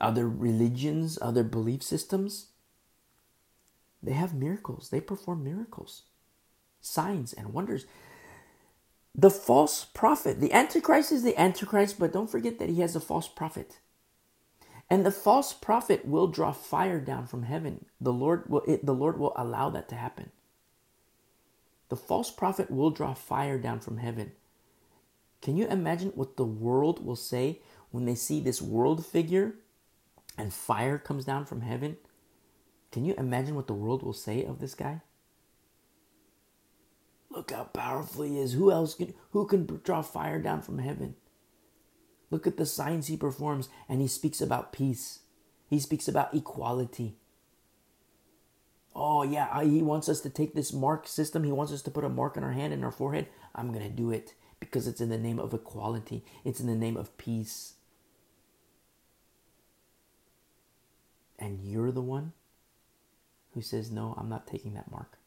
other 0.00 0.28
religions, 0.28 1.18
other 1.22 1.44
belief 1.44 1.82
systems, 1.82 2.48
they 4.02 4.12
have 4.12 4.34
miracles. 4.34 4.90
They 4.90 5.00
perform 5.00 5.44
miracles, 5.44 6.02
signs, 6.80 7.32
and 7.32 7.52
wonders. 7.52 7.86
The 9.14 9.30
false 9.30 9.84
prophet, 9.84 10.40
the 10.40 10.52
Antichrist 10.52 11.12
is 11.12 11.22
the 11.22 11.38
Antichrist, 11.40 11.98
but 11.98 12.12
don't 12.12 12.30
forget 12.30 12.58
that 12.58 12.68
he 12.68 12.80
has 12.80 12.96
a 12.96 13.00
false 13.00 13.28
prophet. 13.28 13.78
And 14.90 15.06
the 15.06 15.10
false 15.12 15.52
prophet 15.52 16.04
will 16.04 16.26
draw 16.26 16.52
fire 16.52 17.00
down 17.00 17.26
from 17.26 17.44
heaven. 17.44 17.86
The 18.00 18.12
Lord 18.12 18.50
will, 18.50 18.62
it, 18.68 18.84
the 18.84 18.94
Lord 18.94 19.18
will 19.18 19.32
allow 19.36 19.70
that 19.70 19.88
to 19.90 19.94
happen. 19.94 20.30
The 21.88 21.96
false 21.96 22.30
prophet 22.30 22.70
will 22.70 22.90
draw 22.90 23.14
fire 23.14 23.58
down 23.58 23.80
from 23.80 23.98
heaven. 23.98 24.32
Can 25.40 25.56
you 25.56 25.66
imagine 25.68 26.10
what 26.14 26.36
the 26.36 26.44
world 26.44 27.04
will 27.04 27.16
say 27.16 27.60
when 27.90 28.04
they 28.04 28.14
see 28.14 28.40
this 28.40 28.60
world 28.60 29.06
figure 29.06 29.54
and 30.36 30.52
fire 30.52 30.98
comes 30.98 31.24
down 31.24 31.46
from 31.46 31.62
heaven? 31.62 31.96
Can 32.92 33.04
you 33.04 33.14
imagine 33.18 33.54
what 33.54 33.66
the 33.66 33.74
world 33.74 34.02
will 34.02 34.12
say 34.12 34.44
of 34.44 34.60
this 34.60 34.74
guy? 34.74 35.00
Look 37.30 37.50
how 37.50 37.64
powerful 37.64 38.24
he 38.24 38.38
is. 38.38 38.52
Who 38.52 38.70
else 38.70 38.94
can 38.94 39.14
who 39.30 39.46
can 39.46 39.80
draw 39.82 40.02
fire 40.02 40.40
down 40.40 40.62
from 40.62 40.78
heaven? 40.78 41.16
Look 42.30 42.46
at 42.46 42.56
the 42.56 42.66
signs 42.66 43.08
he 43.08 43.16
performs 43.16 43.68
and 43.88 44.00
he 44.00 44.06
speaks 44.06 44.40
about 44.40 44.72
peace. 44.72 45.20
He 45.68 45.80
speaks 45.80 46.08
about 46.08 46.34
equality. 46.34 47.16
Oh, 48.94 49.24
yeah, 49.24 49.62
he 49.64 49.82
wants 49.82 50.08
us 50.08 50.20
to 50.20 50.30
take 50.30 50.54
this 50.54 50.72
mark 50.72 51.08
system. 51.08 51.42
He 51.42 51.50
wants 51.52 51.72
us 51.72 51.82
to 51.82 51.90
put 51.90 52.04
a 52.04 52.08
mark 52.08 52.36
on 52.36 52.44
our 52.44 52.52
hand 52.52 52.72
and 52.72 52.84
our 52.84 52.92
forehead. 52.92 53.26
I'm 53.54 53.72
going 53.72 53.82
to 53.82 53.90
do 53.90 54.12
it 54.12 54.34
because 54.60 54.86
it's 54.86 55.00
in 55.00 55.08
the 55.08 55.18
name 55.18 55.38
of 55.38 55.52
equality, 55.52 56.24
it's 56.44 56.60
in 56.60 56.66
the 56.66 56.76
name 56.76 56.96
of 56.96 57.16
peace. 57.18 57.74
And 61.44 61.60
you're 61.62 61.92
the 61.92 62.00
one 62.00 62.32
who 63.52 63.60
says, 63.60 63.90
No, 63.90 64.14
I'm 64.16 64.30
not 64.30 64.46
taking 64.46 64.72
that 64.72 64.90
mark. 64.90 65.18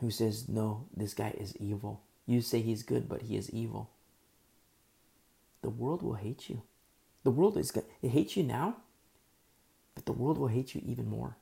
Who 0.00 0.10
says, 0.10 0.50
No, 0.50 0.84
this 0.94 1.14
guy 1.14 1.34
is 1.38 1.56
evil. 1.56 2.02
You 2.26 2.42
say 2.42 2.60
he's 2.60 2.82
good, 2.82 3.08
but 3.08 3.22
he 3.22 3.38
is 3.38 3.48
evil. 3.48 3.88
The 5.62 5.70
world 5.70 6.02
will 6.02 6.16
hate 6.16 6.50
you. 6.50 6.60
The 7.24 7.30
world 7.30 7.56
is 7.56 7.70
good. 7.70 7.84
It 8.02 8.10
hates 8.10 8.36
you 8.36 8.42
now, 8.42 8.76
but 9.94 10.04
the 10.04 10.12
world 10.12 10.36
will 10.36 10.48
hate 10.48 10.74
you 10.74 10.82
even 10.84 11.08
more 11.08 11.38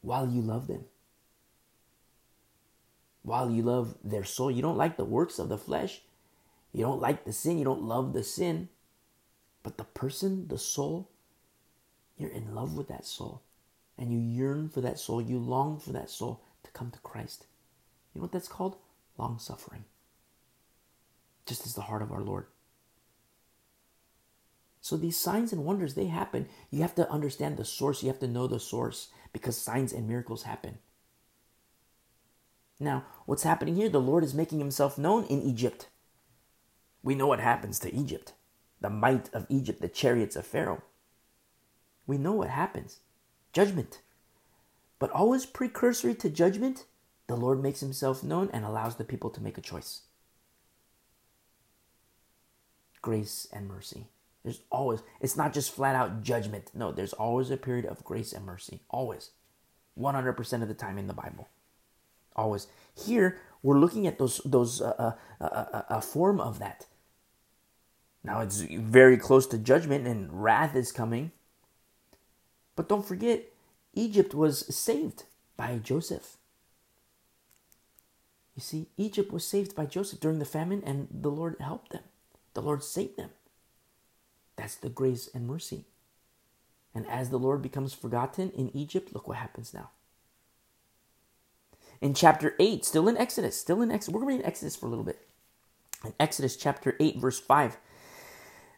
while 0.00 0.28
you 0.28 0.40
love 0.40 0.68
them. 0.68 0.84
While 3.22 3.50
you 3.50 3.62
love 3.62 3.96
their 4.04 4.22
soul, 4.22 4.52
you 4.52 4.62
don't 4.62 4.78
like 4.78 4.96
the 4.96 5.04
works 5.04 5.40
of 5.40 5.48
the 5.48 5.58
flesh. 5.58 6.02
You 6.72 6.84
don't 6.84 7.00
like 7.00 7.24
the 7.24 7.32
sin. 7.32 7.58
You 7.58 7.64
don't 7.64 7.82
love 7.82 8.12
the 8.12 8.22
sin. 8.22 8.68
But 9.66 9.78
the 9.78 9.84
person, 9.84 10.46
the 10.46 10.58
soul, 10.58 11.10
you're 12.16 12.30
in 12.30 12.54
love 12.54 12.76
with 12.76 12.86
that 12.86 13.04
soul. 13.04 13.42
And 13.98 14.12
you 14.12 14.18
yearn 14.20 14.68
for 14.68 14.80
that 14.80 14.96
soul. 14.96 15.20
You 15.20 15.40
long 15.40 15.80
for 15.80 15.90
that 15.90 16.08
soul 16.08 16.40
to 16.62 16.70
come 16.70 16.92
to 16.92 17.00
Christ. 17.00 17.46
You 18.14 18.20
know 18.20 18.22
what 18.22 18.30
that's 18.30 18.46
called? 18.46 18.76
Long 19.18 19.40
suffering. 19.40 19.84
Just 21.46 21.66
as 21.66 21.74
the 21.74 21.80
heart 21.80 22.00
of 22.00 22.12
our 22.12 22.20
Lord. 22.20 22.46
So 24.80 24.96
these 24.96 25.16
signs 25.16 25.52
and 25.52 25.64
wonders, 25.64 25.94
they 25.94 26.06
happen. 26.06 26.46
You 26.70 26.82
have 26.82 26.94
to 26.94 27.10
understand 27.10 27.56
the 27.56 27.64
source. 27.64 28.04
You 28.04 28.08
have 28.08 28.20
to 28.20 28.28
know 28.28 28.46
the 28.46 28.60
source 28.60 29.08
because 29.32 29.58
signs 29.58 29.92
and 29.92 30.06
miracles 30.06 30.44
happen. 30.44 30.78
Now, 32.78 33.04
what's 33.24 33.42
happening 33.42 33.74
here? 33.74 33.88
The 33.88 34.00
Lord 34.00 34.22
is 34.22 34.32
making 34.32 34.60
himself 34.60 34.96
known 34.96 35.24
in 35.24 35.42
Egypt. 35.42 35.88
We 37.02 37.16
know 37.16 37.26
what 37.26 37.40
happens 37.40 37.80
to 37.80 37.92
Egypt 37.92 38.32
the 38.86 38.90
might 38.90 39.28
of 39.34 39.46
Egypt, 39.48 39.80
the 39.80 39.88
chariots 39.88 40.36
of 40.36 40.46
Pharaoh. 40.46 40.80
We 42.06 42.18
know 42.18 42.34
what 42.34 42.50
happens 42.50 43.00
judgment. 43.52 44.00
But 45.00 45.10
always 45.10 45.44
precursory 45.44 46.14
to 46.14 46.30
judgment, 46.30 46.84
the 47.26 47.34
Lord 47.34 47.60
makes 47.60 47.80
himself 47.80 48.22
known 48.22 48.48
and 48.52 48.64
allows 48.64 48.94
the 48.94 49.02
people 49.02 49.28
to 49.30 49.42
make 49.42 49.58
a 49.58 49.60
choice. 49.60 50.02
Grace 53.02 53.48
and 53.52 53.66
mercy. 53.66 54.06
There's 54.44 54.60
always, 54.70 55.02
it's 55.20 55.36
not 55.36 55.52
just 55.52 55.74
flat 55.74 55.96
out 55.96 56.22
judgment. 56.22 56.70
No, 56.72 56.92
there's 56.92 57.12
always 57.12 57.50
a 57.50 57.56
period 57.56 57.86
of 57.86 58.04
grace 58.04 58.32
and 58.32 58.46
mercy. 58.46 58.82
Always. 58.88 59.30
100% 59.98 60.62
of 60.62 60.68
the 60.68 60.74
time 60.74 60.96
in 60.96 61.08
the 61.08 61.12
Bible. 61.12 61.48
Always. 62.36 62.68
Here, 62.94 63.40
we're 63.64 63.80
looking 63.80 64.06
at 64.06 64.18
those, 64.18 64.40
those, 64.44 64.80
uh, 64.80 65.16
uh, 65.40 65.44
uh, 65.44 65.82
a 65.88 66.00
form 66.00 66.38
of 66.40 66.60
that. 66.60 66.86
Now 68.26 68.40
it's 68.40 68.60
very 68.60 69.16
close 69.16 69.46
to 69.46 69.58
judgment 69.58 70.04
and 70.04 70.42
wrath 70.42 70.74
is 70.74 70.90
coming. 70.90 71.30
But 72.74 72.88
don't 72.88 73.06
forget, 73.06 73.44
Egypt 73.94 74.34
was 74.34 74.66
saved 74.74 75.22
by 75.56 75.78
Joseph. 75.78 76.36
You 78.56 78.62
see, 78.62 78.88
Egypt 78.96 79.32
was 79.32 79.46
saved 79.46 79.76
by 79.76 79.86
Joseph 79.86 80.18
during 80.18 80.40
the 80.40 80.44
famine, 80.44 80.82
and 80.84 81.06
the 81.10 81.30
Lord 81.30 81.56
helped 81.60 81.92
them. 81.92 82.02
The 82.54 82.62
Lord 82.62 82.82
saved 82.82 83.16
them. 83.16 83.30
That's 84.56 84.74
the 84.74 84.88
grace 84.88 85.28
and 85.32 85.46
mercy. 85.46 85.84
And 86.94 87.06
as 87.06 87.30
the 87.30 87.38
Lord 87.38 87.62
becomes 87.62 87.92
forgotten 87.92 88.50
in 88.50 88.74
Egypt, 88.74 89.14
look 89.14 89.28
what 89.28 89.36
happens 89.36 89.72
now. 89.72 89.90
In 92.00 92.12
chapter 92.12 92.54
8, 92.58 92.84
still 92.84 93.08
in 93.08 93.16
Exodus, 93.16 93.60
still 93.60 93.82
in 93.82 93.92
Exodus, 93.92 94.14
we're 94.14 94.20
going 94.22 94.38
to 94.38 94.42
read 94.42 94.48
Exodus 94.48 94.74
for 94.74 94.86
a 94.86 94.88
little 94.88 95.04
bit. 95.04 95.20
In 96.04 96.14
Exodus 96.18 96.56
chapter 96.56 96.96
8, 96.98 97.18
verse 97.18 97.38
5, 97.38 97.76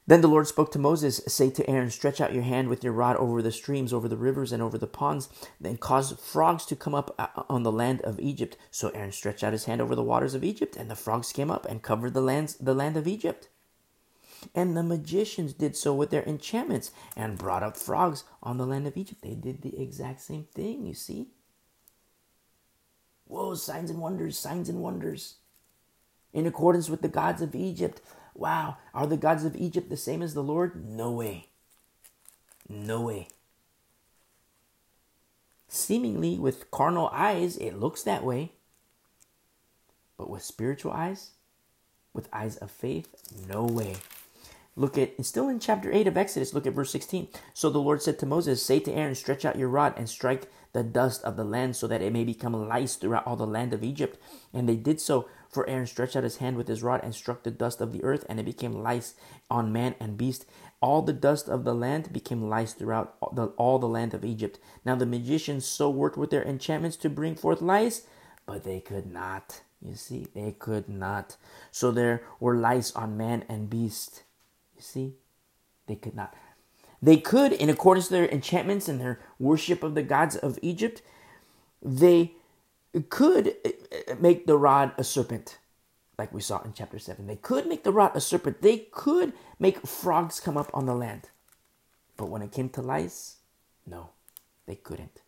then 0.08 0.22
the 0.22 0.28
Lord 0.28 0.46
spoke 0.46 0.72
to 0.72 0.78
Moses, 0.78 1.20
Say 1.28 1.50
to 1.50 1.68
Aaron, 1.68 1.90
Stretch 1.90 2.18
out 2.18 2.32
your 2.32 2.42
hand 2.42 2.68
with 2.68 2.82
your 2.82 2.94
rod 2.94 3.16
over 3.16 3.42
the 3.42 3.52
streams, 3.52 3.92
over 3.92 4.08
the 4.08 4.16
rivers, 4.16 4.52
and 4.52 4.62
over 4.62 4.78
the 4.78 4.86
ponds, 4.86 5.28
then 5.60 5.76
cause 5.76 6.12
frogs 6.12 6.64
to 6.64 6.76
come 6.76 6.94
up 6.94 7.14
uh, 7.18 7.42
on 7.50 7.62
the 7.62 7.70
land 7.70 8.00
of 8.00 8.18
Egypt. 8.18 8.56
So 8.70 8.88
Aaron 8.94 9.12
stretched 9.12 9.44
out 9.44 9.52
his 9.52 9.66
hand 9.66 9.82
over 9.82 9.94
the 9.94 10.02
waters 10.02 10.32
of 10.32 10.42
Egypt, 10.42 10.76
and 10.76 10.90
the 10.90 10.96
frogs 10.96 11.30
came 11.30 11.50
up 11.50 11.66
and 11.66 11.82
covered 11.82 12.14
the, 12.14 12.22
lands, 12.22 12.54
the 12.54 12.72
land 12.72 12.96
of 12.96 13.06
Egypt. 13.06 13.48
And 14.54 14.74
the 14.74 14.82
magicians 14.82 15.52
did 15.52 15.76
so 15.76 15.92
with 15.92 16.08
their 16.08 16.22
enchantments 16.22 16.90
and 17.14 17.36
brought 17.36 17.62
up 17.62 17.76
frogs 17.76 18.24
on 18.42 18.56
the 18.56 18.66
land 18.66 18.86
of 18.86 18.96
Egypt. 18.96 19.20
They 19.20 19.34
did 19.34 19.60
the 19.60 19.78
exact 19.78 20.22
same 20.22 20.46
thing, 20.54 20.86
you 20.86 20.94
see. 20.94 21.26
Whoa, 23.26 23.56
signs 23.56 23.90
and 23.90 24.00
wonders, 24.00 24.38
signs 24.38 24.70
and 24.70 24.80
wonders. 24.80 25.34
In 26.32 26.46
accordance 26.46 26.88
with 26.88 27.02
the 27.02 27.08
gods 27.08 27.42
of 27.42 27.54
Egypt. 27.54 28.00
Wow, 28.38 28.76
are 28.94 29.08
the 29.08 29.16
gods 29.16 29.44
of 29.44 29.56
Egypt 29.56 29.90
the 29.90 29.96
same 29.96 30.22
as 30.22 30.32
the 30.32 30.44
Lord? 30.44 30.88
No 30.88 31.10
way. 31.10 31.48
No 32.68 33.00
way. 33.00 33.26
Seemingly, 35.66 36.38
with 36.38 36.70
carnal 36.70 37.10
eyes, 37.12 37.56
it 37.56 37.80
looks 37.80 38.04
that 38.04 38.22
way. 38.22 38.52
But 40.16 40.30
with 40.30 40.44
spiritual 40.44 40.92
eyes, 40.92 41.32
with 42.14 42.28
eyes 42.32 42.56
of 42.58 42.70
faith, 42.70 43.08
no 43.48 43.64
way. 43.64 43.96
Look 44.76 44.96
at, 44.96 45.24
still 45.26 45.48
in 45.48 45.58
chapter 45.58 45.92
8 45.92 46.06
of 46.06 46.16
Exodus, 46.16 46.54
look 46.54 46.64
at 46.64 46.72
verse 46.72 46.92
16. 46.92 47.26
So 47.52 47.68
the 47.68 47.80
Lord 47.80 48.00
said 48.00 48.20
to 48.20 48.26
Moses, 48.26 48.64
Say 48.64 48.78
to 48.78 48.92
Aaron, 48.92 49.16
Stretch 49.16 49.44
out 49.44 49.58
your 49.58 49.68
rod 49.68 49.94
and 49.96 50.08
strike 50.08 50.48
the 50.72 50.84
dust 50.84 51.24
of 51.24 51.36
the 51.36 51.42
land 51.42 51.74
so 51.74 51.88
that 51.88 52.02
it 52.02 52.12
may 52.12 52.22
become 52.22 52.68
lice 52.68 52.94
throughout 52.94 53.26
all 53.26 53.34
the 53.34 53.44
land 53.44 53.72
of 53.72 53.82
Egypt. 53.82 54.22
And 54.54 54.68
they 54.68 54.76
did 54.76 55.00
so, 55.00 55.28
for 55.48 55.68
Aaron 55.68 55.86
stretched 55.86 56.16
out 56.16 56.24
his 56.24 56.36
hand 56.36 56.56
with 56.56 56.68
his 56.68 56.82
rod 56.82 57.00
and 57.02 57.14
struck 57.14 57.42
the 57.42 57.50
dust 57.50 57.80
of 57.80 57.92
the 57.92 58.04
earth, 58.04 58.24
and 58.28 58.38
it 58.38 58.44
became 58.44 58.82
lice 58.82 59.14
on 59.50 59.72
man 59.72 59.94
and 59.98 60.16
beast. 60.18 60.46
All 60.80 61.02
the 61.02 61.12
dust 61.12 61.48
of 61.48 61.64
the 61.64 61.74
land 61.74 62.12
became 62.12 62.48
lice 62.48 62.72
throughout 62.72 63.16
all 63.56 63.78
the, 63.78 63.88
land 63.88 64.14
of 64.14 64.24
Egypt. 64.24 64.58
Now 64.84 64.94
the 64.94 65.06
magicians 65.06 65.66
so 65.66 65.90
worked 65.90 66.16
with 66.16 66.30
their 66.30 66.44
enchantments 66.44 66.96
to 66.98 67.10
bring 67.10 67.34
forth 67.34 67.60
lice, 67.62 68.02
but 68.46 68.64
they 68.64 68.80
could 68.80 69.10
not. 69.10 69.62
You 69.80 69.94
see, 69.94 70.26
they 70.34 70.52
could 70.52 70.88
not. 70.88 71.36
So 71.70 71.90
there 71.90 72.22
were 72.40 72.56
lice 72.56 72.92
on 72.92 73.16
man 73.16 73.44
and 73.48 73.70
beast. 73.70 74.22
You 74.76 74.82
see, 74.82 75.14
they 75.86 75.96
could 75.96 76.14
not. 76.14 76.34
They 77.00 77.16
could, 77.16 77.52
in 77.52 77.70
accordance 77.70 78.08
to 78.08 78.14
their 78.14 78.28
enchantments 78.28 78.88
and 78.88 79.00
their 79.00 79.20
worship 79.38 79.82
of 79.82 79.94
the 79.94 80.02
gods 80.02 80.36
of 80.36 80.58
Egypt, 80.62 81.00
they 81.80 82.32
could 83.08 83.56
eh, 83.64 83.72
eh, 83.92 84.14
make 84.18 84.46
the 84.46 84.56
rod 84.56 84.92
a 84.96 85.04
serpent, 85.04 85.58
like 86.18 86.32
we 86.32 86.40
saw 86.40 86.62
in 86.62 86.72
chapter 86.72 86.98
7. 86.98 87.26
They 87.26 87.36
could 87.36 87.66
make 87.66 87.84
the 87.84 87.92
rod 87.92 88.12
a 88.14 88.20
serpent. 88.20 88.62
They 88.62 88.78
could 88.90 89.32
make 89.58 89.86
frogs 89.86 90.40
come 90.40 90.56
up 90.56 90.70
on 90.74 90.86
the 90.86 90.94
land. 90.94 91.28
But 92.16 92.28
when 92.28 92.42
it 92.42 92.52
came 92.52 92.68
to 92.70 92.82
lice, 92.82 93.36
no, 93.86 94.10
they 94.66 94.74
couldn't. 94.74 95.22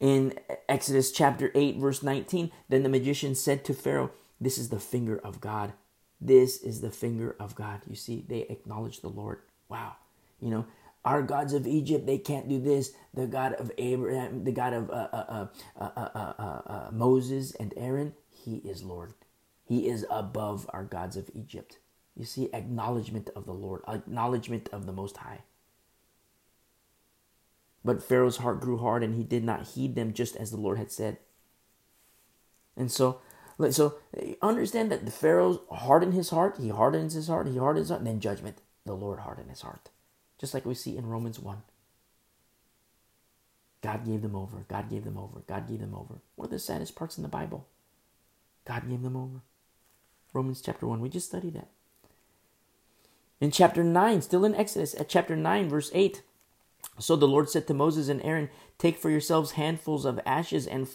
In 0.00 0.34
Exodus 0.68 1.10
chapter 1.10 1.50
8, 1.54 1.76
verse 1.78 2.02
19, 2.02 2.52
then 2.68 2.82
the 2.82 2.88
magician 2.88 3.34
said 3.34 3.64
to 3.64 3.74
Pharaoh, 3.74 4.10
This 4.40 4.58
is 4.58 4.68
the 4.68 4.80
finger 4.80 5.18
of 5.18 5.40
God. 5.40 5.72
This 6.20 6.62
is 6.62 6.80
the 6.80 6.90
finger 6.90 7.36
of 7.38 7.54
God. 7.54 7.80
You 7.88 7.96
see, 7.96 8.24
they 8.26 8.40
acknowledge 8.42 9.00
the 9.00 9.08
Lord. 9.08 9.40
Wow. 9.68 9.96
You 10.40 10.50
know, 10.50 10.66
our 11.04 11.22
gods 11.22 11.52
of 11.52 11.66
Egypt, 11.66 12.06
they 12.06 12.18
can't 12.18 12.48
do 12.48 12.60
this. 12.60 12.92
The 13.14 13.26
God 13.26 13.54
of 13.54 13.70
Abraham, 13.78 14.44
the 14.44 14.52
God 14.52 14.72
of 14.72 14.90
uh, 14.90 15.08
uh, 15.12 15.82
uh, 15.86 16.88
Moses 16.92 17.54
and 17.54 17.72
Aaron, 17.76 18.14
he 18.30 18.56
is 18.56 18.82
Lord. 18.82 19.14
He 19.64 19.88
is 19.88 20.06
above 20.10 20.68
our 20.72 20.84
gods 20.84 21.16
of 21.16 21.30
Egypt. 21.34 21.78
You 22.16 22.24
see, 22.24 22.50
acknowledgement 22.52 23.30
of 23.36 23.46
the 23.46 23.52
Lord, 23.52 23.82
acknowledgement 23.86 24.68
of 24.72 24.86
the 24.86 24.92
Most 24.92 25.18
High. 25.18 25.40
But 27.84 28.02
Pharaoh's 28.02 28.38
heart 28.38 28.60
grew 28.60 28.78
hard 28.78 29.02
and 29.02 29.14
he 29.14 29.22
did 29.22 29.44
not 29.44 29.68
heed 29.68 29.94
them 29.94 30.12
just 30.12 30.36
as 30.36 30.50
the 30.50 30.56
Lord 30.56 30.78
had 30.78 30.90
said. 30.90 31.18
And 32.76 32.90
so 32.90 33.20
so 33.70 33.96
understand 34.40 34.90
that 34.92 35.04
the 35.04 35.10
Pharaoh 35.10 35.62
hardened 35.70 36.14
his 36.14 36.30
heart, 36.30 36.56
he 36.60 36.68
hardens 36.68 37.14
his 37.14 37.28
heart, 37.28 37.48
he 37.48 37.58
hardens 37.58 37.84
his 37.84 37.90
heart, 37.90 38.04
then 38.04 38.20
judgment. 38.20 38.58
The 38.84 38.94
Lord 38.94 39.20
hardened 39.20 39.50
his 39.50 39.62
heart. 39.62 39.90
Just 40.38 40.54
like 40.54 40.64
we 40.64 40.74
see 40.74 40.96
in 40.96 41.06
Romans 41.06 41.38
1. 41.38 41.62
God 43.82 44.04
gave 44.04 44.22
them 44.22 44.34
over. 44.34 44.64
God 44.68 44.90
gave 44.90 45.04
them 45.04 45.18
over. 45.18 45.40
God 45.46 45.68
gave 45.68 45.80
them 45.80 45.94
over. 45.94 46.20
One 46.36 46.46
of 46.46 46.50
the 46.50 46.58
saddest 46.58 46.96
parts 46.96 47.16
in 47.16 47.22
the 47.22 47.28
Bible. 47.28 47.66
God 48.64 48.88
gave 48.88 49.02
them 49.02 49.16
over. 49.16 49.40
Romans 50.32 50.60
chapter 50.60 50.86
1. 50.86 51.00
We 51.00 51.08
just 51.08 51.28
studied 51.28 51.54
that. 51.54 51.68
In 53.40 53.50
chapter 53.50 53.84
9, 53.84 54.22
still 54.22 54.44
in 54.44 54.54
Exodus, 54.54 54.94
at 54.94 55.08
chapter 55.08 55.36
9, 55.36 55.68
verse 55.68 55.90
8, 55.94 56.22
So 56.98 57.16
the 57.16 57.28
Lord 57.28 57.48
said 57.48 57.66
to 57.66 57.74
Moses 57.74 58.08
and 58.08 58.22
Aaron, 58.24 58.50
Take 58.78 58.96
for 58.96 59.10
yourselves 59.10 59.52
handfuls 59.52 60.04
of 60.04 60.20
ashes 60.24 60.66
and, 60.66 60.88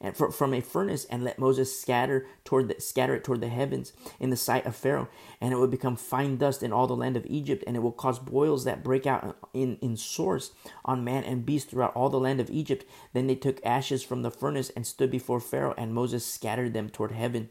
and 0.00 0.16
from 0.16 0.52
a 0.52 0.60
furnace, 0.60 1.04
and 1.04 1.22
let 1.22 1.38
Moses 1.38 1.80
scatter 1.80 2.26
toward 2.44 2.68
the, 2.68 2.80
scatter 2.80 3.14
it 3.14 3.22
toward 3.22 3.40
the 3.40 3.48
heavens 3.48 3.92
in 4.18 4.30
the 4.30 4.36
sight 4.36 4.66
of 4.66 4.74
Pharaoh, 4.74 5.08
and 5.40 5.52
it 5.52 5.56
will 5.56 5.68
become 5.68 5.94
fine 5.94 6.36
dust 6.36 6.62
in 6.62 6.72
all 6.72 6.88
the 6.88 6.96
land 6.96 7.16
of 7.16 7.26
Egypt, 7.26 7.62
and 7.66 7.76
it 7.76 7.80
will 7.80 7.92
cause 7.92 8.18
boils 8.18 8.64
that 8.64 8.82
break 8.82 9.06
out 9.06 9.36
in 9.54 9.76
in 9.80 9.96
sores 9.96 10.50
on 10.84 11.04
man 11.04 11.22
and 11.22 11.46
beast 11.46 11.70
throughout 11.70 11.94
all 11.94 12.08
the 12.08 12.18
land 12.18 12.40
of 12.40 12.50
Egypt. 12.50 12.84
Then 13.12 13.28
they 13.28 13.36
took 13.36 13.64
ashes 13.64 14.02
from 14.02 14.22
the 14.22 14.30
furnace 14.30 14.70
and 14.70 14.84
stood 14.84 15.10
before 15.10 15.40
Pharaoh, 15.40 15.74
and 15.78 15.94
Moses 15.94 16.26
scattered 16.26 16.74
them 16.74 16.90
toward 16.90 17.12
heaven, 17.12 17.48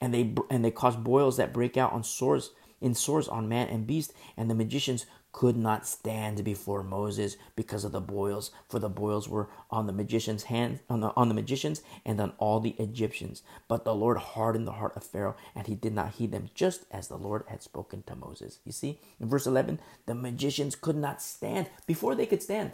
and 0.00 0.12
they 0.12 0.34
and 0.50 0.64
they 0.64 0.72
caused 0.72 1.04
boils 1.04 1.36
that 1.36 1.52
break 1.52 1.76
out 1.76 1.92
on 1.92 2.02
sores 2.02 2.50
in 2.80 2.94
sores 2.94 3.28
on 3.28 3.48
man 3.48 3.68
and 3.68 3.86
beast, 3.86 4.12
and 4.36 4.50
the 4.50 4.54
magicians 4.54 5.06
could 5.32 5.56
not 5.56 5.86
stand 5.86 6.42
before 6.44 6.82
Moses 6.82 7.36
because 7.54 7.84
of 7.84 7.92
the 7.92 8.00
boils, 8.00 8.50
for 8.68 8.78
the 8.78 8.88
boils 8.88 9.28
were 9.28 9.48
on 9.70 9.86
the 9.86 9.92
magician's 9.92 10.44
hand, 10.44 10.80
on 10.88 11.00
the 11.00 11.12
on 11.16 11.28
the 11.28 11.34
magicians 11.34 11.82
and 12.04 12.20
on 12.20 12.32
all 12.38 12.60
the 12.60 12.74
Egyptians. 12.78 13.42
But 13.68 13.84
the 13.84 13.94
Lord 13.94 14.18
hardened 14.18 14.66
the 14.66 14.72
heart 14.72 14.96
of 14.96 15.04
Pharaoh, 15.04 15.36
and 15.54 15.66
he 15.66 15.74
did 15.74 15.94
not 15.94 16.14
heed 16.14 16.32
them, 16.32 16.50
just 16.54 16.84
as 16.90 17.08
the 17.08 17.16
Lord 17.16 17.44
had 17.46 17.62
spoken 17.62 18.02
to 18.04 18.16
Moses. 18.16 18.58
You 18.64 18.72
see, 18.72 19.00
in 19.20 19.28
verse 19.28 19.46
eleven, 19.46 19.80
the 20.06 20.14
magicians 20.14 20.74
could 20.74 20.96
not 20.96 21.22
stand 21.22 21.70
before 21.86 22.14
they 22.14 22.26
could 22.26 22.42
stand. 22.42 22.72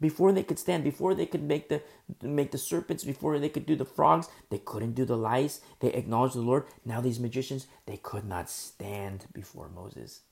Before 0.00 0.32
they 0.32 0.42
could 0.42 0.58
stand, 0.58 0.82
before 0.82 1.14
they 1.14 1.24
could 1.24 1.44
make 1.44 1.68
the 1.68 1.80
make 2.20 2.50
the 2.50 2.58
serpents, 2.58 3.04
before 3.04 3.38
they 3.38 3.48
could 3.48 3.64
do 3.64 3.76
the 3.76 3.84
frogs, 3.84 4.28
they 4.50 4.58
couldn't 4.58 4.96
do 4.96 5.04
the 5.04 5.16
lice. 5.16 5.60
They 5.78 5.92
acknowledged 5.92 6.34
the 6.34 6.40
Lord. 6.40 6.64
Now 6.84 7.00
these 7.00 7.20
magicians, 7.20 7.68
they 7.86 7.96
could 7.96 8.24
not 8.24 8.50
stand 8.50 9.26
before 9.32 9.68
Moses. 9.68 10.22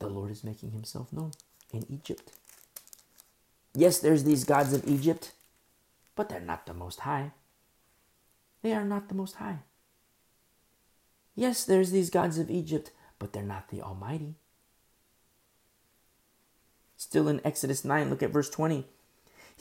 The 0.00 0.08
Lord 0.08 0.32
is 0.32 0.42
making 0.42 0.72
himself 0.72 1.12
known 1.12 1.32
in 1.72 1.86
Egypt. 1.88 2.32
Yes, 3.74 4.00
there's 4.00 4.24
these 4.24 4.44
gods 4.44 4.72
of 4.72 4.88
Egypt, 4.88 5.32
but 6.16 6.28
they're 6.28 6.40
not 6.40 6.66
the 6.66 6.74
most 6.74 7.00
high. 7.00 7.30
They 8.62 8.72
are 8.72 8.84
not 8.84 9.08
the 9.08 9.14
most 9.14 9.36
high. 9.36 9.58
Yes, 11.36 11.64
there's 11.64 11.92
these 11.92 12.10
gods 12.10 12.38
of 12.38 12.50
Egypt, 12.50 12.90
but 13.18 13.32
they're 13.32 13.42
not 13.42 13.68
the 13.68 13.82
Almighty. 13.82 14.34
Still 16.96 17.28
in 17.28 17.40
Exodus 17.44 17.84
9, 17.84 18.10
look 18.10 18.22
at 18.22 18.32
verse 18.32 18.50
20. 18.50 18.86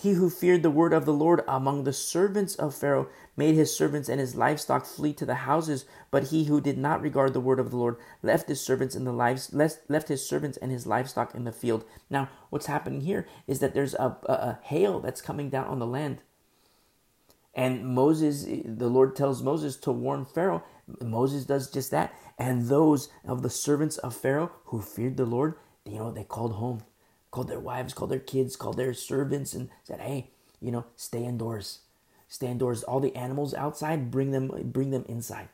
He 0.02 0.12
who 0.12 0.30
feared 0.30 0.64
the 0.64 0.72
word 0.72 0.94
of 0.94 1.04
the 1.04 1.14
Lord 1.14 1.44
among 1.46 1.84
the 1.84 1.92
servants 1.92 2.56
of 2.56 2.74
Pharaoh 2.74 3.10
made 3.36 3.56
his 3.56 3.76
servants 3.76 4.08
and 4.08 4.18
his 4.18 4.34
livestock 4.34 4.86
flee 4.86 5.12
to 5.14 5.26
the 5.26 5.36
houses. 5.36 5.84
But 6.10 6.28
he 6.28 6.46
who 6.46 6.62
did 6.62 6.78
not 6.78 7.02
regard 7.02 7.34
the 7.34 7.42
word 7.42 7.60
of 7.60 7.70
the 7.70 7.76
Lord 7.76 7.98
left 8.24 8.48
his 8.48 8.62
servants 8.62 8.96
and 8.96 9.06
the 9.06 9.12
lives 9.12 9.54
left 9.54 10.08
his 10.08 10.26
servants 10.26 10.58
and 10.58 10.72
his 10.72 10.88
livestock 10.88 11.36
in 11.36 11.44
the 11.44 11.52
field. 11.52 11.84
Now, 12.10 12.30
what's 12.50 12.68
happening 12.68 13.02
here 13.02 13.28
is 13.46 13.60
that 13.60 13.74
there's 13.74 13.94
a, 13.96 14.18
a, 14.24 14.34
a 14.34 14.60
hail 14.64 15.02
that's 15.02 15.22
coming 15.22 15.50
down 15.50 15.68
on 15.68 15.80
the 15.80 15.86
land. 15.86 16.22
And 17.54 17.86
Moses, 17.86 18.46
the 18.64 18.88
Lord 18.88 19.18
tells 19.18 19.44
Moses 19.44 19.76
to 19.78 19.92
warn 19.92 20.24
Pharaoh. 20.24 20.64
Moses 21.02 21.44
does 21.44 21.70
just 21.70 21.92
that. 21.92 22.14
And 22.38 22.68
those 22.68 23.10
of 23.26 23.42
the 23.42 23.50
servants 23.50 23.98
of 23.98 24.16
Pharaoh 24.16 24.52
who 24.66 24.82
feared 24.82 25.18
the 25.18 25.26
Lord, 25.26 25.56
you 25.84 25.98
know, 25.98 26.10
they 26.10 26.24
called 26.24 26.54
home 26.54 26.84
called 27.32 27.48
their 27.48 27.60
wives, 27.60 27.94
called 27.94 28.12
their 28.12 28.20
kids, 28.20 28.56
called 28.56 28.78
their 28.78 28.94
servants, 28.94 29.54
and 29.54 29.70
said, 29.84 30.00
"Hey, 30.00 30.32
you 30.62 30.72
know, 30.72 30.86
stay 30.96 31.24
indoors, 31.24 31.80
stay 32.28 32.48
indoors. 32.48 32.84
All 32.84 33.00
the 33.00 33.16
animals 33.16 33.54
outside, 33.54 34.12
bring 34.12 34.32
them, 34.32 34.52
bring 34.72 34.92
them 34.92 35.06
inside. 35.08 35.50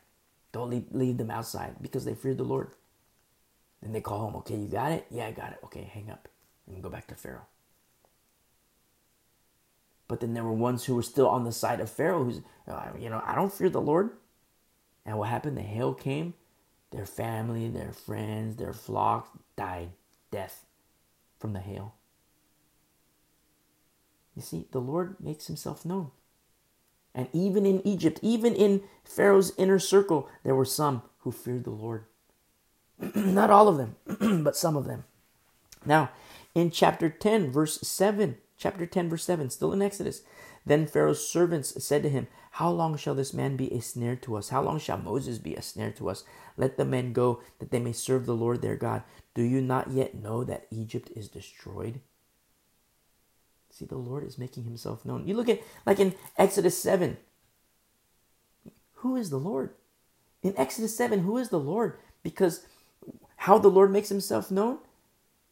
Don't 0.52 0.70
leave, 0.70 0.86
leave 0.92 1.18
them 1.18 1.32
outside 1.32 1.76
because 1.82 2.06
they 2.06 2.16
feared 2.16 2.38
the 2.38 2.44
Lord." 2.44 2.72
Then 3.82 3.94
they 3.94 4.02
call 4.02 4.20
home. 4.20 4.36
Okay, 4.38 4.56
you 4.56 4.68
got 4.68 4.92
it? 4.92 5.06
Yeah, 5.12 5.28
I 5.28 5.32
got 5.32 5.52
it. 5.52 5.60
Okay, 5.66 5.84
hang 5.84 6.10
up 6.10 6.28
and 6.68 6.82
go 6.82 6.90
back 6.90 7.08
to 7.08 7.16
Pharaoh. 7.16 7.46
But 10.08 10.20
then 10.20 10.34
there 10.34 10.44
were 10.44 10.54
ones 10.54 10.86
who 10.86 10.96
were 10.96 11.04
still 11.04 11.28
on 11.28 11.44
the 11.44 11.52
side 11.52 11.80
of 11.80 11.90
Pharaoh, 11.90 12.24
who's, 12.24 12.42
uh, 12.68 12.90
you 12.98 13.10
know, 13.10 13.22
I 13.26 13.36
don't 13.36 13.54
fear 13.54 13.70
the 13.70 13.82
Lord. 13.82 14.12
And 15.06 15.18
what 15.18 15.30
happened? 15.30 15.58
The 15.58 15.62
hail 15.62 15.94
came. 15.94 16.34
Their 16.92 17.06
family, 17.06 17.70
their 17.70 17.92
friends, 17.92 18.56
their 18.56 18.74
flocks 18.74 19.30
died. 19.56 19.90
Death 20.32 20.65
from 21.40 21.54
the 21.54 21.60
hail. 21.60 21.96
You 24.36 24.42
see, 24.42 24.68
the 24.72 24.80
Lord 24.80 25.16
makes 25.20 25.48
himself 25.48 25.86
known. 25.86 26.12
And 27.14 27.30
even 27.32 27.66
in 27.66 27.86
Egypt, 27.88 28.20
even 28.22 28.54
in 28.54 28.84
Pharaoh's 29.06 29.54
inner 29.58 29.80
circle, 29.80 30.30
there 30.44 30.56
were 30.56 30.66
some 30.66 31.02
who 31.20 31.32
feared 31.32 31.64
the 31.64 31.70
Lord. 31.70 32.04
Not 33.16 33.50
all 33.50 33.70
of 33.70 33.78
them, 33.78 33.96
but 34.44 34.58
some 34.58 34.76
of 34.76 34.86
them. 34.86 35.06
Now, 35.86 36.10
in 36.54 36.72
chapter 36.72 37.10
10, 37.10 37.52
verse 37.52 37.80
7, 37.82 38.38
chapter 38.58 38.86
10, 38.86 39.10
verse 39.10 39.24
7, 39.24 39.50
still 39.50 39.72
in 39.72 39.82
Exodus, 39.82 40.24
then 40.66 40.88
Pharaoh's 40.88 41.26
servants 41.26 41.84
said 41.84 42.02
to 42.04 42.10
him, 42.10 42.28
How 42.52 42.72
long 42.72 42.98
shall 42.98 43.14
this 43.14 43.34
man 43.34 43.56
be 43.56 43.72
a 43.72 43.82
snare 43.82 44.16
to 44.18 44.36
us? 44.36 44.50
How 44.50 44.64
long 44.64 44.80
shall 44.80 44.98
Moses 44.98 45.38
be 45.38 45.54
a 45.56 45.62
snare 45.62 45.92
to 45.92 46.10
us? 46.10 46.24
Let 46.58 46.78
the 46.78 46.86
men 46.86 47.14
go, 47.14 47.42
that 47.60 47.70
they 47.70 47.80
may 47.80 47.92
serve 47.92 48.26
the 48.26 48.36
Lord 48.36 48.62
their 48.62 48.76
God. 48.76 49.04
Do 49.36 49.44
you 49.44 49.62
not 49.62 49.92
yet 49.92 50.16
know 50.16 50.44
that 50.44 50.68
Egypt 50.72 51.12
is 51.16 51.28
destroyed? 51.28 52.02
See, 53.70 53.86
the 53.86 53.98
Lord 53.98 54.24
is 54.24 54.38
making 54.38 54.64
himself 54.64 55.06
known. 55.06 55.28
You 55.28 55.36
look 55.36 55.50
at, 55.50 55.62
like 55.86 56.00
in 56.00 56.16
Exodus 56.38 56.82
7, 56.82 57.18
who 58.94 59.16
is 59.16 59.30
the 59.30 59.38
Lord? 59.38 59.72
In 60.42 60.58
Exodus 60.58 60.98
7, 60.98 61.20
who 61.20 61.38
is 61.38 61.50
the 61.50 61.60
Lord? 61.60 61.98
Because 62.24 62.66
how 63.36 63.60
the 63.60 63.68
Lord 63.68 63.92
makes 63.92 64.10
himself 64.10 64.50
known, 64.50 64.80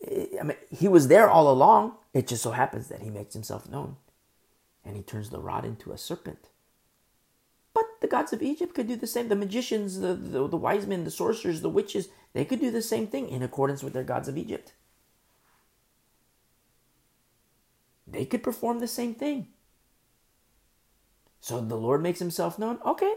eh, 0.08 0.28
I 0.40 0.44
mean, 0.44 0.58
he 0.72 0.88
was 0.88 1.08
there 1.08 1.30
all 1.30 1.52
along. 1.52 1.94
It 2.14 2.28
just 2.28 2.42
so 2.42 2.52
happens 2.52 2.88
that 2.88 3.02
he 3.02 3.10
makes 3.10 3.34
himself 3.34 3.70
known 3.70 3.98
and 4.86 4.96
he 4.96 5.02
turns 5.02 5.30
the 5.30 5.40
rod 5.40 5.66
into 5.66 5.92
a 5.92 5.98
serpent. 5.98 6.50
But 7.74 7.86
the 8.02 8.08
gods 8.08 8.34
of 8.34 8.44
Egypt 8.44 8.76
could 8.76 8.88
do 8.88 8.96
the 8.96 9.08
same. 9.08 9.30
The 9.30 9.36
magicians, 9.36 10.00
the, 10.00 10.14
the, 10.14 10.48
the 10.48 10.58
wise 10.58 10.86
men, 10.86 11.04
the 11.04 11.12
sorcerers, 11.12 11.62
the 11.62 11.70
witches, 11.70 12.10
they 12.34 12.46
could 12.46 12.60
do 12.60 12.72
the 12.72 12.82
same 12.82 13.08
thing 13.08 13.30
in 13.30 13.42
accordance 13.42 13.84
with 13.84 13.94
their 13.94 14.04
gods 14.04 14.28
of 14.28 14.38
Egypt. 14.38 14.74
They 18.06 18.26
could 18.26 18.44
perform 18.44 18.80
the 18.80 18.88
same 18.88 19.16
thing. 19.16 19.48
So 21.40 21.62
the 21.62 21.76
Lord 21.76 22.04
makes 22.04 22.20
himself 22.20 22.60
known. 22.60 22.80
Okay, 22.86 23.14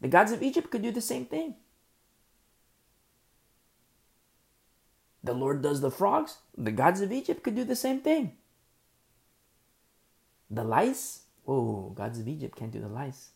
the 0.00 0.08
gods 0.08 0.32
of 0.32 0.42
Egypt 0.42 0.70
could 0.70 0.82
do 0.82 0.90
the 0.90 1.00
same 1.00 1.24
thing. 1.24 1.54
The 5.22 5.32
Lord 5.32 5.62
does 5.62 5.80
the 5.80 5.90
frogs. 5.90 6.36
The 6.56 6.70
gods 6.70 7.00
of 7.00 7.10
Egypt 7.10 7.42
could 7.42 7.54
do 7.54 7.64
the 7.64 7.74
same 7.74 8.00
thing. 8.00 8.36
The 10.50 10.64
lice? 10.64 11.22
Oh, 11.46 11.90
gods 11.90 12.18
of 12.18 12.28
Egypt 12.28 12.56
can't 12.56 12.72
do 12.72 12.80
the 12.80 12.88
lice. 12.88 13.30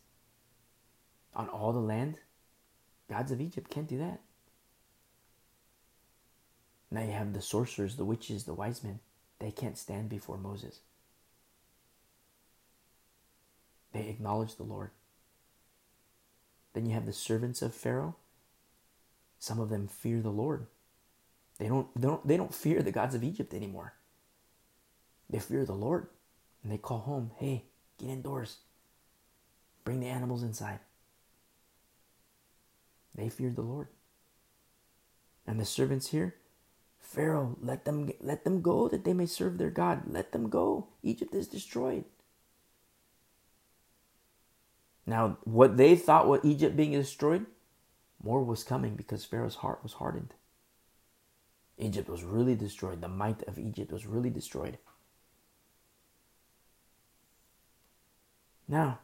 On 1.35 1.49
all 1.49 1.73
the 1.73 1.79
land, 1.79 2.19
gods 3.09 3.31
of 3.33 3.41
Egypt 3.41 3.71
can't 3.71 3.89
do 3.89 3.99
that. 3.99 4.21
Now 6.91 7.03
you 7.03 7.13
have 7.13 7.35
the 7.35 7.43
sorcerers, 7.43 7.97
the 7.97 8.05
witches, 8.05 8.45
the 8.45 8.55
wise 8.55 8.83
men. 8.83 9.01
They 9.39 9.51
can't 9.51 9.79
stand 9.79 10.09
before 10.09 10.39
Moses. 10.39 10.81
They 13.93 14.09
acknowledge 14.09 14.57
the 14.57 14.65
Lord. 14.65 14.91
Then 16.73 16.87
you 16.87 16.93
have 16.93 17.07
the 17.07 17.13
servants 17.13 17.63
of 17.63 17.75
Pharaoh. 17.75 18.17
Some 19.39 19.61
of 19.61 19.69
them 19.69 19.87
fear 19.87 20.21
the 20.21 20.31
Lord. 20.31 20.67
They 21.59 21.69
don't, 21.69 21.89
they 21.95 22.07
don't, 22.07 22.27
they 22.27 22.37
don't 22.37 22.55
fear 22.55 22.83
the 22.83 22.93
gods 22.93 23.15
of 23.15 23.25
Egypt 23.25 23.53
anymore. 23.53 23.95
They 25.29 25.39
fear 25.39 25.65
the 25.65 25.75
Lord. 25.75 26.09
And 26.69 26.75
they 26.75 26.83
call 26.83 26.99
home, 26.99 27.31
hey, 27.39 27.65
get 27.99 28.11
indoors. 28.11 28.59
Bring 29.85 30.01
the 30.01 30.07
animals 30.07 30.43
inside. 30.43 30.81
They 33.15 33.31
feared 33.31 33.57
the 33.57 33.63
Lord. 33.63 33.89
And 35.47 35.59
the 35.59 35.65
servants 35.65 36.09
here, 36.09 36.35
Pharaoh, 37.01 37.57
let 37.63 37.87
them 37.87 38.11
let 38.21 38.45
them 38.45 38.61
go 38.61 38.87
that 38.87 39.05
they 39.05 39.15
may 39.15 39.25
serve 39.25 39.57
their 39.57 39.71
God. 39.71 40.03
Let 40.09 40.33
them 40.33 40.51
go. 40.51 40.89
Egypt 41.03 41.35
is 41.35 41.49
destroyed. 41.49 42.05
Now, 45.07 45.39
what 45.45 45.79
they 45.79 45.97
thought 45.97 46.29
was 46.29 46.41
Egypt 46.45 46.77
being 46.77 46.93
destroyed, 46.93 47.47
more 48.23 48.45
was 48.45 48.63
coming 48.63 48.95
because 48.95 49.25
Pharaoh's 49.25 49.55
heart 49.55 49.83
was 49.83 49.95
hardened. 49.95 50.35
Egypt 51.79 52.11
was 52.11 52.25
really 52.25 52.55
destroyed. 52.55 53.01
The 53.01 53.09
might 53.09 53.43
of 53.45 53.59
Egypt 53.59 53.91
was 53.91 54.05
really 54.05 54.29
destroyed. 54.29 54.77
Now, 58.69 59.01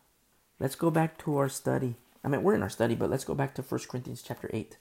let's 0.60 0.74
go 0.74 0.90
back 0.90 1.18
to 1.24 1.36
our 1.38 1.48
study. 1.48 1.96
I 2.22 2.28
mean, 2.28 2.42
we're 2.42 2.54
in 2.54 2.62
our 2.62 2.70
study, 2.70 2.94
but 2.94 3.10
let's 3.10 3.24
go 3.24 3.34
back 3.34 3.54
to 3.54 3.62
1 3.62 3.80
Corinthians 3.88 4.22
chapter 4.22 4.50
8. 4.52 4.76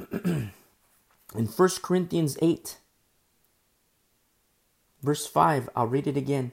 in 0.24 0.50
1 1.34 1.68
Corinthians 1.82 2.36
8, 2.42 2.78
verse 5.02 5.26
5, 5.26 5.70
I'll 5.76 5.86
read 5.86 6.06
it 6.06 6.16
again. 6.16 6.52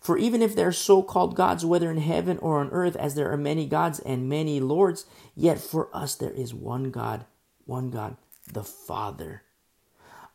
For 0.00 0.16
even 0.16 0.40
if 0.40 0.56
there 0.56 0.68
are 0.68 0.72
so 0.72 1.02
called 1.02 1.36
gods, 1.36 1.64
whether 1.64 1.90
in 1.90 1.98
heaven 1.98 2.38
or 2.38 2.58
on 2.58 2.70
earth, 2.70 2.96
as 2.96 3.14
there 3.14 3.30
are 3.30 3.36
many 3.36 3.66
gods 3.66 4.00
and 4.00 4.28
many 4.28 4.58
lords, 4.58 5.04
yet 5.34 5.60
for 5.60 5.94
us 5.94 6.14
there 6.14 6.30
is 6.30 6.54
one 6.54 6.90
God, 6.90 7.26
one 7.66 7.90
God, 7.90 8.16
the 8.50 8.64
Father, 8.64 9.42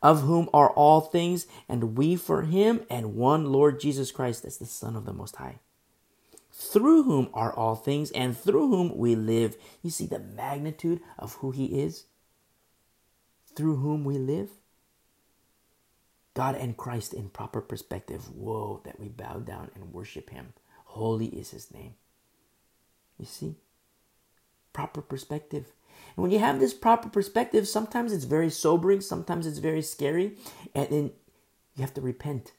of 0.00 0.22
whom 0.22 0.48
are 0.54 0.70
all 0.70 1.00
things, 1.00 1.46
and 1.68 1.96
we 1.96 2.14
for 2.14 2.42
him, 2.42 2.86
and 2.88 3.16
one 3.16 3.50
Lord 3.50 3.80
Jesus 3.80 4.12
Christ, 4.12 4.44
that's 4.44 4.58
the 4.58 4.66
Son 4.66 4.94
of 4.94 5.04
the 5.04 5.12
Most 5.12 5.36
High, 5.36 5.58
through 6.58 7.02
whom 7.02 7.28
are 7.34 7.52
all 7.52 7.74
things, 7.74 8.10
and 8.12 8.36
through 8.36 8.68
whom 8.68 8.96
we 8.96 9.14
live. 9.14 9.56
You 9.82 9.90
see 9.90 10.06
the 10.06 10.18
magnitude 10.18 11.00
of 11.18 11.34
who 11.34 11.50
he 11.50 11.66
is? 11.82 12.04
Through 13.54 13.76
whom 13.76 14.04
we 14.04 14.16
live? 14.16 14.48
God 16.32 16.54
and 16.54 16.76
Christ 16.76 17.12
in 17.12 17.28
proper 17.28 17.60
perspective. 17.60 18.28
Whoa, 18.34 18.80
that 18.84 18.98
we 18.98 19.08
bow 19.08 19.38
down 19.38 19.70
and 19.74 19.92
worship 19.92 20.30
him. 20.30 20.54
Holy 20.84 21.26
is 21.26 21.50
his 21.50 21.72
name. 21.72 21.94
You 23.18 23.26
see? 23.26 23.56
Proper 24.72 25.02
perspective. 25.02 25.72
And 26.14 26.22
when 26.22 26.30
you 26.30 26.38
have 26.38 26.58
this 26.58 26.74
proper 26.74 27.08
perspective, 27.10 27.68
sometimes 27.68 28.12
it's 28.12 28.24
very 28.24 28.50
sobering, 28.50 29.02
sometimes 29.02 29.46
it's 29.46 29.58
very 29.58 29.82
scary, 29.82 30.36
and 30.74 30.88
then 30.88 31.10
you 31.74 31.82
have 31.82 31.94
to 31.94 32.00
repent. 32.00 32.52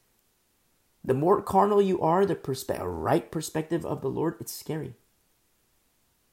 The 1.07 1.13
more 1.13 1.41
carnal 1.41 1.81
you 1.81 2.01
are, 2.01 2.25
the 2.25 2.35
perspe- 2.35 2.79
right 2.81 3.31
perspective 3.31 3.85
of 3.85 4.01
the 4.01 4.09
Lord, 4.09 4.35
it's 4.41 4.51
scary. 4.53 4.93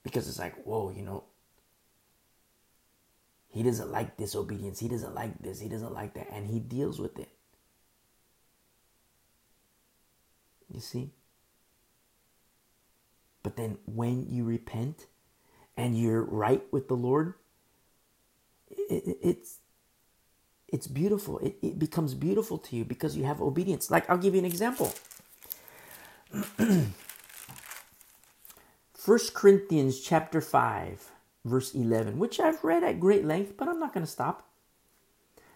Because 0.03 0.29
it's 0.29 0.41
like, 0.41 0.65
whoa, 0.65 0.91
you 0.91 1.03
know, 1.03 1.25
he 3.47 3.63
doesn't 3.63 3.93
like 3.93 4.17
disobedience. 4.17 4.81
He 4.81 4.89
doesn't 4.89 5.15
like 5.15 5.39
this. 5.39 5.61
He 5.61 5.69
doesn't 5.69 5.95
like 5.95 6.15
that. 6.15 6.29
And 6.33 6.49
he 6.49 6.59
deals 6.59 6.99
with 6.99 7.21
it. 7.21 7.29
You 10.69 10.81
see? 10.81 11.13
But 13.45 13.57
then 13.57 13.79
when 13.87 14.27
you 14.29 14.43
repent 14.43 15.07
and 15.77 15.97
you're 15.97 16.25
right 16.25 16.65
with 16.73 16.89
the 16.89 16.97
Lord, 16.97 17.35
it, 18.69 19.19
it's 19.23 19.61
it's 20.75 20.89
beautiful. 20.89 21.39
It, 21.39 21.57
it 21.63 21.79
becomes 21.79 22.15
beautiful 22.15 22.59
to 22.59 22.75
you 22.75 22.85
because 22.85 23.17
you 23.17 23.23
have 23.25 23.41
obedience. 23.41 23.93
Like 23.93 24.11
I'll 24.11 24.19
give 24.19 24.35
you 24.35 24.41
an 24.41 24.45
example. 24.45 24.93
First 28.93 29.35
Corinthians 29.35 30.01
chapter 30.01 30.41
5 30.41 31.13
verse 31.45 31.75
11, 31.75 32.19
which 32.19 32.41
I've 32.41 32.65
read 32.65 32.83
at 32.83 32.99
great 32.99 33.25
length, 33.25 33.57
but 33.57 33.69
I'm 33.69 33.79
not 33.79 33.95
going 33.95 34.05
to 34.05 34.11
stop. 34.11 34.49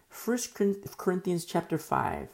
First 0.08 0.54
Corinthians 0.54 1.44
chapter 1.44 1.78
5 1.78 2.28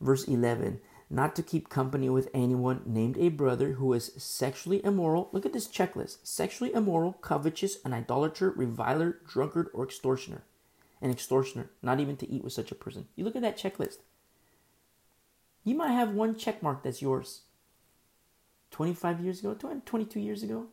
verse 0.00 0.24
11 0.28 0.80
not 1.10 1.34
to 1.36 1.42
keep 1.42 1.70
company 1.70 2.10
with 2.10 2.28
anyone 2.34 2.82
named 2.84 3.16
a 3.16 3.30
brother 3.30 3.72
who 3.72 3.94
is 3.94 4.12
sexually 4.18 4.84
immoral. 4.84 5.30
Look 5.32 5.46
at 5.46 5.54
this 5.54 5.66
checklist 5.66 6.18
sexually 6.24 6.74
immoral, 6.74 7.14
covetous, 7.14 7.78
an 7.86 7.94
idolater, 7.94 8.50
reviler, 8.50 9.18
drunkard, 9.26 9.68
or 9.72 9.84
extortioner. 9.84 10.42
An 11.00 11.10
extortioner, 11.10 11.70
not 11.82 12.00
even 12.00 12.16
to 12.16 12.28
eat 12.28 12.42
with 12.42 12.52
such 12.52 12.72
a 12.72 12.74
person. 12.74 13.06
You 13.14 13.24
look 13.24 13.36
at 13.36 13.42
that 13.42 13.58
checklist. 13.58 13.98
You 15.64 15.74
might 15.74 15.92
have 15.92 16.14
one 16.14 16.36
check 16.36 16.62
mark 16.62 16.82
that's 16.82 17.02
yours. 17.02 17.42
25 18.70 19.20
years 19.20 19.40
ago, 19.40 19.54
22 19.54 20.20
years 20.20 20.42
ago, 20.42 20.66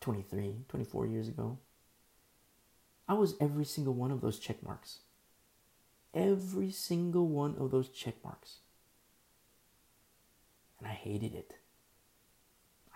23, 0.00 0.64
24 0.68 1.06
years 1.06 1.28
ago. 1.28 1.58
I 3.08 3.14
was 3.14 3.34
every 3.40 3.64
single 3.64 3.94
one 3.94 4.10
of 4.10 4.20
those 4.20 4.38
check 4.38 4.62
marks 4.62 5.00
every 6.16 6.70
single 6.70 7.28
one 7.28 7.54
of 7.58 7.70
those 7.70 7.88
check 7.90 8.14
marks. 8.24 8.56
And 10.78 10.88
I 10.88 10.92
hated 10.92 11.34
it. 11.34 11.56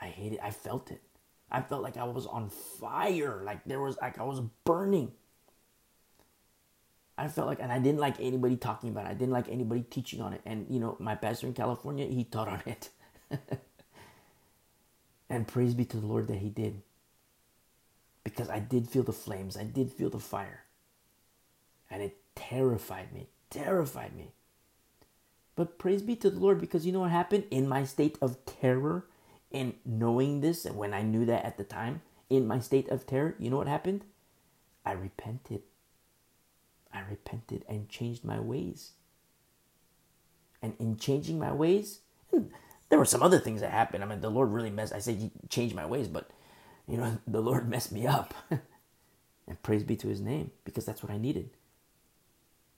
I 0.00 0.06
hated 0.06 0.40
I 0.42 0.50
felt 0.50 0.90
it. 0.90 1.02
I 1.50 1.60
felt 1.62 1.82
like 1.82 1.96
I 1.96 2.04
was 2.04 2.26
on 2.26 2.48
fire, 2.50 3.42
like 3.44 3.64
there 3.64 3.80
was 3.80 3.96
like 4.00 4.18
I 4.18 4.24
was 4.24 4.40
burning. 4.64 5.12
I 7.18 7.28
felt 7.28 7.48
like 7.48 7.60
and 7.60 7.72
I 7.72 7.78
didn't 7.78 8.00
like 8.00 8.20
anybody 8.20 8.56
talking 8.56 8.90
about 8.90 9.06
it. 9.06 9.10
I 9.10 9.14
didn't 9.14 9.32
like 9.32 9.48
anybody 9.48 9.82
teaching 9.82 10.20
on 10.22 10.32
it. 10.32 10.42
And 10.46 10.66
you 10.70 10.80
know, 10.80 10.96
my 11.00 11.14
pastor 11.14 11.46
in 11.46 11.54
California, 11.54 12.06
he 12.06 12.24
taught 12.24 12.48
on 12.48 12.62
it. 12.66 12.90
and 15.30 15.46
praise 15.48 15.74
be 15.74 15.84
to 15.86 15.96
the 15.98 16.06
Lord 16.06 16.28
that 16.28 16.38
he 16.38 16.48
did. 16.48 16.82
Because 18.24 18.48
I 18.50 18.58
did 18.60 18.88
feel 18.88 19.02
the 19.02 19.12
flames. 19.12 19.56
I 19.56 19.64
did 19.64 19.92
feel 19.92 20.10
the 20.10 20.18
fire. 20.18 20.64
And 21.90 22.02
it 22.02 22.18
terrified 22.36 23.12
me, 23.12 23.28
terrified 23.50 24.14
me. 24.16 24.32
But 25.56 25.78
praise 25.78 26.02
be 26.02 26.16
to 26.16 26.30
the 26.30 26.38
Lord 26.40 26.60
because 26.60 26.86
you 26.86 26.92
know 26.92 27.00
what 27.00 27.10
happened 27.10 27.44
in 27.50 27.68
my 27.68 27.84
state 27.84 28.16
of 28.22 28.44
terror 28.46 29.06
in 29.50 29.74
knowing 29.84 30.40
this 30.40 30.64
and 30.64 30.76
when 30.76 30.94
I 30.94 31.02
knew 31.02 31.24
that 31.26 31.44
at 31.44 31.56
the 31.56 31.64
time, 31.64 32.02
in 32.28 32.46
my 32.46 32.60
state 32.60 32.88
of 32.88 33.06
terror, 33.06 33.34
you 33.38 33.50
know 33.50 33.56
what 33.56 33.66
happened? 33.66 34.04
I 34.84 34.92
repented. 34.92 35.62
I 36.92 37.00
repented 37.08 37.64
and 37.68 37.88
changed 37.88 38.24
my 38.24 38.40
ways. 38.40 38.92
And 40.62 40.74
in 40.78 40.96
changing 40.96 41.38
my 41.38 41.52
ways, 41.52 42.00
there 42.30 42.98
were 42.98 43.04
some 43.04 43.22
other 43.22 43.38
things 43.38 43.60
that 43.60 43.70
happened. 43.70 44.04
I 44.04 44.06
mean, 44.06 44.20
the 44.20 44.30
Lord 44.30 44.50
really 44.50 44.70
messed. 44.70 44.92
I 44.92 44.98
said 44.98 45.30
change 45.48 45.74
my 45.74 45.86
ways, 45.86 46.08
but 46.08 46.30
you 46.86 46.96
know, 46.96 47.18
the 47.26 47.40
Lord 47.40 47.68
messed 47.68 47.92
me 47.92 48.06
up. 48.06 48.34
and 48.50 49.62
praise 49.62 49.82
be 49.82 49.96
to 49.96 50.08
His 50.08 50.20
name 50.20 50.50
because 50.64 50.84
that's 50.84 51.02
what 51.02 51.12
I 51.12 51.18
needed. 51.18 51.50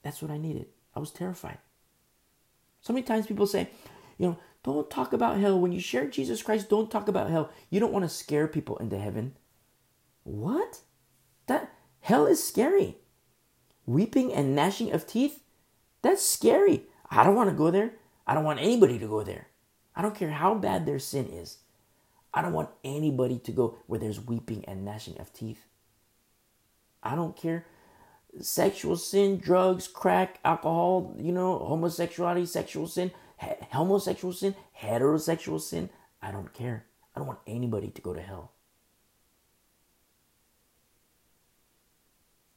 That's 0.03 0.23
what 0.23 0.31
I 0.31 0.39
needed. 0.39 0.67
I 0.95 1.01
was 1.01 1.11
terrified. 1.11 1.59
So 2.81 2.93
many 2.93 3.05
times 3.05 3.27
people 3.27 3.47
say, 3.47 3.69
you 4.19 4.27
know, 4.27 4.39
don't 4.65 4.91
talk 4.91 5.13
about 5.13 5.39
hell. 5.39 5.59
When 5.59 5.73
you 5.73 5.81
share 5.81 6.07
Jesus 6.07 6.43
Christ, 6.43 6.69
don't 6.69 6.91
talk 6.91 7.09
about 7.09 7.31
hell. 7.31 7.51
You 7.71 7.81
don't 7.81 7.93
want 7.93 8.05
to 8.05 8.09
scare 8.09 8.47
people 8.47 8.77
into 8.79 8.99
heaven. 8.99 9.37
What? 10.23 10.81
That 11.47 11.73
hell 12.01 12.27
is 12.27 12.43
scary. 12.43 12.99
Weeping 13.87 14.33
and 14.33 14.55
gnashing 14.55 14.93
of 14.93 15.07
teeth? 15.07 15.43
That's 16.03 16.25
scary. 16.25 16.85
I 17.11 17.25
don't 17.25 17.35
want 17.35 17.51
to 17.51 17.57
go 17.57 17.71
there. 17.71 17.95
I 18.27 18.35
don't 18.35 18.45
want 18.45 18.61
anybody 18.61 18.99
to 18.99 19.07
go 19.07 19.23
there. 19.23 19.49
I 19.97 20.03
don't 20.03 20.15
care 20.15 20.31
how 20.31 20.55
bad 20.55 20.87
their 20.87 20.99
sin 20.99 21.27
is. 21.27 21.59
I 22.33 22.41
don't 22.41 22.53
want 22.53 22.71
anybody 22.85 23.39
to 23.41 23.53
go 23.53 23.77
where 23.87 24.01
there's 24.01 24.25
weeping 24.25 24.65
and 24.67 24.85
gnashing 24.85 25.21
of 25.21 25.33
teeth. 25.33 25.67
I 27.03 27.15
don't 27.15 27.37
care 27.37 27.67
sexual 28.41 28.97
sin, 28.97 29.39
drugs, 29.39 29.87
crack, 29.89 30.39
alcohol, 30.45 31.15
you 31.19 31.33
know, 31.33 31.59
homosexuality, 31.59 32.47
sexual 32.47 32.87
sin, 32.87 33.11
homosexual 33.71 34.33
sin, 34.33 34.55
heterosexual 34.81 35.61
sin. 35.61 35.91
I 36.21 36.31
don't 36.31 36.53
care. 36.53 36.87
I 37.15 37.19
don't 37.19 37.27
want 37.27 37.41
anybody 37.47 37.89
to 37.89 38.03
go 38.03 38.15
to 38.15 38.21
hell. 38.21 38.53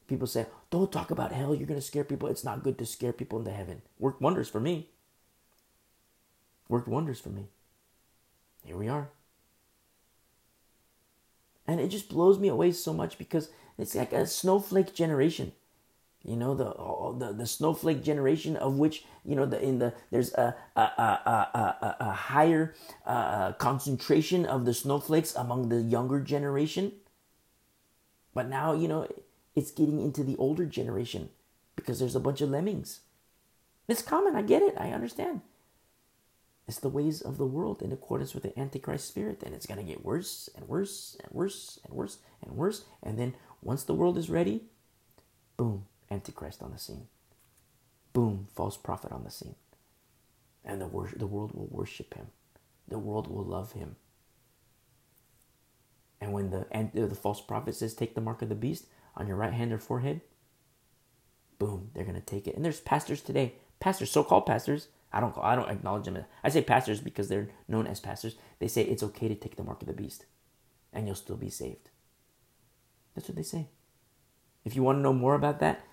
People 0.06 0.26
say, 0.26 0.46
don't 0.70 0.92
talk 0.92 1.10
about 1.10 1.32
hell. 1.32 1.54
You're 1.54 1.66
going 1.66 1.80
to 1.80 1.86
scare 1.86 2.04
people. 2.04 2.28
It's 2.28 2.44
not 2.44 2.62
good 2.62 2.78
to 2.78 2.86
scare 2.86 3.12
people 3.12 3.38
into 3.38 3.50
heaven. 3.50 3.82
Worked 3.98 4.22
wonders 4.22 4.48
for 4.48 4.60
me. 4.60 4.90
Worked 6.68 6.88
wonders 6.88 7.20
for 7.20 7.30
me. 7.30 7.46
Here 8.64 8.76
we 8.76 8.88
are. 8.88 9.08
And 11.66 11.80
it 11.80 11.88
just 11.88 12.08
blows 12.08 12.38
me 12.38 12.48
away 12.48 12.70
so 12.72 12.92
much 12.92 13.18
because 13.18 13.50
it's 13.76 13.94
like 13.96 14.12
a 14.12 14.26
snowflake 14.26 14.94
generation 14.94 15.52
you 16.26 16.36
know 16.36 16.54
the 16.54 16.74
the, 17.24 17.32
the 17.32 17.46
snowflake 17.46 18.02
generation 18.02 18.56
of 18.56 18.78
which 18.78 19.04
you 19.24 19.36
know 19.36 19.46
the 19.46 19.62
in 19.62 19.78
the 19.78 19.94
there's 20.10 20.34
a 20.34 20.56
a, 20.74 20.80
a, 20.80 21.48
a, 21.54 21.96
a 22.00 22.12
higher 22.12 22.74
uh, 23.06 23.52
concentration 23.52 24.44
of 24.44 24.64
the 24.64 24.74
snowflakes 24.74 25.34
among 25.36 25.68
the 25.68 25.80
younger 25.80 26.20
generation. 26.20 26.92
But 28.34 28.48
now 28.48 28.72
you 28.74 28.88
know 28.88 29.08
it's 29.54 29.70
getting 29.70 30.00
into 30.00 30.24
the 30.24 30.36
older 30.36 30.66
generation 30.66 31.30
because 31.76 32.00
there's 32.00 32.16
a 32.16 32.20
bunch 32.20 32.40
of 32.40 32.50
lemmings. 32.50 33.00
It's 33.86 34.02
common. 34.02 34.34
I 34.34 34.42
get 34.42 34.62
it. 34.62 34.74
I 34.76 34.90
understand. 34.90 35.42
It's 36.66 36.80
the 36.80 36.88
ways 36.88 37.20
of 37.20 37.38
the 37.38 37.46
world 37.46 37.80
in 37.80 37.92
accordance 37.92 38.34
with 38.34 38.42
the 38.42 38.58
antichrist 38.58 39.06
spirit 39.06 39.44
and 39.44 39.54
it's 39.54 39.66
going 39.66 39.78
to 39.78 39.86
get 39.86 40.04
worse 40.04 40.50
and 40.56 40.66
worse 40.68 41.16
and 41.22 41.32
worse 41.32 41.78
and 41.84 41.94
worse 41.94 42.18
and 42.42 42.56
worse. 42.56 42.84
And 43.04 43.16
then 43.16 43.34
once 43.62 43.84
the 43.84 43.94
world 43.94 44.18
is 44.18 44.28
ready 44.28 44.62
boom 45.56 45.86
Antichrist 46.10 46.62
on 46.62 46.72
the 46.72 46.78
scene. 46.78 47.06
Boom, 48.12 48.48
false 48.54 48.76
prophet 48.76 49.12
on 49.12 49.24
the 49.24 49.30
scene. 49.30 49.56
And 50.64 50.80
the, 50.80 50.86
wor- 50.86 51.12
the 51.14 51.26
world 51.26 51.52
will 51.54 51.68
worship 51.70 52.14
him. 52.14 52.28
The 52.88 52.98
world 52.98 53.28
will 53.28 53.44
love 53.44 53.72
him. 53.72 53.96
And 56.20 56.32
when 56.32 56.50
the, 56.50 56.66
and 56.70 56.90
the 56.92 57.14
false 57.14 57.40
prophet 57.40 57.74
says, 57.74 57.94
take 57.94 58.14
the 58.14 58.20
mark 58.20 58.42
of 58.42 58.48
the 58.48 58.54
beast 58.54 58.86
on 59.16 59.26
your 59.26 59.36
right 59.36 59.52
hand 59.52 59.72
or 59.72 59.78
forehead, 59.78 60.22
boom, 61.58 61.90
they're 61.94 62.04
going 62.04 62.14
to 62.14 62.20
take 62.20 62.46
it. 62.46 62.56
And 62.56 62.64
there's 62.64 62.80
pastors 62.80 63.20
today, 63.20 63.54
pastors, 63.80 64.10
so-called 64.10 64.46
pastors. 64.46 64.88
I 65.12 65.20
don't 65.20 65.34
call, 65.34 65.44
I 65.44 65.54
don't 65.54 65.70
acknowledge 65.70 66.04
them. 66.04 66.24
I 66.42 66.48
say 66.48 66.62
pastors 66.62 67.00
because 67.00 67.28
they're 67.28 67.48
known 67.68 67.86
as 67.86 68.00
pastors. 68.00 68.36
They 68.58 68.68
say 68.68 68.82
it's 68.82 69.02
okay 69.02 69.28
to 69.28 69.34
take 69.34 69.56
the 69.56 69.62
mark 69.62 69.82
of 69.82 69.88
the 69.88 69.94
beast 69.94 70.26
and 70.92 71.06
you'll 71.06 71.14
still 71.14 71.36
be 71.36 71.50
saved. 71.50 71.90
That's 73.14 73.28
what 73.28 73.36
they 73.36 73.42
say. 73.42 73.68
If 74.64 74.74
you 74.74 74.82
want 74.82 74.98
to 74.98 75.02
know 75.02 75.12
more 75.12 75.34
about 75.34 75.60
that, 75.60 75.84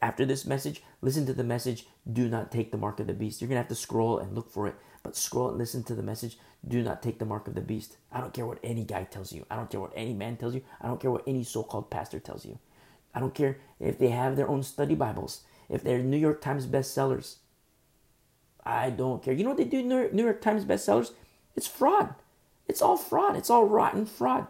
after 0.00 0.24
this 0.24 0.46
message, 0.46 0.82
listen 1.00 1.26
to 1.26 1.32
the 1.32 1.44
message. 1.44 1.86
Do 2.10 2.28
not 2.28 2.50
take 2.50 2.70
the 2.70 2.78
mark 2.78 3.00
of 3.00 3.06
the 3.06 3.14
beast. 3.14 3.40
You're 3.40 3.48
going 3.48 3.56
to 3.56 3.62
have 3.62 3.68
to 3.68 3.74
scroll 3.74 4.18
and 4.18 4.34
look 4.34 4.50
for 4.50 4.66
it, 4.66 4.76
but 5.02 5.16
scroll 5.16 5.48
and 5.48 5.58
listen 5.58 5.82
to 5.84 5.94
the 5.94 6.02
message. 6.02 6.38
Do 6.66 6.82
not 6.82 7.02
take 7.02 7.18
the 7.18 7.24
mark 7.24 7.46
of 7.48 7.54
the 7.54 7.60
beast. 7.60 7.96
I 8.10 8.20
don't 8.20 8.32
care 8.32 8.46
what 8.46 8.58
any 8.64 8.84
guy 8.84 9.04
tells 9.04 9.32
you. 9.32 9.44
I 9.50 9.56
don't 9.56 9.70
care 9.70 9.80
what 9.80 9.92
any 9.94 10.14
man 10.14 10.36
tells 10.36 10.54
you. 10.54 10.62
I 10.80 10.86
don't 10.86 11.00
care 11.00 11.10
what 11.10 11.24
any 11.26 11.44
so 11.44 11.62
called 11.62 11.90
pastor 11.90 12.18
tells 12.18 12.44
you. 12.44 12.58
I 13.14 13.20
don't 13.20 13.34
care 13.34 13.58
if 13.80 13.98
they 13.98 14.08
have 14.08 14.36
their 14.36 14.48
own 14.48 14.62
study 14.62 14.94
Bibles, 14.94 15.42
if 15.68 15.82
they're 15.82 16.02
New 16.02 16.18
York 16.18 16.40
Times 16.40 16.66
bestsellers. 16.66 17.36
I 18.64 18.90
don't 18.90 19.22
care. 19.22 19.32
You 19.32 19.44
know 19.44 19.50
what 19.50 19.58
they 19.58 19.64
do, 19.64 19.82
New 19.82 20.24
York 20.24 20.40
Times 20.40 20.64
bestsellers? 20.64 21.12
It's 21.54 21.66
fraud. 21.66 22.14
It's 22.68 22.82
all 22.82 22.96
fraud. 22.96 23.36
It's 23.36 23.48
all 23.48 23.64
rotten 23.64 24.06
fraud. 24.06 24.48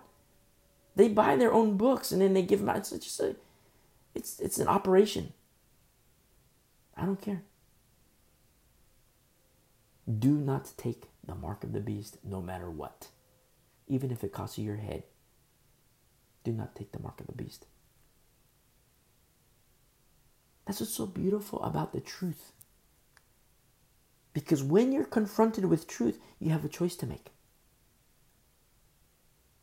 They 0.97 1.09
buy 1.09 1.37
their 1.37 1.53
own 1.53 1.77
books 1.77 2.11
and 2.11 2.23
then 2.23 2.33
they 2.33 2.43
give 2.43 2.61
them 2.61 2.71
out. 2.71 2.79
It's 2.79 2.91
just 2.91 3.21
a, 3.21 3.37
it's, 4.17 4.41
it's 4.41 4.59
an 4.59 4.69
operation. 4.69 5.33
I 6.97 7.05
don't 7.05 7.21
care. 7.21 7.43
Do 10.19 10.31
not 10.31 10.73
take 10.77 11.05
the 11.27 11.35
mark 11.35 11.65
of 11.65 11.73
the 11.73 11.81
beast 11.81 12.19
no 12.25 12.41
matter 12.41 12.71
what. 12.71 13.09
Even 13.89 14.11
if 14.11 14.25
it 14.25 14.33
costs 14.33 14.59
you 14.59 14.65
your 14.65 14.77
head. 14.77 15.05
Do 16.45 16.53
not 16.53 16.75
take 16.75 16.93
the 16.93 17.01
mark 17.01 17.21
of 17.21 17.27
the 17.27 17.33
beast. 17.33 17.67
That's 20.67 20.81
what's 20.81 20.95
so 20.95 21.07
beautiful 21.07 21.63
about 21.63 21.93
the 21.93 22.01
truth. 22.01 22.53
Because 24.33 24.63
when 24.63 24.93
you're 24.93 25.05
confronted 25.05 25.65
with 25.67 25.87
truth, 25.87 26.19
you 26.39 26.51
have 26.51 26.65
a 26.65 26.69
choice 26.69 26.97
to 26.97 27.07
make. 27.07 27.31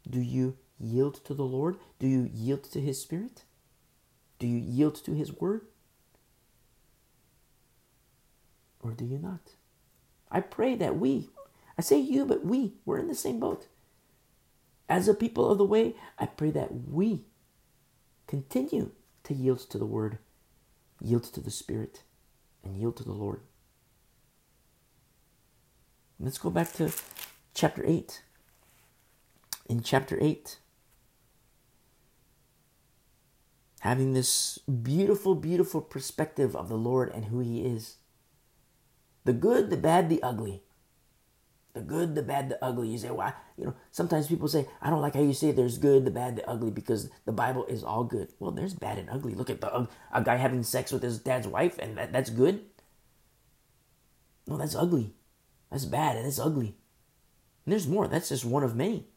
Do 0.10 0.20
you 0.20 0.58
yield 0.80 1.24
to 1.26 1.34
the 1.34 1.44
Lord? 1.44 1.78
Do 2.00 2.08
you 2.08 2.30
yield 2.34 2.64
to 2.66 2.82
His 2.82 3.02
Spirit? 3.02 3.44
Do 4.44 4.50
you 4.50 4.58
yield 4.58 4.96
to 5.06 5.14
His 5.14 5.32
Word? 5.32 5.62
Or 8.82 8.92
do 8.92 9.06
you 9.06 9.18
not? 9.18 9.52
I 10.30 10.42
pray 10.42 10.76
that 10.76 11.00
we, 11.00 11.30
I 11.78 11.82
say 11.82 11.98
you, 11.98 12.26
but 12.26 12.46
we, 12.46 12.74
we're 12.84 13.00
in 13.00 13.08
the 13.08 13.16
same 13.16 13.40
boat. 13.40 13.68
As 14.90 15.08
a 15.08 15.14
people 15.14 15.50
of 15.50 15.60
the 15.60 15.64
way, 15.64 15.96
I 16.20 16.26
pray 16.26 16.52
that 16.52 16.90
we 16.90 17.24
continue 18.28 18.92
to 19.24 19.34
yield 19.34 19.60
to 19.60 19.78
the 19.78 19.86
Word, 19.86 20.18
yield 21.00 21.24
to 21.24 21.40
the 21.40 21.50
Spirit, 21.50 22.04
and 22.66 22.76
yield 22.78 22.98
to 22.98 23.06
the 23.06 23.14
Lord. 23.14 23.40
Let's 26.20 26.38
go 26.38 26.50
back 26.50 26.74
to 26.74 26.92
chapter 27.54 27.82
8. 27.86 28.24
In 29.70 29.82
chapter 29.82 30.18
8, 30.20 30.58
having 33.84 34.14
this 34.14 34.58
beautiful, 34.60 35.36
beautiful 35.36 35.82
perspective 35.82 36.56
of 36.56 36.70
the 36.70 36.78
Lord 36.78 37.12
and 37.14 37.26
who 37.26 37.40
He 37.40 37.66
is 37.66 37.98
the 39.26 39.34
good, 39.34 39.70
the 39.70 39.78
bad, 39.78 40.10
the 40.10 40.24
ugly. 40.24 40.64
The 41.74 41.82
good, 41.82 42.14
the 42.14 42.24
bad, 42.24 42.50
the 42.50 42.64
ugly. 42.64 42.90
You 42.90 42.98
say, 42.98 43.10
why? 43.10 43.34
You 43.58 43.66
know, 43.66 43.76
sometimes 43.92 44.28
people 44.28 44.48
say, 44.48 44.68
I 44.82 44.90
don't 44.90 45.02
like 45.02 45.16
how 45.16 45.22
you 45.22 45.34
say 45.34 45.52
there's 45.52 45.78
good, 45.78 46.06
the 46.06 46.12
bad, 46.12 46.36
the 46.36 46.50
ugly 46.50 46.72
because 46.72 47.10
the 47.26 47.32
Bible 47.32 47.66
is 47.66 47.84
all 47.84 48.04
good. 48.04 48.30
Well, 48.40 48.52
there's 48.52 48.74
bad 48.74 48.98
and 48.98 49.10
ugly. 49.10 49.34
Look 49.34 49.50
at 49.50 49.62
the 49.62 49.88
a 50.14 50.24
guy 50.24 50.36
having 50.36 50.64
sex 50.64 50.92
with 50.92 51.04
his 51.04 51.20
dad's 51.20 51.48
wife, 51.48 51.78
and 51.80 51.98
that, 51.98 52.14
that's 52.14 52.30
good. 52.30 52.62
No, 54.48 54.58
that's 54.58 54.76
ugly. 54.76 55.14
That's 55.72 55.86
bad 55.86 56.18
and 56.18 56.28
it's 56.28 56.40
ugly. 56.40 56.76
And 57.66 57.72
there's 57.72 57.88
more. 57.88 58.08
That's 58.08 58.30
just 58.30 58.46
one 58.46 58.64
of 58.64 58.76
many. 58.76 59.08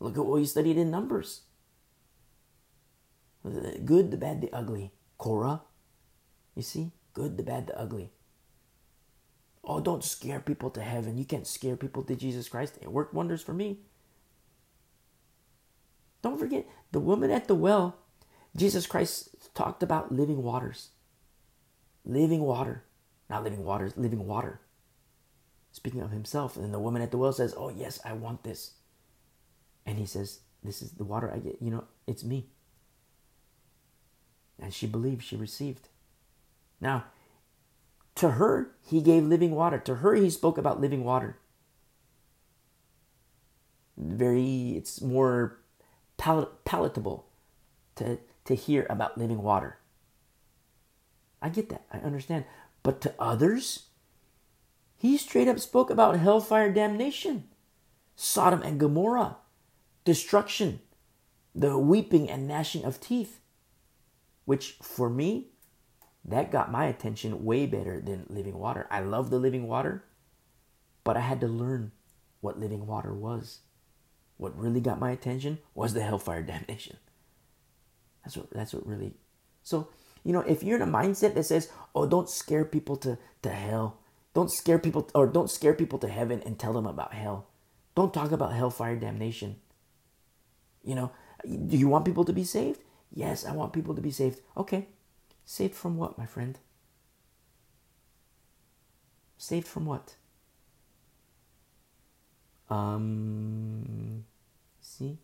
Look 0.00 0.18
at 0.18 0.24
what 0.24 0.38
we 0.38 0.44
studied 0.44 0.76
in 0.76 0.90
Numbers. 0.90 1.42
The 3.48 3.78
good, 3.78 4.10
the 4.10 4.16
bad, 4.16 4.40
the 4.40 4.52
ugly. 4.52 4.92
Korah. 5.16 5.62
You 6.54 6.62
see? 6.62 6.92
Good, 7.12 7.36
the 7.36 7.42
bad, 7.42 7.66
the 7.66 7.78
ugly. 7.78 8.12
Oh, 9.64 9.80
don't 9.80 10.04
scare 10.04 10.40
people 10.40 10.70
to 10.70 10.82
heaven. 10.82 11.18
You 11.18 11.24
can't 11.24 11.46
scare 11.46 11.76
people 11.76 12.02
to 12.04 12.16
Jesus 12.16 12.48
Christ. 12.48 12.78
It 12.80 12.90
worked 12.90 13.14
wonders 13.14 13.42
for 13.42 13.52
me. 13.52 13.80
Don't 16.22 16.38
forget, 16.38 16.66
the 16.90 17.00
woman 17.00 17.30
at 17.30 17.48
the 17.48 17.54
well, 17.54 17.96
Jesus 18.56 18.86
Christ 18.86 19.54
talked 19.54 19.82
about 19.82 20.12
living 20.12 20.42
waters. 20.42 20.90
Living 22.04 22.40
water. 22.40 22.84
Not 23.28 23.44
living 23.44 23.64
waters, 23.64 23.92
living 23.96 24.26
water 24.26 24.60
speaking 25.78 26.00
of 26.00 26.10
himself. 26.10 26.56
And 26.56 26.72
the 26.72 26.78
woman 26.78 27.02
at 27.02 27.10
the 27.10 27.18
well 27.18 27.32
says, 27.32 27.54
Oh, 27.56 27.70
yes, 27.70 28.00
I 28.04 28.12
want 28.12 28.44
this. 28.44 28.72
And 29.86 29.98
he 29.98 30.06
says, 30.06 30.40
This 30.62 30.82
is 30.82 30.92
the 30.92 31.04
water 31.04 31.32
I 31.32 31.38
get. 31.38 31.56
You 31.60 31.70
know, 31.70 31.84
it's 32.06 32.24
me. 32.24 32.48
And 34.60 34.74
she 34.74 34.86
believed, 34.86 35.22
she 35.22 35.36
received. 35.36 35.88
Now, 36.80 37.04
to 38.16 38.30
her, 38.32 38.72
he 38.82 39.00
gave 39.00 39.24
living 39.24 39.52
water. 39.52 39.78
To 39.78 39.96
her, 39.96 40.14
he 40.14 40.30
spoke 40.30 40.58
about 40.58 40.80
living 40.80 41.04
water. 41.04 41.38
Very, 43.96 44.72
it's 44.76 45.00
more 45.00 45.58
pal- 46.16 46.50
palatable 46.64 47.26
to, 47.96 48.18
to 48.44 48.54
hear 48.54 48.86
about 48.90 49.18
living 49.18 49.42
water. 49.42 49.78
I 51.40 51.48
get 51.48 51.68
that. 51.68 51.84
I 51.92 51.98
understand. 51.98 52.44
But 52.82 53.00
to 53.02 53.14
others, 53.18 53.86
he 54.96 55.16
straight 55.16 55.48
up 55.48 55.60
spoke 55.60 55.90
about 55.90 56.18
hellfire 56.18 56.72
damnation, 56.72 57.44
Sodom 58.16 58.62
and 58.62 58.80
Gomorrah, 58.80 59.36
destruction, 60.04 60.80
the 61.54 61.78
weeping 61.78 62.28
and 62.28 62.48
gnashing 62.48 62.84
of 62.84 63.00
teeth, 63.00 63.40
which 64.48 64.78
for 64.80 65.10
me, 65.10 65.48
that 66.24 66.50
got 66.50 66.72
my 66.72 66.86
attention 66.86 67.44
way 67.44 67.66
better 67.66 68.00
than 68.00 68.24
living 68.30 68.58
water. 68.58 68.86
I 68.90 69.00
love 69.00 69.28
the 69.28 69.38
living 69.38 69.68
water, 69.68 70.04
but 71.04 71.18
I 71.18 71.20
had 71.20 71.42
to 71.42 71.46
learn 71.46 71.92
what 72.40 72.58
living 72.58 72.86
water 72.86 73.12
was. 73.12 73.58
What 74.38 74.58
really 74.58 74.80
got 74.80 74.98
my 74.98 75.10
attention 75.10 75.58
was 75.74 75.92
the 75.92 76.00
hellfire 76.00 76.42
damnation. 76.54 76.96
That's 78.24 78.38
what 78.38 78.50
that's 78.50 78.72
what 78.72 78.86
really 78.86 79.12
so 79.62 79.88
you 80.24 80.32
know 80.32 80.40
if 80.40 80.62
you're 80.62 80.76
in 80.76 80.88
a 80.88 80.90
mindset 80.90 81.34
that 81.34 81.44
says, 81.44 81.70
oh 81.94 82.06
don't 82.06 82.30
scare 82.30 82.64
people 82.64 82.96
to, 83.04 83.18
to 83.42 83.50
hell, 83.50 83.98
don't 84.32 84.50
scare 84.50 84.78
people 84.78 85.10
or 85.14 85.26
don't 85.26 85.50
scare 85.50 85.74
people 85.74 85.98
to 85.98 86.08
heaven 86.08 86.42
and 86.46 86.58
tell 86.58 86.72
them 86.72 86.86
about 86.86 87.12
hell. 87.12 87.48
Don't 87.94 88.14
talk 88.14 88.32
about 88.32 88.54
hellfire 88.54 88.96
damnation. 88.96 89.56
You 90.82 90.94
know, 90.94 91.12
do 91.44 91.76
you 91.76 91.88
want 91.88 92.06
people 92.06 92.24
to 92.24 92.32
be 92.32 92.44
saved? 92.44 92.80
Yes, 93.12 93.44
I 93.44 93.52
want 93.52 93.72
people 93.72 93.94
to 93.94 94.00
be 94.00 94.10
saved. 94.10 94.40
Okay. 94.56 94.88
Saved 95.44 95.74
from 95.74 95.96
what, 95.96 96.18
my 96.18 96.26
friend? 96.26 96.58
Saved 99.38 99.66
from 99.66 99.86
what? 99.86 100.16
Um, 102.68 104.24
see? 104.80 105.18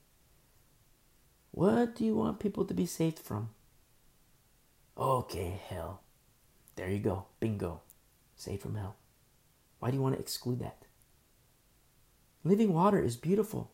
What 1.51 1.95
do 1.95 2.05
you 2.05 2.17
want 2.17 2.41
people 2.41 2.65
to 2.65 2.75
be 2.75 2.87
saved 2.87 3.19
from? 3.19 3.51
Okay, 4.97 5.61
hell. 5.69 6.01
There 6.77 6.89
you 6.89 6.99
go. 6.99 7.27
Bingo. 7.41 7.83
Saved 8.37 8.63
from 8.63 8.77
hell. 8.77 8.97
Why 9.79 9.91
do 9.91 9.97
you 9.97 10.03
want 10.03 10.15
to 10.15 10.21
exclude 10.21 10.61
that? 10.61 10.85
Living 12.45 12.73
water 12.73 13.03
is 13.03 13.17
beautiful. 13.17 13.71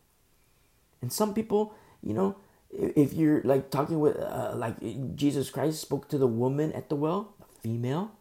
And 1.00 1.12
some 1.12 1.34
people, 1.34 1.74
you 2.02 2.14
know, 2.14 2.36
if 2.72 3.12
you're 3.12 3.42
like 3.42 3.70
talking 3.70 4.00
with, 4.00 4.16
uh, 4.16 4.52
like 4.54 5.16
Jesus 5.16 5.50
Christ 5.50 5.80
spoke 5.80 6.08
to 6.08 6.18
the 6.18 6.26
woman 6.26 6.72
at 6.72 6.88
the 6.88 6.96
well, 6.96 7.34
a 7.40 7.60
female. 7.60 8.12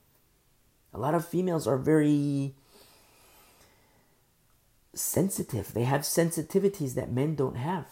A 0.93 0.97
lot 1.00 1.14
of 1.14 1.28
females 1.28 1.68
are 1.68 1.78
very 1.78 2.56
sensitive. 4.93 5.74
They 5.74 5.84
have 5.84 6.02
sensitivities 6.02 6.95
that 6.95 7.12
men 7.12 7.36
don't 7.36 7.58
have. 7.58 7.86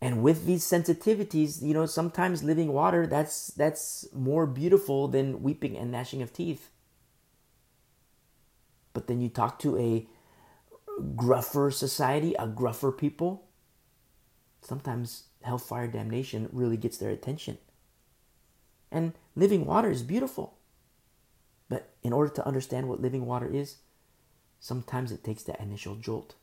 And 0.00 0.22
with 0.22 0.44
these 0.44 0.64
sensitivities, 0.64 1.62
you 1.62 1.72
know, 1.72 1.86
sometimes 1.86 2.44
living 2.44 2.72
water 2.72 3.06
that's 3.06 3.48
that's 3.48 4.06
more 4.12 4.46
beautiful 4.46 5.08
than 5.08 5.42
weeping 5.42 5.76
and 5.76 5.90
gnashing 5.90 6.20
of 6.20 6.34
teeth. 6.34 6.70
But 8.92 9.06
then 9.06 9.20
you 9.20 9.30
talk 9.30 9.58
to 9.60 9.78
a 9.78 10.06
gruffer 11.14 11.70
society, 11.70 12.34
a 12.38 12.46
gruffer 12.46 12.92
people, 12.92 13.44
sometimes 14.62 15.24
hellfire 15.46 15.86
damnation 15.86 16.48
really 16.52 16.76
gets 16.76 16.98
their 16.98 17.10
attention. 17.10 17.58
And 18.90 19.14
living 19.34 19.64
water 19.64 19.90
is 19.90 20.02
beautiful. 20.02 20.58
But 21.68 21.90
in 22.02 22.12
order 22.12 22.32
to 22.34 22.46
understand 22.46 22.88
what 22.88 23.00
living 23.00 23.26
water 23.26 23.46
is, 23.46 23.76
sometimes 24.60 25.12
it 25.12 25.24
takes 25.24 25.42
that 25.44 25.60
initial 25.60 25.96
jolt. 25.96 26.34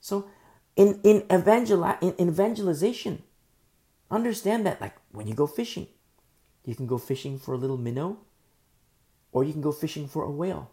So, 0.00 0.28
in, 0.76 1.00
in, 1.02 1.24
evangel- 1.30 1.98
in 2.00 2.28
evangelization, 2.28 3.22
understand 4.10 4.64
that, 4.66 4.80
like 4.80 4.96
when 5.12 5.26
you 5.26 5.34
go 5.34 5.46
fishing, 5.46 5.86
you 6.64 6.74
can 6.74 6.86
go 6.86 6.98
fishing 6.98 7.38
for 7.38 7.54
a 7.54 7.58
little 7.58 7.76
minnow, 7.76 8.18
or 9.32 9.44
you 9.44 9.52
can 9.52 9.62
go 9.62 9.72
fishing 9.72 10.08
for 10.08 10.24
a 10.24 10.30
whale. 10.30 10.70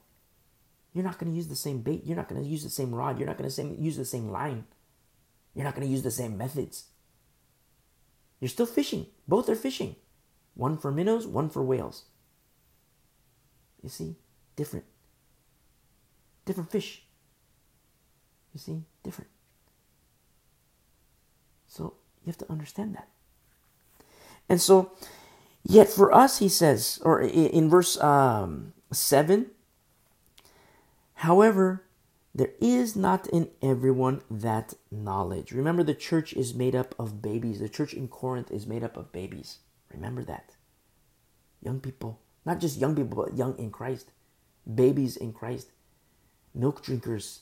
You're 0.93 1.03
not 1.03 1.19
going 1.19 1.31
to 1.31 1.35
use 1.35 1.47
the 1.47 1.55
same 1.55 1.81
bait. 1.81 2.03
You're 2.05 2.17
not 2.17 2.27
going 2.27 2.41
to 2.41 2.47
use 2.47 2.63
the 2.63 2.69
same 2.69 2.93
rod. 2.93 3.19
You're 3.19 3.27
not 3.27 3.37
going 3.37 3.49
to 3.49 3.63
use 3.81 3.97
the 3.97 4.05
same 4.05 4.29
line. 4.29 4.65
You're 5.57 5.63
not 5.63 5.73
going 5.73 5.87
to 5.87 5.91
use 5.91 6.03
the 6.03 6.11
same 6.11 6.37
methods. 6.37 6.83
You're 8.39 8.47
still 8.47 8.67
fishing. 8.67 9.07
Both 9.27 9.49
are 9.49 9.55
fishing. 9.55 9.95
One 10.53 10.77
for 10.77 10.91
minnows, 10.91 11.25
one 11.25 11.49
for 11.49 11.63
whales. 11.63 12.03
You 13.81 13.89
see? 13.89 14.17
Different. 14.55 14.85
Different 16.45 16.69
fish. 16.69 17.01
You 18.53 18.59
see? 18.59 18.83
Different. 19.01 19.31
So 21.65 21.95
you 22.23 22.27
have 22.27 22.37
to 22.37 22.51
understand 22.51 22.93
that. 22.93 23.07
And 24.47 24.61
so, 24.61 24.91
yet 25.63 25.89
for 25.89 26.13
us, 26.13 26.37
he 26.37 26.49
says, 26.49 27.01
or 27.03 27.19
in 27.19 27.67
verse 27.67 27.99
um, 27.99 28.73
7, 28.91 29.47
however, 31.15 31.86
there 32.37 32.51
is 32.61 32.95
not 32.95 33.25
in 33.27 33.49
everyone 33.63 34.21
that 34.29 34.75
knowledge. 34.91 35.51
Remember, 35.51 35.81
the 35.81 35.95
church 35.95 36.33
is 36.33 36.53
made 36.53 36.75
up 36.75 36.93
of 36.99 37.19
babies. 37.19 37.59
The 37.59 37.67
church 37.67 37.95
in 37.95 38.07
Corinth 38.07 38.51
is 38.51 38.67
made 38.67 38.83
up 38.83 38.95
of 38.95 39.11
babies. 39.11 39.57
Remember 39.91 40.23
that. 40.23 40.51
Young 41.63 41.79
people, 41.79 42.19
not 42.45 42.59
just 42.59 42.79
young 42.79 42.95
people, 42.95 43.25
but 43.25 43.35
young 43.35 43.57
in 43.57 43.71
Christ, 43.71 44.11
babies 44.71 45.17
in 45.17 45.33
Christ, 45.33 45.71
milk 46.53 46.83
drinkers. 46.83 47.39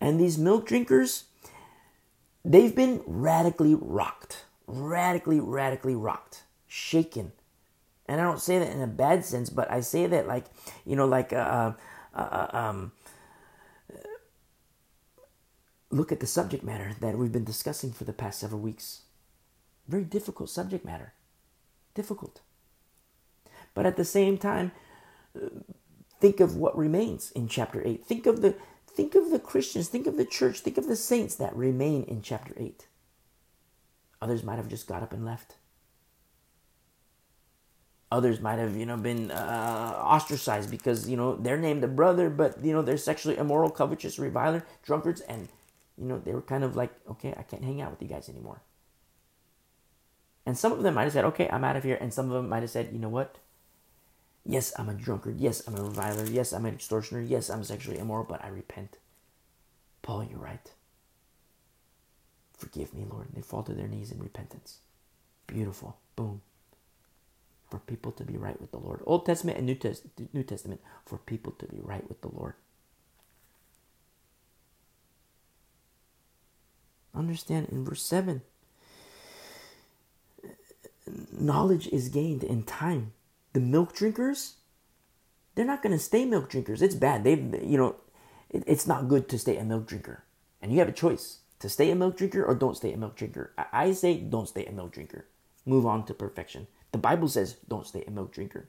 And 0.00 0.18
these 0.18 0.36
milk 0.36 0.66
drinkers, 0.66 1.26
they've 2.44 2.74
been 2.74 3.02
radically 3.06 3.76
rocked, 3.76 4.46
radically, 4.66 5.38
radically 5.38 5.94
rocked, 5.94 6.42
shaken. 6.66 7.30
And 8.06 8.20
I 8.20 8.24
don't 8.24 8.40
say 8.40 8.58
that 8.58 8.72
in 8.72 8.82
a 8.82 8.88
bad 8.88 9.24
sense, 9.24 9.48
but 9.48 9.70
I 9.70 9.78
say 9.78 10.08
that 10.08 10.26
like, 10.26 10.46
you 10.84 10.96
know, 10.96 11.06
like, 11.06 11.32
uh, 11.32 11.74
uh, 12.12 12.18
uh, 12.18 12.48
um, 12.52 12.92
look 15.90 16.12
at 16.12 16.20
the 16.20 16.26
subject 16.26 16.64
matter 16.64 16.92
that 17.00 17.16
we've 17.16 17.32
been 17.32 17.44
discussing 17.44 17.92
for 17.92 18.04
the 18.04 18.12
past 18.12 18.40
several 18.40 18.60
weeks. 18.60 19.02
Very 19.88 20.04
difficult 20.04 20.50
subject 20.50 20.84
matter. 20.84 21.12
Difficult. 21.94 22.40
But 23.74 23.86
at 23.86 23.96
the 23.96 24.04
same 24.04 24.38
time, 24.38 24.72
think 26.20 26.40
of 26.40 26.56
what 26.56 26.76
remains 26.76 27.30
in 27.32 27.48
chapter 27.48 27.82
8. 27.86 28.04
Think 28.04 28.26
of 28.26 28.42
the 28.42 28.56
think 28.88 29.14
of 29.14 29.30
the 29.30 29.38
Christians, 29.38 29.88
think 29.88 30.06
of 30.06 30.16
the 30.16 30.24
church, 30.24 30.60
think 30.60 30.78
of 30.78 30.86
the 30.86 30.96
saints 30.96 31.34
that 31.34 31.54
remain 31.54 32.04
in 32.04 32.22
chapter 32.22 32.54
8. 32.56 32.86
Others 34.22 34.42
might 34.42 34.56
have 34.56 34.68
just 34.68 34.86
got 34.86 35.02
up 35.02 35.12
and 35.12 35.24
left. 35.24 35.56
Others 38.10 38.40
might 38.40 38.58
have, 38.58 38.76
you 38.76 38.86
know, 38.86 38.96
been 38.96 39.30
uh, 39.30 39.94
ostracized 39.98 40.70
because, 40.70 41.08
you 41.08 41.16
know, 41.16 41.36
they're 41.36 41.58
named 41.58 41.84
a 41.84 41.88
brother, 41.88 42.30
but, 42.30 42.64
you 42.64 42.72
know, 42.72 42.80
they're 42.80 42.96
sexually 42.96 43.36
immoral, 43.36 43.68
covetous, 43.68 44.18
reviler, 44.18 44.64
drunkards, 44.82 45.20
and, 45.22 45.48
you 45.98 46.06
know, 46.06 46.18
they 46.18 46.32
were 46.32 46.42
kind 46.42 46.64
of 46.64 46.76
like, 46.76 46.92
okay, 47.10 47.34
I 47.36 47.42
can't 47.42 47.64
hang 47.64 47.80
out 47.80 47.90
with 47.90 48.02
you 48.02 48.08
guys 48.08 48.28
anymore. 48.28 48.60
And 50.44 50.56
some 50.56 50.72
of 50.72 50.82
them 50.82 50.94
might 50.94 51.04
have 51.04 51.12
said, 51.12 51.24
okay, 51.24 51.48
I'm 51.50 51.64
out 51.64 51.76
of 51.76 51.84
here. 51.84 51.98
And 52.00 52.14
some 52.14 52.26
of 52.26 52.32
them 52.32 52.48
might 52.48 52.62
have 52.62 52.70
said, 52.70 52.90
you 52.92 52.98
know 52.98 53.08
what? 53.08 53.38
Yes, 54.44 54.72
I'm 54.78 54.88
a 54.88 54.94
drunkard. 54.94 55.40
Yes, 55.40 55.66
I'm 55.66 55.76
a 55.76 55.82
reviler. 55.82 56.24
Yes, 56.24 56.52
I'm 56.52 56.66
an 56.66 56.74
extortioner. 56.74 57.20
Yes, 57.20 57.50
I'm 57.50 57.64
sexually 57.64 57.98
immoral, 57.98 58.26
but 58.28 58.44
I 58.44 58.48
repent. 58.48 58.98
Paul, 60.02 60.24
you're 60.30 60.38
right. 60.38 60.70
Forgive 62.56 62.94
me, 62.94 63.04
Lord. 63.10 63.26
And 63.26 63.36
they 63.36 63.42
fall 63.42 63.64
to 63.64 63.72
their 63.72 63.88
knees 63.88 64.12
in 64.12 64.22
repentance. 64.22 64.78
Beautiful. 65.48 65.96
Boom. 66.14 66.42
For 67.68 67.80
people 67.80 68.12
to 68.12 68.24
be 68.24 68.36
right 68.36 68.60
with 68.60 68.70
the 68.70 68.78
Lord. 68.78 69.00
Old 69.04 69.26
Testament 69.26 69.58
and 69.58 69.66
New, 69.66 69.76
New 70.32 70.44
Testament. 70.44 70.80
For 71.04 71.18
people 71.18 71.52
to 71.58 71.66
be 71.66 71.80
right 71.82 72.08
with 72.08 72.20
the 72.20 72.28
Lord. 72.28 72.54
Understand 77.16 77.68
in 77.70 77.84
verse 77.84 78.02
7 78.02 78.42
knowledge 81.32 81.86
is 81.88 82.08
gained 82.08 82.42
in 82.42 82.62
time. 82.62 83.12
The 83.52 83.60
milk 83.60 83.94
drinkers, 83.94 84.54
they're 85.54 85.64
not 85.64 85.82
going 85.82 85.96
to 85.96 86.02
stay 86.02 86.24
milk 86.24 86.48
drinkers. 86.50 86.82
It's 86.82 86.94
bad. 86.94 87.24
They, 87.24 87.34
you 87.34 87.78
know, 87.78 87.96
it, 88.50 88.64
it's 88.66 88.86
not 88.86 89.08
good 89.08 89.28
to 89.28 89.38
stay 89.38 89.56
a 89.56 89.64
milk 89.64 89.86
drinker. 89.86 90.24
And 90.60 90.72
you 90.72 90.78
have 90.78 90.88
a 90.88 90.92
choice 90.92 91.38
to 91.60 91.68
stay 91.68 91.90
a 91.90 91.94
milk 91.94 92.16
drinker 92.16 92.44
or 92.44 92.54
don't 92.54 92.76
stay 92.76 92.92
a 92.92 92.96
milk 92.96 93.16
drinker. 93.16 93.52
I, 93.56 93.66
I 93.72 93.92
say 93.92 94.18
don't 94.18 94.48
stay 94.48 94.66
a 94.66 94.72
milk 94.72 94.92
drinker. 94.92 95.26
Move 95.64 95.86
on 95.86 96.04
to 96.06 96.14
perfection. 96.14 96.66
The 96.92 96.98
Bible 96.98 97.28
says 97.28 97.56
don't 97.68 97.86
stay 97.86 98.04
a 98.06 98.10
milk 98.10 98.32
drinker. 98.32 98.68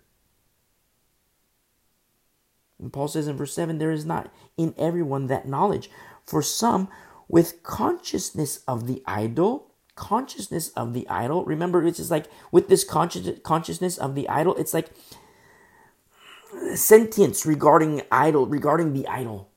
And 2.79 2.93
Paul 2.93 3.07
says 3.07 3.27
in 3.27 3.35
verse 3.35 3.53
7 3.53 3.77
there 3.77 3.91
is 3.91 4.05
not 4.05 4.31
in 4.55 4.73
everyone 4.77 5.27
that 5.27 5.47
knowledge. 5.47 5.89
For 6.25 6.41
some, 6.41 6.89
with 7.28 7.63
consciousness 7.63 8.63
of 8.67 8.88
the 8.88 9.01
idol, 9.05 9.71
consciousness 9.95 10.69
of 10.69 10.93
the 10.93 11.07
idol. 11.09 11.43
Remember, 11.45 11.86
it's 11.86 11.97
just 11.97 12.11
like 12.11 12.25
with 12.51 12.69
this 12.69 12.84
conscious 12.84 13.39
consciousness 13.43 13.97
of 13.97 14.15
the 14.15 14.30
idol, 14.30 14.55
it's 14.55 14.73
like 14.73 14.89
sentience 16.75 17.45
regarding 17.45 18.01
idol, 18.11 18.45
regarding 18.45 18.93
the 18.93 19.07
idol, 19.07 19.49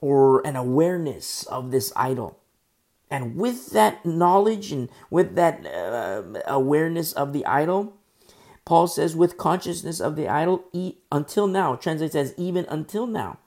or 0.00 0.46
an 0.46 0.56
awareness 0.56 1.42
of 1.44 1.70
this 1.70 1.92
idol. 1.96 2.38
And 3.10 3.36
with 3.36 3.70
that 3.70 4.06
knowledge 4.06 4.70
and 4.70 4.88
with 5.10 5.34
that 5.34 5.66
uh, 5.66 6.22
awareness 6.46 7.12
of 7.12 7.32
the 7.32 7.44
idol, 7.44 7.94
Paul 8.64 8.86
says, 8.86 9.16
with 9.16 9.36
consciousness 9.36 10.00
of 10.00 10.14
the 10.14 10.28
idol, 10.28 10.64
eat 10.72 11.02
until 11.10 11.48
now. 11.48 11.74
Translates 11.74 12.14
as 12.14 12.34
even 12.36 12.66
until 12.68 13.06
now. 13.06 13.38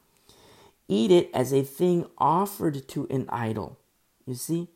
Eat 0.94 1.10
it 1.10 1.32
as 1.34 1.52
a 1.52 1.64
thing 1.64 2.06
offered 2.20 2.88
to 2.90 3.08
an 3.10 3.26
idol. 3.30 3.80
You 4.28 4.36
see? 4.36 4.68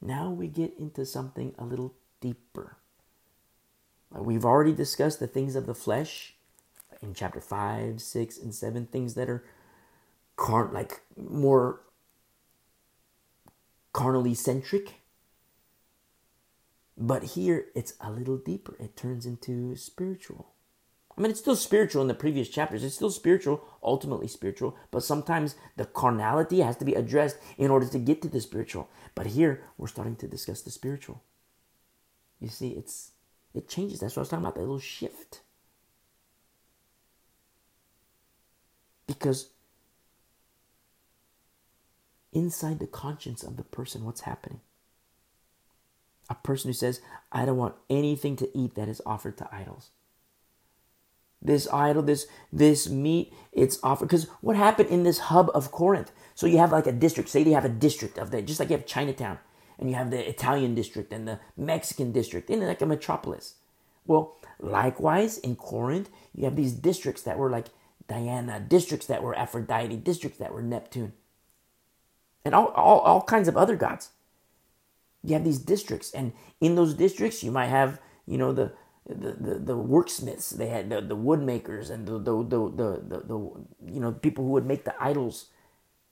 Now 0.00 0.30
we 0.30 0.46
get 0.46 0.78
into 0.78 1.04
something 1.04 1.56
a 1.58 1.64
little 1.64 1.96
deeper. 2.20 2.76
We've 4.12 4.44
already 4.44 4.72
discussed 4.72 5.18
the 5.18 5.26
things 5.26 5.56
of 5.56 5.66
the 5.66 5.74
flesh 5.74 6.34
in 7.02 7.14
chapter 7.14 7.40
5, 7.40 8.00
6, 8.00 8.38
and 8.38 8.54
7, 8.54 8.86
things 8.86 9.14
that 9.14 9.28
are 9.28 9.42
car- 10.36 10.70
like 10.72 11.00
more 11.16 11.80
carnally 13.92 14.34
centric. 14.34 15.00
But 16.96 17.24
here 17.34 17.66
it's 17.74 17.94
a 18.00 18.12
little 18.12 18.36
deeper. 18.36 18.76
It 18.78 18.96
turns 18.96 19.26
into 19.26 19.74
spiritual. 19.74 20.54
I 21.16 21.20
mean, 21.20 21.30
it's 21.30 21.40
still 21.40 21.56
spiritual 21.56 22.02
in 22.02 22.08
the 22.08 22.14
previous 22.14 22.48
chapters. 22.48 22.84
It's 22.84 22.94
still 22.94 23.10
spiritual, 23.10 23.64
ultimately 23.82 24.28
spiritual, 24.28 24.76
but 24.90 25.02
sometimes 25.02 25.56
the 25.76 25.84
carnality 25.84 26.60
has 26.60 26.76
to 26.78 26.84
be 26.84 26.94
addressed 26.94 27.36
in 27.58 27.70
order 27.70 27.86
to 27.86 27.98
get 27.98 28.22
to 28.22 28.28
the 28.28 28.40
spiritual. 28.40 28.88
But 29.14 29.26
here 29.26 29.62
we're 29.76 29.88
starting 29.88 30.16
to 30.16 30.28
discuss 30.28 30.62
the 30.62 30.70
spiritual. 30.70 31.22
You 32.38 32.48
see, 32.48 32.70
it's 32.70 33.12
it 33.52 33.68
changes. 33.68 34.00
That's 34.00 34.14
what 34.14 34.20
I 34.20 34.22
was 34.22 34.28
talking 34.28 34.44
about, 34.44 34.54
that 34.54 34.60
little 34.60 34.78
shift. 34.78 35.40
Because 39.06 39.50
inside 42.32 42.78
the 42.78 42.86
conscience 42.86 43.42
of 43.42 43.56
the 43.56 43.64
person, 43.64 44.04
what's 44.04 44.22
happening? 44.22 44.60
A 46.30 46.36
person 46.36 46.68
who 46.68 46.74
says, 46.74 47.00
I 47.32 47.44
don't 47.44 47.56
want 47.56 47.74
anything 47.90 48.36
to 48.36 48.56
eat 48.56 48.76
that 48.76 48.88
is 48.88 49.02
offered 49.04 49.36
to 49.38 49.48
idols 49.52 49.90
this 51.42 51.68
idol, 51.72 52.02
this 52.02 52.26
this 52.52 52.88
meat, 52.88 53.32
it's 53.52 53.78
offered. 53.82 54.06
Because 54.06 54.28
what 54.40 54.56
happened 54.56 54.90
in 54.90 55.02
this 55.02 55.18
hub 55.18 55.50
of 55.54 55.70
Corinth? 55.70 56.12
So 56.34 56.46
you 56.46 56.58
have 56.58 56.72
like 56.72 56.86
a 56.86 56.92
district. 56.92 57.28
Say 57.28 57.42
you 57.42 57.54
have 57.54 57.64
a 57.64 57.68
district 57.68 58.18
of 58.18 58.30
the, 58.30 58.42
just 58.42 58.60
like 58.60 58.70
you 58.70 58.76
have 58.76 58.86
Chinatown, 58.86 59.38
and 59.78 59.88
you 59.88 59.96
have 59.96 60.10
the 60.10 60.28
Italian 60.28 60.74
district 60.74 61.12
and 61.12 61.26
the 61.26 61.40
Mexican 61.56 62.12
district, 62.12 62.50
in 62.50 62.60
like 62.60 62.82
a 62.82 62.86
metropolis. 62.86 63.54
Well, 64.06 64.36
likewise 64.58 65.38
in 65.38 65.56
Corinth, 65.56 66.10
you 66.34 66.44
have 66.44 66.56
these 66.56 66.72
districts 66.72 67.22
that 67.22 67.38
were 67.38 67.50
like 67.50 67.68
Diana, 68.08 68.60
districts 68.60 69.06
that 69.06 69.22
were 69.22 69.38
Aphrodite, 69.38 69.96
districts 69.96 70.38
that 70.38 70.52
were 70.52 70.62
Neptune, 70.62 71.12
and 72.44 72.54
all, 72.54 72.68
all, 72.68 73.00
all 73.00 73.22
kinds 73.22 73.48
of 73.48 73.56
other 73.56 73.76
gods. 73.76 74.10
You 75.22 75.34
have 75.34 75.44
these 75.44 75.58
districts, 75.58 76.10
and 76.12 76.32
in 76.60 76.74
those 76.74 76.94
districts, 76.94 77.44
you 77.44 77.50
might 77.50 77.68
have, 77.68 78.00
you 78.26 78.38
know, 78.38 78.52
the 78.52 78.72
the, 79.06 79.32
the, 79.32 79.58
the 79.58 79.76
worksmiths 79.76 80.50
they 80.50 80.68
had 80.68 80.90
the, 80.90 81.00
the 81.00 81.16
wood 81.16 81.40
makers 81.40 81.90
and 81.90 82.06
the 82.06 82.18
the, 82.18 82.44
the, 82.44 82.68
the, 82.68 83.02
the, 83.08 83.18
the 83.26 83.92
you 83.92 84.00
know 84.00 84.12
people 84.12 84.44
who 84.44 84.50
would 84.50 84.66
make 84.66 84.84
the 84.84 84.94
idols. 85.02 85.46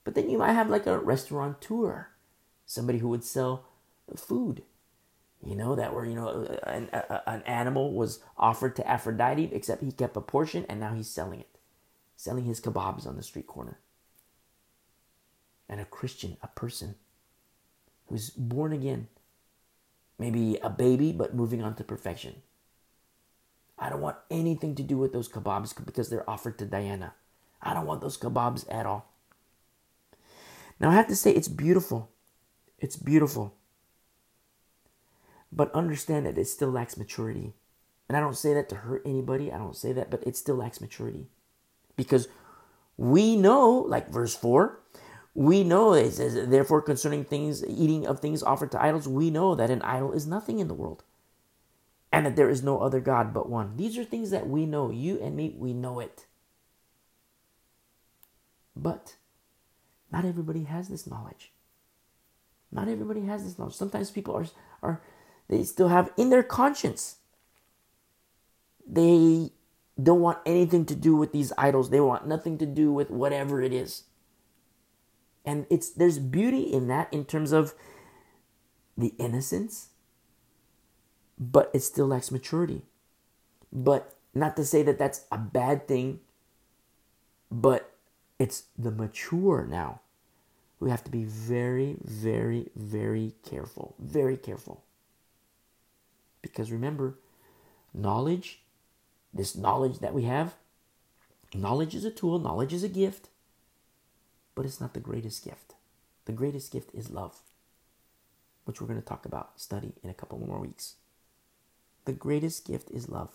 But 0.03 0.15
then 0.15 0.29
you 0.29 0.37
might 0.37 0.53
have 0.53 0.69
like 0.69 0.87
a 0.87 0.97
restaurateur 0.97 2.07
somebody 2.65 2.99
who 2.99 3.09
would 3.09 3.23
sell 3.23 3.65
food. 4.15 4.63
You 5.45 5.55
know 5.55 5.75
that 5.75 5.93
were 5.93 6.05
you 6.05 6.15
know 6.15 6.57
an, 6.63 6.89
a, 6.91 7.21
an 7.29 7.43
animal 7.43 7.93
was 7.93 8.19
offered 8.37 8.75
to 8.77 8.87
aphrodite 8.87 9.49
except 9.53 9.83
he 9.83 9.91
kept 9.91 10.17
a 10.17 10.21
portion 10.21 10.65
and 10.67 10.79
now 10.79 10.93
he's 10.93 11.09
selling 11.09 11.39
it 11.39 11.57
selling 12.15 12.43
his 12.43 12.59
kebabs 12.59 13.07
on 13.07 13.15
the 13.15 13.23
street 13.23 13.47
corner. 13.47 13.79
And 15.69 15.79
a 15.79 15.85
christian 15.85 16.37
a 16.41 16.47
person 16.47 16.95
who's 18.07 18.31
born 18.31 18.73
again. 18.73 19.07
Maybe 20.17 20.57
a 20.61 20.69
baby 20.69 21.13
but 21.13 21.33
moving 21.33 21.63
on 21.63 21.75
to 21.75 21.83
perfection 21.85 22.41
I 23.79 23.89
don't 23.89 24.01
want 24.01 24.17
anything 24.29 24.75
to 24.75 24.83
do 24.83 24.97
with 24.97 25.13
those 25.13 25.29
kebabs 25.29 25.73
because 25.85 26.09
they're 26.09 26.29
offered 26.29 26.57
to 26.59 26.65
Diana. 26.65 27.13
I 27.61 27.73
don't 27.73 27.85
want 27.85 28.01
those 28.01 28.17
kebabs 28.17 28.65
at 28.73 28.85
all. 28.85 29.11
Now, 30.79 30.89
I 30.89 30.93
have 30.93 31.07
to 31.07 31.15
say, 31.15 31.31
it's 31.31 31.47
beautiful. 31.47 32.09
It's 32.77 32.95
beautiful. 32.95 33.55
But 35.51 35.73
understand 35.73 36.25
that 36.25 36.37
it 36.37 36.47
still 36.47 36.69
lacks 36.69 36.97
maturity. 36.97 37.53
And 38.07 38.17
I 38.17 38.21
don't 38.21 38.37
say 38.37 38.53
that 38.53 38.69
to 38.69 38.75
hurt 38.75 39.03
anybody. 39.05 39.51
I 39.51 39.57
don't 39.57 39.75
say 39.75 39.93
that, 39.93 40.09
but 40.09 40.25
it 40.25 40.35
still 40.35 40.55
lacks 40.55 40.81
maturity. 40.81 41.27
Because 41.95 42.27
we 42.97 43.35
know, 43.35 43.85
like 43.87 44.09
verse 44.09 44.35
4, 44.35 44.79
we 45.33 45.63
know 45.63 45.93
it 45.93 46.11
says, 46.11 46.49
therefore, 46.49 46.81
concerning 46.81 47.23
things, 47.23 47.63
eating 47.65 48.07
of 48.07 48.19
things 48.19 48.43
offered 48.43 48.71
to 48.71 48.81
idols, 48.81 49.07
we 49.07 49.29
know 49.29 49.55
that 49.55 49.69
an 49.69 49.81
idol 49.83 50.11
is 50.11 50.27
nothing 50.27 50.59
in 50.59 50.67
the 50.67 50.73
world. 50.73 51.03
And 52.11 52.25
that 52.25 52.35
there 52.35 52.49
is 52.49 52.63
no 52.63 52.79
other 52.79 52.99
God 52.99 53.33
but 53.33 53.49
one. 53.49 53.77
These 53.77 53.97
are 53.97 54.03
things 54.03 54.31
that 54.31 54.47
we 54.47 54.65
know. 54.65 54.91
You 54.91 55.19
and 55.21 55.35
me, 55.35 55.55
we 55.57 55.73
know 55.73 55.99
it. 55.99 56.25
But 58.75 59.15
not 60.11 60.25
everybody 60.25 60.63
has 60.63 60.87
this 60.89 61.05
knowledge. 61.05 61.51
Not 62.71 62.87
everybody 62.87 63.25
has 63.25 63.43
this 63.43 63.57
knowledge. 63.57 63.75
Sometimes 63.75 64.11
people 64.11 64.35
are, 64.35 64.45
are 64.81 65.01
they 65.47 65.63
still 65.63 65.89
have 65.89 66.11
in 66.17 66.29
their 66.29 66.43
conscience. 66.43 67.17
They 68.87 69.51
don't 70.01 70.21
want 70.21 70.39
anything 70.45 70.85
to 70.85 70.95
do 70.95 71.15
with 71.15 71.31
these 71.31 71.51
idols. 71.57 71.89
They 71.89 71.99
want 71.99 72.27
nothing 72.27 72.57
to 72.59 72.65
do 72.65 72.91
with 72.91 73.09
whatever 73.09 73.61
it 73.61 73.73
is. 73.73 74.03
And 75.45 75.65
it's 75.69 75.89
there's 75.89 76.19
beauty 76.19 76.61
in 76.61 76.87
that 76.87 77.11
in 77.11 77.25
terms 77.25 77.51
of 77.51 77.73
the 78.97 79.13
innocence, 79.17 79.88
but 81.39 81.71
it 81.73 81.81
still 81.81 82.07
lacks 82.07 82.31
maturity. 82.31 82.81
But 83.71 84.15
not 84.33 84.55
to 84.57 84.65
say 84.65 84.83
that 84.83 84.99
that's 84.99 85.25
a 85.31 85.37
bad 85.37 85.87
thing, 85.87 86.19
but 87.51 87.95
it's 88.37 88.63
the 88.77 88.91
mature 88.91 89.65
now. 89.69 90.01
We 90.79 90.89
have 90.89 91.03
to 91.03 91.11
be 91.11 91.23
very, 91.23 91.97
very, 92.03 92.69
very 92.75 93.33
careful. 93.43 93.95
Very 93.99 94.37
careful. 94.37 94.83
Because 96.41 96.71
remember, 96.71 97.15
knowledge, 97.93 98.61
this 99.33 99.55
knowledge 99.55 99.99
that 99.99 100.13
we 100.13 100.23
have, 100.23 100.55
knowledge 101.53 101.95
is 101.95 102.05
a 102.05 102.11
tool, 102.11 102.39
knowledge 102.39 102.73
is 102.73 102.83
a 102.83 102.89
gift, 102.89 103.27
but 104.55 104.65
it's 104.65 104.79
not 104.79 104.93
the 104.93 104.99
greatest 105.01 105.43
gift. 105.43 105.73
The 106.25 106.31
greatest 106.31 106.71
gift 106.71 106.91
is 106.93 107.09
love, 107.09 107.39
which 108.63 108.79
we're 108.79 108.87
going 108.87 109.01
to 109.01 109.05
talk 109.05 109.25
about, 109.25 109.59
study 109.59 109.93
in 110.01 110.09
a 110.09 110.13
couple 110.13 110.39
more 110.39 110.59
weeks. 110.59 110.95
The 112.05 112.13
greatest 112.13 112.65
gift 112.65 112.89
is 112.91 113.09
love. 113.09 113.29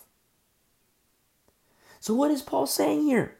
So, 1.99 2.13
what 2.13 2.31
is 2.31 2.41
Paul 2.41 2.67
saying 2.67 3.03
here? 3.03 3.37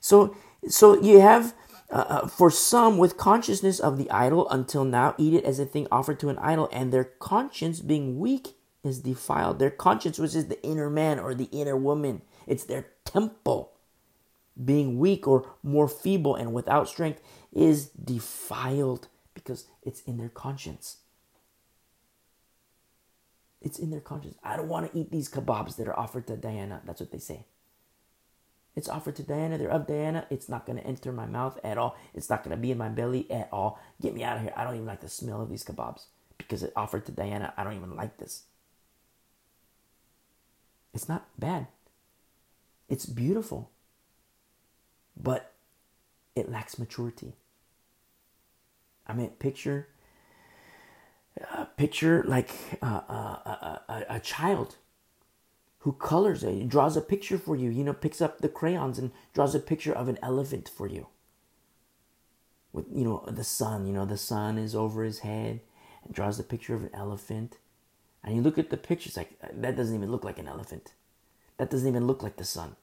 So, 0.00 0.36
so 0.68 1.00
you 1.00 1.20
have 1.20 1.54
uh, 1.90 2.04
uh, 2.08 2.26
for 2.26 2.50
some 2.50 2.98
with 2.98 3.16
consciousness 3.16 3.78
of 3.78 3.98
the 3.98 4.10
idol 4.10 4.48
until 4.50 4.84
now 4.84 5.14
eat 5.18 5.34
it 5.34 5.44
as 5.44 5.58
a 5.58 5.66
thing 5.66 5.86
offered 5.92 6.18
to 6.20 6.28
an 6.28 6.38
idol, 6.38 6.68
and 6.72 6.92
their 6.92 7.04
conscience 7.04 7.80
being 7.80 8.18
weak 8.18 8.56
is 8.82 9.00
defiled. 9.00 9.58
Their 9.58 9.70
conscience, 9.70 10.18
which 10.18 10.34
is 10.34 10.46
the 10.48 10.62
inner 10.64 10.90
man 10.90 11.18
or 11.18 11.34
the 11.34 11.48
inner 11.52 11.76
woman, 11.76 12.22
it's 12.46 12.64
their 12.64 12.86
temple 13.04 13.72
being 14.62 14.98
weak 14.98 15.28
or 15.28 15.50
more 15.62 15.88
feeble 15.88 16.34
and 16.34 16.52
without 16.52 16.88
strength 16.88 17.20
is 17.52 17.88
defiled 17.90 19.08
because 19.34 19.66
it's 19.82 20.00
in 20.02 20.16
their 20.16 20.30
conscience. 20.30 20.98
It's 23.60 23.78
in 23.78 23.90
their 23.90 24.00
conscience. 24.00 24.36
I 24.44 24.56
don't 24.56 24.68
want 24.68 24.90
to 24.90 24.98
eat 24.98 25.10
these 25.10 25.28
kebabs 25.28 25.76
that 25.76 25.88
are 25.88 25.98
offered 25.98 26.26
to 26.28 26.36
Diana. 26.36 26.82
That's 26.84 27.00
what 27.00 27.10
they 27.10 27.18
say. 27.18 27.46
It's 28.76 28.88
offered 28.88 29.16
to 29.16 29.22
Diana. 29.22 29.56
They're 29.56 29.70
of 29.70 29.86
Diana. 29.86 30.26
It's 30.28 30.48
not 30.48 30.66
going 30.66 30.78
to 30.78 30.86
enter 30.86 31.10
my 31.10 31.24
mouth 31.26 31.58
at 31.64 31.78
all. 31.78 31.96
It's 32.14 32.28
not 32.28 32.44
going 32.44 32.54
to 32.54 32.60
be 32.60 32.70
in 32.70 32.78
my 32.78 32.90
belly 32.90 33.28
at 33.30 33.48
all. 33.50 33.80
Get 34.02 34.14
me 34.14 34.22
out 34.22 34.36
of 34.36 34.42
here. 34.42 34.52
I 34.54 34.64
don't 34.64 34.74
even 34.74 34.86
like 34.86 35.00
the 35.00 35.08
smell 35.08 35.40
of 35.40 35.48
these 35.48 35.64
kebabs 35.64 36.04
because 36.36 36.62
it 36.62 36.74
offered 36.76 37.06
to 37.06 37.12
Diana. 37.12 37.54
I 37.56 37.64
don't 37.64 37.76
even 37.76 37.96
like 37.96 38.18
this. 38.18 38.42
It's 40.92 41.08
not 41.08 41.26
bad. 41.38 41.68
It's 42.88 43.06
beautiful. 43.06 43.70
But 45.16 45.54
it 46.34 46.50
lacks 46.50 46.78
maturity. 46.78 47.32
I 49.06 49.14
mean, 49.14 49.30
picture, 49.30 49.88
uh, 51.52 51.64
picture 51.76 52.24
like 52.26 52.50
uh, 52.82 53.00
uh, 53.08 53.78
a, 53.88 54.04
a 54.08 54.20
child 54.20 54.76
who 55.80 55.92
colors 55.92 56.42
it, 56.42 56.68
draws 56.68 56.96
a 56.96 57.00
picture 57.00 57.38
for 57.38 57.54
you, 57.54 57.70
you 57.70 57.84
know, 57.84 57.92
picks 57.92 58.20
up 58.20 58.40
the 58.40 58.48
crayons 58.48 58.98
and 58.98 59.12
draws 59.34 59.54
a 59.54 59.60
picture 59.60 59.92
of 59.92 60.08
an 60.08 60.18
elephant 60.22 60.68
for 60.68 60.88
you. 60.88 61.06
With, 62.72 62.86
you 62.92 63.04
know, 63.04 63.24
the 63.28 63.44
sun, 63.44 63.86
you 63.86 63.92
know, 63.92 64.04
the 64.04 64.16
sun 64.16 64.58
is 64.58 64.74
over 64.74 65.04
his 65.04 65.20
head 65.20 65.60
and 66.04 66.12
draws 66.12 66.38
the 66.38 66.42
picture 66.42 66.74
of 66.74 66.82
an 66.82 66.90
elephant. 66.92 67.58
And 68.24 68.34
you 68.34 68.42
look 68.42 68.58
at 68.58 68.70
the 68.70 68.76
picture, 68.76 69.06
it's 69.06 69.16
like, 69.16 69.38
that 69.40 69.76
doesn't 69.76 69.94
even 69.94 70.10
look 70.10 70.24
like 70.24 70.40
an 70.40 70.48
elephant. 70.48 70.94
That 71.58 71.70
doesn't 71.70 71.88
even 71.88 72.08
look 72.08 72.20
like 72.20 72.36
the 72.36 72.44
sun. 72.44 72.74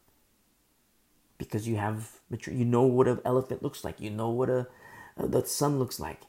Because 1.37 1.67
you 1.67 1.75
have, 1.75 2.21
you 2.47 2.63
know 2.63 2.83
what 2.83 3.09
an 3.09 3.19
elephant 3.25 3.61
looks 3.61 3.83
like. 3.83 3.99
You 3.99 4.11
know 4.11 4.29
what 4.29 4.49
a, 4.49 4.67
the 5.17 5.43
sun 5.43 5.77
looks 5.77 5.99
like. 5.99 6.21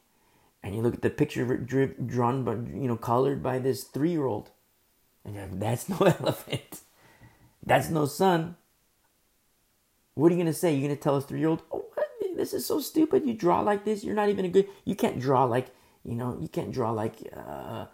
And 0.65 0.75
you 0.75 0.81
look 0.81 0.95
at 0.95 1.03
the 1.03 1.11
picture 1.11 1.45
drawn, 1.59 2.43
by, 2.43 2.53
you 2.53 2.89
know, 2.89 2.97
colored 2.97 3.43
by 3.43 3.59
this 3.59 3.85
three-year-old 3.85 4.51
and 5.25 5.37
like, 5.37 5.61
that's 5.61 5.89
no 5.89 5.97
elephant. 6.21 6.81
That's 7.65 7.91
no 7.91 8.07
sun. 8.07 8.57
What 10.15 10.33
are 10.33 10.35
you 10.35 10.43
to 10.53 10.59
say? 10.59 10.73
You're 10.73 10.89
to 10.97 11.03
tell 11.03 11.17
a 11.17 11.21
three 11.21 11.41
year 11.41 11.49
old, 11.49 11.63
oh, 11.71 11.85
what? 11.95 12.09
this 12.37 12.55
is 12.55 12.67
so 12.67 12.81
stupid. 12.81 13.27
You 13.27 13.35
draw 13.35 13.61
like 13.61 13.85
this. 13.85 14.03
You're 14.03 14.15
not 14.15 14.31
even 14.31 14.47
a 14.47 14.49
good, 14.49 14.67
you 14.85 14.95
can't 14.95 15.21
draw 15.21 15.45
like, 15.45 15.69
you 16.03 16.15
know, 16.15 16.39
you 16.41 16.49
can't 16.49 16.73
draw 16.73 16.93
like 16.93 17.17
uh, 17.37 17.87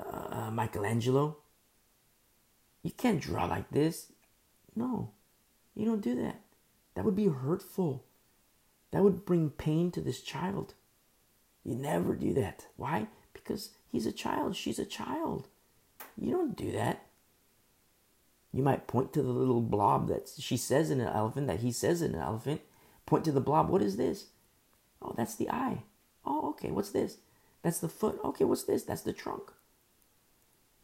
uh, 0.00 0.50
Michelangelo. 0.52 1.36
You 2.82 2.92
can't 2.92 3.20
draw 3.20 3.46
like 3.46 3.70
this. 3.70 4.12
No, 4.76 5.10
you 5.74 5.84
don't 5.84 6.00
do 6.00 6.14
that. 6.22 6.40
That 6.94 7.04
would 7.04 7.16
be 7.16 7.28
hurtful. 7.28 8.04
That 8.90 9.02
would 9.02 9.24
bring 9.24 9.50
pain 9.50 9.90
to 9.92 10.00
this 10.00 10.20
child. 10.20 10.74
You 11.64 11.74
never 11.74 12.14
do 12.14 12.34
that. 12.34 12.66
Why? 12.76 13.08
Because 13.32 13.70
he's 13.90 14.06
a 14.06 14.12
child. 14.12 14.56
She's 14.56 14.78
a 14.78 14.84
child. 14.84 15.48
You 16.16 16.32
don't 16.32 16.56
do 16.56 16.70
that. 16.72 17.06
You 18.52 18.62
might 18.62 18.86
point 18.86 19.12
to 19.14 19.22
the 19.22 19.30
little 19.30 19.60
blob 19.60 20.08
that 20.08 20.30
she 20.38 20.56
says 20.56 20.90
in 20.90 21.00
an 21.00 21.08
elephant, 21.08 21.48
that 21.48 21.60
he 21.60 21.72
says 21.72 22.02
in 22.02 22.14
an 22.14 22.20
elephant. 22.20 22.60
Point 23.06 23.24
to 23.24 23.32
the 23.32 23.40
blob. 23.40 23.68
What 23.68 23.82
is 23.82 23.96
this? 23.96 24.26
Oh, 25.02 25.14
that's 25.16 25.34
the 25.34 25.50
eye. 25.50 25.82
Oh, 26.24 26.50
okay. 26.50 26.70
What's 26.70 26.90
this? 26.90 27.18
That's 27.62 27.80
the 27.80 27.88
foot. 27.88 28.20
Okay, 28.24 28.44
what's 28.44 28.64
this? 28.64 28.84
That's 28.84 29.02
the 29.02 29.12
trunk. 29.12 29.50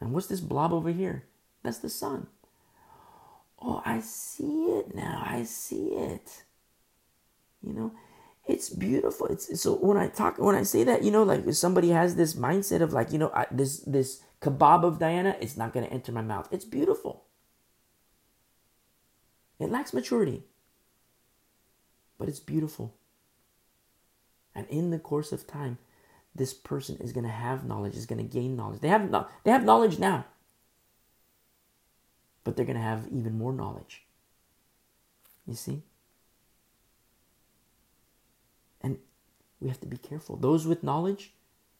And 0.00 0.12
what's 0.12 0.26
this 0.26 0.40
blob 0.40 0.72
over 0.72 0.90
here? 0.90 1.24
That's 1.62 1.78
the 1.78 1.90
sun. 1.90 2.26
Oh, 3.60 3.82
I 3.84 4.00
see 4.00 4.64
it 4.64 4.94
now. 4.94 5.22
I 5.24 5.44
see 5.44 5.88
it. 5.88 6.44
You 7.62 7.74
know, 7.74 7.92
it's 8.50 8.68
beautiful. 8.68 9.26
It's 9.28 9.60
so 9.60 9.74
when 9.76 9.96
I 9.96 10.08
talk 10.08 10.38
when 10.38 10.54
I 10.54 10.62
say 10.62 10.84
that, 10.84 11.02
you 11.04 11.10
know, 11.10 11.22
like 11.22 11.46
if 11.46 11.56
somebody 11.56 11.90
has 11.90 12.16
this 12.16 12.34
mindset 12.34 12.80
of 12.82 12.92
like, 12.92 13.12
you 13.12 13.18
know, 13.18 13.30
I, 13.34 13.46
this 13.50 13.78
this 13.80 14.22
kebab 14.40 14.84
of 14.84 14.98
Diana, 14.98 15.36
it's 15.40 15.56
not 15.56 15.72
going 15.72 15.86
to 15.86 15.92
enter 15.92 16.12
my 16.12 16.22
mouth. 16.22 16.48
It's 16.50 16.64
beautiful. 16.64 17.24
It 19.58 19.70
lacks 19.70 19.92
maturity, 19.92 20.44
but 22.18 22.28
it's 22.28 22.40
beautiful. 22.40 22.94
And 24.54 24.66
in 24.68 24.90
the 24.90 24.98
course 24.98 25.32
of 25.32 25.46
time, 25.46 25.78
this 26.34 26.54
person 26.54 26.96
is 27.00 27.12
going 27.12 27.26
to 27.26 27.30
have 27.30 27.64
knowledge, 27.64 27.96
is 27.96 28.06
going 28.06 28.26
to 28.26 28.32
gain 28.32 28.56
knowledge. 28.56 28.80
They 28.80 28.88
have 28.88 29.10
they 29.44 29.50
have 29.50 29.64
knowledge 29.64 29.98
now, 29.98 30.24
but 32.42 32.56
they're 32.56 32.66
going 32.66 32.76
to 32.76 32.82
have 32.82 33.06
even 33.12 33.36
more 33.36 33.52
knowledge. 33.52 34.04
You 35.46 35.54
see? 35.54 35.82
And 38.80 38.98
we 39.60 39.68
have 39.68 39.80
to 39.80 39.86
be 39.86 39.96
careful. 39.96 40.36
Those 40.36 40.66
with 40.66 40.82
knowledge, 40.82 41.32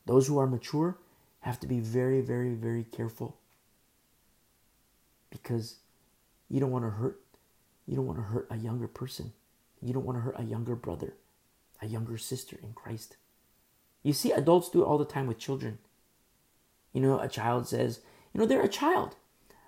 those 0.06 0.26
who 0.26 0.38
are 0.38 0.46
mature, 0.46 0.98
have 1.40 1.58
to 1.60 1.66
be 1.66 1.80
very, 1.80 2.20
very, 2.20 2.54
very 2.54 2.84
careful 2.84 3.36
because 5.30 5.76
you 6.48 6.60
don't 6.60 6.70
want 6.70 6.84
to 6.84 6.90
hurt 6.90 7.20
you 7.90 7.96
don't 7.96 8.06
want 8.06 8.18
to 8.18 8.24
hurt 8.24 8.46
a 8.50 8.56
younger 8.56 8.86
person. 8.86 9.32
You 9.82 9.92
don't 9.92 10.04
want 10.04 10.16
to 10.16 10.22
hurt 10.22 10.38
a 10.38 10.44
younger 10.44 10.76
brother, 10.76 11.14
a 11.82 11.86
younger 11.86 12.16
sister 12.16 12.56
in 12.62 12.72
Christ. 12.72 13.16
You 14.04 14.12
see 14.12 14.30
adults 14.30 14.70
do 14.70 14.82
it 14.82 14.84
all 14.84 14.96
the 14.96 15.04
time 15.04 15.26
with 15.26 15.38
children. 15.40 15.78
You 16.92 17.00
know, 17.00 17.18
a 17.18 17.26
child 17.26 17.66
says, 17.66 18.00
you 18.32 18.40
know, 18.40 18.46
they're 18.46 18.62
a 18.62 18.68
child. 18.68 19.16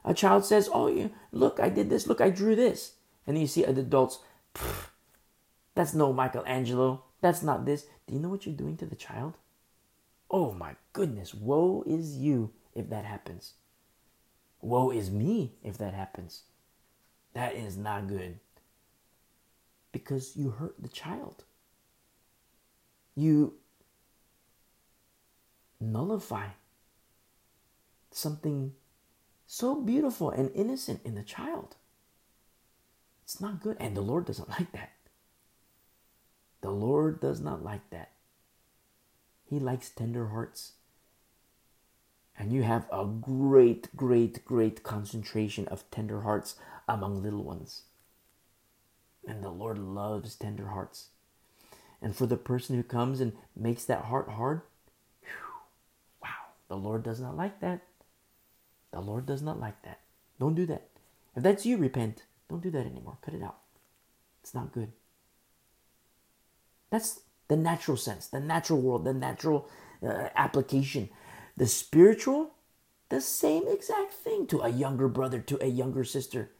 A 0.05 0.14
child 0.14 0.44
says, 0.44 0.68
"Oh, 0.72 0.86
you 0.86 1.10
look, 1.32 1.59
I 1.59 1.68
did 1.68 1.90
this. 1.90 2.06
Look, 2.06 2.20
I 2.20 2.30
drew 2.30 2.55
this." 2.55 2.94
And 3.26 3.36
then 3.36 3.40
you 3.40 3.48
see 3.48 3.64
adults, 3.64 4.20
that's 5.74 5.94
no 5.94 6.12
Michelangelo. 6.12 7.02
That's 7.22 7.42
not 7.42 7.64
this. 7.64 7.86
Do 8.06 8.14
you 8.14 8.20
know 8.20 8.28
what 8.28 8.44
you're 8.44 8.54
doing 8.54 8.76
to 8.78 8.84
the 8.84 8.96
child? 8.96 9.38
Oh 10.30 10.52
my 10.52 10.76
goodness, 10.92 11.32
woe 11.32 11.84
is 11.86 12.16
you 12.16 12.50
if 12.74 12.90
that 12.90 13.04
happens. 13.04 13.54
Woe 14.60 14.90
is 14.90 15.10
me 15.10 15.52
if 15.62 15.78
that 15.78 15.94
happens. 15.94 16.42
That 17.32 17.54
is 17.54 17.76
not 17.76 18.08
good. 18.08 18.40
Because 19.92 20.36
you 20.36 20.50
hurt 20.50 20.74
the 20.80 20.88
child. 20.88 21.44
You 23.14 23.54
nullify 25.80 26.48
something 28.10 28.72
so 29.46 29.74
beautiful 29.74 30.30
and 30.30 30.50
innocent 30.54 31.00
in 31.04 31.14
the 31.14 31.22
child. 31.22 31.76
It's 33.24 33.40
not 33.40 33.60
good. 33.60 33.76
And 33.78 33.96
the 33.96 34.00
Lord 34.00 34.24
doesn't 34.24 34.48
like 34.58 34.72
that. 34.72 34.91
The 36.62 36.70
Lord 36.70 37.20
does 37.20 37.40
not 37.40 37.62
like 37.62 37.90
that. 37.90 38.12
He 39.44 39.59
likes 39.59 39.90
tender 39.90 40.28
hearts. 40.28 40.72
And 42.39 42.52
you 42.52 42.62
have 42.62 42.86
a 42.90 43.05
great, 43.05 43.94
great, 43.94 44.44
great 44.44 44.82
concentration 44.82 45.68
of 45.68 45.89
tender 45.90 46.22
hearts 46.22 46.55
among 46.89 47.22
little 47.22 47.43
ones. 47.43 47.82
And 49.26 49.44
the 49.44 49.51
Lord 49.51 49.78
loves 49.78 50.34
tender 50.34 50.68
hearts. 50.68 51.09
And 52.01 52.16
for 52.16 52.26
the 52.26 52.36
person 52.36 52.76
who 52.76 52.82
comes 52.82 53.20
and 53.20 53.32
makes 53.55 53.84
that 53.84 54.06
heart 54.06 54.30
hard, 54.30 54.62
whew, 55.20 55.30
wow, 56.22 56.55
the 56.68 56.76
Lord 56.76 57.02
does 57.02 57.20
not 57.20 57.36
like 57.36 57.60
that. 57.60 57.82
The 58.93 59.01
Lord 59.01 59.26
does 59.26 59.43
not 59.43 59.60
like 59.60 59.82
that. 59.82 60.01
Don't 60.40 60.55
do 60.55 60.66
that. 60.66 60.89
If 61.36 61.43
that's 61.43 61.66
you, 61.66 61.76
repent. 61.76 62.22
Don't 62.48 62.62
do 62.62 62.70
that 62.70 62.86
anymore. 62.86 63.18
Cut 63.22 63.34
it 63.34 63.43
out. 63.43 63.59
It's 64.43 64.55
not 64.55 64.72
good. 64.72 64.93
That's 66.93 67.20
the 67.48 67.56
natural 67.56 67.97
sense, 67.97 68.27
the 68.27 68.39
natural 68.39 68.78
world, 68.78 69.05
the 69.05 69.14
natural 69.14 69.66
uh, 70.06 70.28
application. 70.36 71.09
The 71.56 71.66
spiritual, 71.66 72.51
the 73.09 73.23
same 73.23 73.66
exact 73.66 74.12
thing 74.12 74.47
to 74.48 74.60
a 74.60 74.69
younger 74.69 75.09
brother, 75.09 75.40
to 75.40 75.64
a 75.64 75.69
younger 75.69 76.05
sister. 76.05 76.51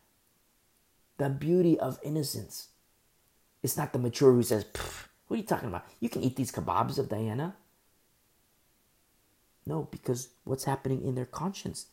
The 1.19 1.29
beauty 1.29 1.79
of 1.79 2.01
innocence. 2.03 2.69
It's 3.63 3.77
not 3.77 3.93
the 3.93 3.99
mature 3.99 4.33
who 4.33 4.43
says, 4.43 4.65
What 5.29 5.37
are 5.37 5.37
you 5.37 5.43
talking 5.47 5.69
about? 5.69 5.85
You 6.01 6.09
can 6.09 6.23
eat 6.23 6.37
these 6.37 6.51
kebabs 6.51 6.99
of 6.99 7.11
Diana. 7.11 7.57
No, 9.67 9.87
because 9.91 10.31
what's 10.45 10.65
happening 10.65 11.05
in 11.05 11.15
their 11.15 11.27
conscience? 11.27 11.89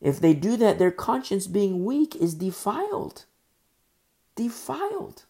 If 0.00 0.18
they 0.18 0.32
do 0.32 0.56
that, 0.56 0.78
their 0.78 0.90
conscience 0.90 1.46
being 1.46 1.84
weak 1.84 2.16
is 2.16 2.32
defiled. 2.32 3.26
Defiled. 4.34 5.24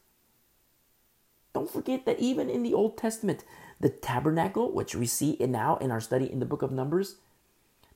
Don't 1.60 1.68
forget 1.70 2.06
that 2.06 2.18
even 2.18 2.48
in 2.48 2.62
the 2.62 2.72
Old 2.72 2.96
Testament, 2.96 3.44
the 3.80 3.90
tabernacle, 3.90 4.72
which 4.72 4.94
we 4.94 5.04
see 5.04 5.36
now 5.40 5.76
in 5.76 5.90
our 5.90 6.00
study 6.00 6.24
in 6.24 6.38
the 6.38 6.46
book 6.46 6.62
of 6.62 6.72
Numbers, 6.72 7.16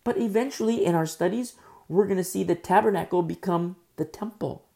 but 0.04 0.18
eventually 0.18 0.84
in 0.84 0.94
our 0.94 1.06
studies, 1.06 1.54
we're 1.88 2.04
going 2.04 2.18
to 2.18 2.24
see 2.24 2.44
the 2.44 2.54
tabernacle 2.54 3.22
become 3.22 3.76
the 3.96 4.04
temple. 4.04 4.66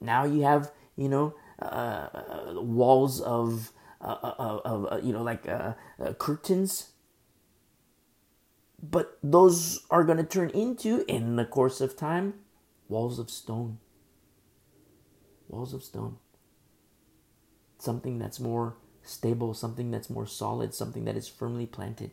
Now 0.00 0.24
you 0.24 0.40
have, 0.40 0.72
you 0.96 1.10
know, 1.10 1.34
uh, 1.60 1.64
uh, 1.66 2.62
walls 2.62 3.20
of, 3.20 3.72
uh, 4.00 4.16
uh, 4.22 4.34
uh 4.38 4.60
of, 4.64 4.92
uh, 4.92 5.00
you 5.02 5.12
know, 5.12 5.22
like 5.22 5.46
curtains. 6.16 6.92
But 8.82 9.18
those 9.22 9.84
are 9.90 10.02
going 10.02 10.16
to 10.16 10.24
turn 10.24 10.48
into, 10.48 11.04
in 11.06 11.36
the 11.36 11.44
course 11.44 11.82
of 11.82 11.94
time, 11.94 12.36
walls 12.88 13.18
of 13.18 13.28
stone. 13.28 13.80
Walls 15.50 15.74
of 15.74 15.84
stone 15.84 16.16
something 17.78 18.18
that's 18.18 18.40
more 18.40 18.76
stable, 19.02 19.54
something 19.54 19.90
that's 19.90 20.10
more 20.10 20.26
solid, 20.26 20.74
something 20.74 21.04
that 21.04 21.16
is 21.16 21.28
firmly 21.28 21.66
planted. 21.66 22.10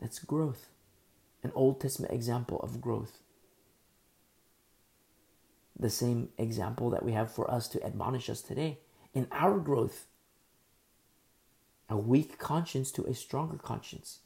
That's 0.00 0.18
growth. 0.18 0.68
An 1.42 1.52
Old 1.54 1.80
Testament 1.80 2.12
example 2.12 2.60
of 2.60 2.80
growth. 2.80 3.18
The 5.78 5.90
same 5.90 6.30
example 6.38 6.90
that 6.90 7.04
we 7.04 7.12
have 7.12 7.32
for 7.32 7.50
us 7.50 7.68
to 7.68 7.84
admonish 7.84 8.30
us 8.30 8.40
today 8.42 8.78
in 9.12 9.26
our 9.32 9.58
growth. 9.58 10.06
A 11.88 11.96
weak 11.96 12.38
conscience 12.38 12.90
to 12.92 13.04
a 13.04 13.14
stronger 13.14 13.58
conscience. 13.58 14.20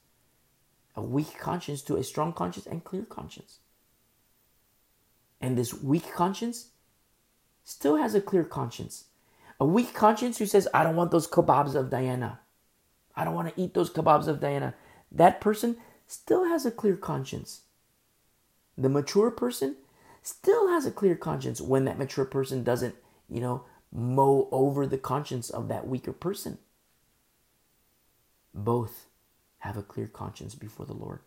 A 0.95 1.03
weak 1.03 1.39
conscience 1.39 1.83
to 1.83 1.97
a 1.97 2.05
strong 2.05 2.33
conscience 2.33 2.67
and 2.67 2.85
clear 2.85 3.05
conscience. 3.05 3.59
And 5.41 5.57
this 5.57 5.75
weak 5.75 6.13
conscience 6.13 6.71
still 7.69 7.97
has 7.97 8.15
a 8.15 8.21
clear 8.21 8.45
conscience. 8.45 9.05
A 9.61 9.67
weak 9.67 9.93
conscience 9.93 10.39
who 10.39 10.47
says, 10.47 10.67
I 10.73 10.83
don't 10.85 10.97
want 10.97 11.11
those 11.11 11.29
kebabs 11.29 11.75
of 11.75 11.91
Diana. 11.91 12.41
I 13.15 13.25
don't 13.25 13.35
want 13.35 13.55
to 13.55 13.61
eat 13.61 13.75
those 13.75 13.91
kebabs 13.91 14.27
of 14.27 14.41
Diana. 14.41 14.75
That 15.13 15.43
person 15.43 15.77
still 16.07 16.45
has 16.47 16.65
a 16.65 16.71
clear 16.71 16.97
conscience. 16.97 17.63
The 18.79 18.89
mature 18.89 19.31
person 19.31 19.77
still 20.23 20.69
has 20.69 20.87
a 20.87 20.91
clear 20.91 21.15
conscience 21.15 21.61
when 21.61 21.85
that 21.85 21.99
mature 21.99 22.25
person 22.25 22.65
doesn't, 22.65 22.95
you 23.29 23.41
know, 23.43 23.65
mow 23.93 24.49
over 24.51 24.87
the 24.87 24.97
conscience 24.97 25.51
of 25.51 25.69
that 25.69 25.87
weaker 25.87 26.15
person. 26.15 26.57
Both 28.55 29.09
have 29.59 29.77
a 29.77 29.83
clear 29.83 30.07
conscience 30.07 30.55
before 30.55 30.87
the 30.87 30.95
Lord. 30.95 31.21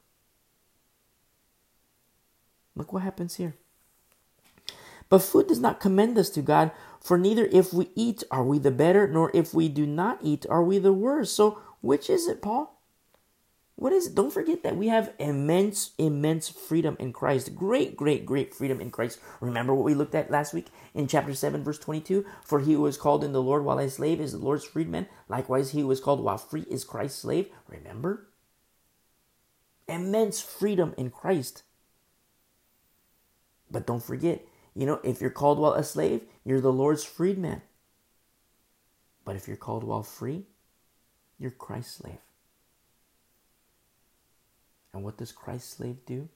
Look 2.76 2.92
what 2.92 3.04
happens 3.04 3.36
here. 3.36 3.58
But 5.12 5.24
food 5.24 5.48
does 5.48 5.60
not 5.60 5.82
commend 5.82 6.18
us 6.18 6.30
to 6.30 6.42
God, 6.42 6.72
for 7.02 7.18
neither 7.18 7.46
if 7.52 7.74
we 7.74 7.90
eat 7.96 8.24
are 8.32 8.46
we 8.46 8.60
the 8.60 8.72
better, 8.72 9.10
nor 9.10 9.30
if 9.34 9.54
we 9.54 9.68
do 9.68 9.86
not 9.86 10.20
eat 10.22 10.46
are 10.50 10.64
we 10.64 10.80
the 10.80 10.94
worse. 10.94 11.34
So, 11.34 11.60
which 11.82 12.10
is 12.10 12.28
it, 12.28 12.42
Paul? 12.42 12.80
What 13.76 13.92
is 13.92 14.08
it? 14.08 14.16
Don't 14.16 14.32
forget 14.32 14.64
that 14.64 14.78
we 14.78 14.88
have 14.88 15.14
immense, 15.20 15.92
immense 15.98 16.48
freedom 16.48 16.96
in 16.98 17.12
Christ. 17.12 17.56
Great, 17.56 17.98
great, 17.98 18.26
great 18.26 18.56
freedom 18.56 18.80
in 18.80 18.90
Christ. 18.90 19.20
Remember 19.42 19.76
what 19.76 19.84
we 19.84 19.94
looked 19.94 20.16
at 20.16 20.32
last 20.32 20.54
week 20.54 20.68
in 20.94 21.08
chapter 21.08 21.34
7, 21.34 21.62
verse 21.62 21.80
22? 21.80 22.24
For 22.46 22.62
he 22.62 22.72
who 22.74 22.86
is 22.86 22.96
called 22.96 23.26
in 23.26 23.34
the 23.34 23.42
Lord 23.42 23.66
while 23.66 23.80
a 23.80 23.90
slave 23.90 24.22
is 24.22 24.32
the 24.32 24.38
Lord's 24.38 24.64
freedman. 24.64 25.08
Likewise, 25.28 25.72
he 25.72 25.82
who 25.82 25.92
is 25.92 26.00
called 26.00 26.24
while 26.24 26.38
free 26.38 26.66
is 26.70 26.86
Christ's 26.86 27.20
slave. 27.20 27.50
Remember? 27.68 28.28
Immense 29.90 30.40
freedom 30.40 30.94
in 30.98 31.10
Christ. 31.10 31.64
But 33.70 33.86
don't 33.86 34.04
forget, 34.04 34.46
you 34.76 34.86
know, 34.86 35.00
if 35.04 35.22
you're 35.22 35.30
called 35.30 35.60
while 35.60 35.74
a 35.74 35.84
slave, 35.84 36.22
you're 36.46 36.62
the 36.62 36.72
Lord's 36.72 37.04
freedman. 37.04 37.62
But 39.26 39.36
if 39.36 39.48
you're 39.48 39.58
called 39.58 39.84
while 39.84 40.04
free, 40.04 40.44
you're 41.38 41.52
Christ's 41.52 41.96
slave. 41.96 42.20
And 44.94 45.04
what 45.04 45.18
does 45.18 45.32
Christ's 45.32 45.74
slave 45.76 45.98
do? 46.06 46.30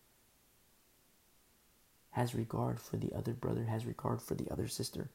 Has 2.11 2.35
regard 2.35 2.79
for 2.79 2.97
the 2.97 3.13
other 3.13 3.33
brother, 3.33 3.65
has 3.65 3.85
regard 3.85 4.21
for 4.21 4.35
the 4.35 4.49
other 4.51 4.67
sister. 4.67 5.09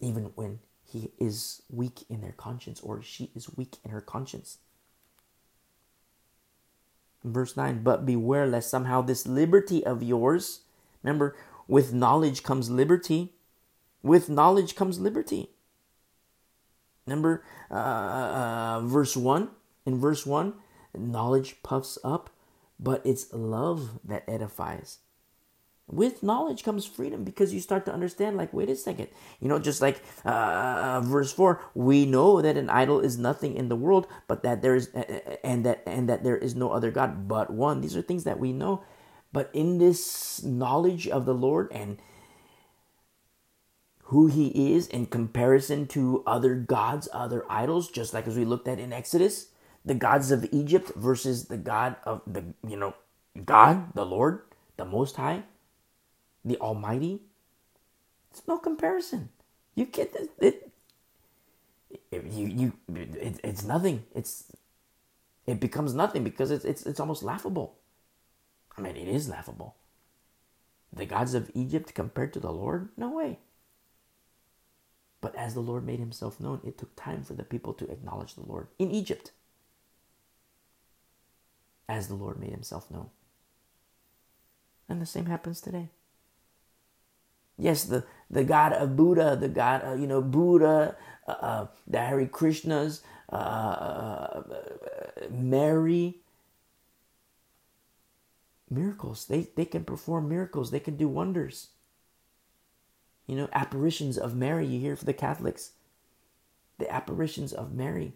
Even 0.00 0.32
when 0.34 0.60
he 0.84 1.10
is 1.18 1.62
weak 1.70 2.04
in 2.08 2.20
their 2.20 2.32
conscience 2.32 2.80
or 2.80 3.02
she 3.02 3.30
is 3.34 3.56
weak 3.56 3.76
in 3.84 3.90
her 3.90 4.00
conscience. 4.00 4.58
Verse 7.24 7.56
9, 7.56 7.82
but 7.82 8.04
beware 8.04 8.46
lest 8.46 8.68
somehow 8.68 9.00
this 9.00 9.26
liberty 9.26 9.84
of 9.86 10.02
yours 10.02 10.60
Remember, 11.02 11.36
with 11.68 11.92
knowledge 11.92 12.42
comes 12.42 12.70
liberty. 12.70 13.34
With 14.02 14.28
knowledge 14.28 14.74
comes 14.74 14.98
liberty. 14.98 15.50
Remember 17.06 17.44
uh, 17.70 17.74
uh, 17.74 18.80
verse 18.84 19.16
1? 19.16 19.48
In 19.84 19.98
verse 19.98 20.24
1, 20.24 20.54
knowledge 20.96 21.56
puffs 21.62 21.98
up, 22.04 22.30
but 22.78 23.02
it's 23.04 23.32
love 23.32 23.98
that 24.04 24.22
edifies. 24.28 24.98
With 25.88 26.22
knowledge 26.22 26.62
comes 26.62 26.86
freedom 26.86 27.24
because 27.24 27.52
you 27.52 27.60
start 27.60 27.84
to 27.86 27.92
understand, 27.92 28.36
like, 28.36 28.52
wait 28.52 28.70
a 28.70 28.76
second. 28.76 29.08
You 29.40 29.48
know, 29.48 29.58
just 29.58 29.82
like 29.82 30.00
uh, 30.24 30.28
uh 30.28 31.00
verse 31.00 31.32
4, 31.32 31.60
we 31.74 32.06
know 32.06 32.40
that 32.40 32.56
an 32.56 32.70
idol 32.70 33.00
is 33.00 33.18
nothing 33.18 33.56
in 33.56 33.68
the 33.68 33.76
world, 33.76 34.06
but 34.28 34.44
that 34.44 34.62
there 34.62 34.76
is, 34.76 34.88
and 35.42 35.66
that, 35.66 35.82
and 35.84 36.08
that 36.08 36.22
there 36.22 36.38
is 36.38 36.54
no 36.54 36.70
other 36.70 36.92
God 36.92 37.26
but 37.26 37.50
one. 37.50 37.80
These 37.80 37.96
are 37.96 38.02
things 38.02 38.24
that 38.24 38.38
we 38.38 38.52
know. 38.52 38.84
But 39.32 39.50
in 39.52 39.78
this 39.78 40.42
knowledge 40.42 41.08
of 41.08 41.24
the 41.26 41.34
Lord 41.34 41.70
and 41.72 41.98
who 44.04 44.26
he 44.26 44.74
is 44.74 44.88
in 44.88 45.06
comparison 45.06 45.86
to 45.88 46.22
other 46.26 46.54
gods, 46.54 47.08
other 47.12 47.44
idols, 47.50 47.90
just 47.90 48.14
like 48.14 48.26
as 48.26 48.36
we 48.36 48.44
looked 48.44 48.68
at 48.68 48.78
in 48.78 48.92
Exodus, 48.92 49.48
the 49.84 49.94
gods 49.94 50.30
of 50.30 50.46
Egypt 50.52 50.92
versus 50.96 51.46
the 51.46 51.56
God 51.56 51.96
of 52.04 52.22
the, 52.26 52.44
you 52.66 52.76
know, 52.76 52.94
God, 53.44 53.94
the 53.94 54.04
Lord, 54.06 54.42
the 54.76 54.84
Most 54.84 55.16
High, 55.16 55.44
the 56.44 56.58
Almighty. 56.58 57.22
It's 58.30 58.42
no 58.46 58.58
comparison. 58.58 59.30
You 59.74 59.86
get 59.86 60.12
this, 60.12 60.28
it, 60.40 60.70
it 62.10 62.24
you 62.26 62.46
you 62.46 62.72
it, 62.94 63.40
it's 63.44 63.64
nothing. 63.64 64.04
It's 64.14 64.44
it 65.46 65.60
becomes 65.60 65.94
nothing 65.94 66.24
because 66.24 66.50
it's 66.50 66.64
it's 66.64 66.86
it's 66.86 67.00
almost 67.00 67.22
laughable. 67.22 67.76
I 68.76 68.80
mean, 68.80 68.96
it 68.96 69.08
is 69.08 69.28
laughable. 69.28 69.76
The 70.92 71.06
gods 71.06 71.34
of 71.34 71.50
Egypt 71.54 71.94
compared 71.94 72.32
to 72.34 72.40
the 72.40 72.52
Lord? 72.52 72.90
No 72.96 73.10
way. 73.10 73.38
But 75.20 75.34
as 75.36 75.54
the 75.54 75.60
Lord 75.60 75.86
made 75.86 76.00
himself 76.00 76.40
known, 76.40 76.60
it 76.64 76.76
took 76.76 76.94
time 76.96 77.22
for 77.22 77.34
the 77.34 77.44
people 77.44 77.72
to 77.74 77.90
acknowledge 77.90 78.34
the 78.34 78.42
Lord 78.42 78.66
in 78.78 78.90
Egypt. 78.90 79.30
As 81.88 82.08
the 82.08 82.14
Lord 82.14 82.38
made 82.38 82.50
himself 82.50 82.90
known. 82.90 83.10
And 84.88 85.00
the 85.00 85.06
same 85.06 85.26
happens 85.26 85.60
today. 85.60 85.90
Yes, 87.56 87.84
the, 87.84 88.04
the 88.28 88.44
God 88.44 88.72
of 88.72 88.96
Buddha, 88.96 89.36
the 89.38 89.48
God, 89.48 90.00
you 90.00 90.06
know, 90.06 90.20
Buddha, 90.20 90.96
uh, 91.28 91.30
uh, 91.30 91.66
the 91.86 92.00
Hare 92.00 92.26
Krishnas, 92.26 93.02
uh, 93.30 93.36
uh, 93.36 94.42
uh 94.50 94.60
Mary, 95.30 96.21
miracles. 98.74 99.26
They, 99.26 99.48
they 99.54 99.64
can 99.64 99.84
perform 99.84 100.28
miracles, 100.28 100.70
they 100.70 100.80
can 100.80 100.96
do 100.96 101.08
wonders. 101.08 101.68
You 103.26 103.36
know, 103.36 103.48
apparitions 103.52 104.18
of 104.18 104.34
Mary, 104.34 104.66
you 104.66 104.80
hear 104.80 104.96
for 104.96 105.04
the 105.04 105.12
Catholics. 105.12 105.72
The 106.78 106.92
apparitions 106.92 107.52
of 107.52 107.72
Mary. 107.72 108.14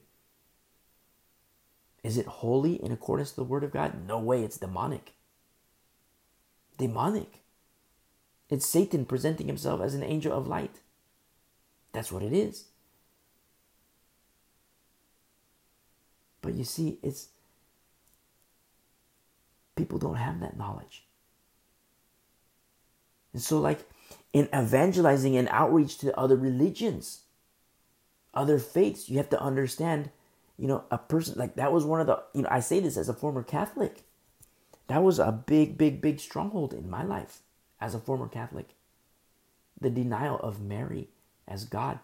Is 2.02 2.18
it 2.18 2.26
holy 2.26 2.74
in 2.74 2.92
accordance 2.92 3.30
to 3.30 3.36
the 3.36 3.44
word 3.44 3.64
of 3.64 3.72
God? 3.72 4.06
No 4.06 4.18
way, 4.18 4.42
it's 4.42 4.58
demonic. 4.58 5.14
Demonic. 6.78 7.42
It's 8.48 8.66
Satan 8.66 9.04
presenting 9.04 9.46
himself 9.46 9.80
as 9.80 9.94
an 9.94 10.02
angel 10.02 10.32
of 10.32 10.46
light. 10.46 10.80
That's 11.92 12.12
what 12.12 12.22
it 12.22 12.32
is. 12.32 12.66
But 16.42 16.54
you 16.54 16.64
see, 16.64 16.98
it's 17.02 17.28
people 19.76 19.98
don't 19.98 20.16
have 20.16 20.40
that 20.40 20.56
knowledge. 20.56 21.04
And 23.32 23.42
so, 23.42 23.60
like 23.60 23.88
in 24.32 24.48
evangelizing 24.54 25.36
and 25.36 25.48
outreach 25.50 25.98
to 25.98 26.18
other 26.18 26.36
religions, 26.36 27.20
other 28.34 28.58
faiths, 28.58 29.08
you 29.08 29.18
have 29.18 29.30
to 29.30 29.40
understand, 29.40 30.10
you 30.58 30.66
know, 30.66 30.84
a 30.90 30.98
person 30.98 31.38
like 31.38 31.54
that 31.56 31.72
was 31.72 31.84
one 31.84 32.00
of 32.00 32.06
the, 32.06 32.22
you 32.34 32.42
know, 32.42 32.48
I 32.50 32.60
say 32.60 32.80
this 32.80 32.96
as 32.96 33.08
a 33.08 33.14
former 33.14 33.42
Catholic. 33.42 34.02
That 34.88 35.02
was 35.02 35.18
a 35.18 35.32
big, 35.32 35.76
big, 35.76 36.00
big 36.00 36.20
stronghold 36.20 36.72
in 36.72 36.88
my 36.88 37.02
life 37.02 37.40
as 37.80 37.94
a 37.94 37.98
former 37.98 38.28
Catholic. 38.28 38.70
The 39.80 39.90
denial 39.90 40.38
of 40.38 40.60
Mary 40.60 41.08
as 41.46 41.64
God. 41.64 41.98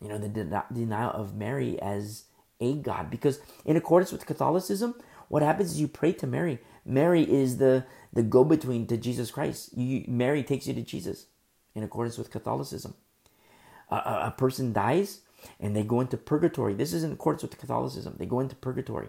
You 0.00 0.08
know, 0.08 0.18
the 0.18 0.28
de- 0.28 0.64
denial 0.72 1.10
of 1.10 1.34
Mary 1.34 1.80
as 1.80 2.24
a 2.60 2.74
God. 2.74 3.10
Because 3.10 3.40
in 3.64 3.76
accordance 3.76 4.12
with 4.12 4.26
Catholicism, 4.26 4.94
what 5.32 5.42
happens 5.42 5.72
is 5.72 5.80
you 5.80 5.88
pray 5.88 6.12
to 6.12 6.26
Mary. 6.26 6.58
Mary 6.84 7.22
is 7.22 7.56
the, 7.56 7.86
the 8.12 8.22
go 8.22 8.44
between 8.44 8.86
to 8.88 8.98
Jesus 8.98 9.30
Christ. 9.30 9.70
You, 9.74 10.04
Mary 10.06 10.42
takes 10.42 10.66
you 10.66 10.74
to 10.74 10.82
Jesus 10.82 11.24
in 11.74 11.82
accordance 11.82 12.18
with 12.18 12.30
Catholicism. 12.30 12.92
A, 13.90 13.94
a, 13.94 14.22
a 14.26 14.34
person 14.36 14.74
dies 14.74 15.20
and 15.58 15.74
they 15.74 15.84
go 15.84 16.02
into 16.02 16.18
purgatory. 16.18 16.74
This 16.74 16.92
is 16.92 17.02
in 17.02 17.12
accordance 17.12 17.40
with 17.42 17.58
Catholicism. 17.58 18.16
They 18.18 18.26
go 18.26 18.40
into 18.40 18.54
purgatory. 18.54 19.08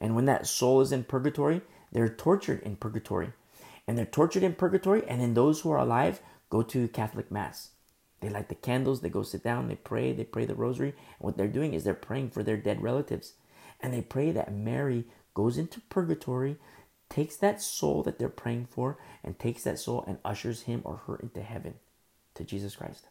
And 0.00 0.14
when 0.14 0.24
that 0.24 0.46
soul 0.46 0.80
is 0.80 0.92
in 0.92 1.04
purgatory, 1.04 1.60
they're 1.92 2.08
tortured 2.08 2.62
in 2.62 2.76
purgatory 2.76 3.34
and 3.86 3.98
they're 3.98 4.06
tortured 4.06 4.44
in 4.44 4.54
purgatory. 4.54 5.06
And 5.06 5.20
then 5.20 5.34
those 5.34 5.60
who 5.60 5.70
are 5.72 5.78
alive 5.78 6.22
go 6.48 6.62
to 6.62 6.88
Catholic 6.88 7.30
Mass. 7.30 7.72
They 8.20 8.30
light 8.30 8.48
the 8.48 8.54
candles, 8.54 9.02
they 9.02 9.10
go 9.10 9.22
sit 9.22 9.44
down, 9.44 9.68
they 9.68 9.74
pray, 9.74 10.14
they 10.14 10.24
pray 10.24 10.46
the 10.46 10.54
rosary. 10.54 10.94
And 11.18 11.26
what 11.26 11.36
they're 11.36 11.48
doing 11.48 11.74
is 11.74 11.84
they're 11.84 11.92
praying 11.92 12.30
for 12.30 12.42
their 12.42 12.56
dead 12.56 12.82
relatives. 12.82 13.34
And 13.82 13.92
they 13.92 14.00
pray 14.00 14.30
that 14.30 14.54
Mary 14.54 15.04
goes 15.34 15.58
into 15.58 15.80
purgatory, 15.80 16.56
takes 17.08 17.36
that 17.36 17.60
soul 17.60 18.02
that 18.04 18.18
they're 18.18 18.28
praying 18.28 18.66
for, 18.70 18.98
and 19.22 19.38
takes 19.38 19.64
that 19.64 19.78
soul 19.78 20.04
and 20.06 20.18
ushers 20.24 20.62
him 20.62 20.80
or 20.84 21.02
her 21.06 21.16
into 21.16 21.42
heaven 21.42 21.74
to 22.34 22.44
Jesus 22.44 22.76
Christ. 22.76 23.08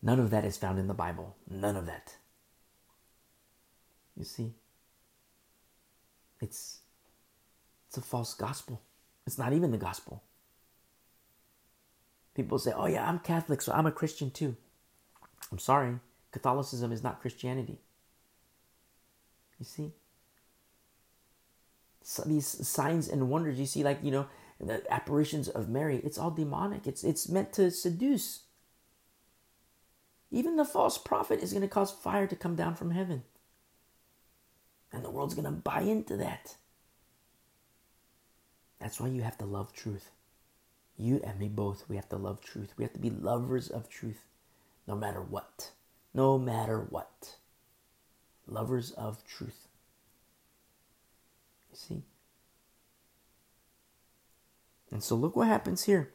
None 0.00 0.20
of 0.20 0.30
that 0.30 0.44
is 0.44 0.56
found 0.56 0.78
in 0.78 0.86
the 0.86 0.94
Bible. 0.94 1.36
None 1.50 1.76
of 1.76 1.86
that. 1.86 2.14
You 4.16 4.24
see? 4.24 4.52
It's 6.40 6.78
it's 7.88 7.96
a 7.96 8.00
false 8.00 8.34
gospel. 8.34 8.80
It's 9.26 9.38
not 9.38 9.52
even 9.52 9.70
the 9.70 9.78
gospel. 9.78 10.22
People 12.38 12.60
say, 12.60 12.72
"Oh 12.72 12.86
yeah, 12.86 13.04
I'm 13.04 13.18
Catholic, 13.18 13.60
so 13.60 13.72
I'm 13.72 13.86
a 13.86 13.90
Christian 13.90 14.30
too." 14.30 14.54
I'm 15.50 15.58
sorry, 15.58 15.98
Catholicism 16.30 16.92
is 16.92 17.02
not 17.02 17.20
Christianity. 17.20 17.80
You 19.58 19.64
see? 19.64 19.90
So 22.04 22.22
these 22.24 22.46
signs 22.46 23.08
and 23.08 23.28
wonders 23.28 23.58
you 23.58 23.66
see 23.66 23.82
like, 23.82 23.98
you 24.04 24.12
know, 24.12 24.28
the 24.60 24.84
apparitions 24.88 25.48
of 25.48 25.68
Mary, 25.68 26.00
it's 26.04 26.16
all 26.16 26.30
demonic. 26.30 26.86
It's 26.86 27.02
it's 27.02 27.28
meant 27.28 27.52
to 27.54 27.72
seduce. 27.72 28.44
Even 30.30 30.54
the 30.54 30.64
false 30.64 30.96
prophet 30.96 31.40
is 31.40 31.52
going 31.52 31.62
to 31.62 31.68
cause 31.68 31.90
fire 31.90 32.28
to 32.28 32.36
come 32.36 32.54
down 32.54 32.76
from 32.76 32.92
heaven. 32.92 33.24
And 34.92 35.04
the 35.04 35.10
world's 35.10 35.34
going 35.34 35.44
to 35.44 35.50
buy 35.50 35.80
into 35.80 36.16
that. 36.18 36.54
That's 38.78 39.00
why 39.00 39.08
you 39.08 39.22
have 39.22 39.38
to 39.38 39.44
love 39.44 39.72
truth. 39.72 40.12
You 40.98 41.20
and 41.24 41.38
me 41.38 41.48
both, 41.48 41.84
we 41.88 41.96
have 41.96 42.08
to 42.08 42.16
love 42.16 42.40
truth. 42.40 42.74
We 42.76 42.84
have 42.84 42.92
to 42.92 42.98
be 42.98 43.10
lovers 43.10 43.68
of 43.68 43.88
truth 43.88 44.24
no 44.86 44.96
matter 44.96 45.22
what. 45.22 45.70
No 46.12 46.38
matter 46.38 46.80
what. 46.80 47.36
Lovers 48.46 48.90
of 48.92 49.24
truth. 49.24 49.68
You 51.70 51.76
see? 51.76 52.02
And 54.90 55.02
so 55.02 55.14
look 55.14 55.36
what 55.36 55.46
happens 55.46 55.84
here. 55.84 56.10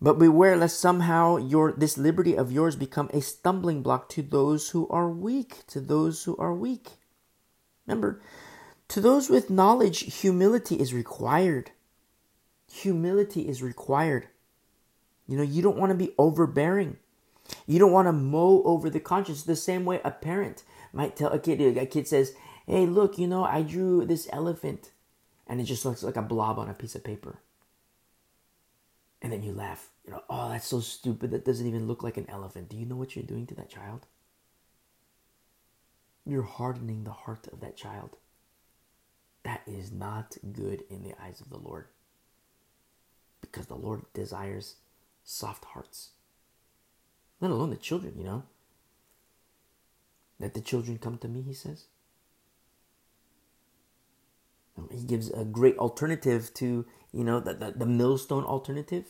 But 0.00 0.18
beware 0.18 0.56
lest 0.56 0.80
somehow 0.80 1.36
your 1.36 1.72
this 1.72 1.98
liberty 1.98 2.34
of 2.34 2.50
yours 2.50 2.74
become 2.74 3.10
a 3.12 3.20
stumbling 3.20 3.82
block 3.82 4.08
to 4.10 4.22
those 4.22 4.70
who 4.70 4.88
are 4.88 5.10
weak, 5.10 5.66
to 5.66 5.80
those 5.80 6.24
who 6.24 6.36
are 6.38 6.54
weak. 6.54 6.92
Remember, 7.86 8.22
to 8.90 9.00
those 9.00 9.30
with 9.30 9.50
knowledge, 9.50 10.20
humility 10.20 10.74
is 10.74 10.92
required. 10.92 11.70
Humility 12.72 13.48
is 13.48 13.62
required. 13.62 14.26
You 15.28 15.36
know, 15.36 15.44
you 15.44 15.62
don't 15.62 15.78
want 15.78 15.90
to 15.90 15.96
be 15.96 16.12
overbearing. 16.18 16.96
You 17.68 17.78
don't 17.78 17.92
want 17.92 18.08
to 18.08 18.12
mow 18.12 18.62
over 18.64 18.90
the 18.90 18.98
conscience 18.98 19.44
the 19.44 19.54
same 19.54 19.84
way 19.84 20.00
a 20.04 20.10
parent 20.10 20.64
might 20.92 21.14
tell 21.14 21.30
a 21.30 21.38
kid. 21.38 21.60
A 21.78 21.86
kid 21.86 22.08
says, 22.08 22.34
Hey, 22.66 22.84
look, 22.84 23.16
you 23.16 23.28
know, 23.28 23.44
I 23.44 23.62
drew 23.62 24.04
this 24.04 24.28
elephant 24.32 24.90
and 25.46 25.60
it 25.60 25.64
just 25.64 25.84
looks 25.84 26.02
like 26.02 26.16
a 26.16 26.22
blob 26.22 26.58
on 26.58 26.68
a 26.68 26.74
piece 26.74 26.96
of 26.96 27.04
paper. 27.04 27.38
And 29.22 29.32
then 29.32 29.44
you 29.44 29.52
laugh. 29.52 29.90
You 30.04 30.12
know, 30.12 30.22
oh, 30.28 30.48
that's 30.48 30.66
so 30.66 30.80
stupid. 30.80 31.30
That 31.30 31.44
doesn't 31.44 31.66
even 31.66 31.86
look 31.86 32.02
like 32.02 32.16
an 32.16 32.28
elephant. 32.28 32.68
Do 32.68 32.76
you 32.76 32.86
know 32.86 32.96
what 32.96 33.14
you're 33.14 33.24
doing 33.24 33.46
to 33.46 33.54
that 33.54 33.70
child? 33.70 34.06
You're 36.26 36.42
hardening 36.42 37.04
the 37.04 37.12
heart 37.12 37.46
of 37.52 37.60
that 37.60 37.76
child. 37.76 38.16
That 39.42 39.62
is 39.66 39.90
not 39.90 40.36
good 40.52 40.84
in 40.90 41.02
the 41.02 41.14
eyes 41.22 41.40
of 41.40 41.50
the 41.50 41.58
Lord. 41.58 41.86
Because 43.40 43.66
the 43.66 43.74
Lord 43.74 44.02
desires 44.12 44.76
soft 45.24 45.64
hearts. 45.66 46.10
Let 47.40 47.50
alone 47.50 47.70
the 47.70 47.76
children, 47.76 48.14
you 48.18 48.24
know. 48.24 48.42
Let 50.38 50.54
the 50.54 50.60
children 50.60 50.98
come 50.98 51.18
to 51.18 51.28
me, 51.28 51.42
he 51.42 51.54
says. 51.54 51.84
He 54.90 55.04
gives 55.04 55.30
a 55.30 55.44
great 55.44 55.76
alternative 55.76 56.52
to, 56.54 56.86
you 57.12 57.24
know, 57.24 57.40
the, 57.40 57.54
the, 57.54 57.72
the 57.72 57.86
millstone 57.86 58.44
alternative. 58.44 59.04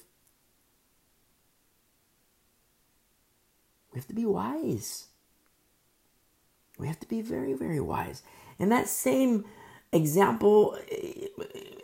We 3.92 3.98
have 3.98 4.08
to 4.08 4.14
be 4.14 4.24
wise. 4.24 5.06
We 6.78 6.86
have 6.86 7.00
to 7.00 7.08
be 7.08 7.22
very, 7.22 7.52
very 7.52 7.80
wise. 7.80 8.22
And 8.58 8.72
that 8.72 8.88
same 8.88 9.44
example, 9.92 10.78
eh, 10.90 11.26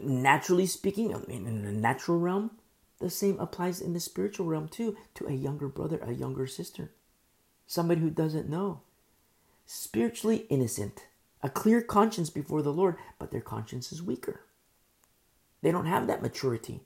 naturally 0.01 0.67
speaking, 0.67 1.11
in 1.29 1.63
the 1.65 1.73
natural 1.73 2.19
realm, 2.19 2.53
the 2.99 3.11
same 3.11 3.39
applies 3.39 3.81
in 3.81 3.93
the 3.93 4.01
spiritual 4.01 4.47
realm 4.47 4.69
too 4.69 4.97
to 5.15 5.27
a 5.27 5.33
younger 5.33 5.69
brother, 5.69 5.99
a 6.03 6.13
younger 6.13 6.47
sister, 6.47 6.93
somebody 7.67 8.01
who 8.01 8.11
doesn't 8.11 8.49
know. 8.49 8.81
Spiritually 9.67 10.47
innocent, 10.49 11.07
a 11.43 11.51
clear 11.51 11.83
conscience 11.83 12.31
before 12.31 12.63
the 12.63 12.73
Lord, 12.73 12.97
but 13.19 13.31
their 13.31 13.41
conscience 13.41 13.93
is 13.93 14.03
weaker. 14.03 14.41
They 15.63 15.73
don't 15.73 15.87
have 15.87 16.07
that 16.07 16.23
maturity. 16.23 16.83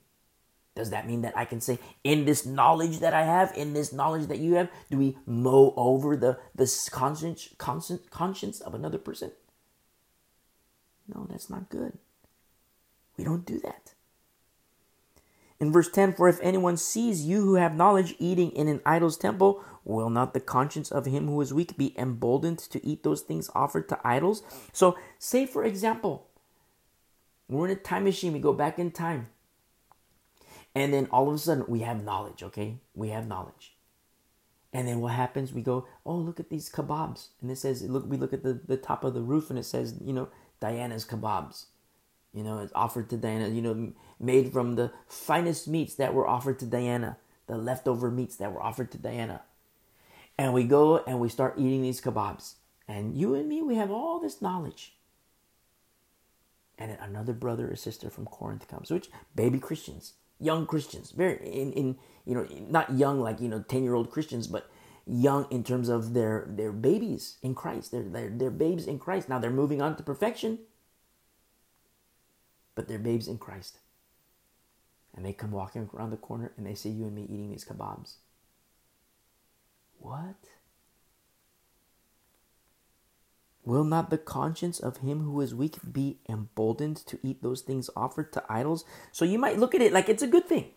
Does 0.75 0.89
that 0.89 1.07
mean 1.07 1.21
that 1.21 1.37
I 1.37 1.45
can 1.45 1.61
say, 1.61 1.79
in 2.03 2.25
this 2.25 2.45
knowledge 2.45 2.99
that 2.99 3.13
I 3.13 3.23
have, 3.23 3.53
in 3.55 3.73
this 3.73 3.91
knowledge 3.91 4.27
that 4.27 4.39
you 4.39 4.55
have, 4.55 4.69
do 4.89 4.97
we 4.97 5.17
mow 5.25 5.73
over 5.75 6.15
the, 6.15 6.39
the 6.55 6.87
conscience, 6.91 7.49
conscience, 7.57 8.01
conscience 8.09 8.61
of 8.61 8.73
another 8.73 8.97
person? 8.97 9.31
No, 11.13 11.27
that's 11.29 11.49
not 11.49 11.69
good. 11.69 11.97
We 13.17 13.23
don't 13.23 13.45
do 13.45 13.59
that. 13.59 13.93
In 15.59 15.71
verse 15.71 15.89
10, 15.91 16.13
for 16.13 16.27
if 16.27 16.39
anyone 16.41 16.75
sees 16.75 17.23
you 17.23 17.41
who 17.41 17.53
have 17.55 17.75
knowledge 17.75 18.15
eating 18.17 18.49
in 18.51 18.67
an 18.67 18.81
idol's 18.83 19.17
temple, 19.17 19.63
will 19.83 20.09
not 20.09 20.33
the 20.33 20.39
conscience 20.39 20.91
of 20.91 21.05
him 21.05 21.27
who 21.27 21.39
is 21.39 21.53
weak 21.53 21.77
be 21.77 21.97
emboldened 21.99 22.57
to 22.57 22.83
eat 22.85 23.03
those 23.03 23.21
things 23.21 23.49
offered 23.53 23.87
to 23.89 23.99
idols? 24.03 24.41
So, 24.73 24.97
say 25.19 25.45
for 25.45 25.63
example, 25.63 26.27
we're 27.47 27.65
in 27.65 27.71
a 27.71 27.75
time 27.75 28.05
machine, 28.05 28.33
we 28.33 28.39
go 28.39 28.53
back 28.53 28.79
in 28.79 28.89
time. 28.89 29.27
And 30.73 30.93
then 30.93 31.07
all 31.11 31.27
of 31.27 31.35
a 31.35 31.37
sudden 31.37 31.65
we 31.67 31.81
have 31.81 32.03
knowledge, 32.03 32.41
okay? 32.41 32.77
We 32.95 33.09
have 33.09 33.27
knowledge. 33.27 33.75
And 34.73 34.87
then 34.87 35.01
what 35.01 35.13
happens? 35.13 35.51
We 35.51 35.61
go, 35.61 35.85
oh, 36.05 36.15
look 36.15 36.39
at 36.39 36.49
these 36.49 36.71
kebabs. 36.71 37.27
And 37.41 37.51
it 37.51 37.57
says, 37.57 37.83
look, 37.83 38.09
we 38.09 38.17
look 38.17 38.33
at 38.33 38.41
the, 38.41 38.61
the 38.65 38.77
top 38.77 39.03
of 39.03 39.13
the 39.13 39.21
roof 39.21 39.49
and 39.49 39.59
it 39.59 39.65
says, 39.65 39.95
you 40.01 40.13
know, 40.13 40.29
Diana's 40.61 41.05
kebabs. 41.05 41.67
You 42.33 42.43
know, 42.43 42.59
it's 42.59 42.73
offered 42.75 43.09
to 43.11 43.17
Diana, 43.17 43.49
you 43.49 43.61
know, 43.63 43.93
made 44.19 44.53
from 44.53 44.75
the 44.75 44.93
finest 45.07 45.67
meats 45.67 45.95
that 45.95 46.13
were 46.13 46.27
offered 46.27 46.59
to 46.59 46.67
Diana, 46.67 47.17
the 47.47 47.57
leftover 47.57 48.11
meats 48.11 48.37
that 48.37 48.53
were 48.53 48.63
offered 48.63 48.91
to 48.93 48.99
Diana. 48.99 49.43
And 50.37 50.53
we 50.53 50.65
go 50.65 50.99
and 50.99 51.19
we 51.19 51.29
start 51.29 51.55
eating 51.59 51.83
these 51.83 52.01
kebabs. 52.01 52.55
And 52.87 53.17
you 53.17 53.35
and 53.35 53.49
me, 53.49 53.61
we 53.63 53.75
have 53.75 53.91
all 53.91 54.19
this 54.19 54.41
knowledge. 54.41 54.95
and 56.77 56.97
another 57.01 57.33
brother 57.33 57.71
or 57.71 57.75
sister 57.77 58.09
from 58.09 58.25
Corinth 58.25 58.67
comes, 58.67 58.91
which 58.91 59.09
baby 59.35 59.59
Christians, 59.59 60.13
young 60.39 60.65
Christians, 60.65 61.11
very 61.11 61.37
in, 61.47 61.73
in 61.73 61.97
you 62.25 62.35
know 62.35 62.47
not 62.69 62.91
young 62.93 63.21
like 63.21 63.39
you 63.41 63.49
know 63.49 63.61
ten 63.67 63.83
year 63.83 63.93
old 63.95 64.11
Christians, 64.11 64.47
but 64.47 64.69
young 65.11 65.45
in 65.51 65.63
terms 65.63 65.89
of 65.89 66.13
their 66.13 66.47
their 66.47 66.71
babies 66.71 67.37
in 67.43 67.53
Christ. 67.53 67.91
They're 67.91 68.03
they're 68.03 68.29
they're 68.29 68.49
babes 68.49 68.87
in 68.87 68.97
Christ. 68.97 69.27
Now 69.27 69.39
they're 69.39 69.51
moving 69.51 69.81
on 69.81 69.97
to 69.97 70.03
perfection, 70.03 70.59
but 72.75 72.87
they're 72.87 72.97
babes 72.97 73.27
in 73.27 73.37
Christ. 73.37 73.79
And 75.13 75.25
they 75.25 75.33
come 75.33 75.51
walking 75.51 75.89
around 75.93 76.11
the 76.11 76.17
corner 76.17 76.53
and 76.55 76.65
they 76.65 76.75
see 76.75 76.89
you 76.89 77.05
and 77.05 77.15
me 77.15 77.23
eating 77.23 77.51
these 77.51 77.65
kebabs. 77.65 78.15
What? 79.99 80.37
Will 83.63 83.83
not 83.83 84.09
the 84.09 84.17
conscience 84.17 84.79
of 84.79 84.97
him 84.97 85.21
who 85.21 85.39
is 85.41 85.53
weak 85.53 85.75
be 85.91 86.17
emboldened 86.27 86.97
to 87.05 87.19
eat 87.21 87.43
those 87.43 87.61
things 87.61 87.89
offered 87.95 88.31
to 88.33 88.43
idols? 88.49 88.85
So 89.11 89.25
you 89.25 89.37
might 89.37 89.59
look 89.59 89.75
at 89.75 89.81
it 89.81 89.91
like 89.91 90.07
it's 90.09 90.23
a 90.23 90.27
good 90.27 90.47
thing. 90.47 90.71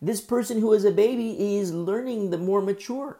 This 0.00 0.20
person 0.20 0.60
who 0.60 0.72
is 0.72 0.84
a 0.84 0.90
baby 0.90 1.56
is 1.58 1.74
learning 1.74 2.30
the 2.30 2.38
more 2.38 2.62
mature. 2.62 3.18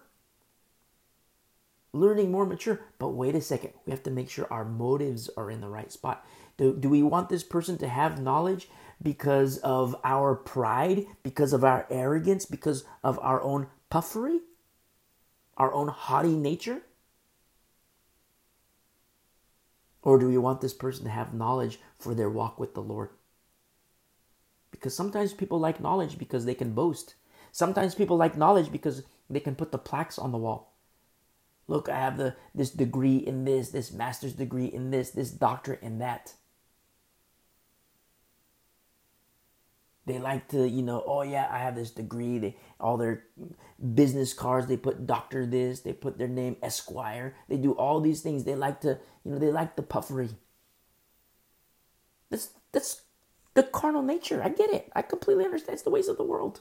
Learning 1.94 2.32
more 2.32 2.44
mature. 2.44 2.80
But 2.98 3.10
wait 3.10 3.36
a 3.36 3.40
second. 3.40 3.72
We 3.86 3.92
have 3.92 4.02
to 4.02 4.10
make 4.10 4.28
sure 4.28 4.48
our 4.50 4.64
motives 4.64 5.30
are 5.36 5.48
in 5.48 5.60
the 5.60 5.68
right 5.68 5.92
spot. 5.92 6.26
Do, 6.56 6.76
do 6.76 6.88
we 6.88 7.04
want 7.04 7.28
this 7.28 7.44
person 7.44 7.78
to 7.78 7.88
have 7.88 8.20
knowledge 8.20 8.68
because 9.00 9.58
of 9.58 9.94
our 10.02 10.34
pride, 10.34 11.06
because 11.22 11.52
of 11.52 11.62
our 11.62 11.86
arrogance, 11.90 12.46
because 12.46 12.84
of 13.04 13.16
our 13.20 13.40
own 13.42 13.68
puffery, 13.90 14.40
our 15.56 15.72
own 15.72 15.86
haughty 15.86 16.36
nature? 16.36 16.82
Or 20.02 20.18
do 20.18 20.26
we 20.26 20.36
want 20.36 20.60
this 20.60 20.74
person 20.74 21.04
to 21.04 21.10
have 21.10 21.32
knowledge 21.32 21.78
for 22.00 22.12
their 22.12 22.28
walk 22.28 22.58
with 22.58 22.74
the 22.74 22.82
Lord? 22.82 23.10
Because 24.72 24.96
sometimes 24.96 25.32
people 25.32 25.60
like 25.60 25.80
knowledge 25.80 26.18
because 26.18 26.44
they 26.44 26.54
can 26.54 26.72
boast. 26.72 27.14
Sometimes 27.52 27.94
people 27.94 28.16
like 28.16 28.36
knowledge 28.36 28.72
because 28.72 29.04
they 29.30 29.38
can 29.38 29.54
put 29.54 29.70
the 29.70 29.78
plaques 29.78 30.18
on 30.18 30.32
the 30.32 30.38
wall. 30.38 30.73
Look, 31.66 31.88
I 31.88 31.98
have 31.98 32.18
the 32.18 32.36
this 32.54 32.70
degree 32.70 33.16
in 33.16 33.44
this, 33.44 33.70
this 33.70 33.92
master's 33.92 34.34
degree 34.34 34.66
in 34.66 34.90
this, 34.90 35.10
this 35.10 35.30
doctorate 35.30 35.82
in 35.82 35.98
that. 35.98 36.34
They 40.06 40.18
like 40.18 40.48
to, 40.48 40.68
you 40.68 40.82
know, 40.82 41.02
oh 41.06 41.22
yeah, 41.22 41.48
I 41.50 41.58
have 41.58 41.74
this 41.74 41.90
degree. 41.90 42.38
They 42.38 42.56
all 42.78 42.98
their 42.98 43.24
business 43.94 44.34
cards, 44.34 44.66
they 44.66 44.76
put 44.76 45.06
doctor 45.06 45.46
this, 45.46 45.80
they 45.80 45.94
put 45.94 46.18
their 46.18 46.28
name 46.28 46.56
Esquire. 46.62 47.34
They 47.48 47.56
do 47.56 47.72
all 47.72 48.00
these 48.00 48.20
things. 48.20 48.44
They 48.44 48.54
like 48.54 48.82
to, 48.82 48.98
you 49.24 49.32
know, 49.32 49.38
they 49.38 49.50
like 49.50 49.76
the 49.76 49.82
puffery. 49.82 50.28
That's 52.30 52.50
that's 52.72 53.02
the 53.54 53.62
carnal 53.62 54.02
nature. 54.02 54.42
I 54.42 54.50
get 54.50 54.70
it. 54.70 54.90
I 54.94 55.00
completely 55.00 55.44
understand. 55.46 55.74
It's 55.74 55.82
the 55.82 55.90
ways 55.90 56.08
of 56.08 56.18
the 56.18 56.24
world. 56.24 56.60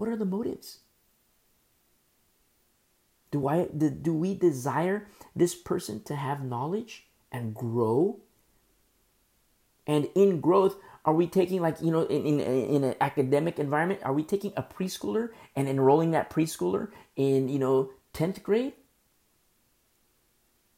What 0.00 0.08
are 0.08 0.16
the 0.16 0.24
motives? 0.24 0.78
Do 3.30 3.46
I 3.46 3.66
do 3.66 4.14
we 4.14 4.34
desire 4.34 5.08
this 5.36 5.54
person 5.54 6.02
to 6.04 6.16
have 6.16 6.42
knowledge 6.42 7.06
and 7.30 7.54
grow 7.54 8.20
and 9.86 10.08
in 10.14 10.40
growth, 10.40 10.76
are 11.04 11.12
we 11.12 11.26
taking 11.26 11.60
like 11.60 11.82
you 11.82 11.90
know 11.90 12.04
in, 12.04 12.24
in 12.24 12.40
in 12.40 12.84
an 12.84 12.94
academic 13.02 13.58
environment? 13.58 14.00
Are 14.02 14.14
we 14.14 14.24
taking 14.24 14.54
a 14.56 14.62
preschooler 14.62 15.32
and 15.54 15.68
enrolling 15.68 16.12
that 16.12 16.30
preschooler 16.30 16.88
in 17.14 17.50
you 17.50 17.58
know 17.58 17.90
tenth 18.14 18.42
grade? 18.42 18.72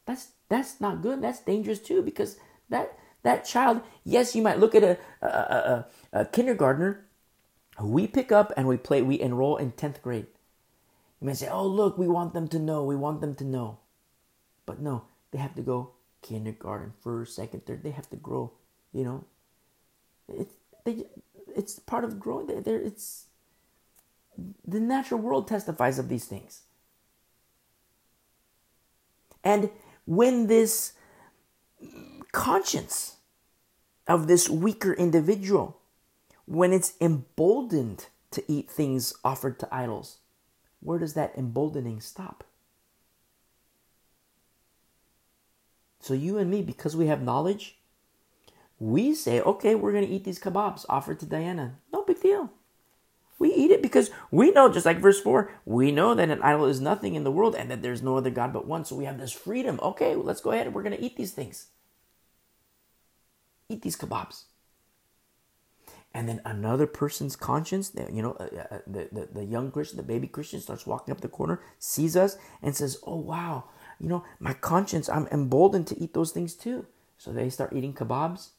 That's 0.05 0.33
that's 0.49 0.81
not 0.81 1.01
good. 1.01 1.23
That's 1.23 1.39
dangerous 1.39 1.79
too 1.79 2.01
because 2.01 2.35
that 2.67 2.99
that 3.23 3.45
child. 3.45 3.83
Yes, 4.03 4.35
you 4.35 4.41
might 4.41 4.59
look 4.59 4.75
at 4.75 4.83
a 4.83 4.97
a, 5.21 5.27
a, 5.27 5.85
a 6.11 6.25
kindergartner 6.25 7.05
we 7.81 8.07
pick 8.07 8.31
up 8.31 8.51
and 8.55 8.67
we 8.67 8.77
play. 8.77 9.01
We 9.01 9.19
enroll 9.19 9.57
in 9.57 9.71
tenth 9.71 10.01
grade. 10.01 10.27
You 11.19 11.27
might 11.27 11.37
say, 11.37 11.47
"Oh, 11.47 11.65
look, 11.65 11.97
we 11.97 12.07
want 12.07 12.33
them 12.33 12.47
to 12.49 12.59
know. 12.59 12.83
We 12.83 12.95
want 12.95 13.21
them 13.21 13.35
to 13.35 13.43
know," 13.43 13.79
but 14.65 14.79
no, 14.79 15.05
they 15.31 15.39
have 15.39 15.55
to 15.55 15.61
go 15.61 15.91
kindergarten, 16.21 16.93
first, 17.01 17.35
second, 17.35 17.65
third. 17.65 17.83
They 17.83 17.91
have 17.91 18.09
to 18.11 18.15
grow 18.15 18.51
you 18.93 19.03
know, 19.03 19.25
it's 20.29 20.53
they, 20.85 21.05
it's 21.55 21.79
part 21.79 22.03
of 22.03 22.19
growing. 22.19 22.47
There, 22.47 22.79
it's 22.79 23.25
the 24.65 24.79
natural 24.79 25.19
world 25.19 25.47
testifies 25.47 25.99
of 25.99 26.09
these 26.09 26.25
things. 26.25 26.61
And 29.43 29.69
when 30.05 30.47
this 30.47 30.93
conscience 32.31 33.17
of 34.07 34.27
this 34.27 34.47
weaker 34.47 34.93
individual, 34.93 35.79
when 36.53 36.71
it's 36.71 36.93
emboldened 37.01 38.07
to 38.31 38.43
eat 38.47 38.69
things 38.69 39.13
offered 39.23 39.59
to 39.59 39.73
idols, 39.73 40.17
where 40.81 40.99
does 40.99 41.13
that 41.13 41.33
emboldening 41.37 41.99
stop? 41.99 42.43
So, 45.99 46.13
you 46.13 46.37
and 46.37 46.51
me, 46.51 46.61
because 46.61 46.95
we 46.95 47.07
have 47.07 47.21
knowledge, 47.21 47.77
we 48.77 49.15
say, 49.15 49.39
okay, 49.39 49.73
we're 49.73 49.93
going 49.93 50.05
to 50.05 50.11
eat 50.11 50.25
these 50.25 50.39
kebabs 50.39 50.85
offered 50.89 51.19
to 51.21 51.25
Diana. 51.25 51.75
No 51.93 52.03
big 52.03 52.21
deal. 52.21 52.51
We 53.39 53.53
eat 53.53 53.71
it 53.71 53.81
because 53.81 54.11
we 54.29 54.51
know, 54.51 54.71
just 54.71 54.85
like 54.85 54.99
verse 54.99 55.21
4, 55.21 55.49
we 55.65 55.91
know 55.91 56.13
that 56.13 56.29
an 56.29 56.41
idol 56.41 56.65
is 56.65 56.81
nothing 56.81 57.15
in 57.15 57.23
the 57.23 57.31
world 57.31 57.55
and 57.55 57.71
that 57.71 57.81
there's 57.81 58.03
no 58.03 58.17
other 58.17 58.29
God 58.29 58.53
but 58.53 58.67
one. 58.67 58.85
So 58.85 58.95
we 58.95 59.05
have 59.05 59.17
this 59.17 59.31
freedom. 59.31 59.79
Okay, 59.81 60.15
let's 60.15 60.41
go 60.41 60.51
ahead 60.51 60.67
and 60.67 60.75
we're 60.75 60.83
going 60.83 60.95
to 60.95 61.03
eat 61.03 61.17
these 61.17 61.31
things. 61.31 61.67
Eat 63.69 63.81
these 63.81 63.97
kebabs. 63.97 64.43
And 66.13 66.29
then 66.29 66.41
another 66.45 66.85
person's 66.85 67.35
conscience, 67.35 67.91
you 68.11 68.21
know, 68.21 68.33
uh, 68.33 68.75
uh, 68.75 68.77
the, 68.85 69.09
the, 69.11 69.29
the 69.33 69.45
young 69.45 69.71
Christian, 69.71 69.97
the 69.97 70.03
baby 70.03 70.27
Christian 70.27 70.61
starts 70.61 70.85
walking 70.85 71.11
up 71.11 71.21
the 71.21 71.27
corner, 71.27 71.59
sees 71.79 72.15
us, 72.15 72.37
and 72.61 72.75
says, 72.75 72.99
Oh, 73.03 73.15
wow, 73.15 73.63
you 73.99 74.07
know, 74.07 74.23
my 74.39 74.53
conscience, 74.53 75.09
I'm 75.09 75.27
emboldened 75.31 75.87
to 75.87 75.99
eat 75.99 76.13
those 76.13 76.31
things 76.31 76.53
too. 76.53 76.85
So 77.17 77.31
they 77.31 77.49
start 77.49 77.73
eating 77.73 77.93
kebabs 77.93 78.49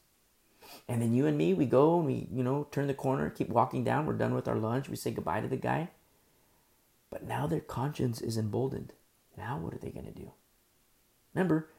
and 0.87 1.01
then 1.01 1.13
you 1.13 1.25
and 1.25 1.37
me, 1.37 1.53
we 1.53 1.65
go 1.65 1.97
and 1.97 2.05
we, 2.05 2.27
you 2.31 2.43
know, 2.43 2.67
turn 2.71 2.87
the 2.87 2.93
corner, 2.93 3.29
keep 3.29 3.49
walking 3.49 3.83
down. 3.83 4.05
We're 4.05 4.13
done 4.13 4.33
with 4.33 4.47
our 4.47 4.57
lunch. 4.57 4.89
We 4.89 4.95
say 4.95 5.11
goodbye 5.11 5.41
to 5.41 5.47
the 5.47 5.57
guy. 5.57 5.89
But 7.09 7.23
now 7.23 7.47
their 7.47 7.59
conscience 7.59 8.21
is 8.21 8.37
emboldened. 8.37 8.93
Now 9.37 9.57
what 9.57 9.73
are 9.73 9.79
they 9.79 9.89
going 9.89 10.05
to 10.05 10.11
do? 10.11 10.31
Remember, 11.33 11.69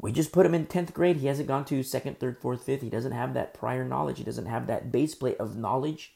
we 0.00 0.12
just 0.12 0.32
put 0.32 0.46
him 0.46 0.54
in 0.54 0.66
10th 0.66 0.94
grade. 0.94 1.18
He 1.18 1.26
hasn't 1.26 1.48
gone 1.48 1.64
to 1.66 1.82
second, 1.82 2.18
third, 2.18 2.38
fourth, 2.38 2.64
fifth. 2.64 2.80
He 2.80 2.88
doesn't 2.88 3.12
have 3.12 3.34
that 3.34 3.52
prior 3.52 3.84
knowledge. 3.84 4.18
He 4.18 4.24
doesn't 4.24 4.46
have 4.46 4.66
that 4.66 4.90
base 4.90 5.14
plate 5.14 5.36
of 5.38 5.56
knowledge. 5.56 6.14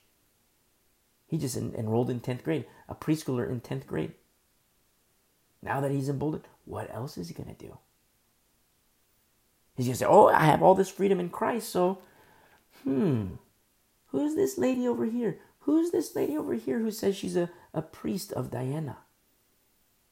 He 1.26 1.36
just 1.36 1.56
en- 1.56 1.74
enrolled 1.76 2.08
in 2.08 2.20
10th 2.20 2.44
grade, 2.44 2.64
a 2.88 2.94
preschooler 2.94 3.48
in 3.48 3.60
10th 3.60 3.86
grade. 3.86 4.14
Now 5.62 5.80
that 5.80 5.90
he's 5.90 6.08
emboldened, 6.08 6.48
what 6.64 6.92
else 6.94 7.18
is 7.18 7.28
he 7.28 7.34
going 7.34 7.54
to 7.54 7.66
do? 7.66 7.78
He's 9.76 9.86
going 9.86 9.94
to 9.94 9.98
say, 9.98 10.06
Oh, 10.06 10.28
I 10.28 10.44
have 10.44 10.62
all 10.62 10.74
this 10.74 10.88
freedom 10.88 11.20
in 11.20 11.28
Christ, 11.28 11.68
so 11.68 11.98
hmm, 12.84 13.26
who's 14.06 14.34
this 14.34 14.56
lady 14.56 14.86
over 14.86 15.04
here? 15.04 15.40
Who's 15.60 15.90
this 15.90 16.14
lady 16.14 16.36
over 16.36 16.54
here 16.54 16.78
who 16.78 16.90
says 16.90 17.16
she's 17.16 17.36
a, 17.36 17.50
a 17.72 17.82
priest 17.82 18.32
of 18.32 18.50
Diana? 18.50 18.98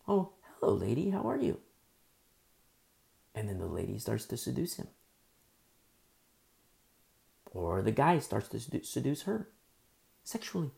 Oh, 0.09 0.33
hello, 0.59 0.75
lady, 0.75 1.11
how 1.11 1.29
are 1.29 1.39
you? 1.39 1.61
And 3.35 3.49
then 3.49 3.59
the 3.59 3.67
lady 3.67 3.99
starts 3.99 4.27
to 4.27 4.37
seduce 4.37 4.75
him. 4.75 4.89
Or 7.53 7.83
the 7.83 7.93
guy 7.93 8.19
starts 8.19 8.49
to 8.49 8.83
seduce 8.85 9.23
her 9.23 9.49
sexually. 10.25 10.71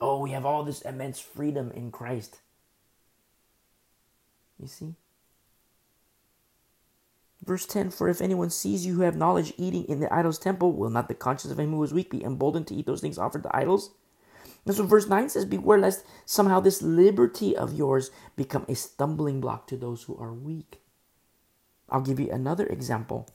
Oh, 0.00 0.20
we 0.20 0.30
have 0.30 0.44
all 0.44 0.64
this 0.64 0.82
immense 0.82 1.20
freedom 1.20 1.70
in 1.72 1.90
Christ. 1.90 2.40
You 4.60 4.68
see? 4.68 4.94
Verse 7.44 7.66
10 7.66 7.90
For 7.90 8.08
if 8.08 8.20
anyone 8.20 8.50
sees 8.50 8.86
you 8.86 8.94
who 8.94 9.02
have 9.02 9.16
knowledge 9.16 9.52
eating 9.56 9.84
in 9.84 10.00
the 10.00 10.12
idol's 10.12 10.38
temple, 10.38 10.72
will 10.72 10.90
not 10.90 11.08
the 11.08 11.14
conscience 11.14 11.52
of 11.52 11.58
him 11.58 11.70
who 11.70 11.82
is 11.82 11.92
weak 11.92 12.10
be 12.10 12.24
emboldened 12.24 12.66
to 12.68 12.74
eat 12.74 12.86
those 12.86 13.00
things 13.00 13.18
offered 13.18 13.42
to 13.44 13.56
idols? 13.56 13.90
And 14.64 14.74
so 14.74 14.84
verse 14.84 15.08
9 15.08 15.28
says, 15.28 15.44
Beware 15.44 15.78
lest 15.78 16.04
somehow 16.24 16.60
this 16.60 16.82
liberty 16.82 17.56
of 17.56 17.72
yours 17.72 18.10
become 18.36 18.64
a 18.68 18.74
stumbling 18.74 19.40
block 19.40 19.66
to 19.68 19.76
those 19.76 20.04
who 20.04 20.16
are 20.16 20.32
weak. 20.32 20.80
I'll 21.88 22.00
give 22.00 22.20
you 22.20 22.30
another 22.30 22.66
example. 22.66 23.28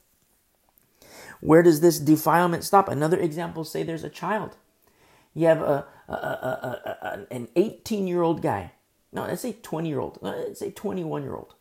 Where 1.41 1.61
does 1.61 1.81
this 1.81 1.99
defilement 1.99 2.63
stop? 2.63 2.87
Another 2.87 3.19
example 3.19 3.63
say 3.63 3.83
there's 3.83 4.03
a 4.03 4.09
child. 4.09 4.55
You 5.33 5.47
have 5.47 5.61
a, 5.61 5.85
a, 6.07 6.13
a, 6.13 6.97
a 7.01 7.27
an 7.29 7.49
18 7.55 8.07
year 8.07 8.23
old 8.23 8.41
guy. 8.41 8.71
No, 9.11 9.23
let's 9.23 9.41
say 9.41 9.53
20 9.61 9.87
year 9.87 9.99
old. 9.99 10.17
Let's 10.21 10.59
say 10.59 10.71
21 10.71 11.23
year 11.23 11.35
old 11.35 11.53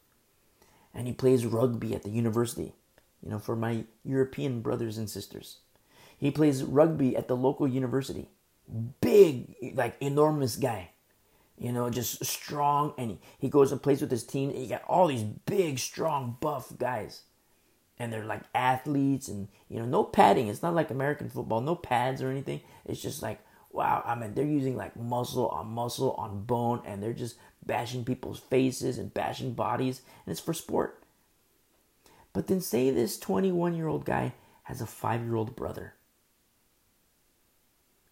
and 0.97 1.07
he 1.07 1.13
plays 1.13 1.45
rugby 1.45 1.95
at 1.95 2.03
the 2.03 2.11
university. 2.11 2.73
You 3.23 3.31
know, 3.31 3.39
for 3.39 3.55
my 3.55 3.85
European 4.05 4.63
brothers 4.63 4.99
and 4.99 5.11
sisters. 5.11 5.59
He 6.17 6.31
plays 6.31 6.63
rugby 6.63 7.17
at 7.17 7.29
the 7.29 7.37
local 7.37 7.69
university. 7.69 8.31
Big, 9.01 9.55
like 9.75 9.97
enormous 10.01 10.57
guy. 10.57 10.91
you 11.59 11.73
know, 11.73 11.89
just 11.91 12.25
strong. 12.25 12.95
And 12.99 13.19
he, 13.39 13.49
goes 13.49 13.73
and 13.73 13.83
plays 13.83 14.01
with 14.01 14.11
his 14.11 14.25
team. 14.25 14.51
And 14.51 14.61
you 14.63 14.69
got 14.69 14.85
all 14.89 15.07
these 15.09 15.23
big, 15.23 15.79
strong, 15.79 16.37
buff 16.41 16.73
guys. 16.79 17.23
And 17.99 18.13
they're 18.13 18.25
like 18.27 18.43
athletes 18.55 19.29
and, 19.29 19.49
you 19.69 19.79
know, 19.79 19.87
no 19.87 20.05
padding. 20.05 20.49
It's 20.49 20.63
not 20.63 20.75
like 20.75 20.91
American 20.91 21.31
football, 21.31 21.61
no 21.63 21.75
pads 21.77 22.23
or 22.23 22.31
anything. 22.31 22.61
It's 22.85 23.01
just 23.01 23.23
like, 23.23 23.41
wow, 23.73 24.03
I 24.07 24.15
mean, 24.15 24.35
they're 24.35 24.45
using 24.45 24.77
like 24.77 24.97
muscle 24.97 25.49
on 25.49 25.69
muscle 25.69 26.13
on 26.13 26.45
bone 26.45 26.83
and 26.87 27.03
they're 27.03 27.13
just 27.15 27.37
bashing 27.65 28.05
people's 28.05 28.39
faces 28.41 28.99
and 28.99 29.15
bashing 29.15 29.55
bodies. 29.55 30.03
And 30.27 30.33
it's 30.33 30.41
for 30.41 30.55
sport. 30.55 31.03
But 32.33 32.49
then 32.49 32.61
say 32.61 32.91
this 32.91 33.19
21 33.19 33.75
year 33.77 33.89
old 33.89 34.05
guy 34.05 34.35
has 34.65 34.81
a 34.81 34.87
five 34.87 35.23
year 35.23 35.37
old 35.37 35.57
brother. 35.57 35.95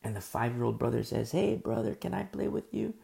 And 0.05 0.15
the 0.15 0.21
five 0.21 0.55
year 0.55 0.65
old 0.65 0.79
brother 0.79 1.03
says, 1.03 1.33
Hey, 1.33 1.57
brother, 1.57 1.95
can 1.95 2.13
I 2.13 2.25
play 2.25 2.47
with 2.47 2.73
you? 2.73 2.95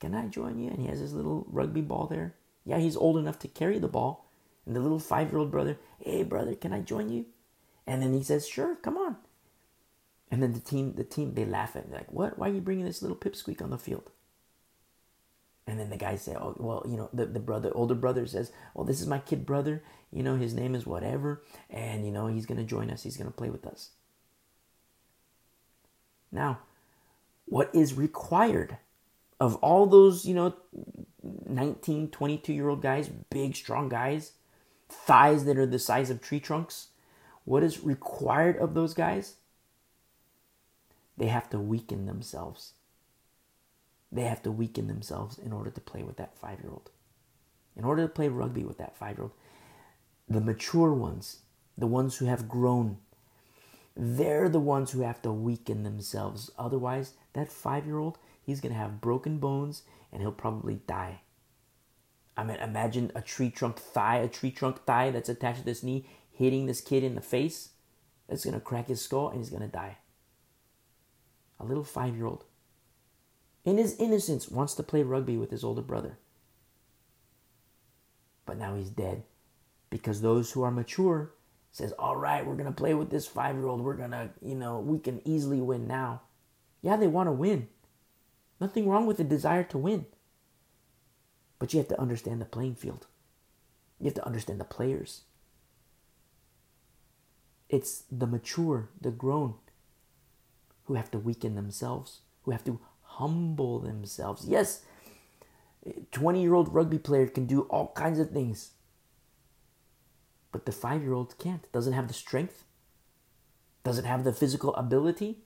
Can 0.00 0.14
I 0.14 0.26
join 0.26 0.58
you? 0.58 0.68
And 0.68 0.80
he 0.80 0.88
has 0.88 0.98
his 0.98 1.14
little 1.14 1.46
rugby 1.48 1.80
ball 1.80 2.08
there. 2.08 2.34
Yeah, 2.64 2.78
he's 2.78 2.96
old 2.96 3.16
enough 3.16 3.38
to 3.40 3.48
carry 3.48 3.78
the 3.78 3.88
ball. 3.88 4.28
And 4.66 4.74
the 4.74 4.80
little 4.80 4.98
five 4.98 5.30
year 5.30 5.38
old 5.38 5.52
brother, 5.52 5.78
Hey, 6.00 6.24
brother, 6.24 6.56
can 6.56 6.72
I 6.72 6.80
join 6.80 7.08
you? 7.08 7.26
And 7.86 8.02
then 8.02 8.12
he 8.12 8.22
says, 8.24 8.48
Sure, 8.48 8.74
come 8.74 8.96
on. 8.98 9.16
And 10.28 10.42
then 10.42 10.52
the 10.52 10.60
team, 10.60 10.94
the 10.94 11.04
team, 11.04 11.34
they 11.34 11.44
laugh 11.44 11.76
at 11.76 11.84
him. 11.84 11.90
They're 11.90 12.00
like, 12.00 12.12
What? 12.12 12.36
Why 12.36 12.50
are 12.50 12.52
you 12.52 12.60
bringing 12.60 12.84
this 12.84 13.02
little 13.02 13.16
pipsqueak 13.16 13.62
on 13.62 13.70
the 13.70 13.78
field? 13.78 14.10
And 15.64 15.78
then 15.78 15.90
the 15.90 15.96
guy 15.96 16.16
say, 16.16 16.34
"Oh, 16.34 16.56
well, 16.58 16.84
you 16.88 16.96
know, 16.96 17.08
the, 17.12 17.24
the 17.24 17.38
brother, 17.38 17.70
older 17.72 17.94
brother 17.94 18.26
says, 18.26 18.50
well, 18.74 18.84
this 18.84 19.00
is 19.00 19.06
my 19.06 19.20
kid 19.20 19.46
brother. 19.46 19.84
You 20.10 20.24
know, 20.24 20.36
his 20.36 20.54
name 20.54 20.74
is 20.74 20.86
whatever, 20.86 21.40
and 21.70 22.04
you 22.04 22.10
know, 22.10 22.26
he's 22.26 22.46
gonna 22.46 22.64
join 22.64 22.90
us. 22.90 23.04
He's 23.04 23.16
gonna 23.16 23.30
play 23.30 23.48
with 23.48 23.64
us." 23.64 23.90
Now, 26.32 26.60
what 27.44 27.70
is 27.74 27.94
required 27.94 28.78
of 29.38 29.56
all 29.56 29.86
those, 29.86 30.24
you 30.24 30.34
know, 30.34 30.54
19, 31.22 32.08
22 32.08 32.52
year 32.52 32.68
old 32.68 32.82
guys, 32.82 33.08
big, 33.30 33.54
strong 33.54 33.88
guys, 33.88 34.32
thighs 34.88 35.44
that 35.44 35.58
are 35.58 35.66
the 35.66 35.78
size 35.78 36.10
of 36.10 36.22
tree 36.22 36.40
trunks? 36.40 36.88
What 37.44 37.62
is 37.62 37.84
required 37.84 38.56
of 38.56 38.74
those 38.74 38.94
guys? 38.94 39.34
They 41.16 41.26
have 41.26 41.50
to 41.50 41.58
weaken 41.58 42.06
themselves. 42.06 42.72
They 44.10 44.22
have 44.22 44.42
to 44.42 44.52
weaken 44.52 44.88
themselves 44.88 45.38
in 45.38 45.52
order 45.52 45.70
to 45.70 45.80
play 45.80 46.02
with 46.02 46.16
that 46.16 46.36
five 46.36 46.60
year 46.60 46.70
old. 46.70 46.90
In 47.76 47.84
order 47.84 48.02
to 48.02 48.08
play 48.08 48.28
rugby 48.28 48.64
with 48.64 48.78
that 48.78 48.96
five 48.96 49.16
year 49.16 49.24
old, 49.24 49.32
the 50.28 50.40
mature 50.40 50.92
ones, 50.92 51.40
the 51.76 51.86
ones 51.86 52.16
who 52.16 52.26
have 52.26 52.48
grown, 52.48 52.98
they're 53.94 54.48
the 54.48 54.60
ones 54.60 54.90
who 54.90 55.02
have 55.02 55.20
to 55.22 55.32
weaken 55.32 55.82
themselves. 55.82 56.50
Otherwise, 56.58 57.14
that 57.34 57.52
five 57.52 57.86
year 57.86 57.98
old, 57.98 58.18
he's 58.42 58.60
going 58.60 58.72
to 58.72 58.78
have 58.78 59.00
broken 59.00 59.38
bones 59.38 59.82
and 60.12 60.22
he'll 60.22 60.32
probably 60.32 60.80
die. 60.86 61.20
I 62.36 62.44
mean, 62.44 62.56
imagine 62.56 63.12
a 63.14 63.20
tree 63.20 63.50
trunk 63.50 63.78
thigh, 63.78 64.16
a 64.16 64.28
tree 64.28 64.50
trunk 64.50 64.84
thigh 64.84 65.10
that's 65.10 65.28
attached 65.28 65.60
to 65.60 65.64
this 65.64 65.82
knee, 65.82 66.06
hitting 66.30 66.66
this 66.66 66.80
kid 66.80 67.04
in 67.04 67.14
the 67.14 67.20
face. 67.20 67.70
That's 68.28 68.44
going 68.44 68.54
to 68.54 68.60
crack 68.60 68.88
his 68.88 69.02
skull 69.02 69.28
and 69.28 69.38
he's 69.38 69.50
going 69.50 69.62
to 69.62 69.68
die. 69.68 69.98
A 71.60 71.64
little 71.64 71.84
five 71.84 72.16
year 72.16 72.26
old, 72.26 72.44
in 73.64 73.76
his 73.76 73.96
innocence, 74.00 74.48
wants 74.48 74.74
to 74.74 74.82
play 74.82 75.02
rugby 75.02 75.36
with 75.36 75.50
his 75.50 75.62
older 75.62 75.82
brother. 75.82 76.18
But 78.44 78.58
now 78.58 78.74
he's 78.74 78.90
dead 78.90 79.22
because 79.90 80.20
those 80.20 80.52
who 80.52 80.62
are 80.62 80.70
mature 80.70 81.32
says, 81.72 81.92
all 81.98 82.16
right, 82.16 82.46
we're 82.46 82.54
going 82.54 82.66
to 82.66 82.72
play 82.72 82.94
with 82.94 83.10
this 83.10 83.26
five 83.26 83.56
year 83.56 83.66
old. 83.66 83.80
We're 83.80 83.94
going 83.94 84.10
to, 84.10 84.30
you 84.42 84.54
know, 84.54 84.78
we 84.78 84.98
can 84.98 85.26
easily 85.26 85.60
win 85.60 85.88
now. 85.88 86.20
Yeah, 86.82 86.96
they 86.96 87.06
want 87.06 87.28
to 87.28 87.32
win. 87.32 87.68
Nothing 88.60 88.88
wrong 88.88 89.06
with 89.06 89.16
the 89.16 89.24
desire 89.24 89.64
to 89.64 89.78
win. 89.78 90.06
But 91.58 91.72
you 91.72 91.78
have 91.78 91.88
to 91.88 92.00
understand 92.00 92.40
the 92.40 92.44
playing 92.44 92.74
field. 92.74 93.06
You 93.98 94.06
have 94.06 94.14
to 94.14 94.26
understand 94.26 94.60
the 94.60 94.64
players. 94.64 95.22
It's 97.68 98.04
the 98.10 98.26
mature, 98.26 98.90
the 99.00 99.10
grown, 99.10 99.54
who 100.84 100.94
have 100.94 101.10
to 101.12 101.18
weaken 101.18 101.54
themselves, 101.54 102.20
who 102.42 102.50
have 102.50 102.64
to 102.64 102.80
humble 103.02 103.78
themselves. 103.78 104.44
Yes, 104.46 104.82
20 106.10 106.42
year 106.42 106.54
old 106.54 106.74
rugby 106.74 106.98
player 106.98 107.26
can 107.26 107.46
do 107.46 107.62
all 107.62 107.92
kinds 107.94 108.18
of 108.18 108.30
things. 108.30 108.72
But 110.52 110.66
the 110.66 110.72
five 110.72 111.02
year 111.02 111.14
old 111.14 111.36
can't, 111.38 111.70
doesn't 111.72 111.94
have 111.94 112.08
the 112.08 112.14
strength, 112.14 112.64
doesn't 113.82 114.04
have 114.04 114.22
the 114.22 114.32
physical 114.32 114.74
ability. 114.76 115.38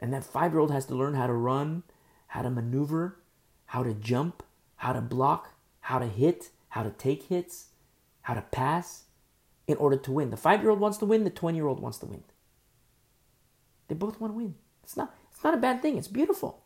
And 0.00 0.12
that 0.12 0.24
five 0.24 0.52
year 0.52 0.60
old 0.60 0.70
has 0.70 0.86
to 0.86 0.94
learn 0.94 1.14
how 1.14 1.26
to 1.26 1.32
run, 1.32 1.82
how 2.28 2.42
to 2.42 2.50
maneuver, 2.50 3.20
how 3.66 3.82
to 3.82 3.92
jump, 3.94 4.42
how 4.76 4.92
to 4.92 5.00
block, 5.00 5.50
how 5.80 5.98
to 5.98 6.06
hit, 6.06 6.50
how 6.70 6.82
to 6.82 6.90
take 6.90 7.24
hits, 7.24 7.66
how 8.22 8.34
to 8.34 8.42
pass 8.42 9.04
in 9.66 9.76
order 9.76 9.96
to 9.96 10.12
win. 10.12 10.30
The 10.30 10.36
five 10.36 10.62
year 10.62 10.70
old 10.70 10.80
wants 10.80 10.98
to 10.98 11.06
win, 11.06 11.24
the 11.24 11.30
20 11.30 11.56
year 11.56 11.66
old 11.66 11.80
wants 11.80 11.98
to 11.98 12.06
win. 12.06 12.24
They 13.88 13.94
both 13.94 14.20
want 14.20 14.32
to 14.32 14.36
win. 14.36 14.54
It's 14.82 14.96
not, 14.96 15.14
it's 15.30 15.44
not 15.44 15.54
a 15.54 15.58
bad 15.58 15.82
thing, 15.82 15.98
it's 15.98 16.08
beautiful. 16.08 16.62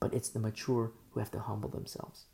But 0.00 0.12
it's 0.12 0.28
the 0.28 0.40
mature 0.40 0.92
who 1.10 1.20
have 1.20 1.30
to 1.30 1.38
humble 1.38 1.68
themselves. 1.68 2.24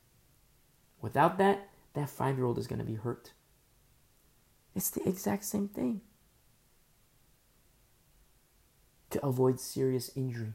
Without 1.01 1.39
that, 1.39 1.69
that 1.98 2.08
five 2.08 2.36
year 2.36 2.46
old 2.46 2.58
is 2.58 2.66
going 2.66 2.78
to 2.78 2.84
be 2.84 2.94
hurt. 2.94 3.32
It's 4.74 4.90
the 4.90 5.06
exact 5.08 5.44
same 5.44 5.68
thing. 5.68 6.00
To 9.10 9.26
avoid 9.26 9.58
serious 9.58 10.10
injury. 10.14 10.52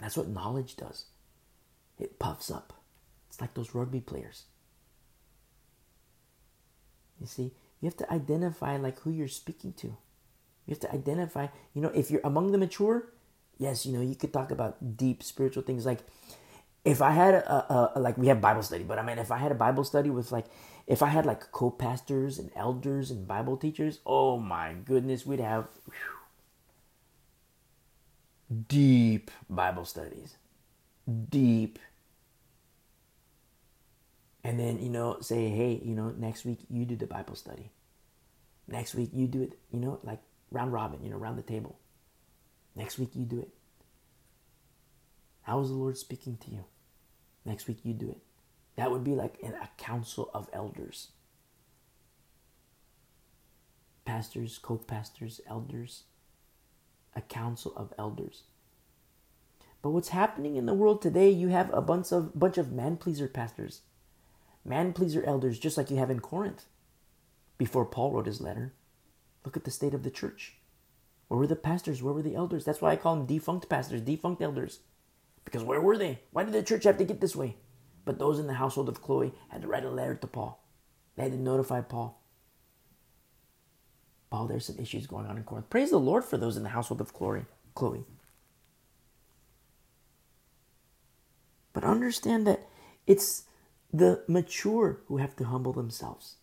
That's 0.00 0.16
what 0.16 0.28
knowledge 0.28 0.76
does. 0.76 1.06
It 1.98 2.18
puffs 2.18 2.50
up. 2.50 2.72
It's 3.28 3.40
like 3.40 3.54
those 3.54 3.74
rugby 3.74 4.00
players. 4.00 4.44
You 7.20 7.26
see, 7.26 7.52
you 7.80 7.86
have 7.86 7.96
to 7.98 8.12
identify 8.12 8.76
like 8.76 9.00
who 9.00 9.10
you're 9.10 9.28
speaking 9.28 9.72
to. 9.74 9.86
You 9.86 10.70
have 10.70 10.80
to 10.80 10.92
identify, 10.92 11.46
you 11.72 11.80
know, 11.80 11.92
if 11.94 12.10
you're 12.10 12.20
among 12.24 12.50
the 12.50 12.58
mature, 12.58 13.12
yes, 13.58 13.86
you 13.86 13.92
know, 13.92 14.02
you 14.02 14.16
could 14.16 14.32
talk 14.32 14.50
about 14.50 14.96
deep 14.96 15.22
spiritual 15.22 15.62
things 15.62 15.86
like 15.86 16.00
if 16.86 17.02
I 17.02 17.10
had 17.10 17.34
a, 17.34 17.98
a, 17.98 18.00
like 18.00 18.16
we 18.16 18.28
have 18.28 18.40
Bible 18.40 18.62
study, 18.62 18.84
but 18.84 18.98
I 18.98 19.02
mean 19.02 19.18
if 19.18 19.32
I 19.32 19.38
had 19.38 19.50
a 19.52 19.56
Bible 19.56 19.84
study 19.84 20.08
with 20.08 20.30
like 20.32 20.46
if 20.86 21.02
I 21.02 21.08
had 21.08 21.26
like 21.26 21.50
co-pastors 21.50 22.38
and 22.38 22.50
elders 22.54 23.10
and 23.10 23.26
Bible 23.26 23.56
teachers, 23.56 23.98
oh 24.06 24.38
my 24.38 24.74
goodness, 24.84 25.26
we'd 25.26 25.40
have 25.40 25.66
whew, 25.84 25.94
deep 28.68 29.30
Bible 29.50 29.84
studies. 29.84 30.36
Deep. 31.28 31.80
And 34.44 34.60
then, 34.60 34.80
you 34.80 34.88
know, 34.88 35.18
say, 35.20 35.48
hey, 35.48 35.80
you 35.84 35.94
know, 35.96 36.10
next 36.16 36.44
week 36.44 36.60
you 36.70 36.84
do 36.84 36.94
the 36.94 37.06
Bible 37.06 37.34
study. 37.34 37.72
Next 38.68 38.94
week 38.94 39.10
you 39.12 39.26
do 39.26 39.42
it, 39.42 39.58
you 39.72 39.80
know, 39.80 39.98
like 40.04 40.20
round 40.52 40.72
robin, 40.72 41.02
you 41.02 41.10
know, 41.10 41.16
round 41.16 41.36
the 41.36 41.42
table. 41.42 41.80
Next 42.76 42.96
week 42.96 43.10
you 43.14 43.24
do 43.24 43.40
it. 43.40 43.48
How 45.42 45.60
is 45.60 45.68
the 45.68 45.74
Lord 45.74 45.96
speaking 45.96 46.36
to 46.44 46.50
you? 46.50 46.64
Next 47.46 47.68
week 47.68 47.78
you 47.84 47.94
do 47.94 48.10
it. 48.10 48.18
That 48.74 48.90
would 48.90 49.04
be 49.04 49.14
like 49.14 49.38
in 49.40 49.52
a 49.52 49.70
council 49.78 50.30
of 50.34 50.48
elders. 50.52 51.12
Pastors, 54.04 54.58
co 54.58 54.76
pastors, 54.76 55.40
elders. 55.48 56.02
A 57.14 57.22
council 57.22 57.72
of 57.76 57.94
elders. 57.96 58.42
But 59.80 59.90
what's 59.90 60.08
happening 60.08 60.56
in 60.56 60.66
the 60.66 60.74
world 60.74 61.00
today, 61.00 61.30
you 61.30 61.48
have 61.48 61.72
a 61.72 61.80
bunch 61.80 62.12
of 62.12 62.38
bunch 62.38 62.58
of 62.58 62.72
man 62.72 62.96
pleaser 62.96 63.28
pastors, 63.28 63.82
man 64.64 64.92
pleaser 64.92 65.22
elders, 65.24 65.58
just 65.58 65.76
like 65.76 65.90
you 65.90 65.96
have 65.96 66.10
in 66.10 66.20
Corinth. 66.20 66.66
Before 67.56 67.86
Paul 67.86 68.12
wrote 68.12 68.26
his 68.26 68.40
letter, 68.40 68.74
look 69.44 69.56
at 69.56 69.64
the 69.64 69.70
state 69.70 69.94
of 69.94 70.02
the 70.02 70.10
church. 70.10 70.56
Where 71.28 71.38
were 71.38 71.46
the 71.46 71.56
pastors? 71.56 72.02
Where 72.02 72.12
were 72.12 72.22
the 72.22 72.34
elders? 72.34 72.64
That's 72.64 72.82
why 72.82 72.90
I 72.90 72.96
call 72.96 73.16
them 73.16 73.26
defunct 73.26 73.68
pastors, 73.68 74.02
defunct 74.02 74.42
elders. 74.42 74.80
Because 75.46 75.62
where 75.62 75.80
were 75.80 75.96
they? 75.96 76.20
Why 76.32 76.44
did 76.44 76.52
the 76.52 76.62
church 76.62 76.84
have 76.84 76.98
to 76.98 77.04
get 77.04 77.20
this 77.22 77.36
way? 77.36 77.56
But 78.04 78.18
those 78.18 78.38
in 78.38 78.48
the 78.48 78.54
household 78.54 78.90
of 78.90 79.00
Chloe 79.00 79.32
had 79.48 79.62
to 79.62 79.68
write 79.68 79.84
a 79.84 79.90
letter 79.90 80.16
to 80.16 80.26
Paul. 80.26 80.62
They 81.16 81.22
had 81.22 81.32
to 81.32 81.38
notify 81.38 81.80
Paul. 81.80 82.20
Paul, 84.28 84.48
there's 84.48 84.66
some 84.66 84.78
issues 84.78 85.06
going 85.06 85.26
on 85.26 85.36
in 85.36 85.44
Corinth. 85.44 85.70
Praise 85.70 85.90
the 85.90 85.98
Lord 85.98 86.24
for 86.24 86.36
those 86.36 86.56
in 86.56 86.64
the 86.64 86.70
household 86.70 87.00
of 87.00 87.14
Chloe. 87.14 87.46
Chloe. 87.74 88.04
But 91.72 91.84
understand 91.84 92.46
that 92.46 92.66
it's 93.06 93.44
the 93.92 94.24
mature 94.26 95.00
who 95.06 95.18
have 95.18 95.36
to 95.36 95.44
humble 95.44 95.72
themselves. 95.72 96.36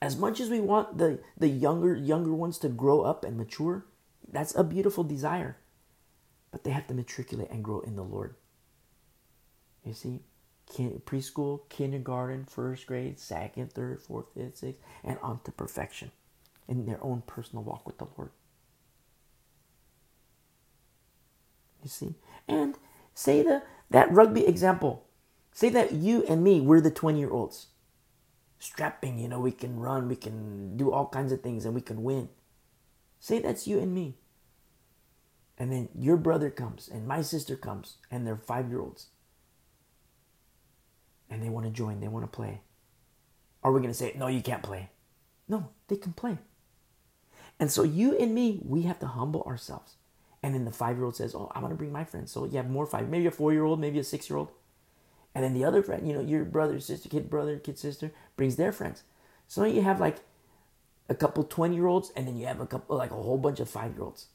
As 0.00 0.16
much 0.16 0.38
as 0.38 0.48
we 0.48 0.60
want 0.60 0.98
the, 0.98 1.18
the 1.36 1.48
younger 1.48 1.94
younger 1.94 2.32
ones 2.32 2.58
to 2.58 2.68
grow 2.68 3.02
up 3.02 3.24
and 3.24 3.36
mature, 3.36 3.86
that's 4.30 4.54
a 4.54 4.62
beautiful 4.62 5.02
desire 5.02 5.56
but 6.52 6.64
they 6.64 6.70
have 6.70 6.86
to 6.88 6.94
matriculate 6.94 7.50
and 7.50 7.64
grow 7.64 7.80
in 7.80 7.96
the 7.96 8.04
Lord. 8.04 8.34
You 9.84 9.94
see, 9.94 10.20
preschool, 10.68 11.68
kindergarten, 11.68 12.44
first 12.44 12.86
grade, 12.86 13.18
second, 13.18 13.72
third, 13.72 14.00
fourth, 14.02 14.26
fifth, 14.34 14.58
sixth, 14.58 14.80
and 15.04 15.18
on 15.22 15.40
to 15.44 15.52
perfection 15.52 16.10
in 16.68 16.86
their 16.86 17.02
own 17.02 17.22
personal 17.26 17.64
walk 17.64 17.86
with 17.86 17.98
the 17.98 18.06
Lord. 18.16 18.30
You 21.82 21.88
see? 21.88 22.14
And 22.48 22.76
say 23.14 23.42
the 23.42 23.62
that 23.90 24.12
rugby 24.12 24.46
example. 24.46 25.04
Say 25.52 25.68
that 25.70 25.92
you 25.92 26.24
and 26.28 26.44
me, 26.44 26.60
we're 26.60 26.80
the 26.80 26.90
20 26.90 27.18
year 27.18 27.30
olds. 27.30 27.68
Strapping, 28.58 29.18
you 29.18 29.28
know, 29.28 29.40
we 29.40 29.52
can 29.52 29.80
run, 29.80 30.08
we 30.08 30.16
can 30.16 30.76
do 30.76 30.92
all 30.92 31.08
kinds 31.08 31.32
of 31.32 31.42
things, 31.42 31.64
and 31.64 31.74
we 31.74 31.80
can 31.80 32.02
win. 32.04 32.28
Say 33.18 33.40
that's 33.40 33.66
you 33.66 33.80
and 33.80 33.94
me. 33.94 34.16
And 35.60 35.70
then 35.70 35.90
your 35.94 36.16
brother 36.16 36.48
comes, 36.48 36.88
and 36.88 37.06
my 37.06 37.20
sister 37.20 37.54
comes, 37.54 37.98
and 38.10 38.26
they're 38.26 38.34
five 38.34 38.70
year 38.70 38.80
olds. 38.80 39.08
And 41.28 41.42
they 41.42 41.50
want 41.50 41.66
to 41.66 41.70
join, 41.70 42.00
they 42.00 42.08
want 42.08 42.24
to 42.24 42.34
play. 42.34 42.62
Are 43.62 43.70
we 43.70 43.80
going 43.80 43.92
to 43.92 43.96
say, 43.96 44.14
no, 44.16 44.26
you 44.26 44.40
can't 44.40 44.62
play? 44.62 44.88
No, 45.48 45.68
they 45.88 45.96
can 45.96 46.14
play. 46.14 46.38
And 47.60 47.70
so 47.70 47.82
you 47.82 48.16
and 48.16 48.34
me, 48.34 48.60
we 48.64 48.82
have 48.82 48.98
to 49.00 49.06
humble 49.06 49.42
ourselves. 49.42 49.96
And 50.42 50.54
then 50.54 50.64
the 50.64 50.70
five 50.70 50.96
year 50.96 51.04
old 51.04 51.16
says, 51.16 51.34
Oh, 51.34 51.52
I'm 51.54 51.60
going 51.60 51.72
to 51.72 51.76
bring 51.76 51.92
my 51.92 52.04
friends. 52.04 52.32
So 52.32 52.46
you 52.46 52.56
have 52.56 52.70
more 52.70 52.86
five, 52.86 53.10
maybe 53.10 53.26
a 53.26 53.30
four 53.30 53.52
year 53.52 53.64
old, 53.64 53.78
maybe 53.78 53.98
a 53.98 54.04
six 54.04 54.30
year 54.30 54.38
old. 54.38 54.48
And 55.34 55.44
then 55.44 55.52
the 55.52 55.64
other 55.64 55.82
friend, 55.82 56.08
you 56.08 56.14
know, 56.14 56.22
your 56.22 56.44
brother, 56.46 56.80
sister, 56.80 57.10
kid, 57.10 57.28
brother, 57.28 57.58
kid, 57.58 57.78
sister, 57.78 58.12
brings 58.36 58.56
their 58.56 58.72
friends. 58.72 59.02
So 59.46 59.64
you 59.64 59.82
have 59.82 60.00
like 60.00 60.16
a 61.10 61.14
couple 61.14 61.44
20 61.44 61.74
year 61.74 61.86
olds, 61.86 62.10
and 62.16 62.26
then 62.26 62.38
you 62.38 62.46
have 62.46 62.60
a 62.60 62.66
couple, 62.66 62.96
like 62.96 63.10
a 63.10 63.14
whole 63.14 63.36
bunch 63.36 63.60
of 63.60 63.68
five 63.68 63.92
year 63.92 64.04
olds. 64.04 64.28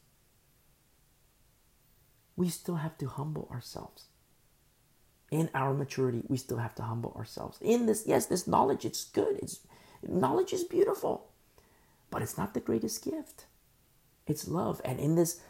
We 2.36 2.50
still 2.50 2.76
have 2.76 2.98
to 3.00 3.08
humble 3.08 3.48
ourselves. 3.52 4.06
In 5.32 5.50
our 5.54 5.74
maturity, 5.74 6.22
we 6.28 6.38
still 6.38 6.58
have 6.58 6.76
to 6.76 6.84
humble 6.84 7.14
ourselves. 7.18 7.58
In 7.62 7.86
this, 7.86 8.04
yes, 8.06 8.28
this 8.28 8.48
knowledge, 8.48 8.86
it's 8.86 9.06
good. 9.06 9.40
It's 9.42 9.60
knowledge 10.08 10.54
is 10.54 10.64
beautiful, 10.64 11.28
but 12.12 12.22
it's 12.22 12.38
not 12.38 12.54
the 12.54 12.60
greatest 12.60 13.04
gift. 13.04 13.46
It's 14.28 14.48
love. 14.48 14.82
And 14.86 15.00
in 15.00 15.16
this 15.16 15.42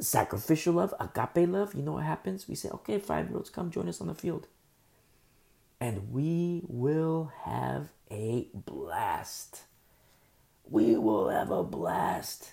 sacrificial 0.00 0.74
love, 0.74 0.94
agape 1.00 1.48
love, 1.48 1.74
you 1.74 1.82
know 1.82 1.92
what 1.92 2.04
happens? 2.04 2.48
We 2.48 2.54
say, 2.54 2.68
okay, 2.70 2.98
five 2.98 3.28
year 3.28 3.36
olds, 3.36 3.50
come 3.50 3.70
join 3.70 3.88
us 3.88 4.00
on 4.00 4.08
the 4.08 4.14
field. 4.14 4.46
And 5.80 6.12
we 6.12 6.62
will 6.66 7.32
have 7.44 7.88
a 8.10 8.48
blast. 8.52 9.62
We 10.68 10.96
will 10.96 11.28
have 11.28 11.50
a 11.50 11.62
blast. 11.62 12.52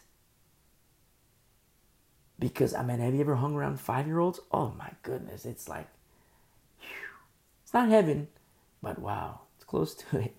Because, 2.37 2.73
I 2.73 2.83
mean, 2.83 2.99
have 2.99 3.13
you 3.13 3.21
ever 3.21 3.35
hung 3.35 3.55
around 3.55 3.79
five 3.79 4.07
year 4.07 4.19
olds? 4.19 4.39
Oh 4.51 4.73
my 4.77 4.91
goodness, 5.03 5.45
it's 5.45 5.69
like, 5.69 5.87
whew. 6.79 6.87
it's 7.63 7.73
not 7.73 7.89
heaven, 7.89 8.27
but 8.81 8.99
wow, 8.99 9.41
it's 9.55 9.63
close 9.65 9.93
to 9.95 10.19
it. 10.19 10.35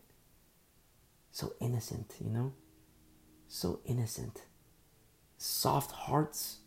So 1.32 1.52
innocent, 1.60 2.14
you 2.22 2.30
know? 2.30 2.52
So 3.48 3.80
innocent. 3.86 4.42
Soft 5.38 5.92
hearts 5.92 6.58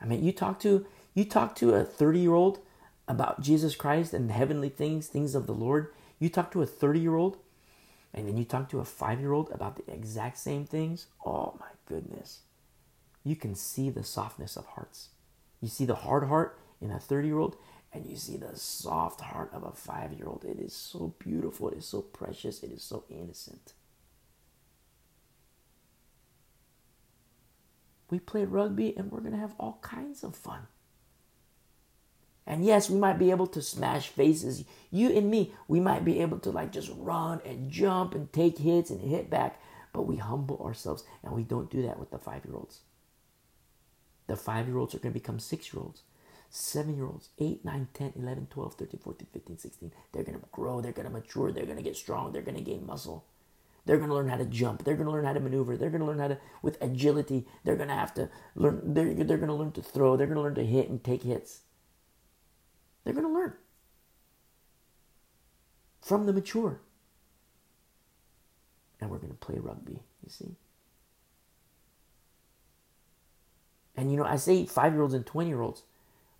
I 0.00 0.04
mean, 0.04 0.24
you 0.24 0.32
talk 0.32 0.60
to 0.60 0.86
you 1.14 1.24
talk 1.24 1.56
to 1.56 1.74
a 1.74 1.84
30-year-old 1.84 2.58
about 3.08 3.40
Jesus 3.40 3.74
Christ 3.74 4.12
and 4.12 4.30
heavenly 4.30 4.68
things, 4.68 5.06
things 5.06 5.34
of 5.34 5.46
the 5.46 5.54
Lord. 5.54 5.92
You 6.18 6.28
talk 6.28 6.50
to 6.52 6.62
a 6.62 6.66
30-year-old 6.66 7.38
and 8.12 8.28
then 8.28 8.36
you 8.36 8.44
talk 8.44 8.68
to 8.70 8.80
a 8.80 8.84
5-year-old 8.84 9.50
about 9.50 9.76
the 9.76 9.92
exact 9.92 10.38
same 10.38 10.66
things. 10.66 11.06
Oh 11.24 11.54
my 11.58 11.68
goodness. 11.86 12.40
You 13.26 13.36
can 13.36 13.54
see 13.54 13.90
the 13.90 14.04
softness 14.04 14.56
of 14.56 14.66
hearts. 14.66 15.08
You 15.60 15.68
see 15.68 15.84
the 15.84 15.94
hard 15.94 16.28
heart 16.28 16.58
in 16.80 16.90
a 16.90 16.98
30-year-old 16.98 17.56
and 17.92 18.06
you 18.06 18.16
see 18.16 18.36
the 18.36 18.56
soft 18.56 19.20
heart 19.20 19.50
of 19.52 19.62
a 19.62 19.70
5-year-old. 19.70 20.44
It 20.44 20.60
is 20.60 20.72
so 20.72 21.14
beautiful, 21.18 21.70
it 21.70 21.78
is 21.78 21.86
so 21.86 22.02
precious, 22.02 22.62
it 22.62 22.70
is 22.70 22.82
so 22.82 23.04
innocent. 23.10 23.72
we 28.10 28.18
play 28.18 28.44
rugby 28.44 28.96
and 28.96 29.10
we're 29.10 29.20
going 29.20 29.32
to 29.32 29.38
have 29.38 29.54
all 29.58 29.78
kinds 29.82 30.22
of 30.22 30.36
fun. 30.36 30.66
And 32.46 32.64
yes, 32.64 32.88
we 32.88 32.98
might 32.98 33.18
be 33.18 33.32
able 33.32 33.48
to 33.48 33.60
smash 33.60 34.08
faces. 34.08 34.64
You 34.92 35.10
and 35.10 35.28
me, 35.28 35.52
we 35.66 35.80
might 35.80 36.04
be 36.04 36.20
able 36.20 36.38
to 36.40 36.50
like 36.50 36.70
just 36.70 36.92
run 36.96 37.40
and 37.44 37.70
jump 37.70 38.14
and 38.14 38.32
take 38.32 38.58
hits 38.58 38.90
and 38.90 39.00
hit 39.00 39.28
back, 39.28 39.60
but 39.92 40.02
we 40.02 40.16
humble 40.16 40.62
ourselves 40.64 41.02
and 41.24 41.32
we 41.32 41.42
don't 41.42 41.70
do 41.70 41.82
that 41.82 41.98
with 41.98 42.10
the 42.10 42.18
five 42.18 42.44
year 42.44 42.54
olds. 42.54 42.80
The 44.26 44.36
five 44.36 44.66
year 44.66 44.78
olds 44.78 44.94
are 44.94 44.98
going 44.98 45.12
to 45.12 45.20
become 45.20 45.38
six 45.38 45.72
year 45.72 45.82
olds, 45.82 46.02
seven 46.50 46.96
year 46.96 47.06
olds, 47.06 47.30
8, 47.38 47.64
9, 47.64 47.88
10, 47.94 48.12
11, 48.16 48.46
12, 48.50 48.74
13, 48.74 49.00
14, 49.00 49.26
15, 49.32 49.58
16. 49.58 49.92
They're 50.12 50.24
going 50.24 50.38
to 50.38 50.46
grow, 50.52 50.80
they're 50.80 50.92
going 50.92 51.06
to 51.06 51.12
mature, 51.12 51.52
they're 51.52 51.64
going 51.64 51.76
to 51.76 51.82
get 51.82 51.96
strong, 51.96 52.32
they're 52.32 52.42
going 52.42 52.56
to 52.56 52.62
gain 52.62 52.86
muscle. 52.86 53.24
They're 53.84 53.98
going 53.98 54.08
to 54.08 54.16
learn 54.16 54.28
how 54.28 54.36
to 54.36 54.44
jump. 54.44 54.82
They're 54.82 54.96
going 54.96 55.06
to 55.06 55.12
learn 55.12 55.24
how 55.24 55.32
to 55.32 55.38
maneuver. 55.38 55.76
They're 55.76 55.90
going 55.90 56.00
to 56.00 56.06
learn 56.06 56.18
how 56.18 56.26
to, 56.26 56.38
with 56.60 56.82
agility, 56.82 57.46
they're 57.62 57.76
going 57.76 57.88
to 57.88 57.94
have 57.94 58.12
to 58.14 58.28
learn, 58.56 58.80
they're, 58.82 59.14
they're 59.14 59.36
going 59.36 59.46
to 59.46 59.54
learn 59.54 59.70
to 59.72 59.82
throw. 59.82 60.16
They're 60.16 60.26
going 60.26 60.36
to 60.36 60.42
learn 60.42 60.56
to 60.56 60.66
hit 60.66 60.88
and 60.88 61.02
take 61.02 61.22
hits. 61.22 61.60
They're 63.04 63.14
going 63.14 63.26
to 63.26 63.32
learn 63.32 63.54
from 66.00 66.26
the 66.26 66.32
mature. 66.32 66.80
And 69.00 69.08
we're 69.08 69.18
going 69.18 69.32
to 69.32 69.38
play 69.38 69.58
rugby, 69.58 70.02
you 70.24 70.30
see. 70.30 70.56
And 73.96 74.10
you 74.10 74.16
know, 74.16 74.24
I 74.24 74.36
say 74.36 74.66
five 74.66 74.92
year 74.92 75.02
olds 75.02 75.14
and 75.14 75.24
20 75.24 75.48
year 75.48 75.60
olds, 75.60 75.82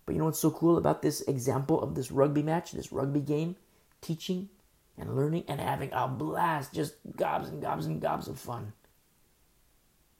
but 0.05 0.13
you 0.13 0.19
know 0.19 0.25
what's 0.25 0.39
so 0.39 0.51
cool 0.51 0.77
about 0.77 1.01
this 1.01 1.21
example 1.21 1.81
of 1.81 1.95
this 1.95 2.11
rugby 2.11 2.43
match, 2.43 2.71
this 2.71 2.91
rugby 2.91 3.19
game, 3.19 3.55
teaching 4.01 4.49
and 4.97 5.15
learning 5.15 5.43
and 5.47 5.59
having 5.59 5.91
a 5.91 6.07
blast, 6.07 6.73
just 6.73 6.95
gobs 7.15 7.49
and 7.49 7.61
gobs 7.61 7.85
and 7.85 8.01
gobs 8.01 8.27
of 8.27 8.39
fun. 8.39 8.73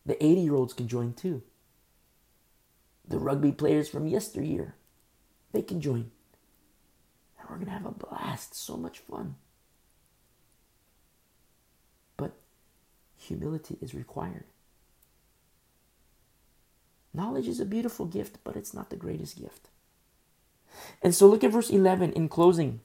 The 0.05 0.23
80 0.23 0.41
year 0.41 0.55
olds 0.55 0.73
can 0.73 0.87
join 0.87 1.13
too. 1.13 1.41
The 3.07 3.19
rugby 3.19 3.51
players 3.51 3.87
from 3.87 4.07
yesteryear, 4.07 4.75
they 5.51 5.61
can 5.61 5.79
join. 5.79 6.11
And 7.39 7.49
we're 7.49 7.55
going 7.55 7.67
to 7.67 7.71
have 7.71 7.85
a 7.85 7.91
blast, 7.91 8.55
so 8.55 8.75
much 8.75 8.99
fun. 8.99 9.35
But 12.17 12.33
humility 13.15 13.77
is 13.81 13.93
required. 13.93 14.45
Knowledge 17.17 17.47
is 17.47 17.59
a 17.59 17.65
beautiful 17.65 18.05
gift, 18.05 18.37
but 18.43 18.55
it's 18.55 18.75
not 18.75 18.91
the 18.91 18.95
greatest 18.95 19.41
gift. 19.41 19.69
And 21.01 21.15
so 21.15 21.25
look 21.27 21.43
at 21.43 21.51
verse 21.51 21.71
11 21.71 22.13
in 22.13 22.29
closing. 22.29 22.81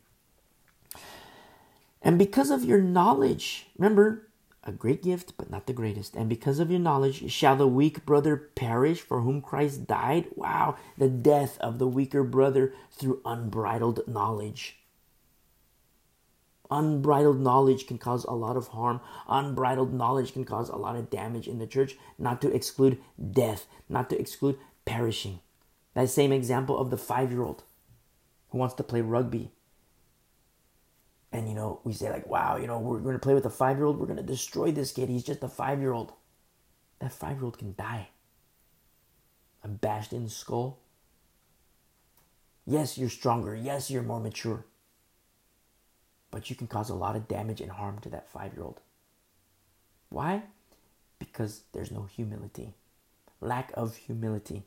And 2.01 2.19
because 2.19 2.51
of 2.51 2.65
your 2.65 2.81
knowledge, 2.81 3.67
remember, 3.77 4.29
a 4.65 4.73
great 4.73 5.03
gift, 5.03 5.35
but 5.37 5.51
not 5.51 5.67
the 5.67 5.75
greatest. 5.75 6.17
And 6.17 6.31
because 6.31 6.59
of 6.61 6.71
your 6.71 6.81
knowledge, 6.81 7.31
shall 7.31 7.57
the 7.57 7.67
weak 7.67 8.07
brother 8.07 8.39
perish 8.55 9.03
for 9.03 9.21
whom 9.21 9.43
Christ 9.43 9.87
died? 9.87 10.29
Wow, 10.35 10.77
the 10.97 11.11
death 11.11 11.59
of 11.59 11.79
the 11.79 11.87
weaker 11.87 12.25
brother 12.25 12.73
through 12.91 13.21
unbridled 13.27 14.09
knowledge. 14.09 14.82
Unbridled 16.73 17.39
knowledge 17.39 17.87
can 17.87 17.99
cause 17.99 18.25
a 18.25 18.33
lot 18.33 18.57
of 18.57 18.69
harm. 18.69 19.03
Unbridled 19.29 19.93
knowledge 19.93 20.33
can 20.33 20.47
cause 20.47 20.71
a 20.71 20.77
lot 20.77 20.97
of 20.97 21.11
damage 21.11 21.47
in 21.47 21.59
the 21.59 21.67
church, 21.67 21.97
not 22.19 22.41
to 22.41 22.51
exclude 22.51 22.99
death, 23.31 23.67
not 23.91 24.09
to 24.09 24.19
exclude 24.19 24.57
perishing. 24.87 25.41
That 25.93 26.09
same 26.09 26.33
example 26.33 26.79
of 26.79 26.89
the 26.89 26.97
five 26.97 27.31
year 27.31 27.43
old 27.43 27.65
who 28.49 28.57
wants 28.57 28.75
to 28.77 28.83
play 28.83 29.03
rugby. 29.03 29.53
And 31.31 31.47
you 31.47 31.55
know 31.55 31.81
we 31.85 31.93
say 31.93 32.09
like 32.09 32.27
wow 32.27 32.57
you 32.57 32.67
know 32.67 32.79
we're 32.79 33.01
going 33.01 33.17
to 33.17 33.27
play 33.27 33.35
with 33.35 33.45
a 33.45 33.51
five 33.51 33.77
year 33.77 33.85
old 33.85 33.99
we're 33.99 34.07
going 34.07 34.17
to 34.17 34.23
destroy 34.23 34.73
this 34.73 34.93
kid. 34.93 35.11
He's 35.11 35.25
just 35.25 35.45
a 35.45 35.49
five 35.49 35.79
year 35.79 35.93
old 35.93 36.15
that 37.01 37.13
five 37.13 37.37
year 37.37 37.45
old 37.45 37.59
can 37.59 37.75
die. 37.77 38.09
A 39.63 39.69
bashed 39.69 40.15
in 40.15 40.31
skull. 40.31 40.79
Yes 42.65 42.97
you're 42.97 43.11
stronger. 43.11 43.55
Yes 43.55 43.91
you're 43.91 44.03
more 44.03 44.21
mature 44.21 44.65
but 46.33 46.51
you 46.51 46.57
can 46.57 46.67
cause 46.67 46.91
a 46.91 46.95
lot 46.95 47.15
of 47.15 47.29
damage 47.29 47.61
and 47.61 47.71
harm 47.71 48.01
to 48.01 48.09
that 48.09 48.29
five 48.29 48.53
year 48.55 48.65
old 48.65 48.81
why 50.09 50.43
because 51.21 51.63
there's 51.73 51.93
no 51.93 52.03
humility 52.03 52.75
lack 53.41 53.71
of 53.75 53.95
humility 53.95 54.65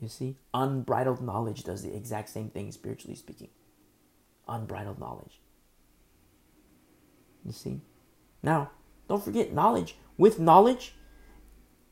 you 0.00 0.08
see 0.08 0.36
unbridled 0.54 1.20
knowledge 1.20 1.64
does 1.64 1.82
the 1.82 1.96
exact 1.96 2.28
same 2.28 2.48
thing 2.48 2.70
spiritually 2.70 3.16
speaking 3.16 3.48
unbridled 4.46 5.00
knowledge 5.00 5.40
you 7.48 7.52
see? 7.52 7.80
Now, 8.42 8.70
don't 9.08 9.24
forget 9.24 9.52
knowledge. 9.52 9.96
With 10.16 10.38
knowledge, 10.38 10.94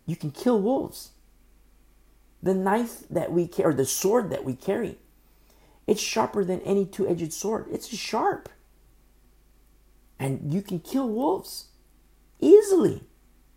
you 0.04 0.14
can 0.16 0.30
kill 0.30 0.60
wolves. 0.60 1.10
The 2.42 2.54
knife 2.54 3.08
that 3.08 3.32
we 3.32 3.46
carry, 3.48 3.70
or 3.70 3.74
the 3.74 3.86
sword 3.86 4.30
that 4.30 4.44
we 4.44 4.54
carry, 4.54 4.98
it's 5.86 6.00
sharper 6.00 6.44
than 6.44 6.60
any 6.60 6.84
two 6.84 7.08
edged 7.08 7.32
sword. 7.32 7.66
It's 7.70 7.88
sharp. 7.88 8.48
And 10.18 10.52
you 10.52 10.62
can 10.62 10.80
kill 10.80 11.09
wolves 11.09 11.68
easily. 12.40 13.05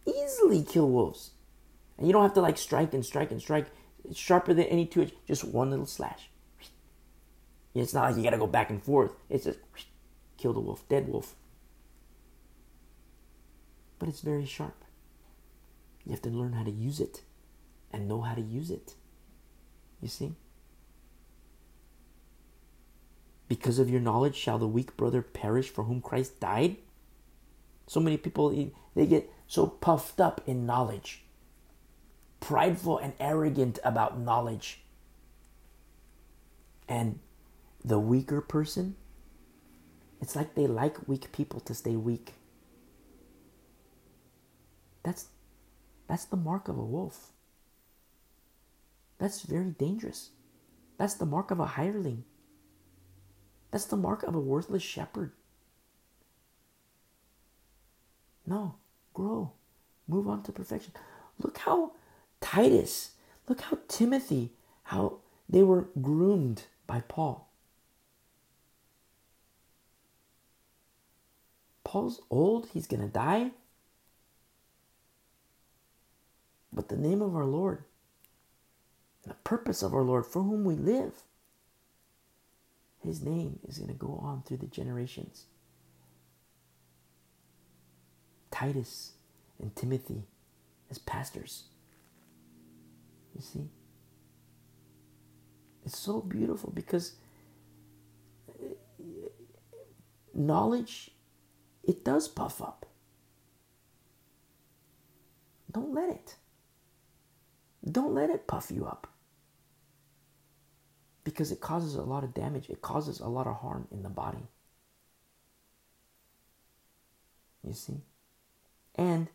Easily 0.06 0.64
kill 0.64 0.90
wolves. 0.90 1.32
And 1.98 2.08
you 2.08 2.14
don't 2.14 2.24
have 2.24 2.34
to 2.34 2.42
like 2.42 2.58
strike 2.58 2.94
and 2.94 3.06
strike 3.06 3.32
and 3.32 3.42
strike. 3.42 3.68
It's 4.04 4.20
sharper 4.20 4.54
than 4.54 4.66
any 4.66 4.86
two 4.86 5.10
just 5.28 5.44
one 5.44 5.70
little 5.70 5.86
slash. 5.86 6.30
It's 7.76 7.94
not 7.94 8.10
like 8.10 8.18
you 8.18 8.24
gotta 8.24 8.38
go 8.38 8.48
back 8.48 8.70
and 8.70 8.84
forth. 8.84 9.14
It's 9.30 9.46
just 9.46 9.60
kill 10.38 10.54
the 10.54 10.60
wolf, 10.60 10.88
dead 10.90 11.08
wolf 11.08 11.36
but 14.00 14.08
it's 14.08 14.22
very 14.22 14.46
sharp. 14.46 14.86
You 16.06 16.14
have 16.14 16.22
to 16.24 16.30
learn 16.30 16.54
how 16.54 16.64
to 16.64 16.72
use 16.72 17.00
it 17.00 17.22
and 17.92 18.08
know 18.08 18.22
how 18.22 18.34
to 18.34 18.42
use 18.42 18.72
it. 18.72 18.96
You 20.02 20.08
see? 20.08 20.32
Because 23.50 23.80
of 23.80 23.90
your 23.90 24.00
knowledge, 24.00 24.36
shall 24.36 24.60
the 24.60 24.68
weak 24.68 24.96
brother 24.96 25.22
perish 25.24 25.70
for 25.70 25.84
whom 25.84 26.02
Christ 26.02 26.40
died? 26.40 26.78
So 27.88 28.00
many 28.00 28.16
people, 28.16 28.52
eh, 28.58 28.68
they 28.96 29.08
get 29.08 29.34
so 29.48 29.66
puffed 29.66 30.22
up 30.22 30.42
in 30.46 30.68
knowledge, 30.68 31.24
prideful 32.40 33.00
and 33.00 33.14
arrogant 33.20 33.80
about 33.84 34.20
knowledge. 34.20 34.84
And 36.88 37.20
the 37.84 38.00
weaker 38.00 38.40
person, 38.40 38.96
it's 40.22 40.36
like 40.36 40.54
they 40.54 40.68
like 40.68 41.08
weak 41.08 41.32
people 41.32 41.60
to 41.62 41.74
stay 41.74 41.96
weak. 41.96 42.36
That's 45.02 45.28
that's 46.08 46.26
the 46.26 46.38
mark 46.38 46.68
of 46.68 46.78
a 46.78 46.84
wolf. 46.84 47.32
That's 49.18 49.42
very 49.42 49.72
dangerous. 49.72 50.30
That's 50.98 51.16
the 51.16 51.26
mark 51.26 51.50
of 51.50 51.60
a 51.60 51.66
hireling. 51.66 52.26
That's 53.72 53.86
the 53.86 53.98
mark 53.98 54.24
of 54.24 54.36
a 54.36 54.40
worthless 54.40 54.84
shepherd. 54.84 55.32
No, 58.46 58.76
grow. 59.14 59.52
Move 60.08 60.28
on 60.28 60.42
to 60.44 60.52
perfection. 60.52 60.94
Look 61.38 61.60
how 61.60 61.92
Titus, 62.42 63.12
look 63.48 63.62
how 63.62 63.78
Timothy, 63.88 64.52
how 64.84 65.20
they 65.48 65.62
were 65.62 65.88
groomed 66.02 66.64
by 66.88 67.02
Paul. 67.02 67.48
Paul's 71.84 72.22
old, 72.30 72.68
he's 72.74 72.88
going 72.88 73.02
to 73.02 73.08
die. 73.08 73.52
But 76.72 76.90
the 76.90 76.98
name 76.98 77.22
of 77.22 77.36
our 77.36 77.46
Lord, 77.46 77.84
the 79.28 79.34
purpose 79.34 79.82
of 79.82 79.94
our 79.94 80.04
Lord, 80.04 80.26
for 80.26 80.44
whom 80.44 80.64
we 80.64 80.76
live, 80.76 81.24
his 83.04 83.22
name 83.22 83.60
is 83.68 83.78
going 83.78 83.90
to 83.90 83.96
go 83.96 84.20
on 84.22 84.44
through 84.46 84.58
the 84.58 84.68
generations. 84.68 85.46
Titus 88.52 89.14
and 89.60 89.76
Timothy 89.76 90.24
as 90.90 90.98
pastors. 90.98 91.64
You 93.36 93.42
see? 93.42 93.70
It's 95.86 95.98
so 95.98 96.20
beautiful 96.22 96.72
because 96.74 97.14
uh, 98.50 98.66
knowledge, 100.34 101.12
it 101.84 102.04
does 102.04 102.28
puff 102.28 102.62
up. 102.62 102.86
Don't 105.72 105.94
let 105.94 106.10
it. 106.10 106.36
Don't 107.90 108.14
let 108.14 108.30
it 108.30 108.46
puff 108.46 108.72
you 108.72 108.86
up 108.86 109.08
because 111.30 111.52
it 111.52 111.62
causes 111.62 111.96
a 111.96 112.02
lot 112.02 112.24
of 112.24 112.34
damage. 112.34 112.70
It 112.70 112.82
causes 112.82 113.20
a 113.20 113.28
lot 113.28 113.48
of 113.48 113.58
harm 113.58 113.88
in 113.92 114.04
the 114.04 114.10
body. 114.10 114.48
You 117.64 117.74
see? 117.74 118.02
And 118.96 119.28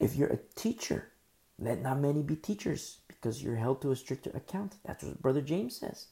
if 0.00 0.16
you're 0.16 0.28
a 0.28 0.40
teacher, 0.56 1.08
let 1.58 1.80
not 1.80 2.00
many 2.00 2.22
be 2.22 2.36
teachers 2.36 2.98
because 3.06 3.42
you're 3.42 3.56
held 3.56 3.82
to 3.82 3.90
a 3.90 3.96
stricter 3.96 4.30
account. 4.30 4.76
That's 4.84 5.04
what 5.04 5.22
Brother 5.22 5.40
James 5.40 5.76
says. 5.76 6.06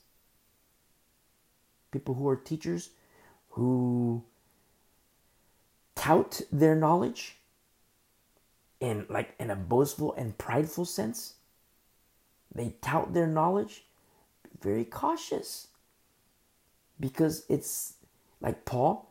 People 1.90 2.14
who 2.14 2.28
are 2.28 2.36
teachers 2.36 2.90
who 3.50 4.22
tout 5.94 6.42
their 6.52 6.74
knowledge 6.74 7.36
in 8.80 9.06
like 9.08 9.34
in 9.38 9.50
a 9.50 9.56
boastful 9.56 10.12
and 10.14 10.36
prideful 10.36 10.84
sense. 10.84 11.34
They 12.54 12.74
tout 12.80 13.14
their 13.14 13.26
knowledge 13.26 13.84
very 14.60 14.84
cautious 14.84 15.68
because 16.98 17.44
it's 17.48 17.94
like 18.40 18.64
Paul. 18.64 19.10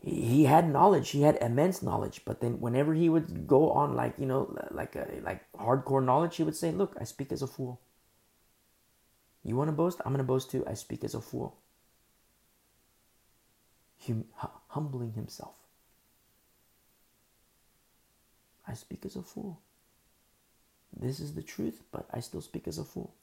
He 0.00 0.44
had 0.44 0.70
knowledge. 0.70 1.10
He 1.10 1.22
had 1.22 1.36
immense 1.40 1.82
knowledge. 1.82 2.22
But 2.26 2.40
then, 2.40 2.60
whenever 2.60 2.92
he 2.92 3.08
would 3.08 3.46
go 3.46 3.70
on, 3.70 3.94
like 3.94 4.14
you 4.18 4.26
know, 4.26 4.54
like 4.70 4.96
a, 4.96 5.08
like 5.22 5.50
hardcore 5.54 6.04
knowledge, 6.04 6.36
he 6.36 6.42
would 6.42 6.56
say, 6.56 6.70
"Look, 6.72 6.94
I 7.00 7.04
speak 7.04 7.32
as 7.32 7.40
a 7.40 7.46
fool. 7.46 7.80
You 9.42 9.56
want 9.56 9.68
to 9.68 9.72
boast? 9.72 10.00
I'm 10.04 10.12
going 10.12 10.18
to 10.18 10.24
boast 10.24 10.50
too. 10.50 10.64
I 10.66 10.74
speak 10.74 11.04
as 11.04 11.14
a 11.14 11.20
fool." 11.20 11.56
Hum- 14.06 14.26
humbling 14.68 15.12
himself. 15.12 15.54
I 18.68 18.74
speak 18.74 19.06
as 19.06 19.16
a 19.16 19.22
fool. 19.22 19.60
This 20.94 21.20
is 21.20 21.34
the 21.34 21.42
truth, 21.42 21.82
but 21.90 22.06
I 22.12 22.20
still 22.20 22.40
speak 22.40 22.68
as 22.68 22.78
a 22.78 22.84
fool. 22.84 23.14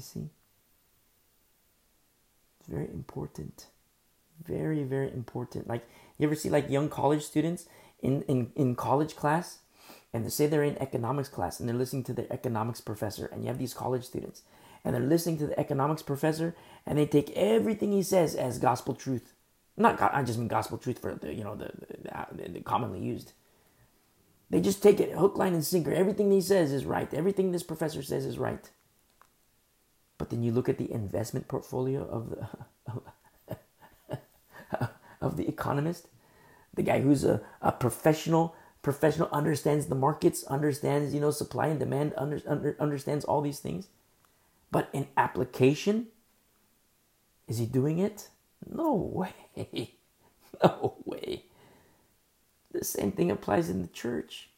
You 0.00 0.04
see? 0.04 0.30
It's 2.58 2.68
very 2.70 2.86
important. 2.86 3.66
Very, 4.42 4.82
very 4.82 5.12
important. 5.12 5.68
Like, 5.68 5.86
you 6.16 6.26
ever 6.26 6.34
see 6.34 6.48
like 6.48 6.70
young 6.70 6.88
college 6.88 7.22
students 7.22 7.66
in, 8.00 8.22
in, 8.22 8.50
in 8.56 8.76
college 8.76 9.14
class? 9.14 9.58
And 10.14 10.24
they 10.24 10.30
say 10.30 10.46
they're 10.46 10.64
in 10.64 10.78
economics 10.78 11.28
class 11.28 11.60
and 11.60 11.68
they're 11.68 11.76
listening 11.76 12.04
to 12.04 12.14
the 12.14 12.32
economics 12.32 12.80
professor. 12.80 13.26
And 13.26 13.42
you 13.42 13.48
have 13.48 13.58
these 13.58 13.74
college 13.74 14.04
students 14.04 14.40
and 14.84 14.94
they're 14.94 15.02
listening 15.02 15.36
to 15.36 15.48
the 15.48 15.60
economics 15.60 16.00
professor 16.00 16.56
and 16.86 16.98
they 16.98 17.04
take 17.04 17.28
everything 17.32 17.92
he 17.92 18.02
says 18.02 18.34
as 18.34 18.58
gospel 18.58 18.94
truth. 18.94 19.34
Not, 19.76 20.00
I 20.00 20.22
just 20.22 20.38
mean 20.38 20.48
gospel 20.48 20.78
truth 20.78 20.98
for 20.98 21.14
the, 21.14 21.34
you 21.34 21.44
know, 21.44 21.56
the, 21.56 21.72
uh, 22.10 22.24
the, 22.32 22.48
the 22.48 22.60
commonly 22.60 23.00
used. 23.00 23.32
They 24.48 24.62
just 24.62 24.82
take 24.82 24.98
it 24.98 25.12
hook, 25.12 25.36
line, 25.36 25.52
and 25.52 25.64
sinker. 25.64 25.92
Everything 25.92 26.32
he 26.32 26.40
says 26.40 26.72
is 26.72 26.86
right. 26.86 27.12
Everything 27.12 27.52
this 27.52 27.62
professor 27.62 28.02
says 28.02 28.24
is 28.24 28.38
right. 28.38 28.70
But 30.20 30.28
then 30.28 30.42
you 30.42 30.52
look 30.52 30.68
at 30.68 30.76
the 30.76 30.92
investment 30.92 31.48
portfolio 31.48 32.06
of 32.06 32.28
the 32.28 34.18
of 35.22 35.38
the 35.38 35.48
economist, 35.48 36.08
the 36.74 36.82
guy 36.82 37.00
who's 37.00 37.24
a, 37.24 37.40
a 37.62 37.72
professional 37.72 38.54
professional 38.82 39.30
understands 39.32 39.86
the 39.86 39.94
markets, 39.94 40.44
understands 40.44 41.14
you 41.14 41.22
know 41.22 41.30
supply 41.30 41.68
and 41.68 41.80
demand, 41.80 42.12
under, 42.18 42.42
under, 42.46 42.76
understands 42.78 43.24
all 43.24 43.40
these 43.40 43.60
things. 43.60 43.88
But 44.70 44.90
in 44.92 45.08
application, 45.16 46.08
is 47.48 47.56
he 47.56 47.64
doing 47.64 47.98
it? 47.98 48.28
No 48.68 48.92
way. 48.92 49.94
No 50.62 50.96
way. 51.06 51.44
The 52.72 52.84
same 52.84 53.12
thing 53.12 53.30
applies 53.30 53.70
in 53.70 53.80
the 53.80 53.88
church. 53.88 54.50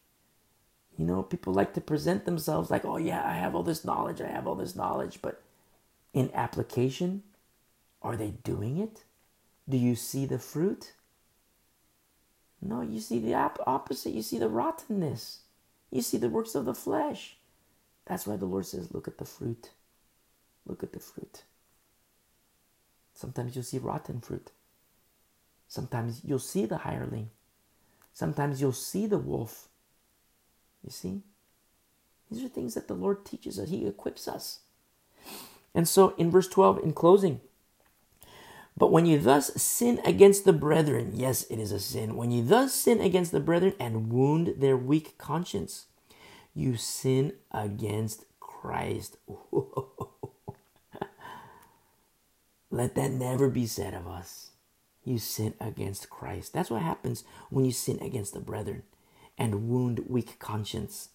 You 0.98 1.05
know, 1.05 1.22
people 1.22 1.52
like 1.55 1.74
to 1.74 1.80
present 1.80 2.24
themselves 2.24 2.70
like, 2.72 2.84
oh, 2.84 2.97
yeah, 2.97 3.22
I 3.24 3.34
have 3.34 3.55
all 3.55 3.62
this 3.62 3.84
knowledge, 3.84 4.20
I 4.20 4.26
have 4.26 4.48
all 4.48 4.56
this 4.56 4.74
knowledge, 4.74 5.20
but 5.22 5.40
in 6.12 6.30
application? 6.34 7.22
Are 8.02 8.16
they 8.16 8.30
doing 8.30 8.78
it? 8.78 9.05
Do 9.68 9.76
you 9.76 9.94
see 9.94 10.26
the 10.26 10.39
fruit? 10.39 10.93
No, 12.60 12.80
you 12.80 13.01
see 13.01 13.18
the 13.18 13.34
opposite. 13.34 14.12
You 14.12 14.22
see 14.22 14.39
the 14.39 14.48
rottenness. 14.48 15.40
You 15.90 16.02
see 16.02 16.16
the 16.16 16.28
works 16.28 16.55
of 16.55 16.64
the 16.64 16.74
flesh. 16.74 17.36
That's 18.06 18.26
why 18.26 18.36
the 18.36 18.47
Lord 18.47 18.66
says, 18.66 18.93
Look 18.93 19.09
at 19.09 19.18
the 19.18 19.24
fruit. 19.24 19.70
Look 20.66 20.82
at 20.82 20.93
the 20.93 21.01
fruit. 21.01 21.43
Sometimes 23.14 23.55
you'll 23.55 23.64
see 23.64 23.78
rotten 23.78 24.20
fruit. 24.20 24.51
Sometimes 25.68 26.22
you'll 26.24 26.39
see 26.39 26.66
the 26.66 26.78
hireling. 26.78 27.30
Sometimes 28.12 28.60
you'll 28.60 28.72
see 28.72 29.06
the 29.06 29.18
wolf. 29.18 29.68
You 30.84 30.90
see? 30.90 31.22
These 32.30 32.44
are 32.44 32.48
things 32.48 32.74
that 32.74 32.89
the 32.89 32.94
Lord 32.94 33.24
teaches 33.24 33.59
us, 33.59 33.68
He 33.68 33.86
equips 33.86 34.28
us. 34.28 34.60
And 35.74 35.89
so 35.89 36.15
in 36.19 36.31
verse 36.31 36.49
12, 36.49 36.82
in 36.82 36.93
closing, 36.93 37.40
but 38.77 38.90
when 38.90 39.07
you 39.07 39.19
thus 39.19 39.55
sin 39.61 40.01
against 40.05 40.44
the 40.44 40.53
brethren, 40.53 41.12
yes, 41.15 41.44
it 41.51 41.59
is 41.59 41.73
a 41.73 41.81
sin. 41.81 42.16
When 42.16 42.31
you 42.31 42.43
thus 42.43 42.73
sin 42.73 43.01
against 43.01 43.32
the 43.32 43.40
brethren 43.40 43.74
and 43.78 44.11
wound 44.11 44.55
their 44.59 44.77
weak 44.77 45.19
conscience, 45.19 45.86
you 46.55 46.77
sin 46.77 47.35
against 47.51 48.24
Christ. 48.40 49.19
Let 52.70 52.94
that 52.94 53.11
never 53.11 53.51
be 53.51 53.66
said 53.66 53.93
of 53.93 54.07
us. 54.07 54.53
You 55.05 55.19
sin 55.19 55.55
against 55.61 56.09
Christ. 56.09 56.55
That's 56.55 56.70
what 56.70 56.82
happens 56.82 57.24
when 57.51 57.65
you 57.66 57.73
sin 57.73 57.99
against 58.01 58.32
the 58.32 58.40
brethren 58.40 58.85
and 59.36 59.69
wound 59.69 60.05
weak 60.09 60.39
conscience. 60.39 61.11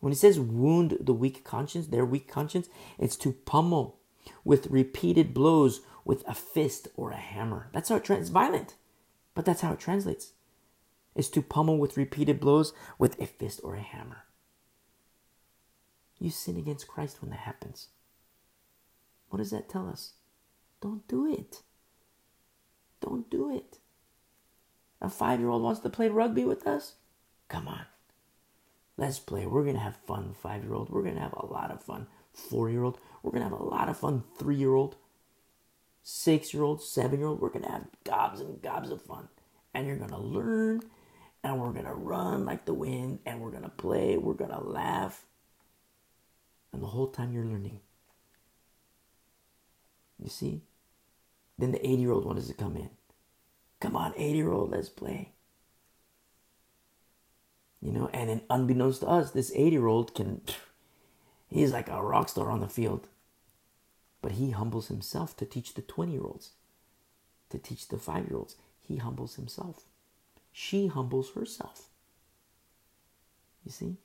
When 0.00 0.12
it 0.12 0.16
says 0.16 0.38
wound 0.38 0.98
the 1.00 1.14
weak 1.14 1.44
conscience, 1.44 1.86
their 1.88 2.04
weak 2.04 2.28
conscience, 2.28 2.68
it's 2.98 3.16
to 3.16 3.32
pummel 3.32 3.98
with 4.44 4.66
repeated 4.68 5.32
blows 5.32 5.80
with 6.04 6.26
a 6.28 6.34
fist 6.34 6.88
or 6.96 7.10
a 7.10 7.16
hammer. 7.16 7.68
That's 7.72 7.88
how 7.88 7.96
it 7.96 8.04
trans 8.04 8.28
violent, 8.28 8.74
but 9.34 9.44
that's 9.44 9.62
how 9.62 9.72
it 9.72 9.80
translates. 9.80 10.32
It's 11.14 11.28
to 11.30 11.42
pummel 11.42 11.78
with 11.78 11.96
repeated 11.96 12.40
blows 12.40 12.72
with 12.98 13.20
a 13.20 13.26
fist 13.26 13.60
or 13.64 13.74
a 13.74 13.82
hammer. 13.82 14.24
You 16.18 16.30
sin 16.30 16.56
against 16.56 16.88
Christ 16.88 17.20
when 17.20 17.30
that 17.30 17.40
happens. 17.40 17.88
What 19.28 19.38
does 19.38 19.50
that 19.50 19.68
tell 19.68 19.88
us? 19.88 20.12
Don't 20.80 21.06
do 21.08 21.30
it. 21.30 21.62
Don't 23.00 23.28
do 23.30 23.54
it. 23.54 23.78
A 25.00 25.08
five 25.08 25.40
year 25.40 25.48
old 25.48 25.62
wants 25.62 25.80
to 25.80 25.90
play 25.90 26.08
rugby 26.08 26.44
with 26.44 26.66
us? 26.66 26.94
Come 27.48 27.68
on. 27.68 27.86
Let's 28.98 29.18
play. 29.18 29.46
We're 29.46 29.62
going 29.62 29.76
to 29.76 29.82
have 29.82 29.96
fun, 30.06 30.34
five 30.42 30.62
year 30.62 30.74
old. 30.74 30.90
We're 30.90 31.02
going 31.02 31.16
to 31.16 31.20
have 31.20 31.34
a 31.34 31.46
lot 31.46 31.70
of 31.70 31.82
fun, 31.82 32.06
four 32.32 32.70
year 32.70 32.82
old. 32.82 32.98
We're 33.22 33.32
going 33.32 33.42
to 33.42 33.48
have 33.48 33.60
a 33.60 33.64
lot 33.64 33.88
of 33.88 33.98
fun, 33.98 34.24
three 34.38 34.56
year 34.56 34.74
old, 34.74 34.96
six 36.02 36.54
year 36.54 36.62
old, 36.62 36.82
seven 36.82 37.18
year 37.18 37.28
old. 37.28 37.40
We're 37.40 37.50
going 37.50 37.64
to 37.64 37.70
have 37.72 37.86
gobs 38.04 38.40
and 38.40 38.62
gobs 38.62 38.90
of 38.90 39.02
fun. 39.02 39.28
And 39.74 39.86
you're 39.86 39.98
going 39.98 40.10
to 40.10 40.18
learn, 40.18 40.80
and 41.44 41.60
we're 41.60 41.72
going 41.72 41.84
to 41.84 41.92
run 41.92 42.46
like 42.46 42.64
the 42.64 42.72
wind, 42.72 43.18
and 43.26 43.40
we're 43.40 43.50
going 43.50 43.62
to 43.62 43.68
play, 43.68 44.16
we're 44.16 44.32
going 44.32 44.50
to 44.50 44.60
laugh. 44.60 45.26
And 46.72 46.82
the 46.82 46.86
whole 46.86 47.08
time 47.08 47.32
you're 47.32 47.44
learning. 47.44 47.80
You 50.18 50.30
see? 50.30 50.62
Then 51.58 51.72
the 51.72 51.86
80 51.86 52.02
year 52.02 52.12
old 52.12 52.24
wanted 52.24 52.46
to 52.46 52.54
come 52.54 52.76
in. 52.76 52.90
Come 53.80 53.96
on, 53.96 54.14
80 54.16 54.36
year 54.36 54.52
old, 54.52 54.70
let's 54.70 54.88
play. 54.88 55.32
You 57.80 57.92
know, 57.92 58.10
and 58.12 58.28
then 58.28 58.42
unbeknownst 58.50 59.00
to 59.00 59.08
us, 59.08 59.30
this 59.30 59.52
80 59.54 59.70
year 59.70 59.86
old 59.86 60.14
can, 60.14 60.40
he's 61.48 61.72
like 61.72 61.88
a 61.88 62.02
rock 62.02 62.28
star 62.28 62.50
on 62.50 62.60
the 62.60 62.68
field. 62.68 63.06
But 64.22 64.32
he 64.32 64.50
humbles 64.50 64.88
himself 64.88 65.36
to 65.36 65.44
teach 65.44 65.74
the 65.74 65.82
20 65.82 66.12
year 66.12 66.22
olds, 66.22 66.52
to 67.50 67.58
teach 67.58 67.88
the 67.88 67.98
5 67.98 68.28
year 68.28 68.38
olds. 68.38 68.56
He 68.82 68.96
humbles 68.96 69.36
himself. 69.36 69.84
She 70.52 70.86
humbles 70.86 71.32
herself. 71.32 71.88
You 73.64 73.72
see? 73.72 73.96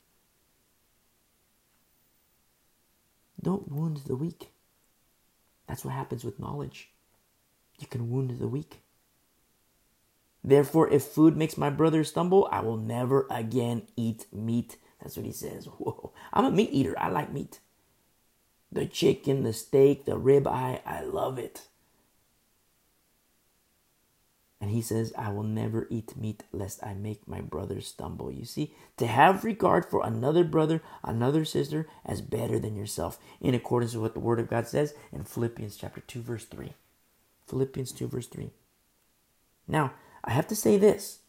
Don't 3.41 3.72
wound 3.72 3.98
the 4.06 4.15
weak. 4.15 4.49
That's 5.68 5.85
what 5.85 5.93
happens 5.93 6.23
with 6.23 6.39
knowledge. 6.39 6.91
You 7.80 7.88
can 7.88 8.10
wound 8.10 8.31
the 8.31 8.48
weak. 8.48 8.81
Therefore, 10.43 10.89
if 10.89 11.03
food 11.03 11.38
makes 11.38 11.57
my 11.57 11.69
brother 11.69 12.03
stumble, 12.03 12.47
I 12.51 12.61
will 12.61 12.77
never 12.77 13.27
again 13.30 13.84
eat 13.95 14.26
meat. 14.34 14.77
That's 15.01 15.15
what 15.18 15.26
he 15.26 15.31
says. 15.31 15.65
Whoa. 15.77 16.11
I'm 16.34 16.45
a 16.45 16.51
meat 16.51 16.69
eater. 16.72 16.97
I 16.97 17.09
like 17.09 17.31
meat. 17.31 17.59
The 18.72 18.85
chicken, 18.85 19.43
the 19.43 19.53
steak, 19.53 20.05
the 20.05 20.18
ribeye, 20.18 20.81
I 20.85 21.01
love 21.01 21.38
it. 21.38 21.68
And 24.61 24.69
he 24.69 24.81
says, 24.81 25.11
I 25.18 25.31
will 25.31 25.43
never 25.43 25.88
eat 25.89 26.15
meat 26.15 26.43
lest 26.51 26.84
I 26.85 26.93
make 26.93 27.27
my 27.27 27.41
brother 27.41 27.81
stumble. 27.81 28.31
You 28.31 28.45
see, 28.45 28.76
to 28.97 29.07
have 29.07 29.43
regard 29.43 29.85
for 29.85 30.05
another 30.05 30.43
brother, 30.43 30.84
another 31.03 31.45
sister 31.45 31.88
as 32.05 32.22
better 32.22 32.59
than 32.59 32.76
yourself, 32.76 33.19
in 33.41 33.55
accordance 33.55 33.93
with 33.93 34.03
what 34.03 34.13
the 34.13 34.19
Word 34.19 34.39
of 34.39 34.51
God 34.51 34.68
says 34.68 34.93
in 35.11 35.23
Philippians 35.23 35.77
chapter 35.77 36.01
2, 36.01 36.22
verse 36.22 36.45
3. 36.45 36.73
Philippians 37.47 37.91
2, 37.91 38.07
verse 38.07 38.27
3. 38.27 38.51
Now, 39.68 39.93
I 40.23 40.31
have 40.31 40.48
to 40.48 40.56
say 40.56 40.77
this. 40.77 41.19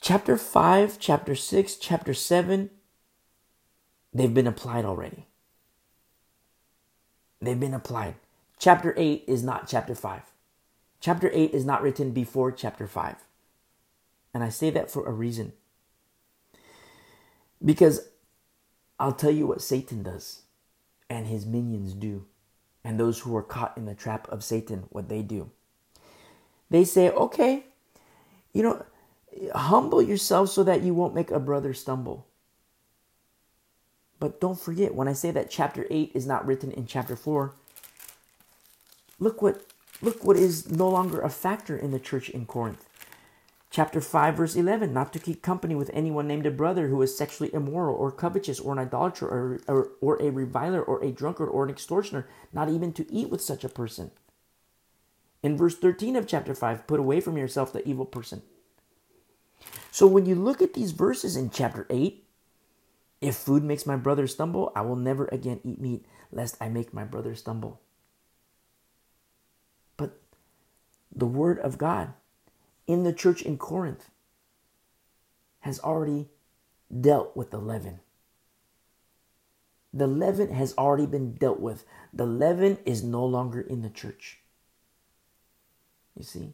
Chapter 0.00 0.36
5, 0.36 0.98
chapter 0.98 1.34
6, 1.34 1.76
chapter 1.76 2.14
7, 2.14 2.70
they've 4.12 4.34
been 4.34 4.46
applied 4.46 4.84
already. 4.84 5.26
They've 7.40 7.58
been 7.58 7.74
applied. 7.74 8.14
Chapter 8.58 8.94
8 8.96 9.24
is 9.26 9.42
not 9.42 9.68
chapter 9.68 9.94
5. 9.94 10.22
Chapter 11.00 11.30
8 11.32 11.52
is 11.52 11.64
not 11.64 11.82
written 11.82 12.12
before 12.12 12.52
chapter 12.52 12.86
5. 12.86 13.16
And 14.32 14.44
I 14.44 14.48
say 14.48 14.70
that 14.70 14.90
for 14.90 15.06
a 15.06 15.12
reason. 15.12 15.52
Because 17.64 18.08
I'll 18.98 19.12
tell 19.12 19.30
you 19.30 19.46
what 19.46 19.62
Satan 19.62 20.02
does 20.02 20.42
and 21.08 21.26
his 21.26 21.46
minions 21.46 21.94
do, 21.94 22.26
and 22.84 22.98
those 22.98 23.20
who 23.20 23.36
are 23.36 23.42
caught 23.42 23.76
in 23.76 23.86
the 23.86 23.94
trap 23.94 24.28
of 24.28 24.44
Satan, 24.44 24.84
what 24.90 25.08
they 25.08 25.22
do. 25.22 25.50
They 26.70 26.84
say, 26.84 27.10
okay, 27.10 27.64
you 28.52 28.62
know, 28.62 28.84
humble 29.54 30.02
yourself 30.02 30.50
so 30.50 30.64
that 30.64 30.82
you 30.82 30.94
won't 30.94 31.14
make 31.14 31.30
a 31.30 31.40
brother 31.40 31.74
stumble. 31.74 32.26
But 34.18 34.40
don't 34.40 34.58
forget, 34.58 34.94
when 34.94 35.08
I 35.08 35.12
say 35.12 35.30
that 35.30 35.50
chapter 35.50 35.86
8 35.90 36.12
is 36.14 36.26
not 36.26 36.46
written 36.46 36.70
in 36.72 36.86
chapter 36.86 37.16
4, 37.16 37.52
look 39.18 39.42
what 39.42 39.62
look 40.02 40.24
what 40.24 40.36
is 40.36 40.70
no 40.70 40.88
longer 40.88 41.20
a 41.20 41.30
factor 41.30 41.76
in 41.76 41.90
the 41.90 42.00
church 42.00 42.28
in 42.30 42.46
Corinth. 42.46 42.84
Chapter 43.70 44.00
5, 44.00 44.36
verse 44.36 44.56
11 44.56 44.92
not 44.92 45.12
to 45.12 45.18
keep 45.18 45.42
company 45.42 45.74
with 45.74 45.90
anyone 45.92 46.26
named 46.26 46.46
a 46.46 46.50
brother 46.50 46.88
who 46.88 47.02
is 47.02 47.16
sexually 47.16 47.52
immoral 47.52 47.94
or 47.94 48.10
covetous 48.10 48.58
or 48.58 48.72
an 48.72 48.78
idolater 48.78 49.26
or, 49.26 49.60
or, 49.68 49.88
or 50.00 50.22
a 50.22 50.30
reviler 50.30 50.82
or 50.82 51.02
a 51.02 51.12
drunkard 51.12 51.50
or 51.50 51.64
an 51.64 51.70
extortioner, 51.70 52.26
not 52.54 52.70
even 52.70 52.92
to 52.94 53.10
eat 53.12 53.28
with 53.28 53.42
such 53.42 53.64
a 53.64 53.68
person. 53.68 54.10
In 55.42 55.56
verse 55.56 55.76
13 55.76 56.16
of 56.16 56.26
chapter 56.26 56.54
5, 56.54 56.86
put 56.86 57.00
away 57.00 57.20
from 57.20 57.36
yourself 57.36 57.72
the 57.72 57.86
evil 57.86 58.06
person. 58.06 58.42
So 59.90 60.06
when 60.06 60.26
you 60.26 60.34
look 60.34 60.60
at 60.60 60.74
these 60.74 60.90
verses 60.90 61.36
in 61.36 61.50
chapter 61.50 61.86
8, 61.88 62.24
if 63.20 63.34
food 63.34 63.62
makes 63.62 63.86
my 63.86 63.96
brother 63.96 64.26
stumble, 64.26 64.72
I 64.74 64.82
will 64.82 64.96
never 64.96 65.26
again 65.26 65.60
eat 65.64 65.80
meat, 65.80 66.04
lest 66.30 66.56
I 66.60 66.68
make 66.68 66.92
my 66.92 67.04
brother 67.04 67.34
stumble. 67.34 67.80
But 69.96 70.20
the 71.14 71.26
word 71.26 71.58
of 71.60 71.78
God 71.78 72.12
in 72.86 73.04
the 73.04 73.12
church 73.12 73.42
in 73.42 73.56
Corinth 73.56 74.10
has 75.60 75.80
already 75.80 76.28
dealt 77.00 77.36
with 77.36 77.50
the 77.50 77.58
leaven. 77.58 78.00
The 79.92 80.06
leaven 80.06 80.52
has 80.52 80.74
already 80.76 81.06
been 81.06 81.34
dealt 81.34 81.58
with. 81.58 81.84
The 82.12 82.26
leaven 82.26 82.78
is 82.84 83.02
no 83.02 83.24
longer 83.24 83.60
in 83.60 83.80
the 83.80 83.88
church. 83.88 84.40
You 86.16 86.24
see? 86.24 86.52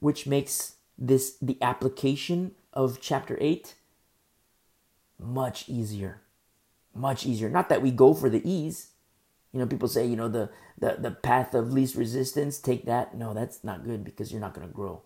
Which 0.00 0.26
makes 0.26 0.74
this 0.96 1.36
the 1.40 1.56
application 1.62 2.52
of 2.72 3.00
chapter 3.00 3.36
8 3.40 3.74
much 5.18 5.68
easier. 5.68 6.22
Much 6.94 7.26
easier. 7.26 7.48
Not 7.48 7.68
that 7.68 7.82
we 7.82 7.90
go 7.90 8.14
for 8.14 8.28
the 8.28 8.48
ease. 8.48 8.88
You 9.52 9.60
know, 9.60 9.66
people 9.66 9.88
say, 9.88 10.06
you 10.06 10.16
know, 10.16 10.28
the, 10.28 10.50
the, 10.78 10.96
the 10.98 11.10
path 11.10 11.54
of 11.54 11.72
least 11.72 11.94
resistance, 11.94 12.58
take 12.58 12.84
that. 12.84 13.16
No, 13.16 13.34
that's 13.34 13.64
not 13.64 13.84
good 13.84 14.04
because 14.04 14.30
you're 14.30 14.40
not 14.40 14.54
going 14.54 14.66
to 14.66 14.72
grow. 14.72 15.02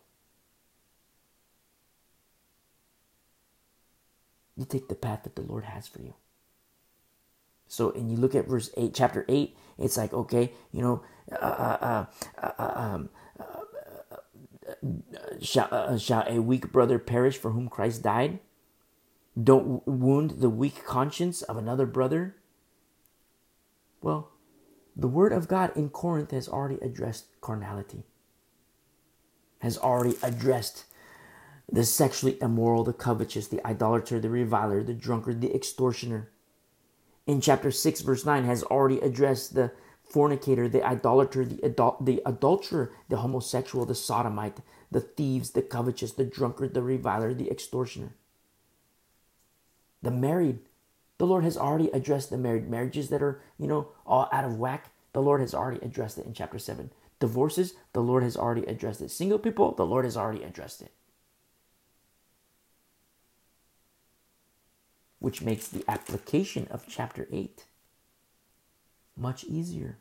You 4.57 4.65
take 4.65 4.89
the 4.89 4.95
path 4.95 5.23
that 5.23 5.37
the 5.37 5.43
Lord 5.43 5.65
has 5.65 5.87
for 5.89 6.03
you. 6.03 6.15
So, 7.73 7.91
and 7.93 8.11
you 8.11 8.19
look 8.19 8.35
at 8.35 8.47
verse 8.47 8.69
8, 8.77 8.93
chapter 8.93 9.25
8, 9.31 9.57
it's 9.79 9.97
like, 9.97 10.13
okay, 10.13 10.53
you 10.73 10.83
know, 10.83 11.03
uh, 11.33 11.37
uh, 11.81 12.07
uh, 12.59 12.73
um, 12.77 13.09
shall, 15.41 15.97
shall 15.97 16.23
a 16.29 16.43
weak 16.43 16.71
brother 16.71 16.99
perish 16.99 17.39
for 17.39 17.53
whom 17.53 17.71
Christ 17.71 18.03
died? 18.03 18.41
Don't 19.43 19.89
wound 19.89 20.43
the 20.43 20.51
weak 20.51 20.85
conscience 20.85 21.41
of 21.41 21.57
another 21.57 21.87
brother. 21.87 22.37
Well, 24.03 24.33
the 24.95 25.09
word 25.09 25.33
of 25.33 25.49
God 25.49 25.75
in 25.75 25.89
Corinth 25.89 26.33
has 26.33 26.51
already 26.51 26.79
addressed 26.83 27.25
carnality, 27.41 28.03
has 29.61 29.79
already 29.79 30.19
addressed 30.23 30.85
the 31.73 31.87
sexually 31.87 32.37
immoral, 32.43 32.85
the 32.85 32.93
covetous, 32.93 33.49
the 33.49 33.67
idolater, 33.67 34.21
the 34.21 34.29
reviler, 34.29 34.83
the 34.83 34.93
drunkard, 34.93 35.41
the 35.41 35.55
extortioner 35.55 36.32
in 37.27 37.41
chapter 37.41 37.71
6, 37.71 38.01
verse 38.01 38.27
9, 38.27 38.45
has 38.45 38.63
already 38.65 39.01
addressed 39.01 39.55
the 39.55 39.73
fornicator, 40.05 40.69
the 40.69 40.85
idolater, 40.85 41.45
the, 41.45 41.57
adul- 41.57 42.05
the 42.05 42.21
adulterer, 42.27 42.93
the 43.09 43.19
homosexual, 43.19 43.85
the 43.85 43.95
sodomite, 43.95 44.59
the 44.91 45.01
thieves, 45.01 45.51
the 45.51 45.63
covetous, 45.63 46.13
the 46.13 46.25
drunkard, 46.25 46.75
the 46.75 46.83
reviler, 46.83 47.33
the 47.33 47.51
extortioner. 47.51 48.15
The 50.03 50.11
married, 50.11 50.59
the 51.19 51.27
Lord 51.27 51.45
has 51.45 51.57
already 51.57 51.89
addressed 51.91 52.31
the 52.31 52.39
married 52.39 52.69
marriages 52.69 53.09
that 53.11 53.23
are, 53.23 53.41
you 53.59 53.69
know, 53.69 53.89
all 54.05 54.29
out 54.33 54.45
of 54.45 54.59
whack. 54.59 54.91
The 55.13 55.23
Lord 55.23 55.41
has 55.41 55.55
already 55.55 55.81
addressed 55.85 56.19
it 56.19 56.27
in 56.27 56.35
chapter 56.35 56.59
7. 56.59 56.91
Divorces, 57.21 57.75
the 57.93 58.03
Lord 58.03 58.25
has 58.25 58.37
already 58.37 58.67
addressed 58.67 59.01
it. 59.01 59.11
Single 59.11 59.39
people, 59.39 59.73
the 59.73 59.87
Lord 59.87 60.05
has 60.05 60.17
already 60.17 60.43
addressed 60.43 60.83
it. 60.83 60.91
Which 65.23 65.41
makes 65.41 65.69
the 65.69 65.85
application 65.87 66.67
of 66.69 66.85
chapter 66.89 67.29
8 67.31 67.65
much 69.17 69.45
easier. 69.45 69.99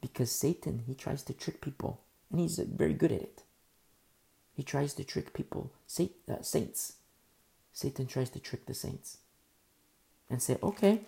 Because 0.00 0.30
Satan, 0.30 0.84
he 0.86 0.94
tries 0.94 1.24
to 1.24 1.32
trick 1.32 1.60
people, 1.60 2.00
and 2.30 2.38
he's 2.38 2.60
very 2.60 2.94
good 2.94 3.10
at 3.10 3.22
it. 3.22 3.42
He 4.54 4.62
tries 4.62 4.94
to 4.94 5.04
trick 5.04 5.34
people, 5.34 5.72
uh, 5.98 6.42
saints. 6.42 6.94
Satan 7.72 8.06
tries 8.06 8.30
to 8.30 8.38
trick 8.38 8.66
the 8.66 8.74
saints 8.74 9.18
and 10.30 10.40
say, 10.40 10.56
okay, 10.62 11.00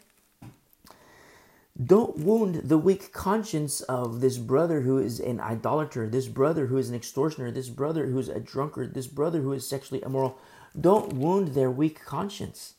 don't 1.82 2.18
wound 2.18 2.56
the 2.56 2.78
weak 2.78 3.12
conscience 3.12 3.82
of 3.82 4.20
this 4.20 4.36
brother 4.36 4.80
who 4.80 4.98
is 4.98 5.20
an 5.20 5.38
idolater, 5.38 6.08
this 6.08 6.26
brother 6.26 6.66
who 6.66 6.76
is 6.76 6.88
an 6.88 6.96
extortioner, 6.96 7.52
this 7.52 7.68
brother 7.68 8.06
who 8.06 8.18
is 8.18 8.28
a 8.28 8.40
drunkard, 8.40 8.94
this 8.94 9.06
brother 9.06 9.40
who 9.40 9.52
is 9.52 9.68
sexually 9.68 10.02
immoral. 10.02 10.38
Don't 10.78 11.12
wound 11.14 11.48
their 11.48 11.70
weak 11.70 12.04
conscience. 12.04 12.74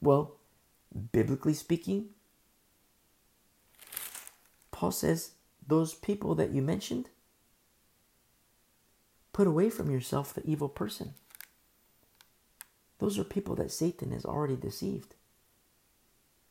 Well, 0.00 0.36
biblically 1.12 1.54
speaking, 1.54 2.06
Paul 4.70 4.90
says 4.90 5.32
those 5.66 5.94
people 5.94 6.34
that 6.34 6.50
you 6.50 6.62
mentioned, 6.62 7.08
Put 9.32 9.46
away 9.46 9.70
from 9.70 9.90
yourself 9.90 10.34
the 10.34 10.44
evil 10.44 10.68
person. 10.68 11.14
Those 12.98 13.18
are 13.18 13.24
people 13.24 13.54
that 13.56 13.72
Satan 13.72 14.12
has 14.12 14.24
already 14.24 14.56
deceived. 14.56 15.14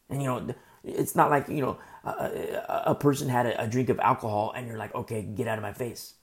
And 0.09 0.21
you 0.21 0.27
know, 0.27 0.53
it's 0.83 1.15
not 1.15 1.29
like, 1.29 1.47
you 1.47 1.61
know, 1.61 1.77
a, 2.03 2.83
a 2.87 2.95
person 2.95 3.29
had 3.29 3.45
a, 3.45 3.63
a 3.63 3.67
drink 3.67 3.89
of 3.89 3.99
alcohol 3.99 4.51
and 4.55 4.67
you're 4.67 4.77
like, 4.77 4.93
okay, 4.95 5.21
get 5.21 5.47
out 5.47 5.57
of 5.57 5.61
my 5.61 5.73
face. 5.73 6.15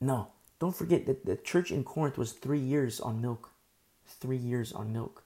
No, 0.00 0.28
don't 0.58 0.74
forget 0.74 1.06
that 1.06 1.26
the 1.26 1.36
church 1.36 1.70
in 1.70 1.84
Corinth 1.84 2.16
was 2.16 2.32
three 2.32 2.60
years 2.60 3.00
on 3.00 3.20
milk. 3.20 3.50
Three 4.06 4.36
years 4.36 4.72
on 4.72 4.92
milk. 4.92 5.24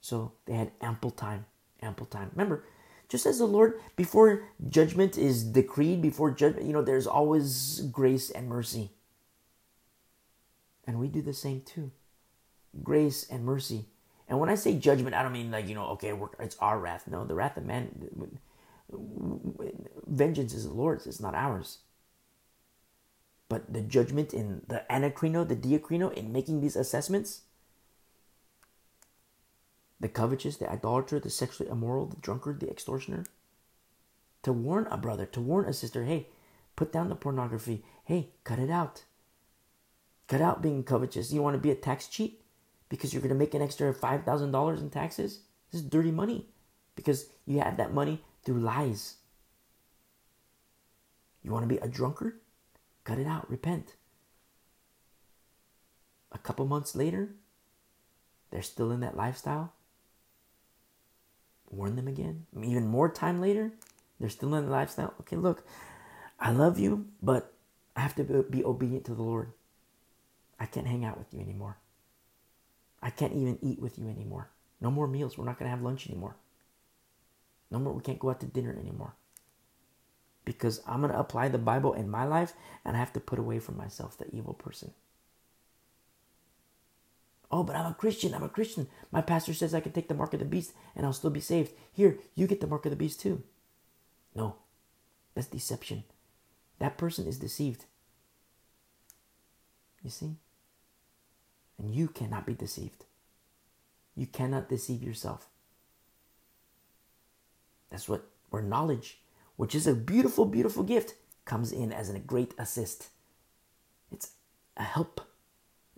So 0.00 0.32
they 0.46 0.54
had 0.54 0.72
ample 0.80 1.10
time, 1.10 1.46
ample 1.82 2.06
time. 2.06 2.30
Remember, 2.34 2.64
just 3.08 3.26
as 3.26 3.38
the 3.38 3.46
Lord, 3.46 3.80
before 3.96 4.44
judgment 4.68 5.18
is 5.18 5.42
decreed, 5.44 6.00
before 6.00 6.30
judgment, 6.30 6.66
you 6.66 6.72
know, 6.72 6.82
there's 6.82 7.06
always 7.06 7.80
grace 7.92 8.30
and 8.30 8.48
mercy. 8.48 8.90
And 10.86 10.98
we 10.98 11.08
do 11.08 11.22
the 11.22 11.34
same 11.34 11.60
too. 11.60 11.90
Grace 12.82 13.28
and 13.28 13.44
mercy. 13.44 13.86
And 14.28 14.38
when 14.38 14.48
I 14.48 14.54
say 14.54 14.78
judgment, 14.78 15.14
I 15.14 15.22
don't 15.22 15.32
mean 15.32 15.50
like, 15.50 15.68
you 15.68 15.74
know, 15.74 15.86
okay, 15.88 16.14
it's 16.38 16.56
our 16.60 16.78
wrath. 16.78 17.08
No, 17.08 17.24
the 17.24 17.34
wrath 17.34 17.56
of 17.56 17.64
man, 17.64 18.08
vengeance 20.06 20.54
is 20.54 20.64
the 20.64 20.72
Lord's, 20.72 21.06
it's 21.06 21.20
not 21.20 21.34
ours. 21.34 21.78
But 23.50 23.72
the 23.72 23.80
judgment 23.80 24.32
in 24.32 24.62
the 24.68 24.84
anacrino, 24.88 25.46
the 25.46 25.56
diacrino, 25.56 26.12
in 26.12 26.32
making 26.32 26.60
these 26.60 26.76
assessments, 26.76 27.40
the 29.98 30.08
covetous, 30.08 30.56
the 30.56 30.70
idolater, 30.70 31.18
the 31.18 31.30
sexually 31.30 31.68
immoral, 31.68 32.06
the 32.06 32.16
drunkard, 32.16 32.60
the 32.60 32.70
extortioner, 32.70 33.26
to 34.44 34.52
warn 34.52 34.86
a 34.86 34.96
brother, 34.96 35.26
to 35.26 35.40
warn 35.40 35.66
a 35.66 35.72
sister, 35.72 36.04
hey, 36.04 36.28
put 36.76 36.92
down 36.92 37.08
the 37.08 37.16
pornography. 37.16 37.82
Hey, 38.04 38.30
cut 38.44 38.60
it 38.60 38.70
out. 38.70 39.02
Cut 40.28 40.40
out 40.40 40.62
being 40.62 40.84
covetous. 40.84 41.32
You 41.32 41.42
want 41.42 41.54
to 41.54 41.60
be 41.60 41.72
a 41.72 41.74
tax 41.74 42.06
cheat 42.06 42.40
because 42.88 43.12
you're 43.12 43.20
going 43.20 43.30
to 43.30 43.34
make 43.34 43.54
an 43.54 43.62
extra 43.62 43.92
$5,000 43.92 44.78
in 44.78 44.90
taxes? 44.90 45.40
This 45.72 45.80
is 45.80 45.88
dirty 45.88 46.12
money 46.12 46.46
because 46.94 47.26
you 47.46 47.58
have 47.58 47.78
that 47.78 47.92
money 47.92 48.22
through 48.44 48.60
lies. 48.60 49.16
You 51.42 51.50
want 51.50 51.64
to 51.64 51.74
be 51.74 51.80
a 51.80 51.88
drunkard? 51.88 52.38
Cut 53.10 53.18
it 53.18 53.26
out. 53.26 53.50
Repent. 53.50 53.96
A 56.30 56.38
couple 56.38 56.64
months 56.64 56.94
later, 56.94 57.30
they're 58.52 58.62
still 58.62 58.92
in 58.92 59.00
that 59.00 59.16
lifestyle. 59.16 59.72
Warn 61.72 61.96
them 61.96 62.06
again. 62.06 62.46
Even 62.56 62.86
more 62.86 63.08
time 63.10 63.40
later, 63.40 63.72
they're 64.20 64.28
still 64.28 64.54
in 64.54 64.66
the 64.66 64.70
lifestyle. 64.70 65.12
Okay, 65.22 65.34
look, 65.34 65.66
I 66.38 66.52
love 66.52 66.78
you, 66.78 67.06
but 67.20 67.52
I 67.96 68.02
have 68.02 68.14
to 68.14 68.44
be 68.48 68.64
obedient 68.64 69.06
to 69.06 69.14
the 69.16 69.24
Lord. 69.24 69.54
I 70.60 70.66
can't 70.66 70.86
hang 70.86 71.04
out 71.04 71.18
with 71.18 71.34
you 71.34 71.40
anymore. 71.40 71.78
I 73.02 73.10
can't 73.10 73.32
even 73.32 73.58
eat 73.60 73.80
with 73.80 73.98
you 73.98 74.08
anymore. 74.08 74.50
No 74.80 74.92
more 74.92 75.08
meals. 75.08 75.36
We're 75.36 75.46
not 75.46 75.58
going 75.58 75.68
to 75.68 75.74
have 75.74 75.82
lunch 75.82 76.08
anymore. 76.08 76.36
No 77.72 77.80
more. 77.80 77.92
We 77.92 78.02
can't 78.02 78.20
go 78.20 78.30
out 78.30 78.38
to 78.38 78.46
dinner 78.46 78.78
anymore 78.80 79.14
because 80.50 80.80
I'm 80.84 81.00
going 81.00 81.12
to 81.12 81.18
apply 81.18 81.46
the 81.46 81.58
Bible 81.58 81.92
in 81.92 82.10
my 82.10 82.24
life 82.24 82.54
and 82.84 82.96
I 82.96 82.98
have 82.98 83.12
to 83.12 83.20
put 83.20 83.38
away 83.38 83.60
from 83.60 83.76
myself 83.76 84.18
the 84.18 84.26
evil 84.34 84.52
person. 84.52 84.90
Oh, 87.52 87.62
but 87.62 87.76
I'm 87.76 87.86
a 87.86 87.94
Christian. 87.94 88.34
I'm 88.34 88.42
a 88.42 88.48
Christian. 88.48 88.88
My 89.12 89.20
pastor 89.20 89.54
says 89.54 89.76
I 89.76 89.80
can 89.80 89.92
take 89.92 90.08
the 90.08 90.14
mark 90.14 90.34
of 90.34 90.40
the 90.40 90.44
beast 90.44 90.72
and 90.96 91.06
I'll 91.06 91.12
still 91.12 91.30
be 91.30 91.38
saved. 91.38 91.70
Here, 91.92 92.18
you 92.34 92.48
get 92.48 92.60
the 92.60 92.66
mark 92.66 92.84
of 92.84 92.90
the 92.90 92.96
beast 92.96 93.20
too. 93.20 93.44
No, 94.34 94.56
that's 95.36 95.46
deception. 95.46 96.02
That 96.80 96.98
person 96.98 97.28
is 97.28 97.38
deceived. 97.38 97.84
You 100.02 100.10
see? 100.10 100.34
And 101.78 101.94
you 101.94 102.08
cannot 102.08 102.44
be 102.44 102.54
deceived. 102.54 103.04
You 104.16 104.26
cannot 104.26 104.68
deceive 104.68 105.00
yourself. 105.00 105.46
That's 107.88 108.08
what 108.08 108.24
where 108.50 108.62
knowledge 108.62 109.19
which 109.60 109.74
is 109.74 109.86
a 109.86 109.94
beautiful, 109.94 110.46
beautiful 110.46 110.82
gift, 110.82 111.12
comes 111.44 111.70
in 111.70 111.92
as 111.92 112.08
a 112.08 112.18
great 112.18 112.54
assist. 112.56 113.10
It's 114.10 114.30
a 114.74 114.82
help, 114.82 115.20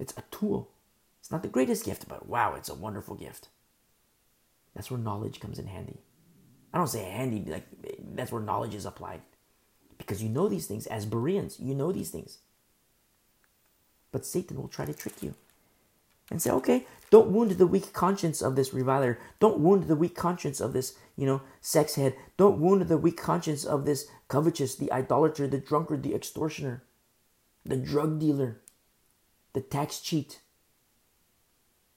it's 0.01 0.12
a 0.16 0.24
tool. 0.32 0.72
It's 1.20 1.30
not 1.30 1.44
the 1.44 1.48
greatest 1.48 1.84
gift, 1.84 2.09
but 2.09 2.28
wow, 2.28 2.56
it's 2.56 2.68
a 2.68 2.74
wonderful 2.74 3.14
gift. 3.14 3.51
That's 4.74 4.90
where 4.90 4.98
knowledge 4.98 5.39
comes 5.39 5.60
in 5.60 5.68
handy. 5.68 6.01
I 6.74 6.78
don't 6.78 6.89
say 6.89 7.05
handy, 7.05 7.44
like 7.48 7.68
that's 8.16 8.32
where 8.32 8.43
knowledge 8.43 8.74
is 8.74 8.84
applied. 8.84 9.20
Because 9.97 10.20
you 10.20 10.28
know 10.28 10.48
these 10.48 10.66
things 10.66 10.89
as 10.89 11.06
Bereans, 11.06 11.60
you 11.60 11.76
know 11.76 11.93
these 11.93 12.10
things. 12.10 12.39
But 14.10 14.26
Satan 14.26 14.56
will 14.56 14.66
try 14.66 14.86
to 14.86 14.93
trick 14.93 15.22
you 15.22 15.36
and 16.32 16.40
say, 16.40 16.50
okay, 16.50 16.86
don't 17.10 17.28
wound 17.28 17.50
the 17.52 17.66
weak 17.66 17.92
conscience 17.92 18.40
of 18.40 18.56
this 18.56 18.72
reviler. 18.72 19.18
Don't 19.38 19.59
wound 19.59 19.84
the 19.84 19.94
weak 19.94 20.16
conscience 20.16 20.60
of 20.60 20.72
this, 20.72 20.96
you 21.14 21.26
know, 21.26 21.42
sex 21.60 21.96
head. 21.96 22.16
Don't 22.38 22.59
wound 22.59 22.88
the 22.88 22.96
weak 22.96 23.18
conscience 23.18 23.66
of 23.66 23.84
this 23.84 24.06
covetous, 24.28 24.74
the 24.74 24.90
idolater, 24.90 25.46
the 25.46 25.59
drunkard, 25.59 26.02
the 26.02 26.14
extortioner, 26.14 26.84
the 27.66 27.76
drug 27.76 28.18
dealer, 28.18 28.62
the 29.52 29.60
tax 29.60 30.00
cheat. 30.00 30.40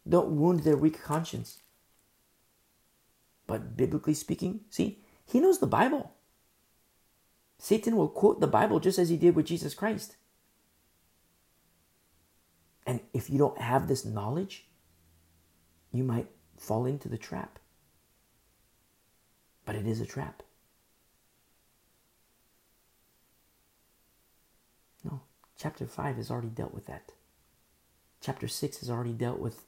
Don't 0.07 0.35
wound 0.35 0.63
their 0.63 0.75
weak 0.75 1.01
conscience. 1.01 1.61
But 3.47 3.77
biblically 3.77 4.15
speaking, 4.15 4.65
see, 4.69 4.99
he 5.25 5.39
knows 5.39 5.59
the 5.59 5.65
Bible. 5.65 6.11
Satan 7.57 7.95
will 7.95 8.09
quote 8.09 8.41
the 8.41 8.47
Bible 8.47 8.81
just 8.81 8.99
as 8.99 9.07
he 9.07 9.15
did 9.15 9.33
with 9.33 9.45
Jesus 9.45 9.73
Christ. 9.73 10.17
And 12.85 12.99
if 13.13 13.29
you 13.29 13.37
don't 13.37 13.59
have 13.59 13.87
this 13.87 14.05
knowledge, 14.05 14.67
you 15.91 16.03
might 16.03 16.27
fall 16.57 16.85
into 16.85 17.09
the 17.09 17.17
trap. 17.17 17.59
But 19.65 19.75
it 19.75 19.87
is 19.87 19.99
a 19.99 20.05
trap. 20.05 20.43
No, 25.03 25.21
chapter 25.57 25.87
5 25.87 26.17
has 26.17 26.29
already 26.29 26.49
dealt 26.49 26.73
with 26.73 26.85
that. 26.85 27.13
Chapter 28.21 28.47
6 28.47 28.79
has 28.79 28.89
already 28.89 29.13
dealt 29.13 29.39
with 29.39 29.63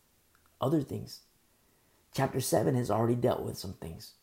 other 0.61 0.81
things. 0.81 1.21
Chapter 2.13 2.39
7 2.39 2.75
has 2.75 2.91
already 2.91 3.15
dealt 3.15 3.41
with 3.41 3.57
some 3.57 3.73
things. 3.73 4.13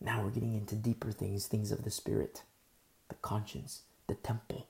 Now 0.00 0.22
we're 0.22 0.30
getting 0.30 0.54
into 0.54 0.74
deeper 0.74 1.10
things, 1.10 1.46
things 1.46 1.72
of 1.72 1.84
the 1.84 1.90
spirit, 1.90 2.42
the 3.08 3.14
conscience, 3.16 3.82
the 4.06 4.14
temple, 4.14 4.68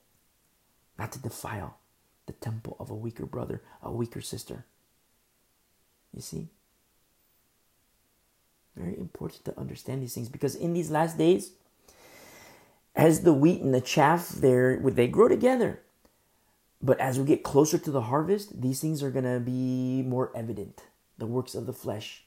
not 0.97 1.11
to 1.11 1.19
defile 1.19 1.79
the 2.27 2.33
temple 2.33 2.75
of 2.79 2.89
a 2.89 2.95
weaker 2.95 3.25
brother, 3.25 3.61
a 3.81 3.91
weaker 3.91 4.21
sister. 4.21 4.65
You 6.13 6.21
see? 6.21 6.47
Very 8.75 8.97
important 8.97 9.45
to 9.45 9.59
understand 9.59 10.01
these 10.01 10.13
things 10.13 10.29
because 10.29 10.55
in 10.55 10.73
these 10.73 10.91
last 10.91 11.17
days, 11.17 11.51
as 12.95 13.21
the 13.21 13.33
wheat 13.33 13.61
and 13.61 13.73
the 13.73 13.81
chaff, 13.81 14.29
they 14.29 14.77
they 14.81 15.07
grow 15.07 15.27
together. 15.27 15.81
But 16.81 16.99
as 16.99 17.17
we 17.17 17.25
get 17.25 17.43
closer 17.43 17.77
to 17.77 17.91
the 17.91 18.03
harvest, 18.03 18.61
these 18.61 18.79
things 18.79 19.01
are 19.01 19.11
to 19.11 19.39
be 19.39 20.03
more 20.03 20.31
evident. 20.35 20.83
The 21.17 21.25
works 21.25 21.55
of 21.55 21.65
the 21.65 21.73
flesh. 21.73 22.25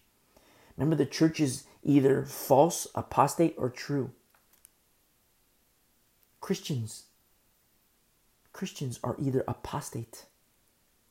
Remember, 0.76 0.96
the 0.96 1.06
church 1.06 1.40
is 1.40 1.64
either 1.82 2.24
false, 2.24 2.86
apostate, 2.94 3.54
or 3.58 3.68
true. 3.68 4.12
Christians 6.40 7.04
Christians 8.58 8.98
are 9.04 9.14
either 9.20 9.44
apostate 9.46 10.24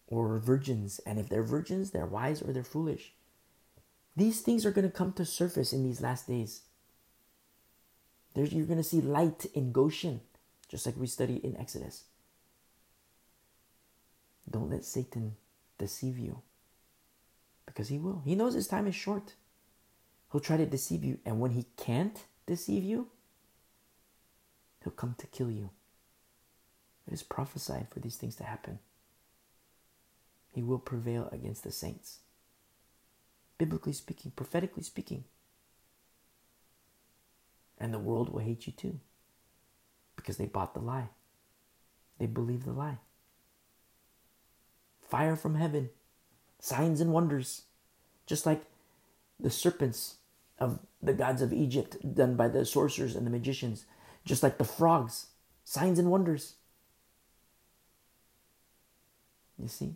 or 0.06 0.38
virgins. 0.38 1.00
And 1.06 1.18
if 1.18 1.30
they're 1.30 1.44
virgins, 1.44 1.92
they're 1.92 2.06
wise 2.06 2.42
or 2.42 2.52
they're 2.52 2.62
foolish. 2.62 3.14
These 4.18 4.42
things 4.42 4.66
are 4.66 4.72
going 4.72 4.84
to 4.84 4.94
come 4.94 5.14
to 5.14 5.24
surface 5.24 5.72
in 5.72 5.82
these 5.82 6.02
last 6.02 6.28
days. 6.28 6.64
There's, 8.34 8.52
you're 8.52 8.66
going 8.66 8.80
to 8.80 8.84
see 8.84 9.00
light 9.00 9.46
in 9.54 9.72
Goshen, 9.72 10.20
just 10.68 10.86
like 10.86 10.98
we 10.98 11.08
study 11.08 11.38
in 11.38 11.56
Exodus. 11.56 12.04
Don't 14.52 14.70
let 14.70 14.84
Satan 14.84 15.38
deceive 15.78 16.20
you 16.20 16.42
because 17.66 17.88
he 17.88 17.98
will. 17.98 18.24
He 18.26 18.36
knows 18.36 18.56
his 18.56 18.68
time 18.68 18.88
is 18.88 18.96
short. 18.96 19.36
He'll 20.34 20.42
try 20.42 20.58
to 20.58 20.66
deceive 20.66 21.06
you, 21.06 21.20
and 21.26 21.40
when 21.40 21.52
he 21.52 21.68
can't 21.78 22.26
deceive 22.46 22.84
you, 22.84 23.08
he'll 24.84 24.92
come 24.92 25.16
to 25.20 25.28
kill 25.28 25.50
you. 25.50 25.70
It 27.08 27.14
is 27.14 27.24
prophesied 27.24 27.88
for 27.90 28.00
these 28.00 28.18
things 28.18 28.36
to 28.36 28.44
happen. 28.44 28.80
He 30.52 30.62
will 30.62 30.80
prevail 30.80 31.30
against 31.32 31.64
the 31.64 31.72
saints. 31.72 32.20
Biblically 33.58 33.94
speaking, 33.94 34.32
prophetically 34.36 34.84
speaking. 34.84 35.24
And 37.80 37.94
the 37.94 38.00
world 38.00 38.30
will 38.30 38.40
hate 38.40 38.68
you 38.68 38.74
too. 38.74 39.00
Because 40.16 40.38
they 40.38 40.46
bought 40.46 40.74
the 40.74 40.80
lie. 40.80 41.10
They 42.20 42.26
believe 42.26 42.66
the 42.66 42.74
lie. 42.74 42.98
Fire 45.08 45.36
from 45.36 45.56
heaven, 45.56 45.90
signs 46.60 47.00
and 47.00 47.14
wonders. 47.14 47.64
Just 48.26 48.46
like 48.46 48.64
the 49.40 49.50
serpents 49.50 50.18
of 50.60 50.80
the 51.02 51.14
gods 51.14 51.42
of 51.42 51.54
Egypt 51.54 52.16
done 52.16 52.36
by 52.36 52.48
the 52.50 52.66
sorcerers 52.66 53.16
and 53.16 53.26
the 53.26 53.32
magicians. 53.32 53.86
Just 54.26 54.44
like 54.44 54.58
the 54.58 54.66
frogs 54.66 55.28
signs 55.68 56.00
and 56.00 56.10
wonders. 56.10 56.56
You 59.60 59.68
see? 59.68 59.96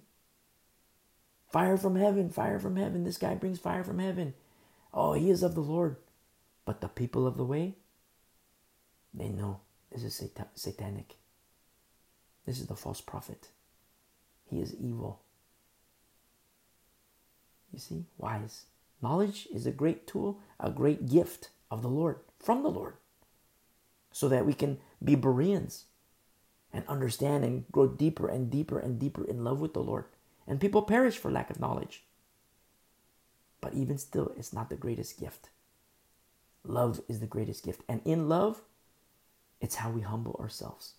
Fire 1.51 1.77
from 1.77 1.95
heaven, 1.95 2.29
fire 2.29 2.59
from 2.59 2.77
heaven. 2.77 3.03
This 3.03 3.17
guy 3.17 3.35
brings 3.35 3.59
fire 3.59 3.83
from 3.83 3.99
heaven. 3.99 4.33
Oh, 4.93 5.13
he 5.13 5.29
is 5.29 5.43
of 5.43 5.55
the 5.55 5.61
Lord. 5.61 5.97
But 6.65 6.81
the 6.81 6.87
people 6.87 7.27
of 7.27 7.37
the 7.37 7.45
way, 7.45 7.75
they 9.13 9.29
know 9.29 9.59
this 9.91 10.03
is 10.03 10.15
sat- 10.15 10.51
satanic. 10.55 11.17
This 12.45 12.59
is 12.59 12.67
the 12.67 12.75
false 12.75 13.01
prophet. 13.01 13.49
He 14.49 14.61
is 14.61 14.75
evil. 14.75 15.21
You 17.73 17.79
see, 17.79 18.05
wise. 18.17 18.65
Knowledge 19.01 19.47
is 19.53 19.65
a 19.65 19.71
great 19.71 20.07
tool, 20.07 20.39
a 20.59 20.69
great 20.69 21.09
gift 21.09 21.49
of 21.69 21.81
the 21.81 21.89
Lord, 21.89 22.19
from 22.39 22.63
the 22.63 22.69
Lord, 22.69 22.95
so 24.11 24.29
that 24.29 24.45
we 24.45 24.53
can 24.53 24.77
be 25.03 25.15
Bereans 25.15 25.85
and 26.73 26.87
understand 26.87 27.43
and 27.43 27.65
grow 27.71 27.87
deeper 27.87 28.27
and 28.27 28.49
deeper 28.49 28.79
and 28.79 28.99
deeper 28.99 29.25
in 29.25 29.43
love 29.43 29.59
with 29.59 29.73
the 29.73 29.83
Lord. 29.83 30.05
And 30.47 30.59
people 30.59 30.81
perish 30.81 31.17
for 31.17 31.31
lack 31.31 31.49
of 31.49 31.59
knowledge. 31.59 32.03
But 33.59 33.73
even 33.73 33.97
still, 33.97 34.33
it's 34.37 34.53
not 34.53 34.69
the 34.69 34.75
greatest 34.75 35.19
gift. 35.19 35.49
Love 36.63 37.01
is 37.07 37.19
the 37.19 37.27
greatest 37.27 37.63
gift. 37.63 37.81
And 37.87 38.01
in 38.05 38.29
love, 38.29 38.61
it's 39.59 39.75
how 39.75 39.91
we 39.91 40.01
humble 40.01 40.35
ourselves, 40.39 40.93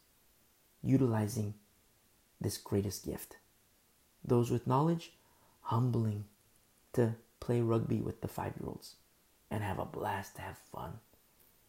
utilizing 0.83 1.55
this 2.41 2.59
greatest 2.59 3.05
gift. 3.05 3.37
Those 4.25 4.51
with 4.51 4.67
knowledge, 4.67 5.13
humbling 5.63 6.25
to 6.93 7.15
play 7.41 7.61
rugby 7.61 8.01
with 8.01 8.21
the 8.21 8.29
five 8.29 8.55
year 8.61 8.69
olds 8.69 8.97
and 9.51 9.65
have 9.65 9.79
a 9.79 9.85
blast, 9.85 10.39
have 10.39 10.59
fun. 10.59 11.01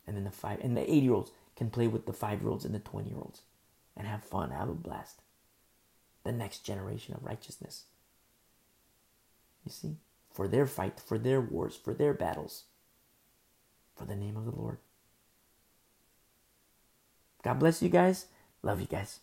And 0.06 0.16
then 0.16 0.24
the 0.26 0.32
five 0.32 0.60
and 0.62 0.78
the 0.78 0.92
eight 0.92 1.04
year 1.04 1.14
olds 1.14 1.32
can 1.56 1.70
play 1.70 1.88
with 1.88 2.06
the 2.06 2.14
five 2.14 2.42
year 2.42 2.50
olds 2.50 2.66
and 2.66 2.76
the 2.76 2.80
20 2.80 3.10
year 3.10 3.18
olds 3.18 3.42
and 3.96 4.08
have 4.08 4.24
fun, 4.24 4.52
have 4.52 4.70
a 4.70 4.74
blast. 4.74 5.22
The 6.24 6.32
next 6.32 6.60
generation 6.60 7.14
of 7.14 7.24
righteousness. 7.24 7.84
You 9.66 9.72
see? 9.72 9.96
For 10.32 10.48
their 10.48 10.66
fight, 10.66 11.00
for 11.00 11.18
their 11.18 11.40
wars, 11.40 11.76
for 11.76 11.94
their 11.94 12.14
battles, 12.14 12.64
for 13.96 14.06
the 14.06 14.16
name 14.16 14.36
of 14.36 14.46
the 14.46 14.56
Lord. 14.56 14.78
God 17.44 17.60
bless 17.60 17.82
you 17.82 17.90
guys. 17.90 18.28
Love 18.64 18.80
you 18.80 18.88
guys. 18.88 19.20